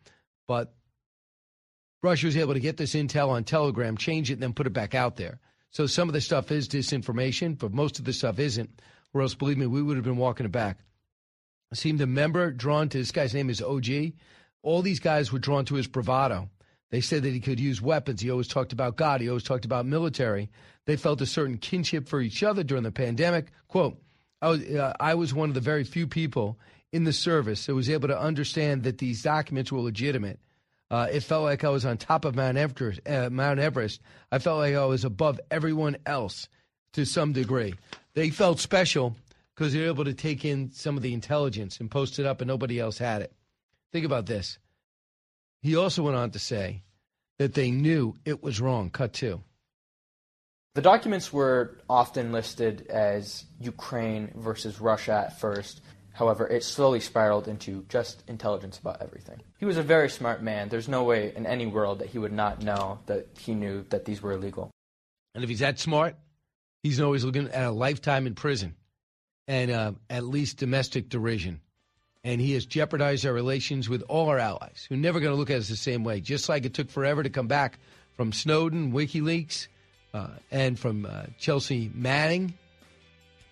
But 0.49 0.73
Russia 2.03 2.24
was 2.24 2.39
able 2.39 2.55
to 2.55 2.61
get 2.61 2.78
this 2.78 2.94
intel 2.94 3.28
on 3.28 3.44
Telegram, 3.44 3.99
change 3.99 4.31
it, 4.31 4.35
and 4.35 4.43
then 4.43 4.55
put 4.55 4.66
it 4.66 4.73
back 4.73 4.94
out 4.94 5.16
there. 5.16 5.40
So 5.73 5.86
some 5.86 6.09
of 6.09 6.15
the 6.15 6.23
stuff 6.23 6.51
is 6.51 6.70
disinformation, 6.70 7.59
but 7.59 7.70
most 7.70 7.99
of 7.99 8.07
the 8.07 8.15
stuff 8.15 8.39
isn't. 8.39 8.81
Or 9.12 9.20
else, 9.20 9.35
believe 9.35 9.59
me, 9.59 9.66
we 9.66 9.82
would 9.82 9.99
have 9.99 10.07
been 10.07 10.16
walking 10.16 10.47
it 10.47 10.53
back. 10.53 10.78
Seemed 11.73 12.01
a 12.01 12.07
member 12.07 12.51
drawn 12.51 12.89
to 12.90 12.99
this 12.99 13.12
guy's 13.12 13.35
name 13.35 13.51
is 13.51 13.62
OG. 13.62 14.12
All 14.62 14.82
these 14.82 15.01
guys 15.01 15.32
were 15.32 15.39
drawn 15.39 15.65
to 15.66 15.74
his 15.74 15.86
bravado. 15.86 16.49
They 16.90 17.01
said 17.01 17.23
that 17.23 17.32
he 17.32 17.40
could 17.40 17.59
use 17.59 17.81
weapons. 17.81 18.20
He 18.20 18.31
always 18.31 18.49
talked 18.49 18.73
about 18.73 18.97
God. 18.97 19.23
He 19.23 19.28
always 19.28 19.44
talked 19.44 19.65
about 19.65 19.86
military. 19.86 20.51
They 20.85 20.97
felt 20.97 21.23
a 21.23 21.27
certain 21.27 21.57
kinship 21.57 22.07
for 22.07 22.20
each 22.20 22.43
other 22.43 22.62
during 22.62 22.82
the 22.82 22.93
pandemic. 22.93 23.47
Quote, 23.69 23.99
I 24.43 24.49
was, 24.49 24.62
uh, 24.62 24.93
I 25.01 25.15
was 25.15 25.32
one 25.32 25.49
of 25.49 25.55
the 25.55 25.61
very 25.61 25.85
few 25.85 26.07
people 26.07 26.59
in 26.93 27.05
the 27.05 27.12
service 27.12 27.65
that 27.66 27.74
was 27.74 27.89
able 27.89 28.09
to 28.09 28.20
understand 28.20 28.82
that 28.82 28.99
these 28.99 29.23
documents 29.23 29.73
were 29.73 29.81
legitimate. 29.81 30.39
Uh, 30.90 31.09
it 31.11 31.23
felt 31.23 31.44
like 31.44 31.65
I 31.65 31.70
was 31.70 31.86
on 31.86 31.97
top 31.97 32.27
of 32.27 32.35
Mount 32.35 32.59
Everest, 32.59 33.01
uh, 33.09 33.31
Mount 33.31 33.59
Everest. 33.59 34.03
I 34.31 34.39
felt 34.39 34.59
like 34.59 34.74
I 34.74 34.85
was 34.85 35.07
above 35.07 35.40
everyone 35.51 35.97
else 36.05 36.49
to 36.93 37.07
some 37.07 37.32
degree. 37.32 37.74
They 38.12 38.28
felt 38.28 38.61
special 38.61 39.16
because 39.55 39.73
they're 39.73 39.87
able 39.87 40.05
to 40.05 40.15
take 40.15 40.45
in 40.45 40.70
some 40.73 40.97
of 40.97 41.03
the 41.03 41.12
intelligence 41.12 41.79
and 41.81 41.91
post 41.91 42.19
it 42.19 42.27
up, 42.27 42.41
and 42.41 42.49
nobody 42.49 42.79
else 42.79 42.99
had 42.99 43.23
it. 43.23 43.33
Think 43.93 44.07
about 44.07 44.27
this. 44.27 44.59
He 45.61 45.77
also 45.77 46.03
went 46.03 46.16
on 46.16 46.31
to 46.31 46.39
say 46.39 46.83
that 47.39 47.55
they 47.55 47.70
knew 47.70 48.15
it 48.24 48.43
was 48.43 48.61
wrong. 48.61 48.91
Cut 48.91 49.12
two. 49.12 49.43
The 50.74 50.83
documents 50.83 51.33
were 51.33 51.79
often 51.89 52.33
listed 52.33 52.87
as 52.89 53.45
Ukraine 53.61 54.33
versus 54.35 54.81
Russia 54.81 55.24
at 55.27 55.39
first. 55.39 55.83
However, 56.15 56.47
it 56.47 56.65
slowly 56.65 57.01
spiraled 57.01 57.47
into 57.47 57.85
just 57.89 58.23
intelligence 58.27 58.79
about 58.79 59.03
everything. 59.03 59.43
He 59.59 59.66
was 59.66 59.77
a 59.77 59.83
very 59.83 60.09
smart 60.09 60.43
man. 60.43 60.69
There's 60.69 60.89
no 60.89 61.05
way 61.05 61.33
in 61.35 61.47
any 61.47 61.66
world 61.66 61.99
that 61.99 62.09
he 62.09 62.19
would 62.19 62.33
not 62.33 62.62
know 62.62 63.01
that 63.07 63.29
he 63.39 63.55
knew 63.55 63.85
that 63.91 64.05
these 64.05 64.23
were 64.23 64.33
illegal. 64.33 64.70
And 65.35 65.45
if 65.45 65.51
he's 65.51 65.61
that 65.61 65.79
smart, 65.79 66.16
he's 66.83 67.01
always 67.01 67.24
looking 67.24 67.49
at 67.49 67.65
a 67.65 67.70
lifetime 67.70 68.27
in 68.27 68.35
prison 68.35 68.74
and 69.53 69.70
uh, 69.70 69.93
at 70.09 70.24
least 70.24 70.57
domestic 70.57 71.11
derision. 71.11 71.61
And 72.24 72.41
he 72.41 72.55
has 72.55 72.65
jeopardized 72.65 73.27
our 73.27 73.35
relations 73.35 73.87
with 73.87 74.01
all 74.09 74.31
our 74.31 74.39
allies 74.39 74.87
who 74.89 74.95
are 74.95 74.99
never 74.99 75.20
going 75.20 75.31
to 75.31 75.37
look 75.37 75.51
at 75.51 75.59
us 75.59 75.69
the 75.69 75.77
same 75.77 76.05
way. 76.05 76.20
Just 76.20 76.49
like 76.49 76.65
it 76.65 76.73
took 76.73 76.89
forever 76.89 77.23
to 77.23 77.29
come 77.29 77.49
back 77.49 77.79
from 78.16 78.33
Snowden, 78.33 78.93
WikiLeaks, 78.93 79.69
uh, 80.15 80.29
and 80.51 80.79
from 80.79 81.05
uh, 81.05 81.24
Chelsea 81.39 81.91
Manning. 81.95 82.55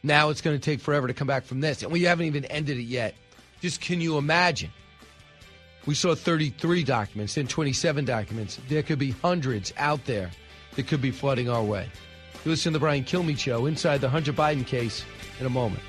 Now 0.03 0.31
it's 0.31 0.41
going 0.41 0.59
to 0.59 0.65
take 0.65 0.81
forever 0.81 1.07
to 1.07 1.13
come 1.13 1.27
back 1.27 1.45
from 1.45 1.61
this. 1.61 1.83
And 1.83 1.93
we 1.93 2.05
haven't 2.05 2.25
even 2.25 2.47
ended 2.47 2.79
it 2.79 2.85
yet. 2.85 3.15
Just 3.61 3.83
can 3.83 4.01
you 4.01 4.17
imagine? 4.17 4.71
We 5.85 5.95
saw 5.95 6.15
33 6.15 6.83
documents, 6.83 7.35
then 7.35 7.47
27 7.47 8.07
documents. 8.07 8.59
There 8.71 8.83
could 8.83 8.99
be 8.99 9.11
hundreds 9.11 9.75
out 9.77 10.07
there 10.07 10.31
that 10.77 10.87
could 10.87 11.03
be 11.03 11.11
flooding 11.11 11.51
our 11.51 11.63
way. 11.63 11.91
You 12.43 12.53
listen 12.53 12.73
to 12.73 12.79
the 12.79 12.81
Brian 12.81 13.05
Kilmeade 13.05 13.39
Show 13.39 13.67
inside 13.67 14.01
the 14.01 14.09
Hunter 14.09 14.33
Biden 14.33 14.67
case 14.67 15.05
in 15.39 15.45
a 15.45 15.51
moment. 15.51 15.83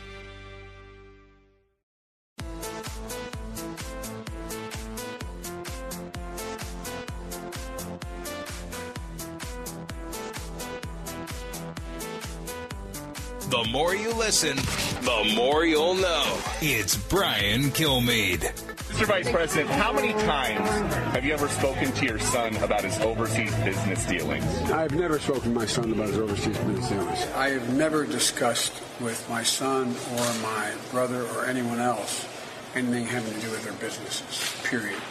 The 13.52 13.68
more 13.70 13.94
you 13.94 14.14
listen, 14.14 14.56
the 15.02 15.34
more 15.36 15.66
you'll 15.66 15.96
know. 15.96 16.40
It's 16.62 16.96
Brian 16.96 17.64
Kilmeade. 17.72 18.40
Mr. 18.40 19.06
Vice 19.06 19.30
President, 19.30 19.70
how 19.70 19.92
many 19.92 20.14
times 20.14 20.70
have 21.14 21.26
you 21.26 21.34
ever 21.34 21.50
spoken 21.50 21.92
to 21.92 22.06
your 22.06 22.18
son 22.18 22.56
about 22.64 22.86
his 22.86 22.98
overseas 23.00 23.54
business 23.66 24.06
dealings? 24.06 24.46
I've 24.72 24.96
never 24.96 25.20
spoken 25.20 25.54
to 25.54 25.60
my 25.60 25.66
son 25.66 25.92
about 25.92 26.08
his 26.08 26.18
overseas 26.18 26.58
business 26.60 26.88
dealings. 26.88 27.26
I 27.36 27.50
have 27.50 27.74
never 27.74 28.06
discussed 28.06 28.82
with 29.02 29.30
my 29.30 29.44
son 29.44 29.98
or 30.14 30.34
my 30.42 30.72
brother 30.90 31.26
or 31.36 31.46
anyone 31.46 31.82
else 31.82 32.26
anything 32.74 33.06
having 33.06 33.34
to 33.34 33.42
do 33.42 33.52
with 33.52 33.66
their 33.66 33.74
businesses, 33.74 34.56
period. 34.64 35.02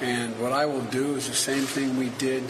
And 0.00 0.36
what 0.40 0.50
I 0.50 0.66
will 0.66 0.82
do 0.86 1.14
is 1.14 1.28
the 1.28 1.34
same 1.34 1.62
thing 1.62 1.96
we 1.96 2.08
did 2.18 2.42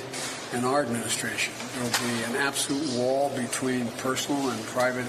in 0.53 0.65
our 0.65 0.83
administration. 0.83 1.53
There 1.75 1.83
will 1.85 1.91
be 1.91 2.25
an 2.25 2.37
absolute 2.37 2.99
wall 2.99 3.31
between 3.37 3.89
personal 3.99 4.51
and 4.51 4.63
private 4.67 5.07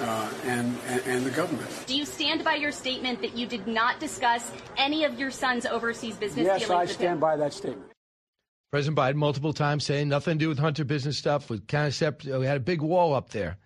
uh, 0.00 0.30
and, 0.44 0.76
and, 0.88 1.02
and 1.06 1.26
the 1.26 1.30
government. 1.30 1.68
Do 1.86 1.96
you 1.96 2.04
stand 2.04 2.44
by 2.44 2.54
your 2.54 2.72
statement 2.72 3.22
that 3.22 3.36
you 3.36 3.46
did 3.46 3.66
not 3.66 4.00
discuss 4.00 4.50
any 4.76 5.04
of 5.04 5.18
your 5.18 5.30
son's 5.30 5.66
overseas 5.66 6.16
business 6.16 6.46
yes, 6.46 6.60
dealings? 6.60 6.68
Yes, 6.68 6.70
I 6.70 6.82
with 6.82 6.90
stand 6.92 7.12
him? 7.14 7.20
by 7.20 7.36
that 7.36 7.52
statement. 7.52 7.90
President 8.70 8.98
Biden 8.98 9.14
multiple 9.14 9.52
times 9.52 9.84
saying 9.84 10.08
nothing 10.08 10.38
to 10.38 10.44
do 10.44 10.48
with 10.48 10.58
Hunter 10.58 10.84
business 10.84 11.16
stuff. 11.16 11.48
Was 11.48 11.60
kind 11.68 11.86
of 11.86 11.94
separate. 11.94 12.38
We 12.38 12.46
had 12.46 12.58
a 12.58 12.60
big 12.60 12.82
wall 12.82 13.14
up 13.14 13.30
there. 13.30 13.56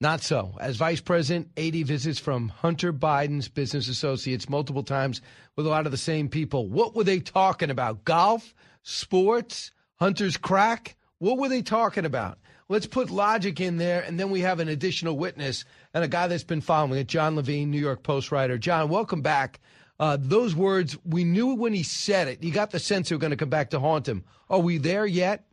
Not 0.00 0.22
so. 0.22 0.56
As 0.60 0.76
vice 0.76 1.00
president, 1.00 1.50
80 1.56 1.82
visits 1.84 2.18
from 2.18 2.48
Hunter 2.48 2.92
Biden's 2.92 3.48
business 3.48 3.88
associates 3.88 4.48
multiple 4.48 4.82
times 4.82 5.20
with 5.56 5.66
a 5.66 5.70
lot 5.70 5.86
of 5.86 5.92
the 5.92 5.98
same 5.98 6.28
people. 6.28 6.68
What 6.68 6.94
were 6.94 7.04
they 7.04 7.20
talking 7.20 7.70
about? 7.70 8.04
Golf, 8.04 8.54
sports, 8.82 9.70
Hunter's 9.96 10.36
crack? 10.36 10.96
What 11.18 11.38
were 11.38 11.48
they 11.48 11.62
talking 11.62 12.04
about? 12.04 12.38
Let's 12.68 12.86
put 12.86 13.10
logic 13.10 13.60
in 13.60 13.76
there, 13.76 14.02
and 14.02 14.18
then 14.18 14.30
we 14.30 14.40
have 14.40 14.58
an 14.58 14.68
additional 14.68 15.16
witness 15.16 15.64
and 15.92 16.02
a 16.02 16.08
guy 16.08 16.26
that's 16.28 16.44
been 16.44 16.60
following 16.60 16.98
it, 16.98 17.08
Jon 17.08 17.36
Levine, 17.36 17.70
New 17.70 17.80
York 17.80 18.02
Post 18.02 18.32
writer. 18.32 18.56
Jon, 18.56 18.88
welcome 18.88 19.22
back. 19.22 19.60
Uh, 20.00 20.16
those 20.18 20.56
words, 20.56 20.96
we 21.04 21.24
knew 21.24 21.54
when 21.54 21.72
he 21.72 21.82
said 21.82 22.26
it. 22.26 22.42
You 22.42 22.52
got 22.52 22.70
the 22.70 22.78
sense 22.78 23.08
they 23.08 23.14
were 23.14 23.20
going 23.20 23.30
to 23.30 23.36
come 23.36 23.50
back 23.50 23.70
to 23.70 23.80
haunt 23.80 24.08
him. 24.08 24.24
Are 24.48 24.58
we 24.58 24.78
there 24.78 25.06
yet? 25.06 25.44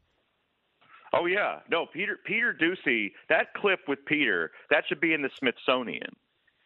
Oh 1.13 1.25
yeah, 1.25 1.59
no, 1.69 1.85
Peter 1.85 2.17
Peter 2.25 2.53
Doocy. 2.59 3.11
That 3.27 3.53
clip 3.53 3.81
with 3.87 3.99
Peter 4.05 4.51
that 4.69 4.85
should 4.87 5.01
be 5.01 5.13
in 5.13 5.21
the 5.21 5.29
Smithsonian 5.37 6.15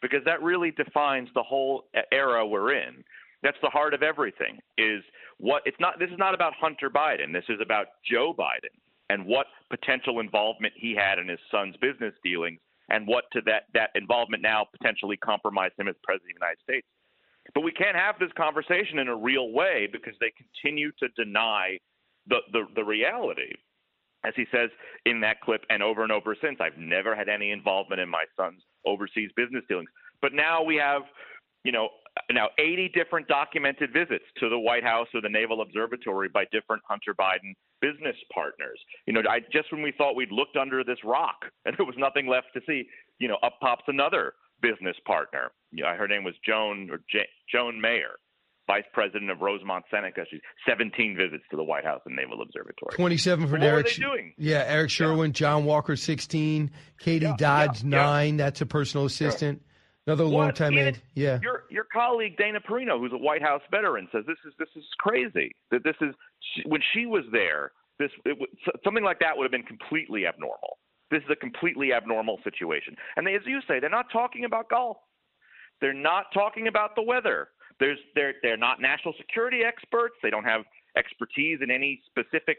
because 0.02 0.24
that 0.26 0.44
really 0.44 0.70
defines 0.70 1.30
the 1.34 1.42
whole 1.42 1.86
era 2.12 2.46
we're 2.46 2.74
in. 2.74 3.04
That's 3.46 3.62
the 3.62 3.70
heart 3.70 3.94
of 3.94 4.04
everything. 4.04 4.60
Is 4.78 5.04
what 5.38 5.62
it's 5.66 5.78
not. 5.80 6.00
This 6.00 6.10
is 6.10 6.18
not 6.18 6.34
about 6.34 6.54
Hunter 6.60 6.90
Biden. 6.90 7.32
This 7.32 7.46
is 7.48 7.60
about 7.62 7.88
Joe 8.10 8.34
Biden 8.38 8.74
and 9.10 9.26
what 9.26 9.46
potential 9.70 10.20
involvement 10.20 10.74
he 10.76 10.96
had 10.96 11.20
in 11.20 11.30
his 11.30 11.40
son's 11.52 11.78
business 11.78 12.14
dealings, 12.24 12.60
and 12.90 13.08
what 13.08 13.26
to 13.34 13.42
that 13.46 13.64
that 13.74 13.92
involvement 13.96 14.42
now 14.42 14.66
potentially 14.78 15.18
compromised 15.18 15.76
him 15.78 15.88
as 15.88 15.96
president 16.04 16.32
of 16.32 16.40
the 16.40 16.46
United 16.46 16.62
States. 16.64 16.88
But 17.54 17.62
we 17.62 17.72
can't 17.72 17.96
have 17.96 18.18
this 18.20 18.32
conversation 18.36 18.98
in 18.98 19.08
a 19.08 19.16
real 19.16 19.52
way 19.52 19.88
because 19.92 20.16
they 20.20 20.34
continue 20.34 20.92
to 21.00 21.08
deny 21.16 21.78
the, 22.28 22.40
the, 22.52 22.66
the 22.76 22.84
reality 22.84 23.54
as 24.26 24.34
he 24.36 24.46
says 24.52 24.70
in 25.06 25.22
that 25.22 25.40
clip 25.42 25.64
and 25.70 25.84
over 25.84 26.04
and 26.04 26.12
over 26.12 26.36
since, 26.42 26.58
I've 26.60 26.78
never 26.78 27.16
had 27.16 27.30
any 27.30 27.52
involvement 27.52 28.02
in 28.02 28.10
my 28.10 28.24
son's 28.36 28.62
overseas 28.86 29.30
business 29.36 29.64
dealings. 29.70 29.90
But 30.22 30.34
now 30.34 30.64
we 30.64 30.76
have, 30.78 31.04
you 31.66 31.72
know, 31.72 31.90
now 32.32 32.48
80 32.60 32.92
different 32.94 33.28
documented 33.28 33.92
visits 33.92 34.24
to 34.40 34.48
the 34.48 34.58
White 34.58 34.84
House 34.84 35.08
or 35.14 35.20
the 35.20 35.30
Naval 35.30 35.62
Observatory 35.62 36.30
by 36.30 36.46
different 36.52 36.84
Hunter 36.88 37.14
Biden 37.20 37.54
business 37.82 38.16
partners. 38.34 38.80
You 39.08 39.14
know, 39.14 39.22
I, 39.30 39.40
just 39.52 39.72
when 39.72 39.82
we 39.82 39.92
thought 39.98 40.16
we'd 40.16 40.32
looked 40.32 40.56
under 40.56 40.84
this 40.84 41.00
rock 41.04 41.44
and 41.66 41.76
there 41.78 41.86
was 41.86 41.96
nothing 41.98 42.28
left 42.28 42.48
to 42.54 42.62
see, 42.68 42.84
you 43.20 43.28
know, 43.28 43.38
up 43.44 43.60
pops 43.60 43.84
another 43.88 44.34
business 44.62 44.96
partner. 45.06 45.52
You 45.72 45.84
know, 45.84 45.94
her 45.98 46.08
name 46.08 46.24
was 46.24 46.36
Joan 46.46 46.90
or 46.92 47.00
J- 47.12 47.28
Joan 47.52 47.82
Mayer 47.82 48.16
vice 48.68 48.84
president 48.94 49.30
of 49.30 49.42
Rosemont 49.42 49.86
Seneca. 49.92 50.22
She's 50.30 50.42
17 50.68 51.16
visits 51.16 51.44
to 51.52 51.58
the 51.58 51.64
White 51.64 51.86
House 51.86 52.02
and 52.08 52.16
Naval 52.16 52.42
Observatory. 52.42 52.96
27 52.96 53.46
for 53.48 53.54
what 53.54 53.62
Eric. 53.64 53.86
What 53.86 53.92
are 53.92 54.00
they 54.00 54.18
doing? 54.18 54.34
Yeah, 54.40 54.64
Eric 54.66 54.90
Schwerin, 54.90 55.28
yeah. 55.28 55.34
John 55.34 55.66
Walker, 55.66 55.96
16. 55.96 56.72
Katie 57.00 57.26
yeah, 57.26 57.36
Dodge, 57.38 57.84
yeah, 57.84 57.90
9. 57.90 58.38
That's 58.38 58.62
a 58.62 58.66
personal 58.66 59.06
assistant. 59.06 59.62
Another 60.08 60.26
long 60.26 60.54
time 60.54 60.78
aide. 60.78 61.02
Yeah. 61.16 61.40
Your 61.42 61.64
your 61.70 61.86
colleague 61.92 62.38
Dana 62.38 62.60
Perino, 62.60 63.00
who's 63.00 63.14
a 63.14 63.18
White 63.18 63.42
House 63.42 63.62
veteran, 63.72 64.08
says 64.12 64.24
this 64.28 64.38
is 64.46 64.54
this 64.60 64.70
is 64.76 64.84
crazy. 65.00 65.56
That 65.72 65.84
this 65.84 65.96
is 66.00 66.14
when 66.66 66.82
she 66.94 67.08
was 67.08 67.24
there, 67.32 67.72
this 67.98 68.12
it, 68.24 68.38
something 68.84 69.04
like 69.04 69.20
that 69.20 69.36
would 69.36 69.44
have 69.44 69.52
been 69.52 69.64
completely 69.64 70.28
abnormal. 70.28 70.78
This 71.10 71.24
is 71.24 71.30
a 71.32 71.36
completely 71.36 71.92
abnormal 71.92 72.40
situation. 72.44 72.96
And 73.16 73.26
they, 73.26 73.34
as 73.34 73.42
you 73.46 73.62
say, 73.68 73.80
they're 73.80 73.90
not 73.90 74.08
talking 74.12 74.46
about 74.46 74.70
golf. 74.70 74.98
They're 75.82 75.94
not 75.94 76.26
talking 76.34 76.68
about 76.68 76.96
the 76.96 77.02
weather. 77.02 77.50
There's 77.80 78.00
they're 78.14 78.36
they're 78.44 78.58
not 78.58 78.80
national 78.80 79.16
security 79.18 79.62
experts. 79.66 80.16
They 80.22 80.30
don't 80.30 80.46
have 80.46 80.62
expertise 80.96 81.60
in 81.62 81.72
any 81.72 82.02
specific 82.06 82.58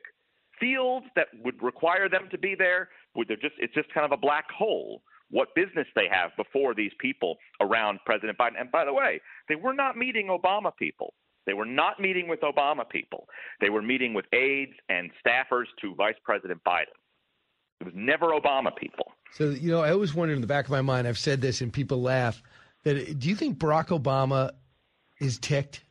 field 0.58 1.04
that 1.14 1.28
would 1.44 1.62
require 1.62 2.08
them 2.08 2.28
to 2.32 2.38
be 2.38 2.56
there. 2.56 2.88
They're 3.28 3.36
just 3.36 3.54
it's 3.58 3.74
just 3.74 3.92
kind 3.94 4.04
of 4.04 4.10
a 4.10 4.16
black 4.16 4.50
hole. 4.50 5.02
What 5.30 5.48
business 5.54 5.86
they 5.94 6.06
have 6.10 6.30
before 6.36 6.74
these 6.74 6.92
people 7.00 7.36
around 7.60 7.98
President 8.06 8.38
Biden. 8.38 8.60
And 8.60 8.70
by 8.70 8.84
the 8.84 8.92
way, 8.92 9.20
they 9.48 9.56
were 9.56 9.74
not 9.74 9.96
meeting 9.96 10.28
Obama 10.28 10.70
people. 10.76 11.14
They 11.46 11.54
were 11.54 11.64
not 11.64 12.00
meeting 12.00 12.28
with 12.28 12.40
Obama 12.40 12.88
people. 12.88 13.26
They 13.60 13.70
were 13.70 13.82
meeting 13.82 14.14
with 14.14 14.24
aides 14.32 14.72
and 14.88 15.10
staffers 15.24 15.66
to 15.80 15.94
Vice 15.94 16.16
President 16.24 16.60
Biden. 16.66 16.94
It 17.80 17.84
was 17.84 17.94
never 17.94 18.28
Obama 18.28 18.74
people. 18.76 19.12
So, 19.32 19.50
you 19.50 19.70
know, 19.70 19.82
I 19.82 19.90
always 19.90 20.14
wondered 20.14 20.34
in 20.34 20.40
the 20.40 20.46
back 20.46 20.64
of 20.64 20.70
my 20.70 20.82
mind, 20.82 21.06
I've 21.06 21.18
said 21.18 21.40
this 21.40 21.60
and 21.60 21.72
people 21.72 22.00
laugh, 22.00 22.42
that 22.84 23.18
do 23.18 23.28
you 23.28 23.34
think 23.34 23.58
Barack 23.58 23.88
Obama 23.88 24.52
is 25.20 25.38
ticked 25.38 25.82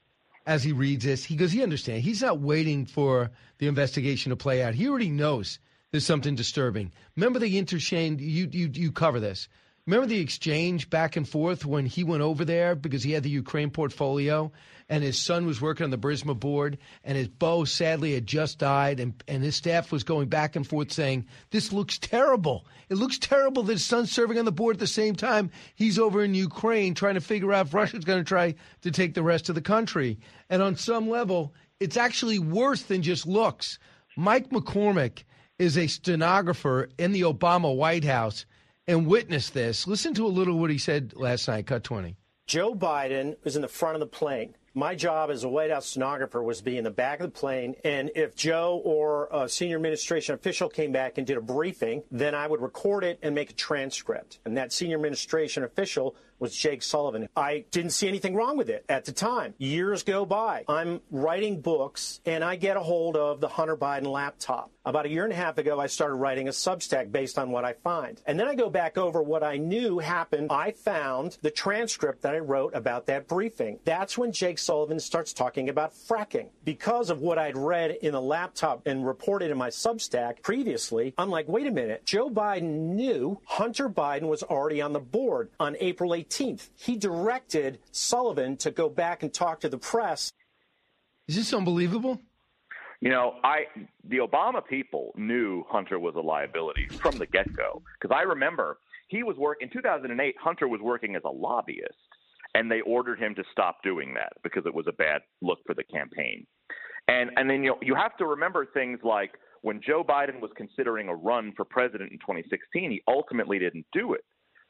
as 0.46 0.64
he 0.64 0.72
reads 0.72 1.04
this. 1.04 1.24
He 1.24 1.36
goes, 1.36 1.52
he 1.52 1.64
understands. 1.64 2.06
He's 2.06 2.22
not 2.22 2.40
waiting 2.40 2.86
for 2.86 3.32
the 3.58 3.68
investigation 3.68 4.30
to 4.30 4.36
play 4.36 4.62
out. 4.62 4.76
He 4.76 4.88
already 4.88 5.10
knows 5.10 5.60
there's 5.96 6.06
something 6.06 6.36
disturbing. 6.36 6.92
Remember 7.16 7.40
the 7.40 7.58
interchange? 7.58 8.22
You 8.22 8.50
you 8.52 8.70
you 8.74 8.92
cover 8.92 9.22
this. 9.22 9.48
Remember 9.88 10.08
the 10.08 10.20
exchange 10.20 10.90
back 10.90 11.16
and 11.16 11.26
forth 11.26 11.66
when 11.66 11.86
he 11.86 12.04
went 12.04 12.22
over 12.22 12.44
there 12.44 12.76
because 12.76 13.02
he 13.02 13.14
had 13.14 13.24
the 13.24 13.30
Ukraine 13.30 13.70
portfolio 13.70 14.52
and 14.90 15.06
his 15.06 15.22
son 15.22 15.46
was 15.46 15.62
working 15.62 15.86
on 15.86 15.92
the 15.92 15.98
Burisma 15.98 16.38
board 16.38 16.80
and 17.06 17.18
his 17.18 17.30
Beau 17.30 17.64
sadly 17.64 18.14
had 18.14 18.28
just 18.28 18.60
died 18.60 19.00
and, 19.00 19.14
and 19.26 19.42
his 19.42 19.56
staff 19.56 19.90
was 19.90 20.04
going 20.04 20.28
back 20.28 20.58
and 20.58 20.68
forth 20.68 20.92
saying, 20.92 21.28
This 21.52 21.72
looks 21.72 21.98
terrible. 21.98 22.66
It 22.90 22.96
looks 22.96 23.18
terrible 23.18 23.64
that 23.64 23.72
his 23.72 23.86
son's 23.86 24.12
serving 24.12 24.38
on 24.38 24.44
the 24.44 24.52
board 24.52 24.76
at 24.76 24.80
the 24.82 24.88
same 24.88 25.16
time 25.16 25.50
he's 25.76 25.98
over 25.98 26.26
in 26.26 26.36
Ukraine 26.36 26.94
trying 26.94 27.16
to 27.16 27.22
figure 27.22 27.54
out 27.54 27.68
if 27.68 27.74
Russia's 27.74 28.04
going 28.04 28.20
to 28.20 28.28
try 28.28 28.56
to 28.82 28.92
take 28.92 29.14
the 29.14 29.24
rest 29.24 29.48
of 29.48 29.56
the 29.56 29.62
country. 29.62 30.20
And 30.50 30.62
on 30.62 30.76
some 30.76 31.10
level, 31.10 31.54
it's 31.80 31.96
actually 31.96 32.40
worse 32.40 32.82
than 32.82 33.02
just 33.02 33.26
looks. 33.26 33.80
Mike 34.18 34.50
McCormick 34.50 35.24
is 35.58 35.78
a 35.78 35.88
stenographer 35.88 36.90
in 36.98 37.12
the 37.12 37.22
Obama 37.22 37.76
White 37.76 38.04
House 38.04 38.46
and 38.88 39.08
witnessed 39.08 39.54
this. 39.54 39.88
Listen 39.88 40.14
to 40.14 40.26
a 40.26 40.28
little 40.28 40.60
what 40.60 40.70
he 40.70 40.78
said 40.78 41.14
last 41.16 41.48
night, 41.48 41.68
cut 41.68 41.84
20. 41.84 42.16
Joe 42.46 42.76
Biden 42.76 43.36
was 43.44 43.56
in 43.56 43.62
the 43.62 43.68
front 43.68 43.96
of 43.96 44.00
the 44.00 44.06
plane. 44.06 44.56
My 44.78 44.94
job 44.94 45.32
as 45.32 45.46
a 45.46 45.50
White 45.50 45.72
House 45.72 45.86
stenographer 45.86 46.44
was 46.44 46.58
to 46.58 46.66
be 46.66 46.78
in 46.78 46.84
the 46.84 46.92
back 46.92 47.22
of 47.22 47.32
the 47.32 47.40
plane, 47.40 47.76
and 47.86 48.12
if 48.14 48.36
Joe 48.36 48.82
or 48.84 49.30
a 49.32 49.48
senior 49.48 49.78
administration 49.78 50.36
official 50.36 50.68
came 50.68 50.92
back 50.92 51.18
and 51.18 51.26
did 51.26 51.38
a 51.38 51.42
briefing, 51.42 52.04
then 52.12 52.36
I 52.36 52.46
would 52.46 52.62
record 52.62 53.06
it 53.06 53.18
and 53.24 53.34
make 53.34 53.52
a 53.52 53.54
transcript. 53.54 54.40
And 54.44 54.58
that 54.58 54.74
senior 54.74 54.98
administration 54.98 55.64
official 55.64 56.18
was 56.40 56.56
Jake 56.56 56.84
Sullivan. 56.84 57.30
I 57.36 57.66
didn't 57.72 57.92
see 57.92 58.08
anything 58.08 58.36
wrong 58.36 58.58
with 58.58 58.70
it 58.70 58.86
at 58.90 59.06
the 59.06 59.12
time. 59.12 59.54
Years 59.58 60.04
go 60.04 60.26
by. 60.26 60.66
I'm 60.68 61.02
writing 61.12 61.62
books 61.62 62.22
and 62.26 62.44
I 62.44 62.56
get 62.56 62.78
a 62.78 62.82
hold 62.82 63.16
of 63.16 63.40
the 63.40 63.48
Hunter 63.48 63.78
Biden 63.78 64.08
laptop. 64.08 64.72
About 64.86 65.08
a 65.08 65.10
year 65.10 65.24
and 65.24 65.34
a 65.34 65.36
half 65.36 65.58
ago, 65.58 65.80
I 65.80 65.88
started 65.88 66.16
writing 66.16 66.48
a 66.48 66.52
Substack 66.52 67.12
based 67.12 67.40
on 67.40 67.50
what 67.50 67.66
I 67.66 67.74
find. 67.74 68.22
And 68.28 68.40
then 68.40 68.48
I 68.48 68.54
go 68.54 68.70
back 68.70 69.00
over 69.00 69.24
what 69.24 69.44
I 69.44 69.58
knew 69.58 69.98
happened. 69.98 70.52
I 70.52 70.72
found 70.72 71.40
the 71.42 71.50
transcript 71.50 72.22
that 72.22 72.36
I 72.36 72.40
wrote 72.40 72.76
about 72.76 73.08
that 73.08 73.28
briefing. 73.28 73.80
That's 73.84 74.16
when 74.16 74.32
Jake 74.32 74.60
Sullivan 74.60 75.00
starts 75.00 75.34
talking 75.34 75.70
about 75.70 75.94
fracking. 75.94 76.50
Because 76.64 77.10
of 77.10 77.20
what 77.20 77.40
I'd 77.40 77.58
read 77.58 77.98
in 78.04 78.12
the 78.12 78.22
laptop 78.22 78.86
and 78.86 79.08
reported 79.08 79.50
in 79.50 79.58
my 79.58 79.70
Substack 79.70 80.44
previously, 80.44 81.16
I'm 81.18 81.32
like, 81.32 81.48
wait 81.48 81.66
a 81.66 81.72
minute. 81.72 82.06
Joe 82.06 82.30
Biden 82.30 82.94
knew 82.94 83.42
Hunter 83.46 83.90
Biden 83.90 84.28
was 84.28 84.44
already 84.44 84.84
on 84.84 84.94
the 84.94 85.00
board 85.00 85.50
on 85.60 85.76
April 85.80 86.14
18th. 86.30 86.70
He 86.76 86.98
directed 86.98 87.80
Sullivan 87.92 88.58
to 88.58 88.72
go 88.72 88.90
back 88.90 89.24
and 89.24 89.34
talk 89.34 89.62
to 89.62 89.70
the 89.70 89.78
press. 89.78 90.32
Is 91.28 91.36
this 91.36 91.54
unbelievable? 91.54 92.22
You 93.02 93.10
know, 93.10 93.36
I 93.44 93.66
the 94.08 94.18
Obama 94.18 94.66
people 94.66 95.12
knew 95.16 95.64
Hunter 95.70 96.00
was 96.00 96.16
a 96.16 96.22
liability 96.22 96.88
from 97.02 97.18
the 97.18 97.26
get-go 97.26 97.84
because 98.00 98.16
I 98.16 98.24
remember 98.24 98.78
he 99.08 99.24
was 99.24 99.36
work 99.38 99.58
in 99.62 99.70
2008. 99.70 100.36
Hunter 100.42 100.68
was 100.68 100.82
working 100.82 101.16
as 101.16 101.22
a 101.26 101.30
lobbyist, 101.30 101.94
and 102.54 102.72
they 102.72 102.82
ordered 102.82 103.20
him 103.20 103.36
to 103.36 103.44
stop 103.52 103.78
doing 103.84 104.14
that 104.16 104.34
because 104.44 104.66
it 104.66 104.74
was 104.74 104.86
a 104.88 104.94
bad 104.94 105.22
look 105.42 105.60
for 105.66 105.74
the 105.76 105.84
campaign. 105.84 106.48
And 107.08 107.32
and 107.36 107.50
then 107.50 107.64
you 107.64 107.72
know, 107.72 107.78
you 107.82 107.96
have 107.96 108.16
to 108.18 108.26
remember 108.26 108.66
things 108.66 109.00
like 109.04 109.32
when 109.62 109.82
Joe 109.86 110.04
Biden 110.04 110.40
was 110.40 110.52
considering 110.56 111.10
a 111.10 111.16
run 111.16 111.52
for 111.56 111.66
president 111.66 112.12
in 112.12 112.20
2016, 112.20 112.92
he 112.92 113.04
ultimately 113.08 113.60
didn't 113.60 113.86
do 113.92 114.14
it. 114.14 114.24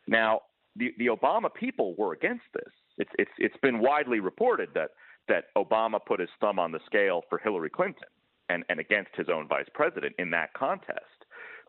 Now, 0.07 0.41
the 0.75 0.93
the 0.97 1.07
Obama 1.07 1.53
people 1.53 1.95
were 1.97 2.13
against 2.13 2.45
this. 2.53 2.71
It's 2.97 3.11
it's 3.17 3.31
it's 3.37 3.57
been 3.61 3.79
widely 3.79 4.19
reported 4.19 4.69
that 4.73 4.91
that 5.27 5.45
Obama 5.57 5.99
put 6.05 6.19
his 6.19 6.29
thumb 6.39 6.59
on 6.59 6.71
the 6.71 6.79
scale 6.85 7.23
for 7.29 7.39
Hillary 7.39 7.69
Clinton 7.69 8.07
and, 8.49 8.63
and 8.69 8.79
against 8.79 9.09
his 9.15 9.27
own 9.33 9.47
vice 9.47 9.65
president 9.73 10.13
in 10.19 10.29
that 10.31 10.53
contest. 10.53 10.99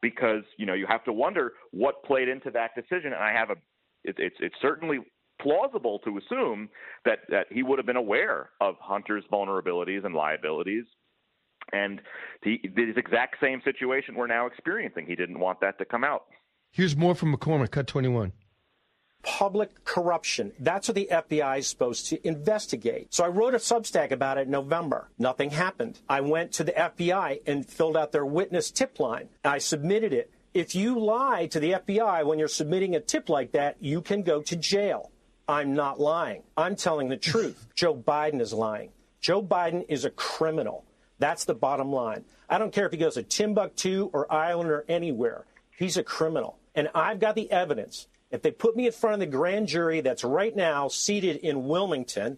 Because, 0.02 0.42
you 0.58 0.66
know, 0.66 0.74
you 0.74 0.86
have 0.86 1.04
to 1.04 1.12
wonder 1.12 1.54
what 1.70 2.04
played 2.04 2.28
into 2.28 2.50
that 2.50 2.72
decision. 2.74 3.14
And 3.14 3.22
I 3.22 3.32
have 3.32 3.50
a 3.50 3.56
it, 4.04 4.16
it's 4.18 4.36
it's 4.40 4.54
certainly 4.60 4.98
plausible 5.40 5.98
to 6.00 6.18
assume 6.18 6.68
that, 7.04 7.20
that 7.28 7.46
he 7.50 7.62
would 7.62 7.78
have 7.78 7.86
been 7.86 7.96
aware 7.96 8.50
of 8.60 8.74
Hunter's 8.80 9.24
vulnerabilities 9.30 10.04
and 10.04 10.14
liabilities. 10.14 10.84
And 11.72 12.00
the, 12.42 12.58
the 12.74 12.92
exact 12.96 13.36
same 13.40 13.60
situation 13.64 14.14
we're 14.14 14.28
now 14.28 14.46
experiencing. 14.46 15.04
He 15.06 15.16
didn't 15.16 15.38
want 15.38 15.60
that 15.60 15.78
to 15.78 15.84
come 15.84 16.04
out. 16.04 16.24
Here's 16.70 16.96
more 16.96 17.14
from 17.14 17.34
McCormick, 17.34 17.70
cut 17.70 17.86
21. 17.86 18.32
Public 19.26 19.84
corruption. 19.84 20.52
That's 20.60 20.88
what 20.88 20.94
the 20.94 21.08
FBI 21.10 21.58
is 21.58 21.66
supposed 21.66 22.06
to 22.06 22.26
investigate. 22.26 23.12
So 23.12 23.24
I 23.24 23.28
wrote 23.28 23.54
a 23.54 23.58
Substack 23.58 24.12
about 24.12 24.38
it 24.38 24.42
in 24.42 24.52
November. 24.52 25.10
Nothing 25.18 25.50
happened. 25.50 25.98
I 26.08 26.20
went 26.20 26.52
to 26.52 26.64
the 26.64 26.72
FBI 26.72 27.40
and 27.44 27.68
filled 27.68 27.96
out 27.96 28.12
their 28.12 28.24
witness 28.24 28.70
tip 28.70 29.00
line. 29.00 29.28
I 29.44 29.58
submitted 29.58 30.12
it. 30.12 30.30
If 30.54 30.76
you 30.76 30.98
lie 30.98 31.48
to 31.48 31.58
the 31.58 31.72
FBI 31.72 32.24
when 32.24 32.38
you're 32.38 32.48
submitting 32.48 32.94
a 32.94 33.00
tip 33.00 33.28
like 33.28 33.52
that, 33.52 33.76
you 33.80 34.00
can 34.00 34.22
go 34.22 34.40
to 34.42 34.56
jail. 34.56 35.10
I'm 35.48 35.74
not 35.74 36.00
lying. 36.00 36.44
I'm 36.56 36.76
telling 36.76 37.08
the 37.08 37.16
truth. 37.16 37.66
Joe 37.74 37.94
Biden 37.94 38.40
is 38.40 38.52
lying. 38.52 38.90
Joe 39.20 39.42
Biden 39.42 39.84
is 39.88 40.04
a 40.04 40.10
criminal. 40.10 40.84
That's 41.18 41.44
the 41.44 41.54
bottom 41.54 41.92
line. 41.92 42.24
I 42.48 42.58
don't 42.58 42.72
care 42.72 42.86
if 42.86 42.92
he 42.92 42.98
goes 42.98 43.14
to 43.14 43.24
Timbuktu 43.24 44.08
or 44.12 44.32
Ireland 44.32 44.70
or 44.70 44.84
anywhere. 44.88 45.46
He's 45.76 45.96
a 45.96 46.04
criminal. 46.04 46.58
And 46.76 46.88
I've 46.94 47.18
got 47.18 47.34
the 47.34 47.50
evidence. 47.50 48.06
If 48.36 48.42
they 48.42 48.50
put 48.50 48.76
me 48.76 48.84
in 48.84 48.92
front 48.92 49.14
of 49.14 49.20
the 49.20 49.34
grand 49.34 49.66
jury 49.66 50.02
that's 50.02 50.22
right 50.22 50.54
now 50.54 50.88
seated 50.88 51.36
in 51.36 51.68
Wilmington 51.68 52.36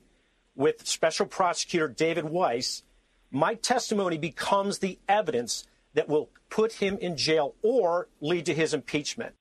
with 0.54 0.86
Special 0.86 1.26
Prosecutor 1.26 1.88
David 1.88 2.26
Weiss, 2.26 2.84
my 3.32 3.54
testimony 3.54 4.16
becomes 4.16 4.78
the 4.78 5.00
evidence 5.08 5.66
that 5.94 6.08
will 6.08 6.30
put 6.50 6.74
him 6.74 6.98
in 6.98 7.16
jail 7.16 7.56
or 7.62 8.06
lead 8.20 8.46
to 8.46 8.54
his 8.54 8.74
impeachment. 8.74 9.34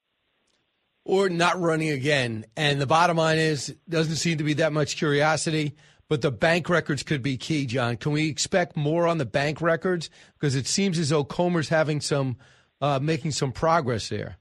Or 1.06 1.30
not 1.30 1.62
running 1.62 1.90
again. 1.90 2.48
And 2.56 2.82
the 2.82 2.88
bottom 2.88 3.18
line 3.18 3.38
is, 3.38 3.76
doesn't 3.88 4.16
seem 4.16 4.40
to 4.40 4.44
be 4.44 4.56
that 4.56 4.74
much 4.74 4.98
curiosity, 4.98 5.76
but 6.10 6.24
the 6.24 6.32
bank 6.32 6.70
records 6.70 7.04
could 7.04 7.22
be 7.22 7.38
key, 7.38 7.68
Jon. 7.68 7.98
Can 7.98 8.14
we 8.14 8.30
expect 8.30 8.76
more 8.76 9.06
on 9.06 9.20
the 9.20 9.26
bank 9.28 9.62
records? 9.62 10.10
Because 10.40 10.56
it 10.56 10.66
seems 10.66 10.98
as 10.98 11.10
though 11.10 11.24
Comer's 11.24 11.70
having 11.70 12.02
some, 12.02 12.36
uh, 12.82 12.98
making 12.98 13.30
some 13.30 13.52
progress 13.52 14.10
there. 14.10 14.40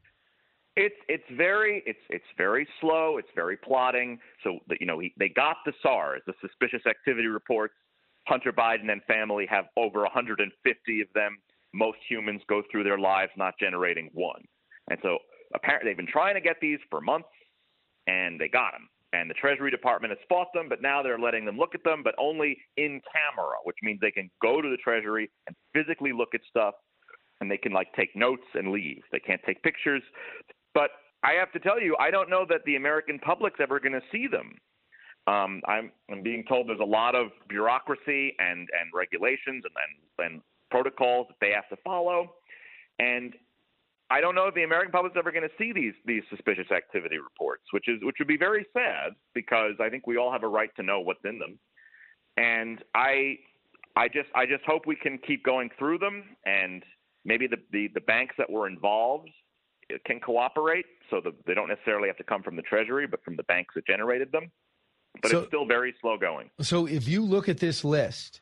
It's 0.77 0.97
it's 1.09 1.25
very 1.37 1.83
it's 1.87 1.99
it's 2.11 2.25
very 2.37 2.69
slow. 2.81 3.17
It's 3.19 3.29
very 3.35 3.57
plotting. 3.57 4.19
So 4.45 4.59
you 4.79 4.87
know 4.87 4.99
he, 4.99 5.15
they 5.19 5.31
got 5.31 5.57
the 5.65 5.73
SARS, 5.83 6.23
the 6.27 6.35
suspicious 6.41 6.87
activity 6.87 7.29
reports. 7.29 7.75
Hunter 8.27 8.53
Biden 8.53 8.91
and 8.91 9.03
family 9.05 9.47
have 9.49 9.67
over 9.77 10.01
150 10.01 11.01
of 11.01 11.09
them. 11.15 11.39
Most 11.73 11.99
humans 12.09 12.43
go 12.49 12.63
through 12.71 12.85
their 12.85 12.99
lives 12.99 13.33
not 13.37 13.55
generating 13.59 14.11
one, 14.13 14.43
and 14.91 14.99
so 15.03 15.19
apparently 15.55 15.91
they've 15.91 15.97
been 15.97 16.07
trying 16.07 16.35
to 16.35 16.41
get 16.41 16.57
these 16.61 16.79
for 16.91 17.01
months, 17.01 17.29
and 18.07 18.39
they 18.39 18.49
got 18.49 18.73
them. 18.73 18.89
And 19.13 19.31
the 19.31 19.35
Treasury 19.35 19.71
Department 19.71 20.11
has 20.11 20.19
fought 20.29 20.49
them, 20.53 20.69
but 20.69 20.83
now 20.83 21.03
they're 21.03 21.19
letting 21.19 21.47
them 21.47 21.57
look 21.57 21.75
at 21.75 21.85
them, 21.85 22.03
but 22.03 22.15
only 22.19 22.59
in 22.77 23.01
camera, 23.11 23.57
which 23.65 23.77
means 23.83 24.01
they 24.01 24.11
can 24.11 24.29
go 24.43 24.61
to 24.61 24.69
the 24.69 24.77
Treasury 24.77 25.31
and 25.47 25.57
physically 25.73 26.13
look 26.13 26.35
at 26.35 26.41
stuff 26.51 26.75
and 27.41 27.51
they 27.51 27.57
can 27.57 27.73
like 27.73 27.93
take 27.95 28.15
notes 28.17 28.47
and 28.55 28.73
leave. 28.73 29.03
They 29.13 29.19
can't 29.19 29.41
take 29.47 29.63
pictures. 29.63 30.03
But 30.77 30.91
I 31.25 31.33
have 31.33 31.51
to 31.53 31.59
tell 31.59 31.81
you, 31.81 31.97
I 31.99 32.11
don't 32.11 32.29
know 32.29 32.45
that 32.51 32.61
the 32.67 32.77
American 32.77 33.19
public's 33.19 33.61
ever 33.63 33.81
going 33.81 33.95
to 33.95 34.03
see 34.13 34.27
them. 34.31 34.59
Um, 35.27 35.63
I'm, 35.67 35.91
I'm 36.11 36.23
being 36.23 36.45
told 36.47 36.69
there's 36.69 36.81
a 36.81 36.85
lot 36.85 37.15
of 37.15 37.29
bureaucracy 37.49 38.37
and, 38.39 38.61
and 38.61 38.93
regulations 38.93 39.65
and, 39.65 39.75
and, 40.19 40.33
and 40.33 40.43
protocols 40.71 41.29
that 41.29 41.37
they 41.41 41.51
have 41.53 41.67
to 41.71 41.83
follow. 41.83 42.35
And 42.99 43.33
I 44.11 44.21
don't 44.21 44.35
know 44.35 44.49
if 44.49 44.55
the 44.55 44.65
American 44.65 44.93
public's 44.93 45.17
ever 45.19 45.33
going 45.33 45.49
to 45.49 45.55
see 45.59 45.73
these 45.73 45.95
these 46.05 46.23
suspicious 46.29 46.71
activity 46.71 47.17
reports, 47.17 47.65
which 47.73 47.89
is 47.89 47.99
which 48.03 48.17
would 48.19 48.29
be 48.29 48.37
very 48.37 48.67
sad 48.73 49.15
because 49.35 49.73
I 49.81 49.89
think 49.89 50.07
we 50.07 50.19
all 50.19 50.31
have 50.31 50.45
a 50.45 50.49
right 50.49 50.71
to 50.77 50.83
know 50.83 51.01
what's 51.01 51.25
in 51.25 51.39
them. 51.39 51.59
And 52.37 52.85
I 52.95 53.39
I 53.97 54.09
just 54.09 54.29
I 54.35 54.45
just 54.45 54.65
hope 54.65 54.87
we 54.87 54.95
can 54.95 55.19
keep 55.27 55.43
going 55.43 55.71
through 55.79 55.99
them 55.99 56.23
and 56.45 56.85
maybe 57.25 57.47
the 57.49 57.57
the, 57.73 57.89
the 57.95 58.01
banks 58.03 58.35
that 58.39 58.49
were 58.49 58.69
involved 58.69 59.31
can 60.05 60.21
cooperate 60.21 60.87
so 61.11 61.21
that 61.23 61.33
they 61.47 61.55
don't 61.55 61.69
necessarily 61.69 62.09
have 62.09 62.17
to 62.17 62.25
come 62.25 62.43
from 62.43 62.57
the 62.57 62.63
Treasury, 62.63 63.07
but 63.07 63.23
from 63.25 63.37
the 63.37 63.43
banks 63.45 63.75
that 63.75 63.87
generated 63.87 64.33
them. 64.33 64.51
But 65.23 65.31
So- 65.31 65.39
it's 65.41 65.49
still 65.49 65.67
very 65.67 65.95
slow 66.01 66.19
going. 66.19 66.51
So 66.61 66.87
if 66.87 67.09
you 67.09 67.23
look 67.23 67.49
at 67.49 67.59
this 67.59 67.85
list 67.85 68.41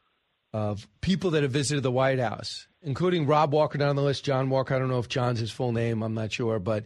of 0.52 0.86
people 1.00 1.30
that 1.30 1.42
have 1.42 1.52
visited 1.52 1.82
the 1.82 1.90
White 1.90 2.18
House, 2.18 2.68
including 2.82 3.26
Rob 3.26 3.52
Walker 3.52 3.78
down 3.78 3.90
on 3.90 3.96
the 3.96 4.02
list, 4.02 4.24
John 4.24 4.50
Walker, 4.50 4.74
I 4.74 4.78
don't 4.78 4.88
know 4.88 4.98
if 4.98 5.08
John's 5.08 5.40
his 5.40 5.50
full 5.50 5.72
name, 5.72 6.02
I'm 6.02 6.14
not 6.14 6.32
sure, 6.32 6.58
but 6.58 6.84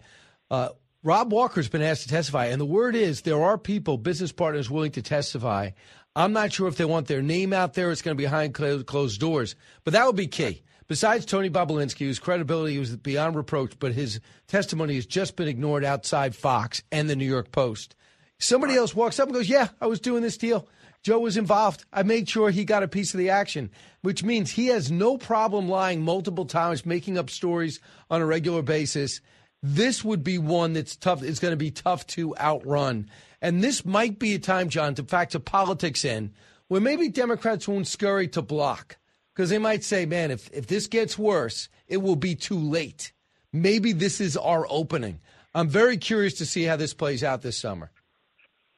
uh, 0.50 0.70
Rob 1.02 1.32
Walker's 1.32 1.68
been 1.68 1.82
asked 1.82 2.02
to 2.02 2.08
testify. 2.08 2.46
And 2.46 2.60
the 2.60 2.66
word 2.66 2.96
is 2.96 3.22
there 3.22 3.42
are 3.42 3.56
people, 3.56 3.98
business 3.98 4.32
partners, 4.32 4.70
willing 4.70 4.92
to 4.92 5.02
testify. 5.02 5.70
I'm 6.16 6.32
not 6.32 6.52
sure 6.52 6.66
if 6.66 6.76
they 6.76 6.84
want 6.84 7.06
their 7.06 7.22
name 7.22 7.52
out 7.52 7.74
there. 7.74 7.90
It's 7.90 8.02
going 8.02 8.16
to 8.16 8.20
be 8.20 8.24
behind 8.24 8.54
closed 8.54 9.20
doors, 9.20 9.54
but 9.84 9.92
that 9.92 10.06
would 10.06 10.16
be 10.16 10.26
key. 10.26 10.64
Besides 10.88 11.26
Tony 11.26 11.50
Bobulinski, 11.50 12.06
whose 12.06 12.18
credibility 12.18 12.78
was 12.78 12.96
beyond 12.96 13.36
reproach, 13.36 13.78
but 13.78 13.92
his 13.92 14.20
testimony 14.46 14.94
has 14.94 15.04
just 15.04 15.36
been 15.36 15.46
ignored 15.46 15.84
outside 15.84 16.34
Fox 16.34 16.82
and 16.90 17.10
the 17.10 17.16
New 17.16 17.26
York 17.26 17.52
Post. 17.52 17.94
Somebody 18.38 18.74
else 18.74 18.94
walks 18.94 19.20
up 19.20 19.28
and 19.28 19.34
goes, 19.34 19.50
Yeah, 19.50 19.68
I 19.82 19.86
was 19.86 20.00
doing 20.00 20.22
this 20.22 20.38
deal. 20.38 20.66
Joe 21.02 21.18
was 21.18 21.36
involved. 21.36 21.84
I 21.92 22.04
made 22.04 22.28
sure 22.28 22.48
he 22.48 22.64
got 22.64 22.82
a 22.82 22.88
piece 22.88 23.12
of 23.12 23.18
the 23.18 23.28
action, 23.28 23.70
which 24.00 24.24
means 24.24 24.50
he 24.50 24.68
has 24.68 24.90
no 24.90 25.18
problem 25.18 25.68
lying 25.68 26.00
multiple 26.00 26.46
times, 26.46 26.86
making 26.86 27.18
up 27.18 27.28
stories 27.28 27.80
on 28.10 28.22
a 28.22 28.26
regular 28.26 28.62
basis. 28.62 29.20
This 29.62 30.02
would 30.02 30.24
be 30.24 30.38
one 30.38 30.72
that's 30.72 30.96
tough. 30.96 31.22
It's 31.22 31.38
going 31.38 31.52
to 31.52 31.56
be 31.56 31.70
tough 31.70 32.06
to 32.08 32.34
outrun. 32.38 33.10
And 33.42 33.62
this 33.62 33.84
might 33.84 34.18
be 34.18 34.34
a 34.34 34.38
time, 34.38 34.70
Jon, 34.70 34.94
to 34.94 35.04
factor 35.04 35.38
politics 35.38 36.04
in, 36.04 36.32
where 36.68 36.80
maybe 36.80 37.08
Democrats 37.08 37.68
won't 37.68 37.86
scurry 37.86 38.26
to 38.28 38.42
block 38.42 38.96
because 39.38 39.50
they 39.50 39.58
might 39.58 39.84
say, 39.84 40.04
man, 40.04 40.32
if, 40.32 40.50
if 40.52 40.66
this 40.66 40.88
gets 40.88 41.16
worse, 41.16 41.68
it 41.86 41.98
will 41.98 42.16
be 42.16 42.34
too 42.34 42.58
late. 42.58 43.12
Maybe 43.52 43.92
this 43.92 44.20
is 44.20 44.36
our 44.36 44.66
opening. 44.68 45.20
I'm 45.54 45.68
very 45.68 45.96
curious 45.96 46.34
to 46.38 46.46
see 46.46 46.64
how 46.64 46.74
this 46.74 46.92
plays 46.92 47.22
out 47.22 47.40
this 47.40 47.56
summer. 47.56 47.92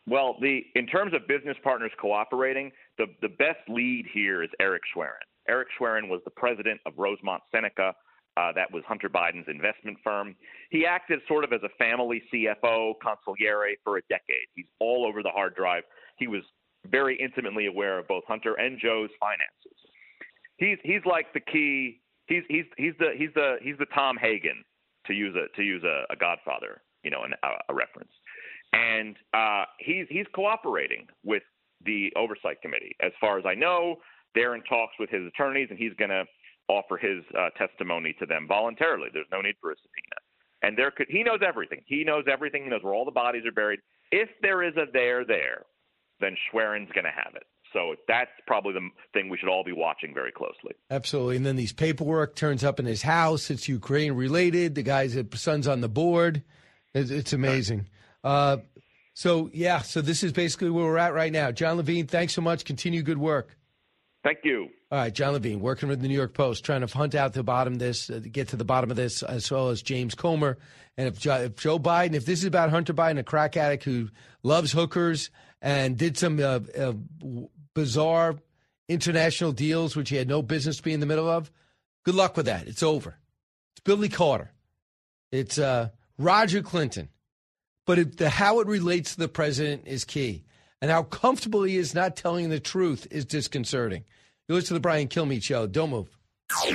Well, 0.07 0.37
the 0.39 0.61
in 0.75 0.87
terms 0.87 1.15
of 1.15 1.27
business 1.27 1.57
partners 1.65 1.93
cooperating, 1.99 2.73
the 2.99 3.07
the 3.23 3.31
best 3.31 3.61
lead 3.69 4.05
here 4.13 4.43
is 4.43 4.51
Eric 4.61 4.83
Schwerin. 4.95 5.25
Eric 5.49 5.69
Schwerin 5.79 6.11
was 6.11 6.21
the 6.27 6.31
president 6.31 6.79
of 6.85 6.93
Rosemont 6.99 7.43
Seneca. 7.51 7.95
Uh, 8.37 8.53
that 8.53 8.71
was 8.71 8.83
Hunter 8.87 9.09
Biden's 9.09 9.49
investment 9.49 9.97
firm. 10.05 10.37
He 10.71 10.85
acted 10.85 11.21
sort 11.27 11.45
of 11.45 11.55
as 11.55 11.61
a 11.63 11.71
family 11.79 12.23
CFO 12.33 12.95
consigliere 13.03 13.77
for 13.83 13.97
a 13.97 14.03
decade. 14.11 14.47
He's 14.55 14.69
all 14.79 15.07
over 15.09 15.23
the 15.23 15.31
hard 15.31 15.55
drive. 15.55 15.85
He 16.19 16.27
was 16.27 16.43
very 16.87 17.19
intimately 17.19 17.67
aware 17.67 17.99
of 17.99 18.07
both 18.09 18.25
Hunter 18.29 18.55
and 18.55 18.79
Joe's 18.79 19.11
finances. 19.19 19.90
He's 20.61 20.79
he's 20.85 21.05
like 21.07 21.33
the 21.33 21.41
key. 21.41 22.01
He's 22.27 22.45
he's 22.49 22.67
he's 22.77 22.93
the 22.99 23.11
he's 23.17 23.31
the 23.35 23.57
he's 23.63 23.79
the 23.79 23.87
Tom 23.87 24.17
Hagen 24.21 24.63
to 25.07 25.15
use 25.15 25.35
a 25.35 25.55
to 25.57 25.63
use 25.63 25.83
a, 25.83 26.05
a 26.13 26.17
Godfather, 26.17 26.83
you 27.03 27.11
know, 27.11 27.25
an, 27.25 27.33
a, 27.43 27.73
a 27.73 27.75
reference. 27.75 28.13
And 28.73 29.17
uh, 29.35 29.65
he's 29.79 30.07
he's 30.11 30.27
cooperating 30.35 31.07
with 31.25 31.43
the 31.85 32.13
oversight 32.15 32.61
committee. 32.61 32.95
As 33.01 33.13
far 33.21 33.39
as 33.39 33.45
I 33.47 33.55
know, 33.55 33.97
they're 34.35 34.55
in 34.55 34.63
talks 34.65 34.93
with 35.01 35.09
his 35.11 35.27
attorneys, 35.27 35.69
and 35.71 35.79
he's 35.79 35.95
going 35.99 36.11
to 36.11 36.25
offer 36.69 36.99
his 36.99 37.25
uh, 37.37 37.49
testimony 37.57 38.15
to 38.21 38.27
them 38.27 38.47
voluntarily. 38.47 39.09
There's 39.13 39.27
no 39.33 39.41
need 39.41 39.57
for 39.61 39.73
a 39.73 39.77
subpoena. 39.77 40.21
And 40.63 40.77
there 40.77 40.91
could 40.91 41.07
he 41.09 41.23
knows 41.23 41.41
everything. 41.45 41.81
He 41.87 42.05
knows 42.05 42.25
everything. 42.31 42.65
He 42.65 42.69
knows 42.69 42.83
where 42.83 42.95
all 42.95 43.07
the 43.07 43.11
bodies 43.11 43.47
are 43.47 43.53
buried. 43.53 43.81
If 44.13 44.29
there 44.43 44.63
is 44.63 44.77
a 44.77 44.85
there 44.93 45.25
there, 45.25 45.65
then 46.21 46.37
Schwerin's 46.53 46.93
going 46.93 47.07
to 47.07 47.11
have 47.11 47.35
it. 47.35 47.45
So 47.73 47.95
that's 48.09 48.31
probably 48.47 48.73
the 48.73 48.89
thing 49.13 49.29
we 49.29 49.39
should 49.39 49.49
all 49.49 49.63
be 49.63 49.73
watching 49.73 50.13
very 50.13 50.33
closely. 50.33 50.75
Absolutely. 50.91 51.37
And 51.37 51.47
then 51.47 51.57
these 51.57 51.73
paperwork 51.73 52.35
turns 52.35 52.65
up 52.65 52.81
in 52.81 52.87
his 52.87 53.03
house. 53.03 53.51
It's 53.51 53.69
Ukraine 53.69 54.13
related. 54.13 54.75
The 54.75 54.83
guy's 54.83 55.17
son's 55.35 55.69
on 55.69 55.81
the 55.81 55.89
board. 55.89 56.43
It's, 56.95 57.11
it's 57.11 57.33
amazing. 57.33 57.89
Uh, 58.25 58.59
so, 59.15 59.51
yeah, 59.53 59.83
so 59.83 60.01
this 60.01 60.23
is 60.23 60.33
basically 60.33 60.71
where 60.71 60.85
we're 60.85 60.99
at 60.99 61.15
right 61.15 61.33
now. 61.33 61.53
Jon 61.53 61.77
Levine, 61.77 62.07
thanks 62.07 62.33
so 62.33 62.43
much. 62.43 62.65
Continue 62.65 63.03
good 63.03 63.19
work. 63.19 63.57
Thank 64.23 64.39
you. 64.45 64.69
All 64.91 64.99
right, 64.99 65.15
Jon 65.15 65.33
Levine, 65.33 65.61
working 65.61 65.89
with 65.89 66.01
the 66.01 66.09
New 66.09 66.15
York 66.15 66.35
Post, 66.35 66.65
trying 66.65 66.87
to 66.87 66.87
hunt 66.87 67.15
out 67.15 67.33
the 67.33 67.43
bottom 67.43 67.75
of 67.75 67.79
this, 67.79 68.11
uh, 68.11 68.21
get 68.31 68.49
to 68.49 68.57
the 68.57 68.65
bottom 68.65 68.91
of 68.91 68.97
this, 68.97 69.23
as 69.23 69.51
well 69.51 69.71
as 69.71 69.83
James 69.83 70.15
Comer. 70.15 70.59
And 70.97 71.07
if 71.07 71.19
Joe, 71.19 71.37
if 71.37 71.57
Joe 71.57 71.79
Biden, 71.79 72.15
if 72.15 72.27
this 72.27 72.41
is 72.41 72.45
about 72.45 72.71
Hunter 72.71 72.93
Biden, 72.93 73.19
a 73.19 73.23
crack 73.23 73.57
addict 73.57 73.85
who 73.85 74.09
loves 74.43 74.73
hookers 74.73 75.31
and 75.63 75.97
did 75.97 76.19
some 76.19 76.41
uh, 76.41 76.61
uh, 76.79 76.93
bizarre 77.75 78.37
international 78.89 79.53
deals, 79.53 79.95
which 79.95 80.11
he 80.11 80.17
had 80.17 80.29
no 80.29 80.43
business 80.43 80.79
to 80.79 80.83
be 80.83 80.93
in 80.93 81.01
the 81.01 81.07
middle 81.07 81.29
of, 81.29 81.51
good 82.05 82.15
luck 82.15 82.37
with 82.37 82.47
that. 82.47 82.67
It's 82.67 82.83
over. 82.83 83.17
It's 83.73 83.81
Billy 83.85 84.09
Carter. 84.09 84.53
It's 85.31 85.59
uh, 85.59 85.91
Roger 86.19 86.63
Clinton. 86.63 87.09
But 87.87 87.99
it, 87.99 88.17
the 88.19 88.29
how 88.29 88.61
it 88.61 88.67
relates 88.67 89.15
to 89.15 89.21
the 89.21 89.29
president 89.29 89.85
is 89.87 90.05
key. 90.05 90.45
And 90.83 90.91
how 90.91 91.03
comfortable 91.03 91.63
he 91.63 91.77
is 91.77 91.95
not 91.95 92.17
telling 92.17 92.49
the 92.49 92.61
truth 92.61 93.07
is 93.11 93.25
disconcerting. 93.25 94.05
You 94.49 94.55
listen 94.55 94.69
to 94.69 94.75
the 94.75 94.81
Brian 94.81 95.09
Kilmeade 95.09 95.43
Show. 95.43 95.67
Don't 95.67 95.91
move. 95.91 96.09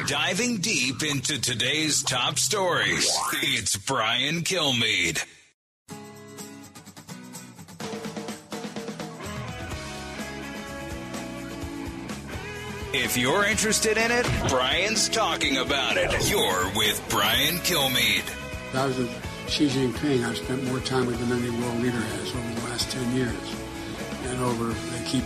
Diving 0.07 0.57
deep 0.57 1.03
into 1.03 1.39
today's 1.41 2.01
top 2.01 2.39
stories, 2.39 3.11
it's 3.41 3.75
Brian 3.75 4.41
Kilmeade. 4.41 5.21
If 12.97 13.17
you're 13.17 13.45
interested 13.45 13.97
in 13.97 14.09
it, 14.09 14.25
Brian's 14.47 15.09
talking 15.09 15.57
about 15.57 15.97
it. 15.97 16.29
You're 16.29 16.71
with 16.77 17.03
Brian 17.09 17.55
Kilmeade. 17.57 18.23
I 18.73 18.85
was 18.85 18.97
a 18.97 19.07
Xi 19.49 19.67
Jinping, 19.67 20.23
I've 20.23 20.37
spent 20.37 20.63
more 20.63 20.79
time 20.79 21.05
with 21.05 21.19
than 21.19 21.37
any 21.37 21.49
world 21.61 21.81
leader 21.81 21.99
has 21.99 22.33
over 22.33 22.53
the 22.61 22.67
last 22.67 22.89
10 22.91 23.13
years. 23.13 23.55
And 24.27 24.41
over, 24.41 24.69
they 24.69 25.05
keep 25.05 25.25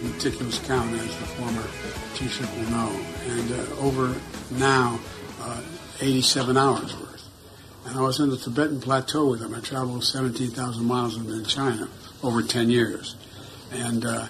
meticulous 0.00 0.60
count, 0.60 0.92
as 0.92 1.18
the 1.18 1.26
former 1.34 1.62
Taoiseach 2.14 2.56
will 2.56 2.70
know. 2.70 3.04
And 3.26 3.52
uh, 3.52 3.80
over 3.80 4.14
now, 4.52 5.00
uh, 5.42 5.62
87 6.00 6.56
hours 6.56 6.96
worth. 6.96 7.28
And 7.86 7.98
I 7.98 8.02
was 8.02 8.20
in 8.20 8.30
the 8.30 8.36
Tibetan 8.36 8.80
Plateau 8.80 9.30
with 9.30 9.42
him. 9.42 9.52
I 9.52 9.58
traveled 9.58 10.04
17,000 10.04 10.84
miles 10.84 11.18
with 11.18 11.28
in 11.36 11.44
China 11.44 11.88
over 12.22 12.40
10 12.40 12.70
years. 12.70 13.16
And 13.72 14.04
uh, 14.04 14.28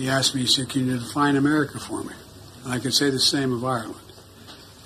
he 0.00 0.08
asked 0.08 0.34
me, 0.34 0.42
he 0.42 0.46
said, 0.46 0.68
can 0.68 0.86
you 0.86 0.98
define 0.98 1.36
America 1.36 1.78
for 1.78 2.02
me? 2.02 2.14
And 2.64 2.72
I 2.72 2.78
could 2.78 2.94
say 2.94 3.10
the 3.10 3.20
same 3.20 3.52
of 3.52 3.64
Ireland. 3.64 3.96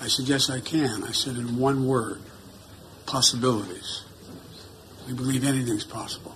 I 0.00 0.08
said, 0.08 0.26
yes, 0.26 0.50
I 0.50 0.60
can. 0.60 1.04
I 1.04 1.12
said, 1.12 1.36
in 1.36 1.56
one 1.56 1.86
word, 1.86 2.20
possibilities. 3.06 4.02
We 5.06 5.14
believe 5.14 5.44
anything's 5.44 5.84
possible. 5.84 6.34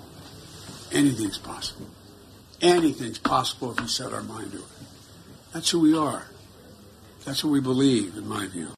Anything's 0.92 1.38
possible. 1.38 1.86
Anything's 2.60 3.18
possible 3.18 3.72
if 3.72 3.80
we 3.80 3.88
set 3.88 4.12
our 4.12 4.22
mind 4.22 4.52
to 4.52 4.58
it. 4.58 4.64
That's 5.52 5.70
who 5.70 5.80
we 5.80 5.96
are. 5.96 6.26
That's 7.24 7.42
what 7.42 7.50
we 7.50 7.60
believe, 7.60 8.16
in 8.16 8.28
my 8.28 8.46
view. 8.46 8.68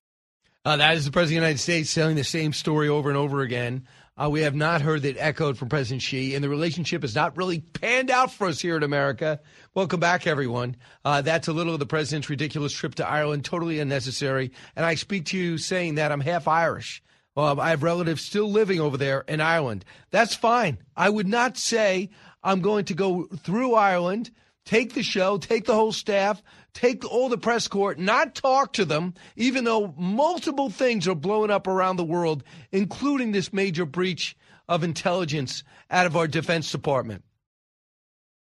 Uh, 0.64 0.76
that 0.76 0.96
is 0.96 1.04
the 1.04 1.10
President 1.10 1.38
of 1.38 1.42
the 1.42 1.46
United 1.46 1.60
States 1.60 1.94
telling 1.94 2.16
the 2.16 2.24
same 2.24 2.52
story 2.52 2.88
over 2.88 3.08
and 3.08 3.18
over 3.18 3.40
again. 3.40 3.86
Uh, 4.20 4.28
we 4.28 4.42
have 4.42 4.54
not 4.54 4.82
heard 4.82 5.00
that 5.02 5.16
echoed 5.16 5.56
from 5.56 5.70
President 5.70 6.02
Xi, 6.02 6.34
and 6.34 6.44
the 6.44 6.48
relationship 6.50 7.00
has 7.00 7.14
not 7.14 7.38
really 7.38 7.60
panned 7.60 8.10
out 8.10 8.30
for 8.30 8.48
us 8.48 8.60
here 8.60 8.76
in 8.76 8.82
America. 8.82 9.40
Welcome 9.72 9.98
back, 9.98 10.26
everyone. 10.26 10.76
Uh, 11.06 11.22
that's 11.22 11.48
a 11.48 11.54
little 11.54 11.72
of 11.72 11.80
the 11.80 11.86
president's 11.86 12.28
ridiculous 12.28 12.74
trip 12.74 12.96
to 12.96 13.08
Ireland, 13.08 13.46
totally 13.46 13.80
unnecessary. 13.80 14.52
And 14.76 14.84
I 14.84 14.96
speak 14.96 15.26
to 15.26 15.38
you 15.38 15.56
saying 15.56 15.94
that 15.94 16.12
I'm 16.12 16.20
half 16.20 16.48
Irish. 16.48 17.02
Well, 17.34 17.58
I 17.58 17.70
have 17.70 17.82
relatives 17.82 18.20
still 18.20 18.50
living 18.50 18.78
over 18.78 18.98
there 18.98 19.24
in 19.26 19.40
Ireland. 19.40 19.86
That's 20.10 20.34
fine. 20.34 20.76
I 20.94 21.08
would 21.08 21.28
not 21.28 21.56
say 21.56 22.10
I'm 22.42 22.60
going 22.60 22.84
to 22.86 22.94
go 22.94 23.24
through 23.24 23.74
Ireland, 23.74 24.30
take 24.66 24.92
the 24.92 25.02
show, 25.02 25.38
take 25.38 25.64
the 25.64 25.74
whole 25.74 25.92
staff, 25.92 26.42
take 26.72 27.04
all 27.04 27.28
the 27.28 27.38
press 27.38 27.68
corps, 27.68 27.94
not 27.96 28.34
talk 28.34 28.74
to 28.74 28.84
them, 28.84 29.14
even 29.36 29.64
though 29.64 29.94
multiple 29.96 30.70
things 30.70 31.08
are 31.08 31.14
blowing 31.14 31.50
up 31.50 31.66
around 31.66 31.96
the 31.96 32.04
world, 32.04 32.44
including 32.72 33.32
this 33.32 33.52
major 33.52 33.84
breach 33.84 34.36
of 34.68 34.84
intelligence 34.84 35.64
out 35.90 36.06
of 36.06 36.16
our 36.16 36.28
Defense 36.28 36.70
Department. 36.70 37.24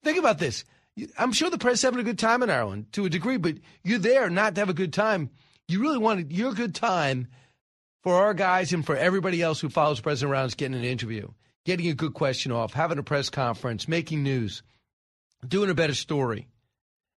Think 0.03 0.17
about 0.17 0.39
this. 0.39 0.63
I'm 1.17 1.33
sure 1.33 1.49
the 1.49 1.57
press 1.57 1.81
having 1.81 1.99
a 1.99 2.03
good 2.03 2.19
time 2.19 2.41
in 2.41 2.49
Ireland 2.49 2.93
to 2.93 3.05
a 3.05 3.09
degree, 3.09 3.37
but 3.37 3.55
you're 3.83 3.99
there 3.99 4.29
not 4.29 4.55
to 4.55 4.61
have 4.61 4.69
a 4.69 4.73
good 4.73 4.93
time. 4.93 5.29
You 5.67 5.81
really 5.81 5.97
wanted 5.97 6.31
your 6.31 6.53
good 6.53 6.73
time 6.73 7.27
for 8.01 8.15
our 8.15 8.33
guys 8.33 8.71
and 8.71 8.85
for 8.85 8.95
everybody 8.95 9.41
else 9.41 9.59
who 9.59 9.67
follows 9.67 9.99
President 9.99 10.31
Rounds 10.31 10.55
getting 10.55 10.77
an 10.77 10.85
interview, 10.85 11.27
getting 11.65 11.87
a 11.87 11.95
good 11.95 12.13
question 12.13 12.51
off, 12.51 12.71
having 12.71 12.99
a 12.99 13.03
press 13.03 13.29
conference, 13.29 13.87
making 13.87 14.23
news, 14.23 14.63
doing 15.45 15.69
a 15.69 15.73
better 15.73 15.95
story. 15.95 16.47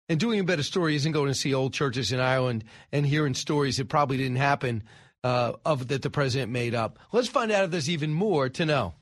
And 0.08 0.20
doing 0.20 0.40
a 0.40 0.44
better 0.44 0.64
story 0.64 0.96
isn't 0.96 1.12
going 1.12 1.30
to 1.30 1.36
see 1.36 1.54
old 1.54 1.74
churches 1.74 2.12
in 2.12 2.20
Ireland 2.20 2.64
and 2.92 3.06
hearing 3.06 3.34
stories 3.34 3.78
that 3.78 3.90
probably 3.90 4.18
didn't 4.18 4.38
happen 4.38 4.84
uh, 5.24 5.54
of 5.66 5.88
that 5.88 6.04
the 6.04 6.12
president 6.12 6.52
made 6.52 6.76
up. 6.76 7.00
Let's 7.12 7.28
find 7.28 7.52
out 7.52 7.66
if 7.66 7.72
there's 7.72 7.90
even 7.90 8.14
more 8.14 8.48
to 8.50 8.66
know. 8.66 8.94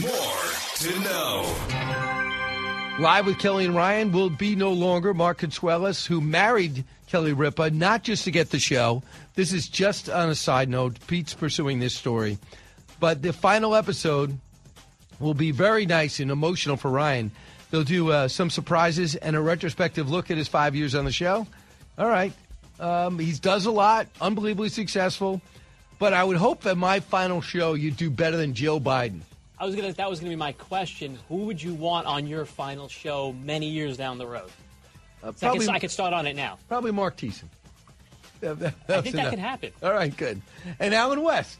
More 0.00 0.10
to 0.76 1.00
know. 1.00 1.54
Live 2.98 3.26
with 3.26 3.38
Kelly 3.38 3.66
and 3.66 3.74
Ryan 3.74 4.10
will 4.10 4.30
be 4.30 4.56
no 4.56 4.72
longer 4.72 5.12
Mark 5.12 5.40
Consuelos, 5.40 6.06
who 6.06 6.22
married 6.22 6.82
Kelly 7.06 7.34
Ripa, 7.34 7.68
not 7.68 8.02
just 8.02 8.24
to 8.24 8.30
get 8.30 8.50
the 8.50 8.58
show. 8.58 9.02
This 9.34 9.52
is 9.52 9.68
just 9.68 10.08
on 10.08 10.30
a 10.30 10.34
side 10.34 10.70
note. 10.70 10.96
Pete's 11.06 11.34
pursuing 11.34 11.78
this 11.78 11.94
story. 11.94 12.38
But 12.98 13.20
the 13.20 13.34
final 13.34 13.74
episode 13.74 14.38
will 15.20 15.34
be 15.34 15.50
very 15.50 15.84
nice 15.84 16.20
and 16.20 16.30
emotional 16.30 16.78
for 16.78 16.90
Ryan. 16.90 17.32
They'll 17.70 17.82
do 17.84 18.10
uh, 18.12 18.28
some 18.28 18.50
surprises 18.50 19.16
and 19.16 19.34
a 19.36 19.40
retrospective 19.40 20.08
look 20.10 20.30
at 20.30 20.36
his 20.36 20.48
five 20.48 20.74
years 20.76 20.94
on 20.94 21.04
the 21.04 21.12
show. 21.12 21.46
All 21.98 22.08
right. 22.08 22.32
Um, 22.78 23.18
he 23.18 23.32
does 23.32 23.66
a 23.66 23.70
lot, 23.70 24.06
unbelievably 24.20 24.68
successful. 24.68 25.40
But 25.98 26.12
I 26.12 26.22
would 26.22 26.36
hope 26.36 26.62
that 26.62 26.76
my 26.76 27.00
final 27.00 27.40
show 27.40 27.72
you 27.74 27.90
do 27.90 28.10
better 28.10 28.36
than 28.36 28.52
Joe 28.54 28.78
Biden. 28.78 29.20
I 29.58 29.64
was 29.64 29.74
gonna. 29.74 29.92
That 29.94 30.10
was 30.10 30.20
gonna 30.20 30.28
be 30.28 30.36
my 30.36 30.52
question. 30.52 31.18
Who 31.30 31.46
would 31.46 31.62
you 31.62 31.72
want 31.72 32.06
on 32.06 32.26
your 32.26 32.44
final 32.44 32.88
show 32.88 33.32
many 33.42 33.70
years 33.70 33.96
down 33.96 34.18
the 34.18 34.26
road? 34.26 34.50
Uh, 35.22 35.32
So 35.34 35.48
I, 35.48 35.56
can, 35.56 35.68
I 35.70 35.78
can 35.78 35.88
start 35.88 36.12
on 36.12 36.26
it 36.26 36.36
now. 36.36 36.58
Probably 36.68 36.92
Mark 36.92 37.16
Thiessen. 37.16 37.44
That- 38.40 38.58
that- 38.60 38.74
I 38.90 39.00
think 39.00 39.14
that 39.16 39.20
enough. 39.20 39.30
can 39.30 39.38
happen. 39.38 39.72
All 39.82 39.92
right, 39.92 40.14
good. 40.14 40.42
And 40.78 40.92
Allen 40.94 41.22
West. 41.22 41.58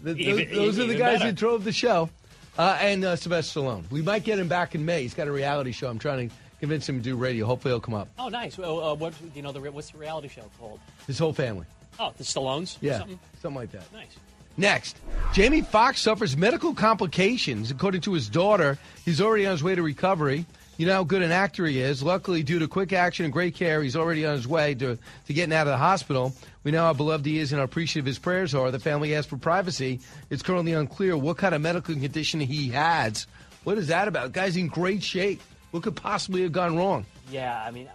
The- 0.00 0.14
those, 0.14 0.18
Even- 0.20 0.54
those 0.56 0.78
are 0.80 0.86
the 0.86 0.96
guys 0.96 1.18
better. 1.20 1.26
who 1.30 1.32
drove 1.36 1.62
the 1.62 1.72
show. 1.72 2.10
Uh, 2.58 2.76
and 2.80 3.04
uh, 3.04 3.16
Sylvester 3.16 3.60
Stallone. 3.60 3.90
We 3.90 4.02
might 4.02 4.24
get 4.24 4.38
him 4.38 4.48
back 4.48 4.74
in 4.74 4.84
May. 4.84 5.02
He's 5.02 5.14
got 5.14 5.28
a 5.28 5.32
reality 5.32 5.72
show. 5.72 5.88
I'm 5.88 5.98
trying 5.98 6.28
to 6.28 6.34
convince 6.58 6.88
him 6.88 6.98
to 6.98 7.02
do 7.02 7.16
radio. 7.16 7.46
Hopefully, 7.46 7.72
he'll 7.72 7.80
come 7.80 7.94
up. 7.94 8.08
Oh, 8.18 8.28
nice. 8.28 8.58
Well, 8.58 8.82
uh, 8.82 8.94
what 8.94 9.14
you 9.34 9.42
know? 9.42 9.52
The 9.52 9.60
what's 9.72 9.90
the 9.90 9.98
reality 9.98 10.28
show 10.28 10.42
called? 10.58 10.80
His 11.06 11.18
whole 11.18 11.32
family. 11.32 11.66
Oh, 11.98 12.12
the 12.16 12.24
Stallones. 12.24 12.76
or 12.82 12.86
Yeah, 12.86 12.98
something? 12.98 13.54
like 13.54 13.72
that. 13.72 13.92
Nice. 13.92 14.16
Next, 14.56 14.98
Jamie 15.32 15.62
Foxx 15.62 16.00
suffers 16.02 16.36
medical 16.36 16.74
complications. 16.74 17.70
According 17.70 18.02
to 18.02 18.12
his 18.12 18.28
daughter, 18.28 18.78
he's 19.04 19.20
already 19.20 19.46
on 19.46 19.52
his 19.52 19.62
way 19.62 19.74
to 19.74 19.82
recovery. 19.82 20.44
You 20.76 20.86
know 20.86 20.94
how 20.94 21.04
good 21.04 21.22
an 21.22 21.30
actor 21.30 21.66
he 21.66 21.80
is. 21.80 22.02
Luckily, 22.02 22.42
due 22.42 22.58
to 22.58 22.68
quick 22.68 22.92
action 22.92 23.24
and 23.24 23.32
great 23.32 23.54
care, 23.54 23.82
he's 23.82 23.96
already 23.96 24.26
on 24.26 24.34
his 24.34 24.48
way 24.48 24.74
to, 24.74 24.98
to 25.26 25.32
getting 25.32 25.54
out 25.54 25.66
of 25.66 25.72
the 25.72 25.76
hospital. 25.78 26.34
We 26.62 26.72
know 26.72 26.82
how 26.82 26.92
beloved 26.92 27.24
he 27.24 27.38
is 27.38 27.52
and 27.52 27.58
how 27.58 27.64
appreciative 27.64 28.06
his 28.06 28.18
prayers 28.18 28.54
are. 28.54 28.70
The 28.70 28.78
family 28.78 29.14
asked 29.14 29.30
for 29.30 29.38
privacy. 29.38 30.00
It's 30.28 30.42
currently 30.42 30.72
unclear 30.72 31.16
what 31.16 31.38
kind 31.38 31.54
of 31.54 31.60
medical 31.62 31.94
condition 31.94 32.40
he 32.40 32.68
has. 32.68 33.26
What 33.64 33.78
is 33.78 33.88
that 33.88 34.08
about? 34.08 34.32
The 34.32 34.40
guy's 34.40 34.56
in 34.56 34.68
great 34.68 35.02
shape. 35.02 35.40
What 35.70 35.82
could 35.82 35.96
possibly 35.96 36.42
have 36.42 36.52
gone 36.52 36.76
wrong? 36.76 37.06
Yeah, 37.30 37.62
I 37.64 37.70
mean, 37.70 37.88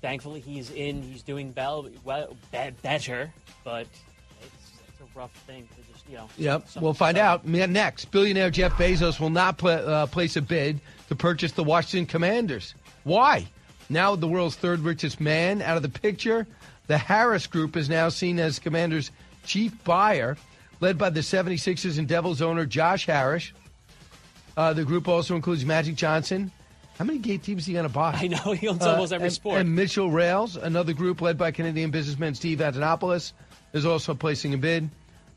thankfully 0.00 0.40
he's 0.40 0.70
in. 0.70 1.02
He's 1.02 1.22
doing 1.22 1.54
well, 1.56 1.88
well 2.04 2.36
better, 2.50 3.32
but 3.64 3.86
it's, 4.40 4.72
it's 4.88 5.00
a 5.00 5.18
rough 5.18 5.32
thing 5.46 5.68
to 5.68 5.92
just 5.92 6.08
you 6.10 6.16
know. 6.16 6.28
Yep. 6.36 6.66
We'll 6.80 6.94
find 6.94 7.16
out 7.16 7.46
next. 7.46 8.06
Billionaire 8.10 8.50
Jeff 8.50 8.72
Bezos 8.72 9.20
will 9.20 9.30
not 9.30 9.58
pla 9.58 9.72
uh, 9.72 10.06
place 10.06 10.36
a 10.36 10.42
bid 10.42 10.80
to 11.08 11.16
purchase 11.16 11.52
the 11.52 11.64
Washington 11.64 12.06
Commanders. 12.06 12.74
Why? 13.04 13.46
Now 13.88 14.16
the 14.16 14.28
world's 14.28 14.56
third 14.56 14.80
richest 14.80 15.20
man 15.20 15.62
out 15.62 15.76
of 15.76 15.82
the 15.82 15.88
picture, 15.88 16.46
the 16.86 16.98
Harris 16.98 17.46
Group 17.46 17.76
is 17.76 17.88
now 17.88 18.08
seen 18.08 18.38
as 18.38 18.58
Commanders' 18.58 19.10
chief 19.44 19.82
buyer, 19.84 20.36
led 20.80 20.98
by 20.98 21.10
the 21.10 21.20
76ers 21.20 21.98
and 21.98 22.08
Devils 22.08 22.42
owner 22.42 22.66
Josh 22.66 23.06
Harris. 23.06 23.52
Uh, 24.56 24.72
the 24.72 24.84
group 24.84 25.08
also 25.08 25.34
includes 25.36 25.64
Magic 25.64 25.94
Johnson. 25.94 26.50
How 26.98 27.04
many 27.04 27.18
gay 27.18 27.38
teams 27.38 27.62
is 27.62 27.66
he 27.66 27.72
going 27.72 27.86
to 27.86 27.92
buy? 27.92 28.12
I 28.14 28.28
know, 28.28 28.52
he 28.52 28.68
owns 28.68 28.82
almost 28.82 29.12
every 29.12 29.26
and, 29.26 29.34
sport. 29.34 29.60
And 29.60 29.74
Mitchell 29.74 30.10
Rales, 30.10 30.56
another 30.56 30.92
group 30.92 31.20
led 31.20 31.38
by 31.38 31.50
Canadian 31.50 31.90
businessman 31.90 32.34
Steve 32.34 32.58
Antonopoulos, 32.58 33.32
is 33.72 33.86
also 33.86 34.14
placing 34.14 34.54
a 34.54 34.58
bid. 34.58 34.90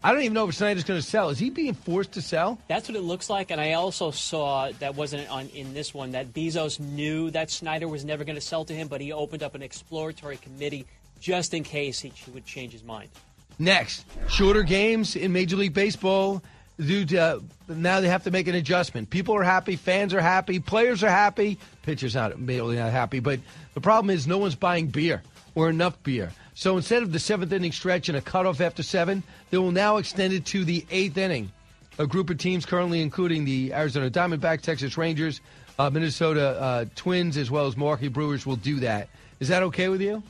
I 0.03 0.11
don't 0.11 0.21
even 0.21 0.33
know 0.33 0.47
if 0.47 0.53
Snyder's 0.53 0.83
going 0.83 0.99
to 0.99 1.05
sell. 1.05 1.29
Is 1.29 1.39
he 1.39 1.49
being 1.49 1.73
forced 1.73 2.11
to 2.11 2.21
sell? 2.21 2.59
That's 2.67 2.87
what 2.87 2.95
it 2.95 3.01
looks 3.01 3.27
like, 3.27 3.49
and 3.49 3.59
I 3.59 3.73
also 3.73 4.11
saw 4.11 4.69
that 4.77 4.93
wasn't 4.93 5.27
on 5.31 5.47
in 5.49 5.73
this 5.73 5.95
one 5.95 6.11
that 6.11 6.31
Bezos 6.31 6.79
knew 6.79 7.31
that 7.31 7.49
Snyder 7.49 7.87
was 7.87 8.05
never 8.05 8.23
going 8.23 8.35
to 8.35 8.41
sell 8.41 8.65
to 8.65 8.73
him, 8.73 8.87
but 8.87 9.01
he 9.01 9.11
opened 9.11 9.41
up 9.41 9.55
an 9.55 9.63
exploratory 9.63 10.37
committee 10.37 10.85
just 11.19 11.53
in 11.53 11.63
case 11.63 11.99
he 11.99 12.11
would 12.33 12.45
change 12.45 12.71
his 12.73 12.83
mind. 12.83 13.09
Next, 13.57 14.05
shorter 14.29 14.63
games 14.63 15.15
in 15.15 15.31
Major 15.31 15.55
League 15.55 15.73
Baseball. 15.73 16.43
Due 16.77 17.05
to, 17.05 17.17
uh, 17.17 17.39
now 17.69 18.01
they 18.01 18.09
have 18.09 18.25
to 18.25 18.31
make 18.31 18.49
an 18.49 18.55
adjustment. 18.55 19.09
People 19.09 19.33
are 19.33 19.43
happy, 19.43 19.77
fans 19.77 20.13
are 20.13 20.19
happy, 20.19 20.59
players 20.59 21.03
are 21.05 21.09
happy. 21.09 21.57
Pitchers 21.83 22.15
not 22.15 22.37
really 22.45 22.75
not 22.75 22.91
happy, 22.91 23.21
but 23.21 23.39
the 23.75 23.79
problem 23.79 24.09
is 24.09 24.27
no 24.27 24.37
one's 24.37 24.55
buying 24.55 24.87
beer 24.87 25.23
or 25.55 25.69
enough 25.69 26.01
beer. 26.03 26.33
So 26.53 26.75
instead 26.75 27.01
of 27.01 27.13
the 27.13 27.19
seventh 27.19 27.53
inning 27.53 27.71
stretch 27.71 28.09
and 28.09 28.17
a 28.17 28.21
cutoff 28.21 28.59
after 28.59 28.83
seven, 28.83 29.23
they 29.51 29.57
will 29.57 29.71
now 29.71 29.97
extend 29.97 30.33
it 30.33 30.45
to 30.47 30.65
the 30.65 30.85
eighth 30.91 31.17
inning. 31.17 31.49
A 31.97 32.05
group 32.05 32.29
of 32.29 32.37
teams 32.39 32.65
currently 32.65 33.01
including 33.01 33.45
the 33.45 33.73
Arizona 33.73 34.09
Diamondbacks, 34.09 34.61
Texas 34.61 34.97
Rangers, 34.97 35.39
uh, 35.79 35.89
Minnesota 35.89 36.59
uh, 36.61 36.85
Twins, 36.95 37.37
as 37.37 37.49
well 37.49 37.67
as 37.67 37.77
Milwaukee 37.77 38.09
Brewers 38.09 38.45
will 38.45 38.57
do 38.57 38.81
that. 38.81 39.07
Is 39.39 39.47
that 39.47 39.63
okay 39.63 39.87
with 39.87 40.01
you? 40.01 40.23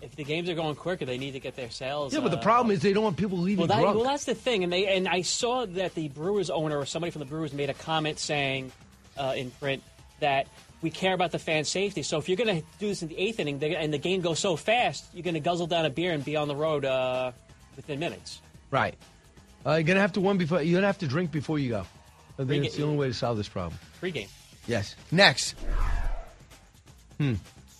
If 0.00 0.14
the 0.14 0.22
games 0.24 0.48
are 0.48 0.54
going 0.54 0.76
quicker, 0.76 1.04
they 1.04 1.18
need 1.18 1.32
to 1.32 1.40
get 1.40 1.56
their 1.56 1.70
sales. 1.70 2.14
Yeah, 2.14 2.20
but 2.20 2.30
the 2.30 2.38
uh, 2.38 2.42
problem 2.42 2.70
is 2.74 2.82
they 2.82 2.92
don't 2.92 3.02
want 3.02 3.16
people 3.16 3.38
leaving 3.38 3.66
Well, 3.66 3.68
that, 3.76 3.80
drunk. 3.80 3.96
well, 3.96 4.04
that's 4.04 4.24
the 4.26 4.34
thing, 4.34 4.62
and 4.62 4.72
they 4.72 4.86
and 4.86 5.08
I 5.08 5.22
saw 5.22 5.66
that 5.66 5.94
the 5.96 6.08
Brewers 6.08 6.50
owner 6.50 6.78
or 6.78 6.86
somebody 6.86 7.10
from 7.10 7.20
the 7.20 7.26
Brewers 7.26 7.52
made 7.52 7.68
a 7.68 7.74
comment 7.74 8.18
saying 8.20 8.70
uh, 9.16 9.34
in 9.36 9.50
print 9.50 9.82
that 10.20 10.46
we 10.82 10.90
care 10.90 11.14
about 11.14 11.32
the 11.32 11.40
fan 11.40 11.64
safety. 11.64 12.04
So 12.04 12.18
if 12.18 12.28
you're 12.28 12.36
going 12.36 12.60
to 12.60 12.66
do 12.78 12.86
this 12.86 13.02
in 13.02 13.08
the 13.08 13.18
eighth 13.18 13.40
inning 13.40 13.58
they- 13.58 13.74
and 13.74 13.92
the 13.92 13.98
game 13.98 14.20
goes 14.20 14.38
so 14.38 14.54
fast, 14.54 15.04
you're 15.12 15.24
going 15.24 15.34
to 15.34 15.40
guzzle 15.40 15.66
down 15.66 15.84
a 15.84 15.90
beer 15.90 16.12
and 16.12 16.24
be 16.24 16.36
on 16.36 16.46
the 16.46 16.54
road 16.54 16.84
uh, 16.84 17.32
within 17.74 17.98
minutes. 17.98 18.40
Right. 18.70 18.94
Uh, 19.66 19.72
you're 19.72 19.82
gonna 19.82 20.00
have 20.00 20.12
to 20.12 20.20
one 20.20 20.38
before. 20.38 20.62
You're 20.62 20.76
gonna 20.78 20.86
have 20.86 20.98
to 20.98 21.08
drink 21.08 21.32
before 21.32 21.58
you 21.58 21.70
go. 21.70 21.86
I 22.38 22.44
think 22.44 22.64
it's 22.64 22.76
the 22.76 22.84
only 22.84 22.96
way 22.96 23.08
to 23.08 23.14
solve 23.14 23.36
this 23.36 23.48
problem. 23.48 23.78
Pre-game. 23.98 24.28
Yes. 24.68 24.94
Next. 25.10 25.56
Hmm. 27.18 27.34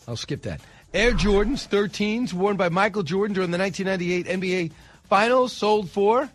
I'll 0.09 0.17
skip 0.17 0.43
that. 0.43 0.61
Air 0.95 1.13
Jordans 1.13 1.69
13s 1.69 2.33
worn 2.33 2.57
by 2.57 2.71
Michael 2.71 3.03
Jordan 3.03 3.35
during 3.35 3.51
the 3.51 3.59
1998 3.59 4.71
NBA 4.71 4.73
Finals 5.09 5.53
sold 5.53 5.91
for 5.91 6.31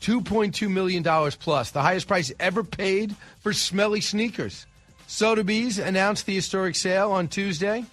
$2.2 0.00 0.68
million 0.68 1.04
plus, 1.04 1.70
the 1.70 1.82
highest 1.82 2.08
price 2.08 2.32
ever 2.40 2.64
paid 2.64 3.14
for 3.40 3.52
smelly 3.52 4.00
sneakers. 4.00 4.66
Sotheby's 5.06 5.78
announced 5.78 6.26
the 6.26 6.34
historic 6.34 6.74
sale 6.74 7.12
on 7.12 7.28
Tuesday. 7.28 7.84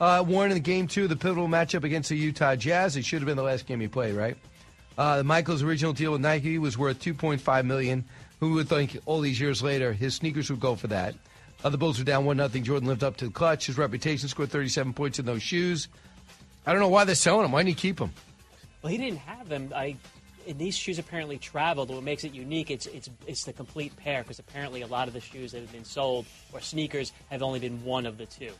Uh, 0.00 0.24
worn 0.26 0.50
in 0.50 0.58
game 0.60 0.86
two 0.86 1.02
of 1.02 1.08
the 1.10 1.16
pivotal 1.16 1.46
matchup 1.46 1.84
against 1.84 2.08
the 2.08 2.16
Utah 2.16 2.56
Jazz. 2.56 2.96
It 2.96 3.04
should 3.04 3.20
have 3.20 3.26
been 3.26 3.36
the 3.36 3.42
last 3.42 3.66
game 3.66 3.80
he 3.80 3.88
played, 3.88 4.14
right? 4.14 4.38
Uh, 4.96 5.22
Michael's 5.22 5.62
original 5.62 5.92
deal 5.92 6.12
with 6.12 6.22
Nike 6.22 6.58
was 6.58 6.78
worth 6.78 7.00
2.5 7.00 7.66
million. 7.66 8.04
Who 8.40 8.54
would 8.54 8.68
think 8.68 8.98
all 9.04 9.20
these 9.20 9.38
years 9.38 9.62
later 9.62 9.92
his 9.92 10.14
sneakers 10.14 10.50
would 10.50 10.60
go 10.60 10.74
for 10.74 10.86
that? 10.86 11.14
Uh, 11.62 11.68
the 11.68 11.78
Bulls 11.78 11.98
were 11.98 12.04
down 12.04 12.24
one 12.24 12.36
nothing. 12.36 12.64
Jordan 12.64 12.88
lived 12.88 13.04
up 13.04 13.16
to 13.18 13.26
the 13.26 13.30
clutch. 13.30 13.66
His 13.66 13.76
reputation 13.76 14.28
scored 14.28 14.50
37 14.50 14.94
points 14.94 15.18
in 15.18 15.26
those 15.26 15.42
shoes. 15.42 15.88
I 16.66 16.72
don't 16.72 16.80
know 16.80 16.88
why 16.88 17.04
they're 17.04 17.14
selling 17.14 17.42
them. 17.42 17.52
Why 17.52 17.60
didn't 17.60 17.78
he 17.78 17.88
keep 17.88 17.98
them? 17.98 18.12
Well, 18.82 18.90
he 18.90 18.98
didn't 18.98 19.18
have 19.18 19.48
them. 19.48 19.72
I, 19.74 19.96
and 20.48 20.58
these 20.58 20.76
shoes 20.76 20.98
apparently 20.98 21.38
traveled. 21.38 21.90
What 21.90 22.02
makes 22.02 22.24
it 22.24 22.32
unique, 22.32 22.70
it's 22.70 22.86
it's 22.86 23.10
it's 23.26 23.44
the 23.44 23.52
complete 23.52 23.94
pair 23.96 24.22
because 24.22 24.38
apparently 24.38 24.82
a 24.82 24.86
lot 24.86 25.08
of 25.08 25.14
the 25.14 25.20
shoes 25.20 25.52
that 25.52 25.60
have 25.60 25.72
been 25.72 25.84
sold 25.84 26.26
or 26.52 26.60
sneakers 26.60 27.12
have 27.30 27.42
only 27.42 27.60
been 27.60 27.84
one 27.84 28.06
of 28.06 28.18
the 28.18 28.26
two. 28.26 28.52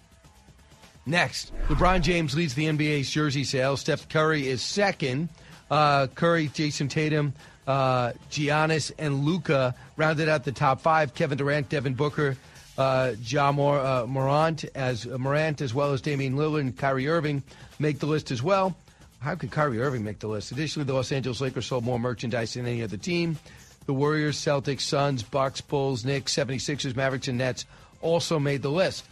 Next, 1.06 1.52
LeBron 1.68 2.02
James 2.02 2.36
leads 2.36 2.54
the 2.54 2.66
NBA's 2.66 3.10
jersey 3.10 3.44
sales. 3.44 3.80
Steph 3.80 4.08
Curry 4.08 4.46
is 4.46 4.60
second. 4.60 5.30
Uh, 5.70 6.08
Curry, 6.08 6.48
Jayson 6.48 6.88
Tatum, 6.88 7.32
uh, 7.66 8.12
Giannis, 8.30 8.92
and 8.98 9.24
Luka 9.24 9.74
rounded 9.96 10.28
out 10.28 10.44
the 10.44 10.52
top 10.52 10.80
five. 10.80 11.14
Kevin 11.14 11.38
Durant, 11.38 11.68
Devin 11.68 11.94
Booker, 11.94 12.36
uh, 12.80 13.14
Ja 13.22 13.52
Mor- 13.52 13.78
uh, 13.78 14.06
Morant, 14.06 14.64
as 14.74 15.06
uh, 15.06 15.18
Morant, 15.18 15.60
as 15.60 15.74
well 15.74 15.92
as 15.92 16.00
Damian 16.00 16.34
Lillard 16.34 16.60
and 16.60 16.76
Kyrie 16.76 17.08
Irving 17.08 17.42
make 17.78 17.98
the 17.98 18.06
list 18.06 18.30
as 18.30 18.42
well. 18.42 18.74
How 19.20 19.34
could 19.34 19.50
Kyrie 19.50 19.80
Irving 19.80 20.02
make 20.02 20.18
the 20.18 20.28
list? 20.28 20.50
Additionally, 20.50 20.86
the 20.86 20.94
Los 20.94 21.12
Angeles 21.12 21.42
Lakers 21.42 21.66
sold 21.66 21.84
more 21.84 21.98
merchandise 21.98 22.54
than 22.54 22.66
any 22.66 22.82
other 22.82 22.96
team. 22.96 23.38
The 23.84 23.92
Warriors, 23.92 24.38
Celtics, 24.38 24.80
Suns, 24.80 25.22
Bucks, 25.22 25.60
Bulls, 25.60 26.06
Knicks, 26.06 26.34
76ers, 26.34 26.96
Mavericks, 26.96 27.28
and 27.28 27.36
Nets 27.36 27.66
also 28.00 28.38
made 28.38 28.62
the 28.62 28.70
list. 28.70 29.04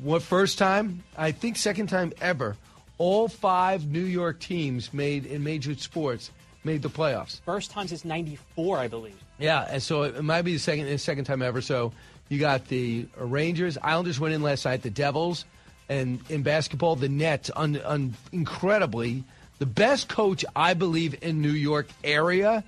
What 0.00 0.22
first 0.22 0.56
time? 0.56 1.02
I 1.16 1.32
think 1.32 1.56
second 1.56 1.88
time 1.88 2.12
ever. 2.20 2.56
All 2.98 3.26
five 3.26 3.86
New 3.86 4.04
York 4.04 4.38
teams 4.38 4.94
made 4.94 5.26
in 5.26 5.42
major 5.42 5.74
sports 5.74 6.30
made 6.62 6.82
the 6.82 6.90
playoffs. 6.90 7.40
First 7.40 7.72
time 7.72 7.88
since 7.88 8.04
'94, 8.04 8.78
I 8.78 8.86
believe. 8.86 9.16
Yeah, 9.38 9.66
and 9.68 9.82
so 9.82 10.02
it 10.02 10.22
might 10.22 10.42
be 10.42 10.52
the 10.52 10.58
second 10.58 10.86
the 10.86 10.98
second 10.98 11.24
time 11.24 11.42
ever. 11.42 11.60
So 11.60 11.92
you 12.28 12.38
got 12.38 12.68
the 12.68 13.06
Rangers, 13.16 13.78
Islanders 13.82 14.20
went 14.20 14.34
in 14.34 14.42
last 14.42 14.64
night, 14.64 14.82
the 14.82 14.90
Devils, 14.90 15.44
and 15.88 16.20
in 16.28 16.42
basketball, 16.42 16.96
the 16.96 17.08
Nets. 17.08 17.50
Un, 17.56 17.80
un, 17.84 18.14
incredibly, 18.32 19.24
the 19.58 19.66
best 19.66 20.08
coach 20.08 20.44
I 20.54 20.74
believe 20.74 21.16
in 21.22 21.40
New 21.40 21.50
York 21.50 21.88
area 22.04 22.64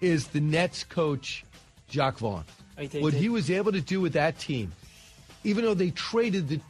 is 0.00 0.28
the 0.28 0.40
Nets 0.40 0.84
coach, 0.84 1.44
Jacque 1.88 2.18
Vaughn. 2.18 2.44
What 3.00 3.12
he 3.12 3.28
was 3.28 3.50
able 3.50 3.72
to 3.72 3.80
do 3.80 4.00
with 4.00 4.14
that 4.14 4.38
team, 4.38 4.72
even 5.44 5.64
though 5.64 5.74
they 5.74 5.90
traded 5.90 6.48
the 6.48 6.60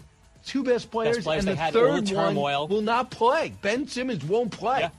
two 0.45 0.65
best 0.65 0.91
players, 0.91 1.25
players, 1.25 1.47
and 1.47 1.57
the 1.57 1.73
third 1.73 2.11
one 2.11 2.35
will 2.35 2.83
not 2.83 3.11
play. 3.11 3.55
Ben 3.63 3.87
Simmons 3.87 4.25
won't 4.25 4.51
play. 4.51 4.91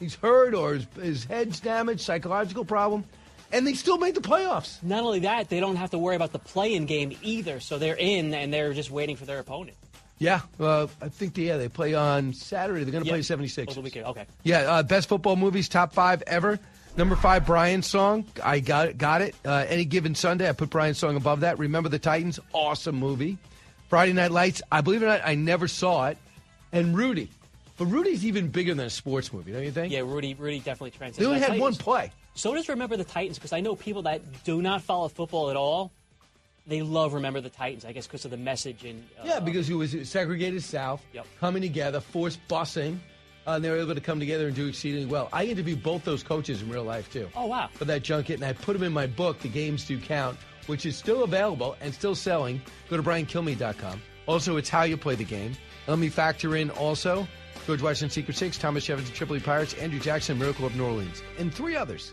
He's 0.00 0.14
hurt 0.14 0.54
or 0.54 0.74
his, 0.74 0.86
his 1.00 1.24
head's 1.24 1.60
damaged, 1.60 2.00
psychological 2.00 2.64
problem, 2.64 3.04
and 3.52 3.66
they 3.66 3.74
still 3.74 3.98
made 3.98 4.14
the 4.14 4.20
playoffs. 4.20 4.82
Not 4.82 5.02
only 5.04 5.20
that, 5.20 5.48
they 5.48 5.60
don't 5.60 5.76
have 5.76 5.90
to 5.90 5.98
worry 5.98 6.16
about 6.16 6.32
the 6.32 6.38
play-in 6.38 6.86
game 6.86 7.16
either. 7.22 7.60
So 7.60 7.78
they're 7.78 7.96
in 7.96 8.32
and 8.34 8.52
they're 8.52 8.72
just 8.72 8.90
waiting 8.90 9.16
for 9.16 9.24
their 9.24 9.38
opponent. 9.38 9.76
Yeah, 10.18 10.40
uh, 10.58 10.88
I 11.00 11.08
think 11.10 11.34
they, 11.34 11.42
yeah 11.42 11.56
they 11.58 11.68
play 11.68 11.94
on 11.94 12.34
Saturday. 12.34 12.82
They're 12.82 12.90
going 12.92 13.04
to 13.04 13.08
Yeah. 13.08 13.14
play 13.14 13.22
76. 13.22 13.72
Oh, 13.72 13.74
the 13.76 13.80
weekend. 13.82 14.06
Okay. 14.06 14.26
Yeah, 14.42 14.60
uh, 14.62 14.82
best 14.82 15.08
football 15.08 15.36
movies, 15.36 15.68
top 15.68 15.92
five 15.92 16.22
ever. 16.26 16.58
Number 16.96 17.14
five, 17.14 17.46
Brian's 17.46 17.86
song. 17.86 18.24
I 18.42 18.58
got 18.58 18.88
it. 18.88 18.98
Got 18.98 19.22
it. 19.22 19.36
Uh, 19.44 19.64
any 19.68 19.84
given 19.84 20.16
Sunday, 20.16 20.48
I 20.48 20.52
put 20.52 20.70
Brian's 20.70 20.98
song 20.98 21.14
above 21.14 21.40
that. 21.40 21.58
Remember 21.60 21.88
the 21.88 22.00
Titans? 22.00 22.40
Awesome 22.52 22.96
movie. 22.96 23.38
Friday 23.88 24.12
Night 24.12 24.32
Lights. 24.32 24.60
I 24.72 24.80
believe 24.80 25.02
it 25.02 25.06
or 25.06 25.08
not, 25.08 25.20
I 25.24 25.36
never 25.36 25.68
saw 25.68 26.08
it. 26.08 26.18
And 26.72 26.96
Rudy, 26.96 27.30
but 27.76 27.86
Rudy's 27.86 28.26
even 28.26 28.48
bigger 28.48 28.74
than 28.74 28.86
a 28.86 28.90
sports 28.90 29.32
movie, 29.32 29.52
don't 29.52 29.62
you 29.62 29.70
think? 29.70 29.92
Yeah, 29.92 30.00
Rudy. 30.00 30.34
Rudy 30.34 30.58
definitely 30.58 30.90
transcends. 30.90 31.18
They 31.18 31.26
only 31.26 31.38
had 31.38 31.58
one 31.60 31.76
play. 31.76 32.10
So 32.34 32.54
does 32.54 32.68
Remember 32.68 32.96
the 32.96 33.04
Titans 33.04 33.38
because 33.38 33.52
I 33.52 33.60
know 33.60 33.74
people 33.74 34.02
that 34.02 34.20
do 34.44 34.62
not 34.62 34.82
follow 34.82 35.08
football 35.08 35.50
at 35.50 35.56
all. 35.56 35.90
They 36.66 36.82
love 36.82 37.14
Remember 37.14 37.40
the 37.40 37.48
Titans, 37.48 37.84
I 37.84 37.92
guess, 37.92 38.06
because 38.06 38.24
of 38.26 38.30
the 38.30 38.36
message 38.36 38.84
and 38.84 39.02
uh, 39.18 39.22
Yeah, 39.24 39.40
because 39.40 39.70
it 39.70 39.74
was 39.74 39.94
segregated 40.08 40.62
South, 40.62 41.02
Yep. 41.14 41.26
coming 41.40 41.62
together, 41.62 42.00
forced 42.00 42.38
busing. 42.48 42.98
Uh, 43.46 43.52
and 43.52 43.64
they 43.64 43.70
were 43.70 43.78
able 43.78 43.94
to 43.94 44.00
come 44.02 44.20
together 44.20 44.48
and 44.48 44.54
do 44.54 44.66
exceedingly 44.66 45.06
well. 45.06 45.30
I 45.32 45.44
interviewed 45.46 45.82
both 45.82 46.04
those 46.04 46.22
coaches 46.22 46.60
in 46.60 46.68
real 46.68 46.84
life 46.84 47.10
too. 47.10 47.30
Oh 47.34 47.46
wow! 47.46 47.70
For 47.72 47.86
that 47.86 48.02
junket, 48.02 48.34
and 48.36 48.44
I 48.44 48.52
put 48.52 48.74
them 48.74 48.82
in 48.82 48.92
my 48.92 49.06
book, 49.06 49.38
The 49.40 49.48
Games 49.48 49.86
Do 49.86 49.98
Count, 49.98 50.36
which 50.66 50.84
is 50.84 50.98
still 50.98 51.24
available 51.24 51.74
and 51.80 51.94
still 51.94 52.14
selling. 52.14 52.60
Go 52.90 52.98
to 52.98 53.02
briankilme.com. 53.02 54.02
Also, 54.26 54.58
it's 54.58 54.68
how 54.68 54.82
you 54.82 54.98
play 54.98 55.14
the 55.14 55.24
game. 55.24 55.56
Let 55.86 55.98
me 55.98 56.10
factor 56.10 56.56
in 56.56 56.68
also 56.68 57.26
George 57.66 57.80
Washington 57.80 58.10
Secret 58.10 58.36
Six, 58.36 58.58
Thomas 58.58 58.84
Jefferson 58.84 59.14
Tripoli 59.14 59.40
Pirates, 59.40 59.72
Andrew 59.74 59.98
Jackson 60.00 60.38
Miracle 60.38 60.66
of 60.66 60.76
New 60.76 60.84
Orleans, 60.84 61.22
and 61.38 61.52
three 61.54 61.74
others. 61.74 62.12